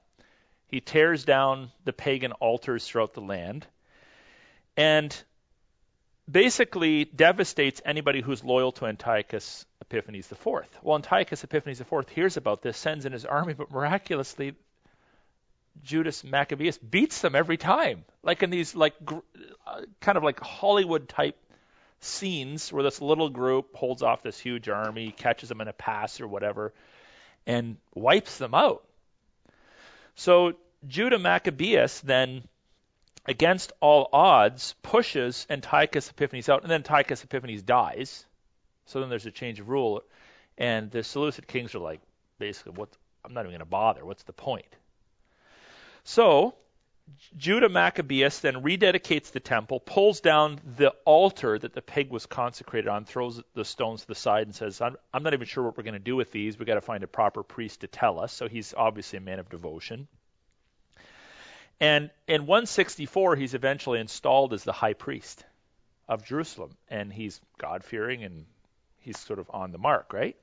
He 0.68 0.82
tears 0.82 1.24
down 1.24 1.70
the 1.84 1.94
pagan 1.94 2.32
altars 2.32 2.86
throughout 2.86 3.14
the 3.14 3.22
land. 3.22 3.66
And 4.76 5.16
basically 6.30 7.06
devastates 7.06 7.80
anybody 7.86 8.20
who's 8.20 8.44
loyal 8.44 8.70
to 8.72 8.84
Antiochus 8.84 9.64
Epiphanes 9.80 10.30
IV. 10.30 10.68
Well, 10.82 10.96
Antiochus 10.96 11.42
Epiphanes 11.42 11.80
IV 11.80 12.08
hears 12.10 12.36
about 12.36 12.60
this, 12.60 12.76
sends 12.76 13.06
in 13.06 13.12
his 13.12 13.24
army, 13.24 13.54
but 13.54 13.70
miraculously, 13.70 14.54
Judas 15.82 16.22
Maccabeus 16.22 16.76
beats 16.76 17.22
them 17.22 17.34
every 17.34 17.56
time, 17.56 18.04
like 18.22 18.42
in 18.42 18.50
these 18.50 18.74
like 18.74 18.92
gr- 19.02 19.20
uh, 19.66 19.80
kind 20.00 20.18
of 20.18 20.22
like 20.22 20.38
Hollywood 20.38 21.08
type 21.08 21.38
scenes 22.00 22.72
where 22.72 22.82
this 22.82 23.00
little 23.00 23.28
group 23.28 23.74
holds 23.74 24.02
off 24.02 24.22
this 24.22 24.38
huge 24.38 24.68
army, 24.68 25.12
catches 25.16 25.48
them 25.48 25.60
in 25.60 25.68
a 25.68 25.72
pass 25.72 26.20
or 26.20 26.28
whatever, 26.28 26.72
and 27.46 27.76
wipes 27.94 28.38
them 28.38 28.54
out. 28.54 28.84
So 30.14 30.54
Judah 30.86 31.18
Maccabeus 31.18 32.00
then 32.00 32.42
against 33.26 33.72
all 33.80 34.08
odds, 34.12 34.74
pushes 34.82 35.46
Antiochus 35.50 36.10
Epiphanes 36.10 36.48
out, 36.48 36.62
and 36.62 36.70
then 36.70 36.80
Antiochus 36.80 37.22
Epiphanes 37.22 37.62
dies. 37.62 38.24
So 38.86 39.00
then 39.00 39.08
there's 39.08 39.26
a 39.26 39.30
change 39.30 39.60
of 39.60 39.68
rule, 39.68 40.02
and 40.58 40.90
the 40.90 41.04
Seleucid 41.04 41.46
kings 41.46 41.74
are 41.74 41.80
like, 41.80 42.00
basically, 42.38 42.72
what? 42.72 42.88
I'm 43.24 43.34
not 43.34 43.40
even 43.40 43.50
going 43.50 43.60
to 43.60 43.66
bother. 43.66 44.04
What's 44.04 44.22
the 44.22 44.32
point? 44.32 44.64
So 46.04 46.54
Judah 47.36 47.68
Maccabeus 47.68 48.40
then 48.40 48.62
rededicates 48.62 49.32
the 49.32 49.40
temple, 49.40 49.80
pulls 49.80 50.20
down 50.20 50.60
the 50.76 50.90
altar 51.04 51.58
that 51.58 51.72
the 51.72 51.82
pig 51.82 52.10
was 52.10 52.26
consecrated 52.26 52.88
on, 52.88 53.04
throws 53.04 53.40
the 53.54 53.64
stones 53.64 54.02
to 54.02 54.08
the 54.08 54.14
side, 54.14 54.46
and 54.46 54.54
says, 54.54 54.80
I'm, 54.80 54.96
I'm 55.12 55.22
not 55.22 55.34
even 55.34 55.46
sure 55.46 55.64
what 55.64 55.76
we're 55.76 55.84
going 55.84 55.94
to 55.94 55.98
do 55.98 56.16
with 56.16 56.32
these. 56.32 56.58
We've 56.58 56.66
got 56.66 56.74
to 56.74 56.80
find 56.80 57.02
a 57.04 57.08
proper 57.08 57.42
priest 57.42 57.80
to 57.80 57.86
tell 57.86 58.20
us. 58.20 58.32
So 58.32 58.48
he's 58.48 58.74
obviously 58.76 59.18
a 59.18 59.22
man 59.22 59.38
of 59.38 59.48
devotion. 59.48 60.08
And 61.80 62.10
in 62.26 62.46
164, 62.46 63.36
he's 63.36 63.54
eventually 63.54 64.00
installed 64.00 64.52
as 64.52 64.64
the 64.64 64.72
high 64.72 64.92
priest 64.92 65.44
of 66.08 66.24
Jerusalem, 66.24 66.72
and 66.88 67.12
he's 67.12 67.40
God 67.58 67.84
fearing 67.84 68.24
and 68.24 68.44
he's 68.98 69.18
sort 69.18 69.38
of 69.38 69.50
on 69.50 69.72
the 69.72 69.78
mark, 69.78 70.12
right? 70.12 70.36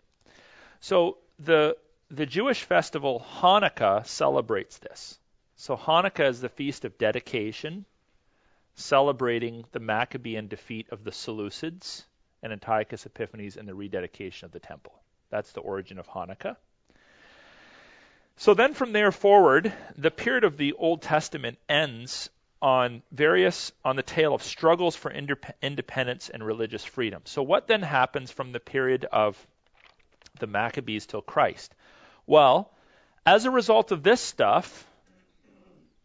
So 0.79 1.17
the 1.39 1.77
the 2.09 2.25
Jewish 2.25 2.63
festival 2.63 3.25
Hanukkah 3.39 4.07
celebrates 4.07 4.77
this. 4.77 5.19
So 5.57 5.75
Hanukkah 5.75 6.29
is 6.29 6.39
the 6.39 6.49
feast 6.49 6.85
of 6.85 6.97
dedication, 6.99 7.85
celebrating 8.75 9.65
the 9.71 9.79
Maccabean 9.79 10.47
defeat 10.47 10.87
of 10.91 11.03
the 11.03 11.11
Seleucids 11.11 12.03
and 12.43 12.53
Antiochus 12.53 13.07
Epiphanes 13.07 13.57
and 13.57 13.67
the 13.67 13.73
rededication 13.73 14.45
of 14.45 14.51
the 14.51 14.59
temple. 14.59 14.93
That's 15.31 15.51
the 15.53 15.61
origin 15.61 15.97
of 15.97 16.07
Hanukkah. 16.07 16.57
So 18.37 18.53
then 18.53 18.75
from 18.75 18.93
there 18.93 19.11
forward, 19.11 19.73
the 19.97 20.11
period 20.11 20.43
of 20.43 20.57
the 20.57 20.73
Old 20.73 21.01
Testament 21.01 21.57
ends 21.67 22.29
on 22.61 23.01
various 23.11 23.71
on 23.83 23.95
the 23.95 24.03
tale 24.03 24.35
of 24.35 24.43
struggles 24.43 24.95
for 24.95 25.11
independence 25.11 26.29
and 26.29 26.45
religious 26.45 26.85
freedom. 26.85 27.23
So 27.25 27.41
what 27.41 27.65
then 27.65 27.81
happens 27.81 28.29
from 28.29 28.51
the 28.51 28.59
period 28.59 29.05
of 29.05 29.35
the 30.39 30.47
Maccabees 30.47 31.07
till 31.07 31.23
Christ? 31.23 31.73
Well, 32.27 32.71
as 33.25 33.45
a 33.45 33.51
result 33.51 33.91
of 33.91 34.03
this 34.03 34.21
stuff, 34.21 34.86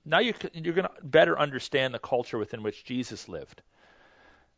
now 0.05 0.19
you, 0.19 0.35
you're 0.53 0.75
going 0.75 0.89
to 0.89 1.03
better 1.03 1.39
understand 1.39 1.95
the 1.95 1.99
culture 1.99 2.39
within 2.39 2.63
which 2.63 2.85
Jesus 2.85 3.29
lived. 3.29 3.63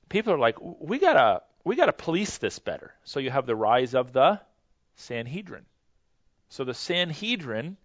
People 0.08 0.32
are 0.32 0.38
like, 0.38 0.56
we 0.60 0.98
gotta 0.98 1.42
we 1.64 1.76
gotta 1.76 1.92
police 1.92 2.38
this 2.38 2.58
better. 2.58 2.92
So 3.04 3.20
you 3.20 3.30
have 3.30 3.46
the 3.46 3.56
rise 3.56 3.94
of 3.94 4.12
the 4.12 4.40
Sanhedrin. 4.96 5.64
So 6.50 6.64
the 6.64 6.74
Sanhedrin, 6.74 7.76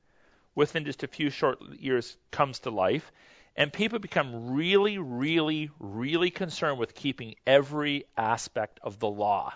within 0.53 0.86
just 0.86 1.03
a 1.03 1.07
few 1.07 1.30
short 1.30 1.60
years, 1.80 2.18
comes 2.31 2.60
to 2.60 2.69
life. 2.72 3.11
And 3.56 3.73
people 3.73 3.99
become 3.99 4.53
really, 4.53 4.98
really, 4.98 5.69
really 5.80 6.30
concerned 6.30 6.77
with 6.77 6.94
keeping 6.94 7.36
every 7.48 8.06
aspect 8.15 8.80
of 8.84 8.99
the 8.99 9.10
law. 9.10 9.53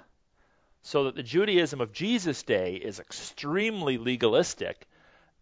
So 0.82 1.06
that 1.06 1.16
the 1.16 1.24
Judaism 1.24 1.80
of 1.80 1.94
Jesus' 1.94 2.44
day 2.44 2.76
is 2.76 3.00
extremely 3.00 3.98
legalistic, 3.98 4.88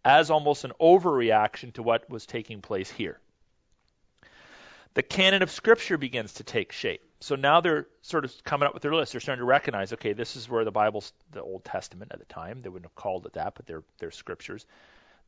as 0.04 0.30
almost 0.30 0.64
an 0.64 0.72
overreaction 0.80 1.72
to 1.74 1.82
what 1.82 2.08
was 2.10 2.26
taking 2.26 2.60
place 2.60 2.90
here. 2.90 3.18
The 4.94 5.02
canon 5.02 5.42
of 5.42 5.50
Scripture 5.50 5.96
begins 5.96 6.34
to 6.34 6.44
take 6.44 6.72
shape. 6.72 7.02
So 7.20 7.36
now 7.36 7.60
they're 7.60 7.86
sort 8.02 8.24
of 8.24 8.44
coming 8.44 8.66
up 8.66 8.74
with 8.74 8.82
their 8.82 8.94
list. 8.94 9.12
They're 9.12 9.20
starting 9.20 9.40
to 9.40 9.46
recognize, 9.46 9.92
okay, 9.92 10.12
this 10.12 10.36
is 10.36 10.48
where 10.48 10.64
the 10.64 10.72
Bible's 10.72 11.12
the 11.30 11.40
Old 11.40 11.64
Testament 11.64 12.10
at 12.12 12.18
the 12.18 12.26
time. 12.26 12.60
They 12.60 12.68
wouldn't 12.68 12.90
have 12.90 12.94
called 12.94 13.24
it 13.26 13.34
that, 13.34 13.54
but 13.54 13.66
they're, 13.66 13.84
they're 13.98 14.10
scriptures. 14.10 14.66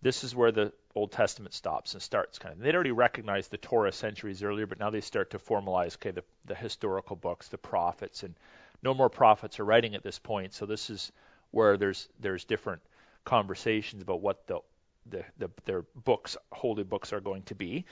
This 0.02 0.22
is 0.22 0.34
where 0.34 0.52
the 0.52 0.72
Old 0.94 1.12
Testament 1.12 1.54
stops 1.54 1.94
and 1.94 2.02
starts. 2.02 2.38
Kind 2.38 2.52
of. 2.52 2.58
They'd 2.58 2.74
already 2.74 2.90
recognized 2.90 3.50
the 3.50 3.56
Torah 3.58 3.92
centuries 3.92 4.42
earlier, 4.42 4.66
but 4.66 4.80
now 4.80 4.90
they 4.90 5.00
start 5.00 5.30
to 5.30 5.38
formalize, 5.38 5.94
okay, 5.94 6.10
the, 6.10 6.24
the 6.44 6.54
historical 6.54 7.16
books, 7.16 7.48
the 7.48 7.58
prophets, 7.58 8.22
and 8.22 8.34
no 8.82 8.92
more 8.92 9.08
prophets 9.08 9.60
are 9.60 9.64
writing 9.64 9.94
at 9.94 10.02
this 10.02 10.18
point. 10.18 10.52
So 10.52 10.66
this 10.66 10.90
is 10.90 11.10
where 11.52 11.76
there's 11.76 12.08
there's 12.20 12.44
different 12.44 12.82
conversations 13.24 14.02
about 14.02 14.20
what 14.20 14.46
the, 14.46 14.60
the, 15.06 15.24
the 15.38 15.50
their 15.64 15.82
books, 15.94 16.36
holy 16.52 16.84
books, 16.84 17.12
are 17.12 17.20
going 17.20 17.42
to 17.44 17.54
be. 17.54 17.84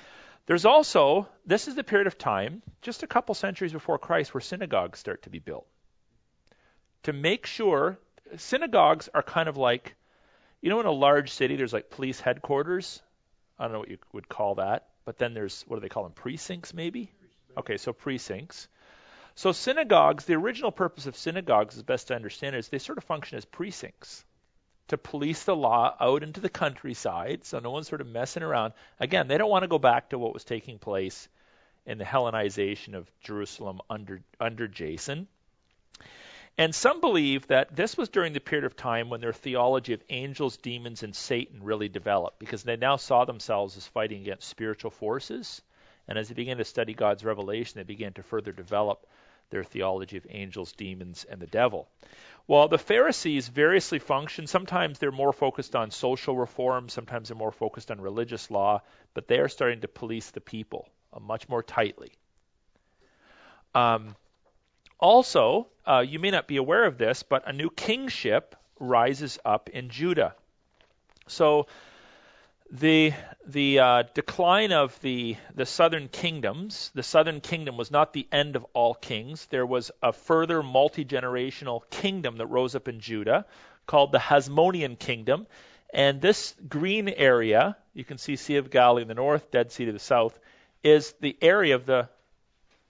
There's 0.47 0.65
also, 0.65 1.29
this 1.47 1.69
is 1.69 1.75
the 1.75 1.85
period 1.85 2.09
of 2.09 2.19
time, 2.19 2.63
just 2.81 3.03
a 3.03 3.07
couple 3.07 3.35
centuries 3.35 3.73
before 3.73 3.99
Christ, 3.99 4.35
where 4.35 4.41
synagogues 4.41 4.99
start 4.99 5.23
to 5.23 5.31
be 5.31 5.39
built. 5.39 5.67
To 7.05 7.13
make 7.13 7.47
sure, 7.47 7.99
synagogues 8.37 9.09
are 9.15 9.23
kind 9.23 9.49
of 9.49 9.57
like, 9.57 9.95
you 10.61 10.71
know, 10.71 10.81
in 10.81 10.87
a 10.87 10.93
large 10.93 11.31
city, 11.31 11.57
there's 11.57 11.73
like 11.73 11.91
police 11.91 12.21
headquarters. 12.21 13.03
I 13.59 13.65
don't 13.65 13.73
know 13.73 13.79
what 13.81 13.91
you 13.91 13.99
would 14.13 14.29
call 14.29 14.57
that, 14.57 14.89
but 15.05 15.19
then 15.19 15.35
there's, 15.35 15.65
what 15.69 15.77
do 15.77 15.81
they 15.81 15.89
call 15.89 16.03
them, 16.03 16.13
precincts 16.13 16.75
maybe? 16.75 17.13
Okay, 17.57 17.77
so 17.77 17.93
precincts. 17.93 18.69
So 19.35 19.53
synagogues, 19.53 20.25
the 20.25 20.35
original 20.35 20.73
purpose 20.73 21.07
of 21.07 21.17
synagogues, 21.17 21.77
as 21.77 21.83
best 21.83 22.11
I 22.11 22.17
understand 22.17 22.57
it, 22.57 22.61
is 22.61 22.69
they 22.69 22.79
sort 22.79 22.99
of 22.99 23.05
function 23.05 23.39
as 23.39 23.45
precincts 23.45 24.25
to 24.89 24.99
police 24.99 25.45
the 25.45 25.57
law 25.57 25.95
out 26.01 26.23
into 26.23 26.41
the 26.41 26.49
countryside 26.49 27.45
so 27.45 27.59
no 27.59 27.71
one's 27.71 27.89
sort 27.89 28.01
of 28.01 28.07
messing 28.07 28.43
around. 28.43 28.73
Again, 29.01 29.29
they 29.29 29.39
don't 29.39 29.51
want 29.51 29.63
to 29.63 29.69
go 29.69 29.79
back 29.79 30.11
to 30.11 30.19
what 30.19 30.35
was 30.35 30.45
taking 30.45 30.79
place 30.79 31.29
in 31.87 31.99
the 31.99 32.05
Hellenization 32.05 32.95
of 32.95 33.11
Jerusalem 33.21 33.81
under, 33.91 34.23
under 34.41 34.69
Jason. 34.69 35.27
And 36.59 36.75
some 36.75 37.01
believe 37.01 37.47
that 37.47 37.75
this 37.75 37.97
was 37.97 38.11
during 38.11 38.35
the 38.35 38.41
period 38.41 38.67
of 38.67 38.77
time 38.77 39.09
when 39.09 39.21
their 39.21 39.33
theology 39.33 39.95
of 39.95 40.03
angels, 40.11 40.59
demons, 40.59 41.03
and 41.03 41.17
Satan 41.17 41.63
really 41.63 41.89
developed 41.89 42.39
because 42.39 42.63
they 42.63 42.77
now 42.77 42.97
saw 42.97 43.25
themselves 43.25 43.77
as 43.77 43.87
fighting 43.87 44.21
against 44.21 44.49
spiritual 44.49 44.91
forces. 44.91 45.63
And 46.07 46.19
as 46.19 46.29
they 46.29 46.35
began 46.35 46.59
to 46.59 46.65
study 46.65 46.93
God's 46.93 47.25
revelation, 47.25 47.79
they 47.79 47.85
began 47.85 48.13
to 48.15 48.23
further 48.23 48.53
develop 48.53 49.07
their 49.53 49.63
theology 49.63 50.17
of 50.17 50.27
angels, 50.29 50.73
demons, 50.73 51.25
and 51.31 51.41
the 51.41 51.47
devil. 51.47 51.89
Well, 52.49 52.67
the 52.67 52.79
Pharisees 52.79 53.47
variously 53.47 54.01
function. 54.01 54.49
Sometimes 54.49 54.99
they're 54.99 55.13
more 55.13 55.33
focused 55.33 55.77
on 55.77 55.93
social 55.93 56.37
reform, 56.37 56.89
sometimes 56.89 57.29
they're 57.29 57.37
more 57.37 57.53
focused 57.53 57.93
on 57.93 58.01
religious 58.01 58.51
law, 58.51 58.83
but 59.15 59.29
they 59.29 59.39
are 59.39 59.49
starting 59.49 59.83
to 59.83 59.89
police 59.89 60.31
the 60.31 60.41
people 60.41 60.89
uh, 61.13 61.21
much 61.21 61.49
more 61.49 61.63
tightly. 61.63 62.11
Um, 63.75 64.17
also, 64.99 65.69
uh, 65.87 66.05
you 66.07 66.19
may 66.19 66.31
not 66.31 66.49
be 66.49 66.57
aware 66.57 66.85
of 66.85 66.99
this, 66.99 67.23
but 67.23 67.49
a 67.49 67.53
new 67.53 67.71
kingship 67.71 68.57
rises 68.81 69.39
up 69.45 69.69
in 69.69 69.89
Judah. 69.89 70.35
So 71.29 71.67
the 72.73 73.13
the 73.47 73.79
uh, 73.79 74.03
decline 74.15 74.73
of 74.73 74.99
the 75.03 75.37
the 75.55 75.67
southern 75.67 76.09
kingdoms. 76.09 76.91
The 76.95 77.03
southern 77.03 77.41
kingdom 77.41 77.77
was 77.77 77.91
not 77.91 78.15
the 78.15 78.27
end 78.33 78.57
of 78.57 78.65
all 78.73 78.95
kings. 78.95 79.47
There 79.47 79.67
was 79.67 79.91
a 80.03 80.13
further 80.13 80.63
multi 80.63 81.05
generational 81.05 81.83
kingdom 81.91 82.39
that 82.39 82.47
rose 82.47 82.75
up 82.75 82.89
in 82.89 83.01
Judah 83.01 83.45
called 83.87 84.11
the 84.11 84.19
Hasmonean 84.19 84.99
kingdom. 84.99 85.47
And 85.93 86.23
this 86.23 86.55
green 86.67 87.11
area, 87.11 87.77
you 87.93 88.05
can 88.05 88.17
see 88.17 88.37
Sea 88.37 88.57
of 88.57 88.71
Galilee 88.71 89.03
in 89.03 89.09
the 89.09 89.15
north, 89.15 89.51
Dead 89.51 89.71
Sea 89.71 89.85
to 89.85 89.93
the 89.93 89.99
south, 89.99 90.39
is 90.83 91.13
the 91.21 91.37
area 91.43 91.75
of 91.75 91.85
the 91.85 92.09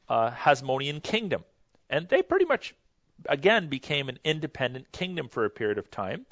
uh, 0.09 0.30
Hasmonean 0.30 1.02
kingdom. 1.02 1.42
And 1.90 2.09
they 2.09 2.22
pretty 2.22 2.44
much, 2.44 2.76
again, 3.28 3.66
became 3.66 4.09
an 4.09 4.20
independent 4.22 4.92
kingdom 4.92 5.28
for 5.28 5.44
a 5.44 5.50
period 5.50 5.78
of 5.78 5.90
time. 5.90 6.26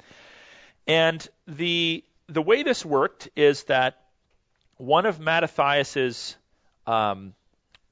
And 0.87 1.27
the 1.45 2.05
the 2.31 2.41
way 2.41 2.63
this 2.63 2.85
worked 2.85 3.29
is 3.35 3.63
that 3.63 3.99
one 4.77 5.05
of 5.05 5.19
Mattathias's, 5.19 6.37
um, 6.87 7.33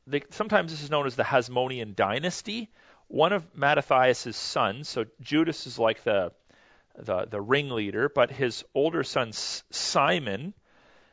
they, 0.07 0.23
sometimes 0.29 0.71
this 0.71 0.81
is 0.81 0.89
known 0.89 1.05
as 1.05 1.15
the 1.15 1.23
Hasmonean 1.23 1.95
dynasty. 1.95 2.69
One 3.09 3.33
of 3.33 3.43
Mattathias's 3.55 4.37
sons, 4.37 4.87
so 4.87 5.05
Judas 5.21 5.67
is 5.67 5.77
like 5.77 6.03
the 6.03 6.31
the, 6.97 7.25
the 7.25 7.39
ringleader, 7.39 8.09
but 8.09 8.29
his 8.29 8.65
older 8.75 9.03
son 9.03 9.31
Simon, 9.31 10.53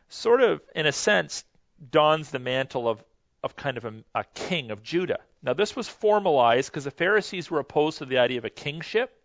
sort 0.09 0.43
of 0.43 0.61
in 0.75 0.87
a 0.87 0.93
sense, 0.93 1.45
dons 1.91 2.31
the 2.31 2.39
mantle 2.39 2.89
of 2.89 3.03
of 3.43 3.57
kind 3.57 3.77
of 3.77 3.85
a, 3.85 3.95
a 4.15 4.25
king 4.35 4.71
of 4.71 4.83
Judah. 4.83 5.21
Now 5.43 5.53
this 5.53 5.75
was 5.75 5.89
formalized 5.89 6.71
because 6.71 6.85
the 6.85 6.91
Pharisees 6.91 7.51
were 7.51 7.61
opposed 7.61 7.99
to 7.99 8.05
the 8.05 8.19
idea 8.19 8.39
of 8.39 8.45
a 8.45 8.51
kingship, 8.51 9.21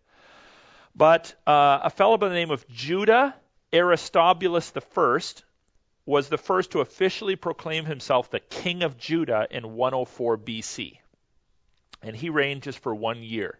but 0.94 1.34
uh, 1.46 1.80
a 1.84 1.90
fellow 1.90 2.16
by 2.16 2.28
the 2.28 2.34
name 2.34 2.50
of 2.50 2.66
Judah 2.68 3.34
Aristobulus 3.72 4.72
I 4.76 5.20
was 6.04 6.28
the 6.28 6.38
first 6.38 6.72
to 6.72 6.80
officially 6.80 7.36
proclaim 7.36 7.84
himself 7.84 8.30
the 8.30 8.40
king 8.40 8.82
of 8.82 8.98
Judah 8.98 9.46
in 9.50 9.74
104 9.74 10.36
BC. 10.36 10.98
And 12.02 12.16
he 12.16 12.28
reigned 12.28 12.62
just 12.62 12.80
for 12.80 12.94
one 12.94 13.22
year. 13.22 13.58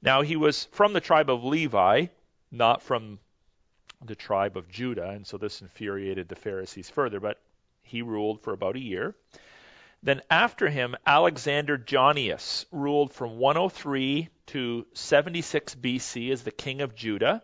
Now, 0.00 0.22
he 0.22 0.36
was 0.36 0.64
from 0.66 0.92
the 0.92 1.00
tribe 1.00 1.28
of 1.28 1.44
Levi, 1.44 2.06
not 2.52 2.82
from 2.82 3.18
the 4.04 4.14
tribe 4.14 4.56
of 4.56 4.68
Judah, 4.68 5.10
and 5.10 5.26
so 5.26 5.36
this 5.36 5.60
infuriated 5.60 6.28
the 6.28 6.36
Pharisees 6.36 6.88
further, 6.88 7.18
but 7.18 7.40
he 7.82 8.02
ruled 8.02 8.40
for 8.42 8.52
about 8.52 8.76
a 8.76 8.80
year. 8.80 9.16
Then 10.02 10.22
after 10.30 10.68
him, 10.68 10.94
Alexander 11.04 11.76
Jannaeus 11.76 12.66
ruled 12.70 13.12
from 13.12 13.38
103 13.38 14.28
to 14.46 14.86
76 14.94 15.74
BC 15.74 16.30
as 16.30 16.44
the 16.44 16.52
king 16.52 16.80
of 16.80 16.94
Judah. 16.94 17.42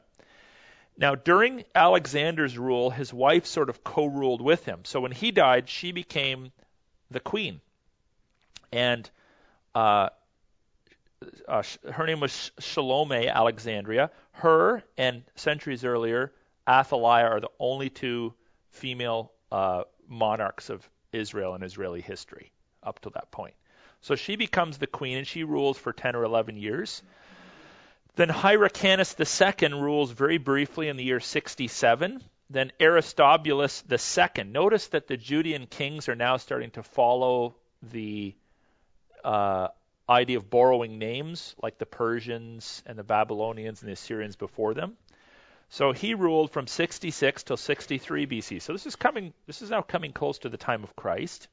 Now, 0.96 1.14
during 1.14 1.64
Alexander's 1.74 2.56
rule, 2.56 2.90
his 2.90 3.12
wife 3.12 3.46
sort 3.46 3.68
of 3.68 3.82
co 3.82 4.06
ruled 4.06 4.40
with 4.40 4.64
him. 4.64 4.80
So 4.84 5.00
when 5.00 5.12
he 5.12 5.32
died, 5.32 5.68
she 5.68 5.92
became 5.92 6.52
the 7.10 7.20
queen. 7.20 7.60
And 8.72 9.08
uh, 9.74 10.10
uh, 11.48 11.62
her 11.92 12.06
name 12.06 12.20
was 12.20 12.52
Salome 12.60 13.28
Alexandria. 13.28 14.10
Her 14.32 14.82
and 14.96 15.22
centuries 15.34 15.84
earlier, 15.84 16.32
Athaliah 16.68 17.26
are 17.26 17.40
the 17.40 17.50
only 17.58 17.90
two 17.90 18.34
female 18.70 19.32
uh, 19.50 19.84
monarchs 20.08 20.70
of 20.70 20.88
Israel 21.12 21.54
in 21.54 21.62
Israeli 21.62 22.00
history 22.00 22.52
up 22.82 23.00
to 23.00 23.10
that 23.10 23.30
point. 23.30 23.54
So 24.00 24.16
she 24.16 24.36
becomes 24.36 24.78
the 24.78 24.86
queen 24.86 25.18
and 25.18 25.26
she 25.26 25.44
rules 25.44 25.78
for 25.78 25.92
10 25.92 26.14
or 26.16 26.24
11 26.24 26.56
years. 26.56 27.02
Then 28.16 28.28
Hyrcanus 28.28 29.16
II 29.18 29.74
rules 29.74 30.12
very 30.12 30.38
briefly 30.38 30.88
in 30.88 30.96
the 30.96 31.04
year 31.04 31.20
67. 31.20 32.22
Then 32.50 32.72
Aristobulus 32.78 33.82
II. 33.90 34.44
Notice 34.44 34.88
that 34.88 35.08
the 35.08 35.16
Judean 35.16 35.66
kings 35.66 36.08
are 36.08 36.14
now 36.14 36.36
starting 36.36 36.70
to 36.72 36.82
follow 36.82 37.56
the 37.82 38.34
uh, 39.24 39.68
idea 40.08 40.36
of 40.36 40.50
borrowing 40.50 40.98
names, 40.98 41.56
like 41.60 41.78
the 41.78 41.86
Persians 41.86 42.82
and 42.86 42.98
the 42.98 43.02
Babylonians 43.02 43.80
and 43.80 43.88
the 43.88 43.94
Assyrians 43.94 44.36
before 44.36 44.74
them. 44.74 44.96
So 45.70 45.92
he 45.92 46.14
ruled 46.14 46.52
from 46.52 46.66
66 46.66 47.42
till 47.42 47.56
63 47.56 48.26
BC. 48.26 48.62
So 48.62 48.72
this 48.72 48.86
is 48.86 48.94
coming. 48.94 49.32
This 49.46 49.62
is 49.62 49.70
now 49.70 49.82
coming 49.82 50.12
close 50.12 50.38
to 50.40 50.48
the 50.48 50.56
time 50.56 50.84
of 50.84 50.94
Christ. 50.94 51.48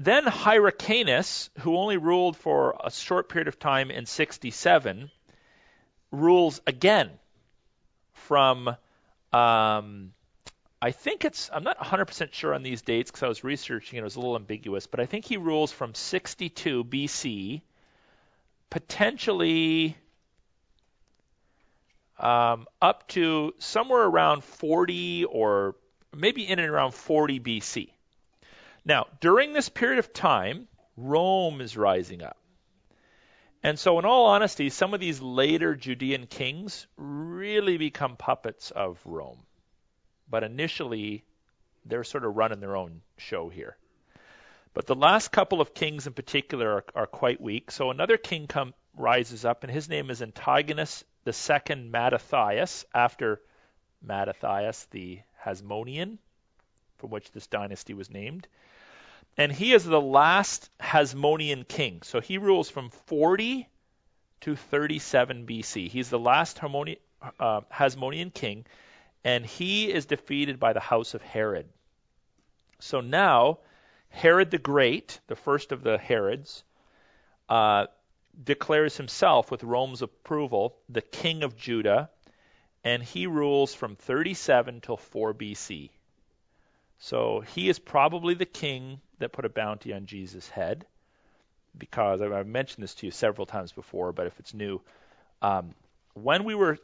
Then 0.00 0.24
Hyrcanus, 0.24 1.50
who 1.58 1.76
only 1.76 1.98
ruled 1.98 2.34
for 2.38 2.74
a 2.82 2.90
short 2.90 3.28
period 3.28 3.48
of 3.48 3.58
time 3.58 3.90
in 3.90 4.06
67, 4.06 5.10
rules 6.10 6.62
again 6.66 7.10
from, 8.14 8.68
um, 9.34 10.14
I 10.80 10.92
think 10.92 11.26
it's, 11.26 11.50
I'm 11.52 11.64
not 11.64 11.76
100% 11.76 12.32
sure 12.32 12.54
on 12.54 12.62
these 12.62 12.80
dates 12.80 13.10
because 13.10 13.22
I 13.22 13.28
was 13.28 13.44
researching 13.44 13.98
and 13.98 14.02
it 14.02 14.04
was 14.04 14.16
a 14.16 14.20
little 14.20 14.36
ambiguous, 14.36 14.86
but 14.86 15.00
I 15.00 15.04
think 15.04 15.26
he 15.26 15.36
rules 15.36 15.70
from 15.70 15.94
62 15.94 16.82
BC, 16.82 17.60
potentially 18.70 19.98
um, 22.18 22.66
up 22.80 23.06
to 23.08 23.52
somewhere 23.58 24.04
around 24.04 24.44
40 24.44 25.26
or 25.26 25.74
maybe 26.16 26.48
in 26.48 26.58
and 26.58 26.70
around 26.70 26.94
40 26.94 27.38
BC. 27.38 27.90
Now, 28.84 29.06
during 29.20 29.52
this 29.52 29.68
period 29.68 29.98
of 29.98 30.12
time, 30.12 30.68
Rome 30.96 31.60
is 31.60 31.76
rising 31.76 32.22
up. 32.22 32.36
And 33.62 33.78
so, 33.78 33.98
in 33.98 34.04
all 34.04 34.26
honesty, 34.26 34.70
some 34.70 34.94
of 34.94 35.00
these 35.00 35.20
later 35.20 35.74
Judean 35.74 36.26
kings 36.26 36.86
really 36.96 37.76
become 37.76 38.16
puppets 38.16 38.70
of 38.70 38.98
Rome. 39.04 39.44
but 40.30 40.44
initially 40.44 41.24
they're 41.84 42.04
sort 42.04 42.24
of 42.24 42.36
running 42.36 42.60
their 42.60 42.76
own 42.76 43.02
show 43.18 43.48
here. 43.48 43.76
But 44.74 44.86
the 44.86 44.94
last 44.94 45.32
couple 45.32 45.60
of 45.60 45.74
kings 45.74 46.06
in 46.06 46.12
particular 46.12 46.70
are, 46.70 46.84
are 46.94 47.06
quite 47.06 47.40
weak. 47.40 47.70
So 47.72 47.90
another 47.90 48.16
king 48.16 48.46
come, 48.46 48.74
rises 48.96 49.44
up, 49.44 49.64
and 49.64 49.72
his 49.72 49.88
name 49.88 50.10
is 50.10 50.22
Antigonus 50.22 51.04
second 51.32 51.90
Mattathias, 51.90 52.84
after 52.94 53.40
Mattathias 54.02 54.86
the 54.90 55.20
Hasmonean, 55.44 56.18
from 56.98 57.10
which 57.10 57.30
this 57.32 57.46
dynasty 57.46 57.94
was 57.94 58.10
named. 58.10 58.48
And 59.40 59.50
he 59.50 59.72
is 59.72 59.86
the 59.86 59.98
last 59.98 60.68
Hasmonean 60.80 61.66
king. 61.66 62.02
So 62.02 62.20
he 62.20 62.36
rules 62.36 62.68
from 62.68 62.90
40 62.90 63.66
to 64.42 64.54
37 64.54 65.46
BC. 65.46 65.88
He's 65.88 66.10
the 66.10 66.18
last 66.18 66.58
Harmoni- 66.58 66.98
uh, 67.38 67.62
Hasmonean 67.72 68.34
king, 68.34 68.66
and 69.24 69.46
he 69.46 69.90
is 69.90 70.04
defeated 70.04 70.60
by 70.60 70.74
the 70.74 70.80
house 70.80 71.14
of 71.14 71.22
Herod. 71.22 71.66
So 72.80 73.00
now, 73.00 73.60
Herod 74.10 74.50
the 74.50 74.58
Great, 74.58 75.20
the 75.26 75.36
first 75.36 75.72
of 75.72 75.82
the 75.82 75.96
Herods, 75.96 76.62
uh, 77.48 77.86
declares 78.44 78.98
himself, 78.98 79.50
with 79.50 79.64
Rome's 79.64 80.02
approval, 80.02 80.76
the 80.90 81.00
king 81.00 81.44
of 81.44 81.56
Judah, 81.56 82.10
and 82.84 83.02
he 83.02 83.26
rules 83.26 83.74
from 83.74 83.96
37 83.96 84.82
till 84.82 84.98
4 84.98 85.32
BC. 85.32 85.88
So 86.98 87.40
he 87.40 87.70
is 87.70 87.78
probably 87.78 88.34
the 88.34 88.44
king 88.44 89.00
that 89.20 89.32
put 89.32 89.44
a 89.44 89.48
bounty 89.48 89.92
on 89.92 90.06
Jesus' 90.06 90.48
head, 90.48 90.84
because 91.76 92.20
I've 92.20 92.46
mentioned 92.46 92.82
this 92.82 92.94
to 92.96 93.06
you 93.06 93.12
several 93.12 93.46
times 93.46 93.72
before, 93.72 94.12
but 94.12 94.26
if 94.26 94.38
it's 94.40 94.52
new, 94.52 94.80
um, 95.40 95.74
when 96.14 96.44
we 96.44 96.54
were 96.54 96.78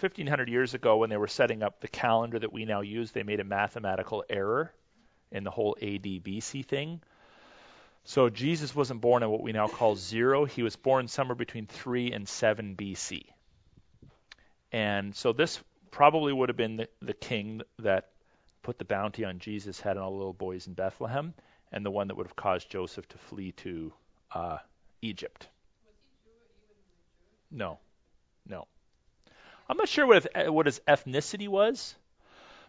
1500 0.00 0.48
uh, 0.48 0.50
years 0.50 0.74
ago, 0.74 0.98
when 0.98 1.10
they 1.10 1.16
were 1.16 1.28
setting 1.28 1.62
up 1.62 1.80
the 1.80 1.88
calendar 1.88 2.38
that 2.38 2.52
we 2.52 2.64
now 2.64 2.80
use, 2.80 3.12
they 3.12 3.22
made 3.22 3.40
a 3.40 3.44
mathematical 3.44 4.24
error 4.28 4.72
in 5.30 5.44
the 5.44 5.50
whole 5.50 5.76
AD 5.80 6.04
BC 6.04 6.64
thing. 6.64 7.00
So 8.04 8.30
Jesus 8.30 8.74
wasn't 8.74 9.00
born 9.00 9.22
in 9.22 9.30
what 9.30 9.42
we 9.42 9.52
now 9.52 9.68
call 9.68 9.94
zero. 9.94 10.46
He 10.46 10.62
was 10.62 10.76
born 10.76 11.08
somewhere 11.08 11.34
between 11.34 11.66
3 11.66 12.12
and 12.12 12.26
7 12.26 12.74
BC. 12.74 13.24
And 14.72 15.14
so 15.14 15.32
this 15.32 15.62
probably 15.90 16.32
would 16.32 16.48
have 16.48 16.56
been 16.56 16.76
the, 16.76 16.88
the 17.02 17.12
king 17.12 17.62
that 17.80 18.08
put 18.68 18.78
the 18.78 18.84
bounty 18.84 19.24
on 19.24 19.38
Jesus' 19.38 19.80
head 19.80 19.96
on 19.96 20.02
all 20.02 20.10
the 20.10 20.16
little 20.18 20.32
boys 20.34 20.66
in 20.66 20.74
Bethlehem, 20.74 21.32
and 21.72 21.86
the 21.86 21.90
one 21.90 22.08
that 22.08 22.18
would 22.18 22.26
have 22.26 22.36
caused 22.36 22.68
Joseph 22.68 23.08
to 23.08 23.16
flee 23.16 23.52
to 23.52 23.94
uh, 24.34 24.58
Egypt. 25.00 25.48
No, 27.50 27.78
no. 28.46 28.66
I'm 29.70 29.78
not 29.78 29.88
sure 29.88 30.06
what, 30.06 30.26
if, 30.34 30.48
what 30.50 30.66
his 30.66 30.82
ethnicity 30.86 31.48
was, 31.48 31.94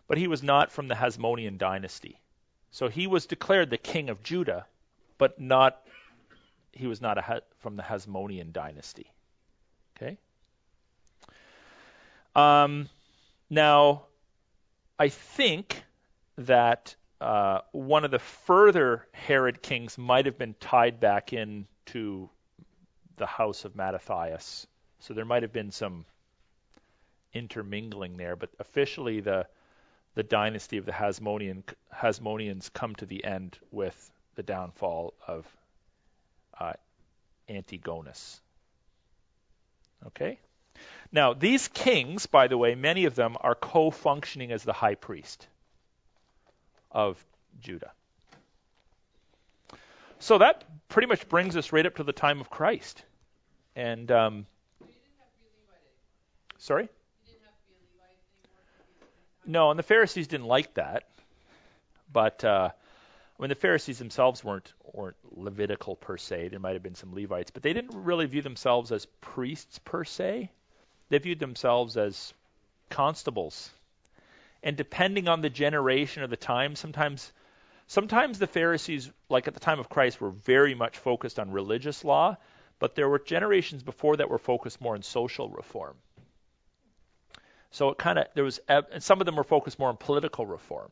but 0.08 0.18
he 0.18 0.28
was 0.28 0.42
not 0.42 0.72
from 0.72 0.88
the 0.88 0.96
Hasmonean 0.96 1.58
dynasty. 1.58 2.18
So 2.72 2.88
he 2.88 3.06
was 3.06 3.26
declared 3.26 3.70
the 3.70 3.78
king 3.78 4.10
of 4.10 4.24
Judah, 4.24 4.68
but 5.18 5.42
not 5.42 5.82
he 6.72 6.88
was 6.88 7.02
not 7.02 7.18
a, 7.18 7.42
from 7.58 7.76
the 7.76 7.84
Hasmonean 7.84 8.54
dynasty. 8.54 9.12
Okay. 9.98 10.18
Um, 12.38 12.88
now, 13.50 14.04
I 14.98 15.10
think 15.10 15.84
that 16.40 16.96
uh, 17.20 17.60
one 17.72 18.06
of 18.06 18.12
the 18.12 18.20
further 18.20 19.06
Herod 19.12 19.62
kings 19.62 19.98
might 19.98 20.26
have 20.26 20.38
been 20.38 20.56
tied 20.60 21.00
back 21.00 21.34
into 21.34 22.30
the 23.18 23.26
house 23.26 23.66
of 23.66 23.76
Mattathias. 23.76 24.66
So 25.00 25.14
there 25.14 25.26
might 25.26 25.44
have 25.44 25.52
been 25.52 25.72
some 25.72 26.06
intermingling 27.34 28.18
there, 28.18 28.36
but 28.36 28.50
officially 28.60 29.20
the 29.20 29.48
the 30.16 30.24
dynasty 30.24 30.78
of 30.78 30.86
the 30.86 30.92
Hasmonean 30.92 31.64
Hasmoneans 31.94 32.74
come 32.74 32.96
to 32.96 33.06
the 33.06 33.24
end 33.24 33.58
with 33.72 34.12
the 34.36 34.44
downfall 34.44 35.14
of 35.28 35.46
uh, 36.60 36.74
Antigonus. 37.48 38.42
Okay? 40.08 40.40
Now, 41.12 41.34
these 41.34 41.68
kings, 41.68 42.26
by 42.26 42.48
the 42.48 42.58
way, 42.58 42.76
many 42.76 43.06
of 43.06 43.16
them 43.16 43.38
are 43.40 43.56
co 43.56 43.92
functioning 43.92 44.52
as 44.52 44.64
the 44.64 44.74
high 44.74 44.96
priest 44.96 45.48
of 46.92 47.24
Judah. 47.62 47.92
So 50.20 50.38
that 50.38 50.66
pretty 50.90 51.08
much 51.08 51.28
brings 51.30 51.56
us 51.56 51.72
right 51.72 51.86
up 51.86 51.96
to 51.96 52.04
the 52.04 52.14
time 52.14 52.42
of 52.42 52.50
Christ. 52.50 53.04
And, 53.76 54.12
um, 54.12 54.46
sorry? 56.58 56.90
No, 59.46 59.72
and 59.72 59.80
the 59.80 59.84
Pharisees 59.84 60.28
didn't 60.28 60.48
like 60.48 60.74
that. 60.76 61.04
But 62.12 62.44
uh, 62.44 62.70
I 63.40 63.42
mean, 63.42 63.50
the 63.50 63.56
Pharisees 63.56 64.00
themselves 64.00 64.44
weren't 64.44 64.74
weren't 64.94 65.16
Levitical 65.32 65.96
per 65.96 66.18
se. 66.18 66.50
There 66.50 66.60
might 66.60 66.74
have 66.74 66.84
been 66.84 66.96
some 66.96 67.14
Levites, 67.14 67.52
but 67.52 67.64
they 67.64 67.74
didn't 67.74 68.04
really 68.04 68.26
view 68.26 68.42
themselves 68.42 68.92
as 68.92 69.06
priests 69.22 69.80
per 69.80 70.04
se. 70.04 70.52
They 71.10 71.18
viewed 71.20 71.40
themselves 71.40 71.96
as 71.98 72.34
constables. 72.90 73.72
And 74.64 74.76
depending 74.76 75.28
on 75.28 75.42
the 75.42 75.50
generation 75.50 76.24
or 76.24 76.28
the 76.28 76.38
time, 76.38 76.76
sometimes 76.76 77.32
sometimes 77.88 78.40
the 78.40 78.48
Pharisees, 78.48 79.10
like 79.30 79.48
at 79.48 79.54
the 79.54 79.60
time 79.60 79.80
of 79.80 79.90
Christ, 79.90 80.20
were 80.20 80.32
very 80.32 80.76
much 80.76 80.98
focused 80.98 81.40
on 81.40 81.52
religious 81.52 82.04
law, 82.04 82.38
but 82.80 82.96
there 82.96 83.10
were 83.10 83.20
generations 83.20 83.84
before 83.84 84.18
that 84.18 84.30
were 84.30 84.38
focused 84.38 84.82
more 84.82 84.96
on 84.96 85.04
social 85.04 85.50
reform. 85.50 85.96
So 87.72 87.90
it 87.90 87.98
kind 87.98 88.20
of 88.20 88.28
there 88.34 88.44
was, 88.44 88.60
and 88.68 89.04
some 89.04 89.22
of 89.22 89.26
them 89.26 89.36
were 89.36 89.44
focused 89.44 89.80
more 89.80 89.90
on 89.90 89.98
political 89.98 90.46
reform. 90.46 90.92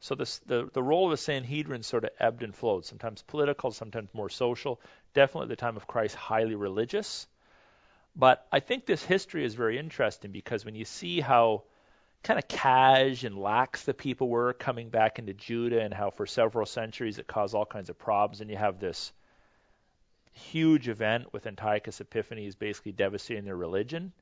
So 0.00 0.14
this, 0.14 0.38
the, 0.40 0.68
the 0.72 0.82
role 0.82 1.06
of 1.06 1.10
the 1.12 1.16
Sanhedrin 1.16 1.82
sort 1.82 2.04
of 2.04 2.10
ebbed 2.20 2.42
and 2.42 2.54
flowed, 2.54 2.84
sometimes 2.84 3.22
political, 3.22 3.70
sometimes 3.70 4.08
more 4.12 4.28
social. 4.28 4.80
Definitely 5.14 5.46
at 5.46 5.48
the 5.48 5.56
time 5.56 5.76
of 5.76 5.86
Christ, 5.86 6.14
highly 6.14 6.54
religious. 6.54 7.26
But 8.14 8.46
I 8.52 8.60
think 8.60 8.86
this 8.86 9.02
history 9.02 9.44
is 9.44 9.54
very 9.54 9.78
interesting 9.78 10.32
because 10.32 10.64
when 10.64 10.74
you 10.74 10.84
see 10.84 11.20
how 11.20 11.64
kind 12.26 12.38
of 12.40 12.48
cash 12.48 13.22
and 13.22 13.38
lax 13.38 13.84
the 13.84 13.94
people 13.94 14.28
were 14.28 14.52
coming 14.52 14.88
back 14.88 15.20
into 15.20 15.32
Judah 15.32 15.80
and 15.80 15.94
how 15.94 16.10
for 16.10 16.26
several 16.26 16.66
centuries 16.66 17.18
it 17.18 17.28
caused 17.28 17.54
all 17.54 17.64
kinds 17.64 17.88
of 17.88 17.96
problems, 17.98 18.40
and 18.40 18.50
you 18.50 18.56
have 18.56 18.80
this 18.80 19.12
huge 20.32 20.88
event 20.88 21.32
with 21.32 21.46
Antiochus 21.46 22.00
Epiphanes 22.00 22.56
basically 22.56 22.90
devastating 22.90 23.44
their 23.44 23.56
religion, 23.56 24.12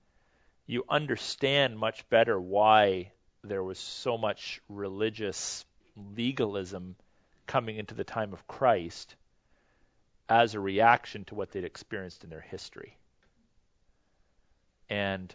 you 0.66 0.85
understand 0.86 1.78
much 1.78 2.06
better 2.10 2.39
why 2.39 3.10
there 3.43 3.64
was 3.64 3.78
so 3.78 4.18
much 4.18 4.60
religious 4.68 5.64
legalism 6.14 6.97
coming 7.47 7.76
into 7.76 7.94
the 7.94 8.05
time 8.05 8.35
of 8.35 8.47
Christ 8.47 9.16
as 10.28 10.55
a 10.55 10.60
reaction 10.60 11.24
to 11.24 11.35
what 11.35 11.52
they'd 11.52 11.64
experienced 11.64 12.22
in 12.22 12.28
their 12.28 12.40
history. 12.40 12.98
And 14.90 15.35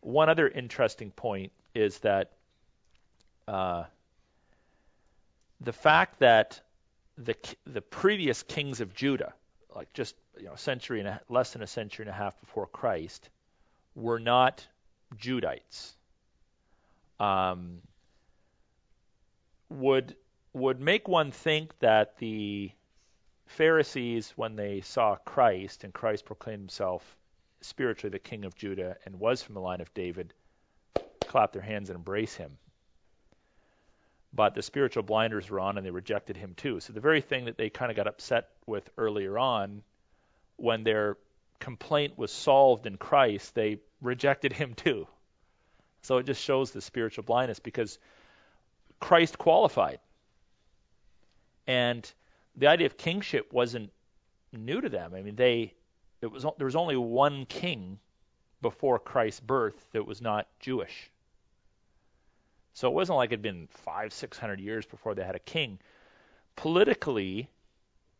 one 0.00 0.28
other 0.28 0.48
interesting 0.48 1.12
point 1.12 1.52
is 1.74 1.98
that 2.00 2.32
uh, 3.48 3.84
the 5.60 5.72
fact 5.72 6.20
that 6.20 6.60
the 7.18 7.34
the 7.66 7.82
previous 7.82 8.42
kings 8.42 8.80
of 8.80 8.94
Judah, 8.94 9.34
like 9.74 9.92
just 9.92 10.14
you 10.38 10.46
know 10.46 10.54
a 10.54 10.58
century 10.58 11.00
and 11.00 11.08
a, 11.08 11.20
less 11.28 11.52
than 11.52 11.62
a 11.62 11.66
century 11.66 12.04
and 12.04 12.10
a 12.10 12.16
half 12.16 12.38
before 12.40 12.66
Christ, 12.66 13.28
were 13.94 14.20
not 14.20 14.66
Judites 15.16 15.94
um, 17.20 17.82
would 19.68 20.16
would 20.52 20.80
make 20.80 21.06
one 21.06 21.30
think 21.30 21.78
that 21.78 22.16
the 22.18 22.72
Pharisees, 23.46 24.32
when 24.34 24.56
they 24.56 24.80
saw 24.80 25.16
Christ 25.16 25.84
and 25.84 25.92
Christ 25.92 26.24
proclaimed 26.24 26.62
himself 26.62 27.16
spiritually 27.60 28.10
the 28.10 28.18
King 28.18 28.44
of 28.44 28.56
Judah 28.56 28.96
and 29.04 29.20
was 29.20 29.42
from 29.42 29.54
the 29.54 29.60
line 29.60 29.80
of 29.80 29.92
David, 29.94 30.32
clap 31.30 31.52
their 31.52 31.62
hands 31.62 31.90
and 31.90 31.96
embrace 31.96 32.34
him. 32.34 32.58
But 34.32 34.54
the 34.54 34.62
spiritual 34.62 35.02
blinders 35.02 35.48
were 35.48 35.60
on 35.60 35.76
and 35.76 35.86
they 35.86 35.90
rejected 35.90 36.36
him 36.36 36.54
too. 36.56 36.80
So 36.80 36.92
the 36.92 37.00
very 37.00 37.20
thing 37.20 37.46
that 37.46 37.56
they 37.56 37.70
kind 37.70 37.90
of 37.90 37.96
got 37.96 38.06
upset 38.06 38.48
with 38.66 38.88
earlier 38.98 39.38
on, 39.38 39.82
when 40.56 40.84
their 40.84 41.16
complaint 41.58 42.18
was 42.18 42.32
solved 42.32 42.86
in 42.86 42.96
Christ, 42.96 43.54
they 43.54 43.78
rejected 44.00 44.52
him 44.52 44.74
too. 44.74 45.06
So 46.02 46.18
it 46.18 46.26
just 46.26 46.42
shows 46.42 46.70
the 46.72 46.80
spiritual 46.80 47.24
blindness 47.24 47.60
because 47.60 47.98
Christ 48.98 49.38
qualified. 49.38 50.00
And 51.66 52.10
the 52.56 52.68
idea 52.68 52.86
of 52.86 52.96
kingship 52.96 53.52
wasn't 53.52 53.90
new 54.52 54.80
to 54.80 54.88
them. 54.88 55.14
I 55.14 55.22
mean, 55.22 55.36
they 55.36 55.74
it 56.22 56.26
was 56.26 56.44
there 56.58 56.66
was 56.66 56.76
only 56.76 56.96
one 56.96 57.46
king 57.46 57.98
before 58.60 58.98
Christ's 58.98 59.40
birth 59.40 59.86
that 59.92 60.06
was 60.06 60.20
not 60.20 60.46
Jewish. 60.58 61.10
So 62.74 62.88
it 62.88 62.94
wasn't 62.94 63.16
like 63.16 63.30
it'd 63.30 63.42
been 63.42 63.68
five, 63.84 64.12
six 64.12 64.38
hundred 64.38 64.60
years 64.60 64.86
before 64.86 65.14
they 65.14 65.24
had 65.24 65.34
a 65.34 65.40
king. 65.40 65.78
Politically, 66.56 67.48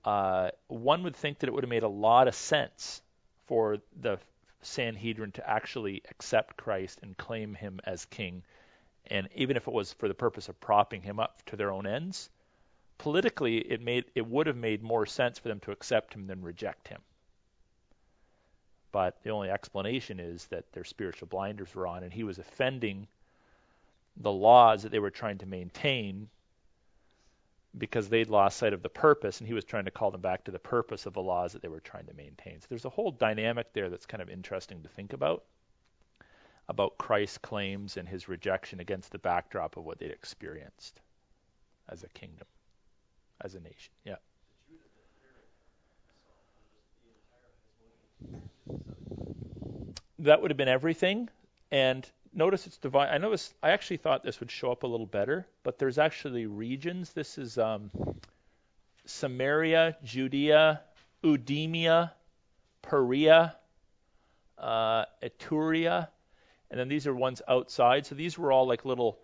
uh, 0.05 0.51
one 0.69 1.03
would 1.03 1.17
think 1.17 1.39
that 1.39 1.49
it 1.49 1.53
would 1.53 1.65
have 1.65 1.71
made 1.71 1.83
a 1.83 1.89
lot 1.89 2.29
of 2.29 2.35
sense 2.35 3.03
for 3.47 3.79
the 4.01 4.19
Sanhedrin 4.63 5.33
to 5.33 5.49
actually 5.49 6.03
accept 6.11 6.57
Christ 6.57 7.01
and 7.03 7.17
claim 7.17 7.55
him 7.55 7.81
as 7.85 8.05
king. 8.05 8.43
And 9.07 9.29
even 9.35 9.57
if 9.57 9.67
it 9.67 9.73
was 9.73 9.93
for 9.95 10.09
the 10.09 10.15
purpose 10.15 10.49
of 10.49 10.61
propping 10.61 11.03
him 11.03 11.19
up 11.19 11.43
to 11.47 11.57
their 11.57 11.71
own 11.71 11.87
ends, 11.87 12.31
politically 12.99 13.59
it 13.59 13.81
made 13.81 14.05
it 14.15 14.27
would 14.27 14.47
have 14.47 14.57
made 14.57 14.83
more 14.83 15.07
sense 15.07 15.39
for 15.39 15.49
them 15.49 15.61
to 15.61 15.73
accept 15.73 16.15
him 16.15 16.27
than 16.27 16.43
reject 16.43 16.89
him. 16.89 17.01
But 18.93 19.23
the 19.23 19.31
only 19.31 19.51
explanation 19.51 20.21
is 20.21 20.47
that 20.47 20.73
their 20.73 20.85
spiritual 20.85 21.29
blinders 21.29 21.75
were 21.75 21.87
on 21.87 22.03
and 22.03 22.13
he 22.13 22.25
was 22.25 22.39
offending 22.39 23.07
the 24.21 24.33
laws 24.33 24.83
that 24.83 24.93
they 24.93 24.99
were 24.99 25.11
trying 25.11 25.39
to 25.39 25.47
maintain 25.47 26.29
because 27.77 28.09
they'd 28.09 28.29
lost 28.29 28.59
sight 28.59 28.73
of 28.73 28.83
the 28.83 28.89
purpose, 28.89 29.39
and 29.39 29.47
he 29.47 29.55
was 29.55 29.65
trying 29.65 29.85
to 29.85 29.91
call 29.91 30.11
them 30.11 30.21
back 30.21 30.45
to 30.45 30.51
the 30.51 30.59
purpose 30.59 31.07
of 31.07 31.15
the 31.15 31.23
laws 31.23 31.53
that 31.53 31.63
they 31.63 31.69
were 31.69 31.81
trying 31.81 32.07
to 32.07 32.15
maintain. 32.15 32.61
So 32.61 32.67
there's 32.69 32.85
a 32.85 32.91
whole 32.91 33.13
dynamic 33.13 33.73
there 33.73 33.89
that's 33.89 34.07
kind 34.07 34.21
of 34.21 34.29
interesting 34.29 34.83
to 34.83 34.89
think 34.89 35.13
about 35.13 35.45
about 36.69 36.97
Christ's 36.99 37.39
claims 37.39 37.97
and 37.97 38.09
his 38.09 38.29
rejection 38.29 38.79
against 38.79 39.11
the 39.11 39.19
backdrop 39.19 39.77
of 39.77 39.85
what 39.85 39.99
they'd 39.99 40.13
experienced 40.13 41.01
as 41.89 42.05
a 42.05 42.09
kingdom, 42.11 42.47
as 43.41 43.57
a 43.57 43.61
nation. 43.61 43.93
Yeah. 44.05 44.15
That 50.21 50.41
would 50.41 50.53
have 50.53 50.59
been 50.59 50.69
everything. 50.69 51.29
And 51.73 52.09
notice 52.33 52.67
it's 52.67 52.79
divided. 52.79 53.15
I 53.15 53.19
noticed. 53.19 53.55
I 53.63 53.71
actually 53.71 53.99
thought 53.99 54.23
this 54.23 54.41
would 54.41 54.51
show 54.51 54.71
up 54.73 54.83
a 54.83 54.87
little 54.87 55.07
better, 55.07 55.47
but 55.63 55.79
there's 55.79 55.99
actually 55.99 56.47
regions. 56.47 57.13
This 57.13 57.39
is 57.39 57.59
um, 57.59 57.91
Samaria, 59.07 59.97
Judea, 60.05 60.81
Idumea, 61.25 62.13
Perea, 62.83 63.57
uh, 64.59 65.05
Iturea, 65.23 66.09
and 66.71 66.79
then 66.79 66.89
these 66.89 67.07
are 67.07 67.15
ones 67.15 67.43
outside. 67.49 68.07
So 68.07 68.15
these 68.15 68.39
were 68.39 68.53
all 68.53 68.67
like 68.67 68.85
little. 68.85 69.19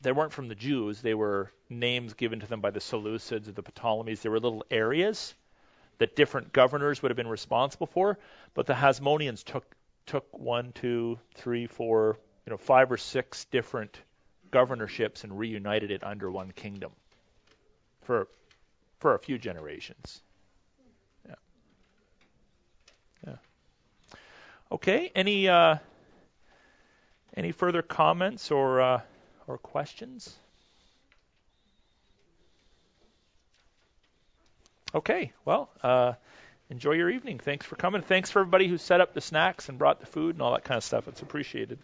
They 0.00 0.12
weren't 0.12 0.32
from 0.32 0.48
the 0.48 0.54
Jews. 0.54 1.00
They 1.00 1.14
were 1.14 1.52
names 1.70 2.14
given 2.14 2.40
to 2.40 2.46
them 2.46 2.60
by 2.60 2.70
the 2.70 2.80
Seleucids 2.80 3.48
or 3.48 3.52
the 3.52 3.62
Ptolemies. 3.62 4.22
They 4.22 4.28
were 4.28 4.40
little 4.40 4.64
areas 4.70 5.34
that 5.98 6.16
different 6.16 6.52
governors 6.52 7.00
would 7.02 7.10
have 7.10 7.16
been 7.16 7.28
responsible 7.28 7.86
for, 7.86 8.18
but 8.54 8.66
the 8.66 8.74
Hasmoneans 8.74 9.44
took 9.44 9.64
took 10.06 10.26
one, 10.38 10.72
two, 10.72 11.18
three, 11.34 11.66
four, 11.66 12.18
you 12.46 12.50
know, 12.50 12.56
five 12.56 12.90
or 12.90 12.96
six 12.96 13.44
different 13.46 14.00
governorships 14.50 15.24
and 15.24 15.38
reunited 15.38 15.90
it 15.90 16.04
under 16.04 16.30
one 16.30 16.50
kingdom 16.52 16.92
for 18.02 18.28
for 18.98 19.14
a 19.14 19.18
few 19.18 19.38
generations. 19.38 20.20
Yeah. 21.26 21.34
Yeah. 23.26 23.36
Okay. 24.70 25.10
Any 25.14 25.48
uh, 25.48 25.76
any 27.36 27.52
further 27.52 27.82
comments 27.82 28.50
or 28.50 28.80
uh, 28.80 29.00
or 29.46 29.58
questions? 29.58 30.36
Okay. 34.94 35.32
Well. 35.44 35.70
Uh, 35.82 36.14
enjoy 36.72 36.92
your 36.92 37.10
evening. 37.10 37.38
Thanks 37.38 37.64
for 37.66 37.76
coming. 37.76 38.02
Thanks 38.02 38.30
for 38.30 38.40
everybody 38.40 38.66
who 38.66 38.78
set 38.78 39.00
up 39.00 39.14
the 39.14 39.20
snacks 39.20 39.68
and 39.68 39.78
brought 39.78 40.00
the 40.00 40.06
food 40.06 40.34
and 40.34 40.42
all 40.42 40.52
that 40.54 40.64
kind 40.64 40.78
of 40.78 40.84
stuff. 40.84 41.06
It's 41.06 41.22
appreciated. 41.22 41.78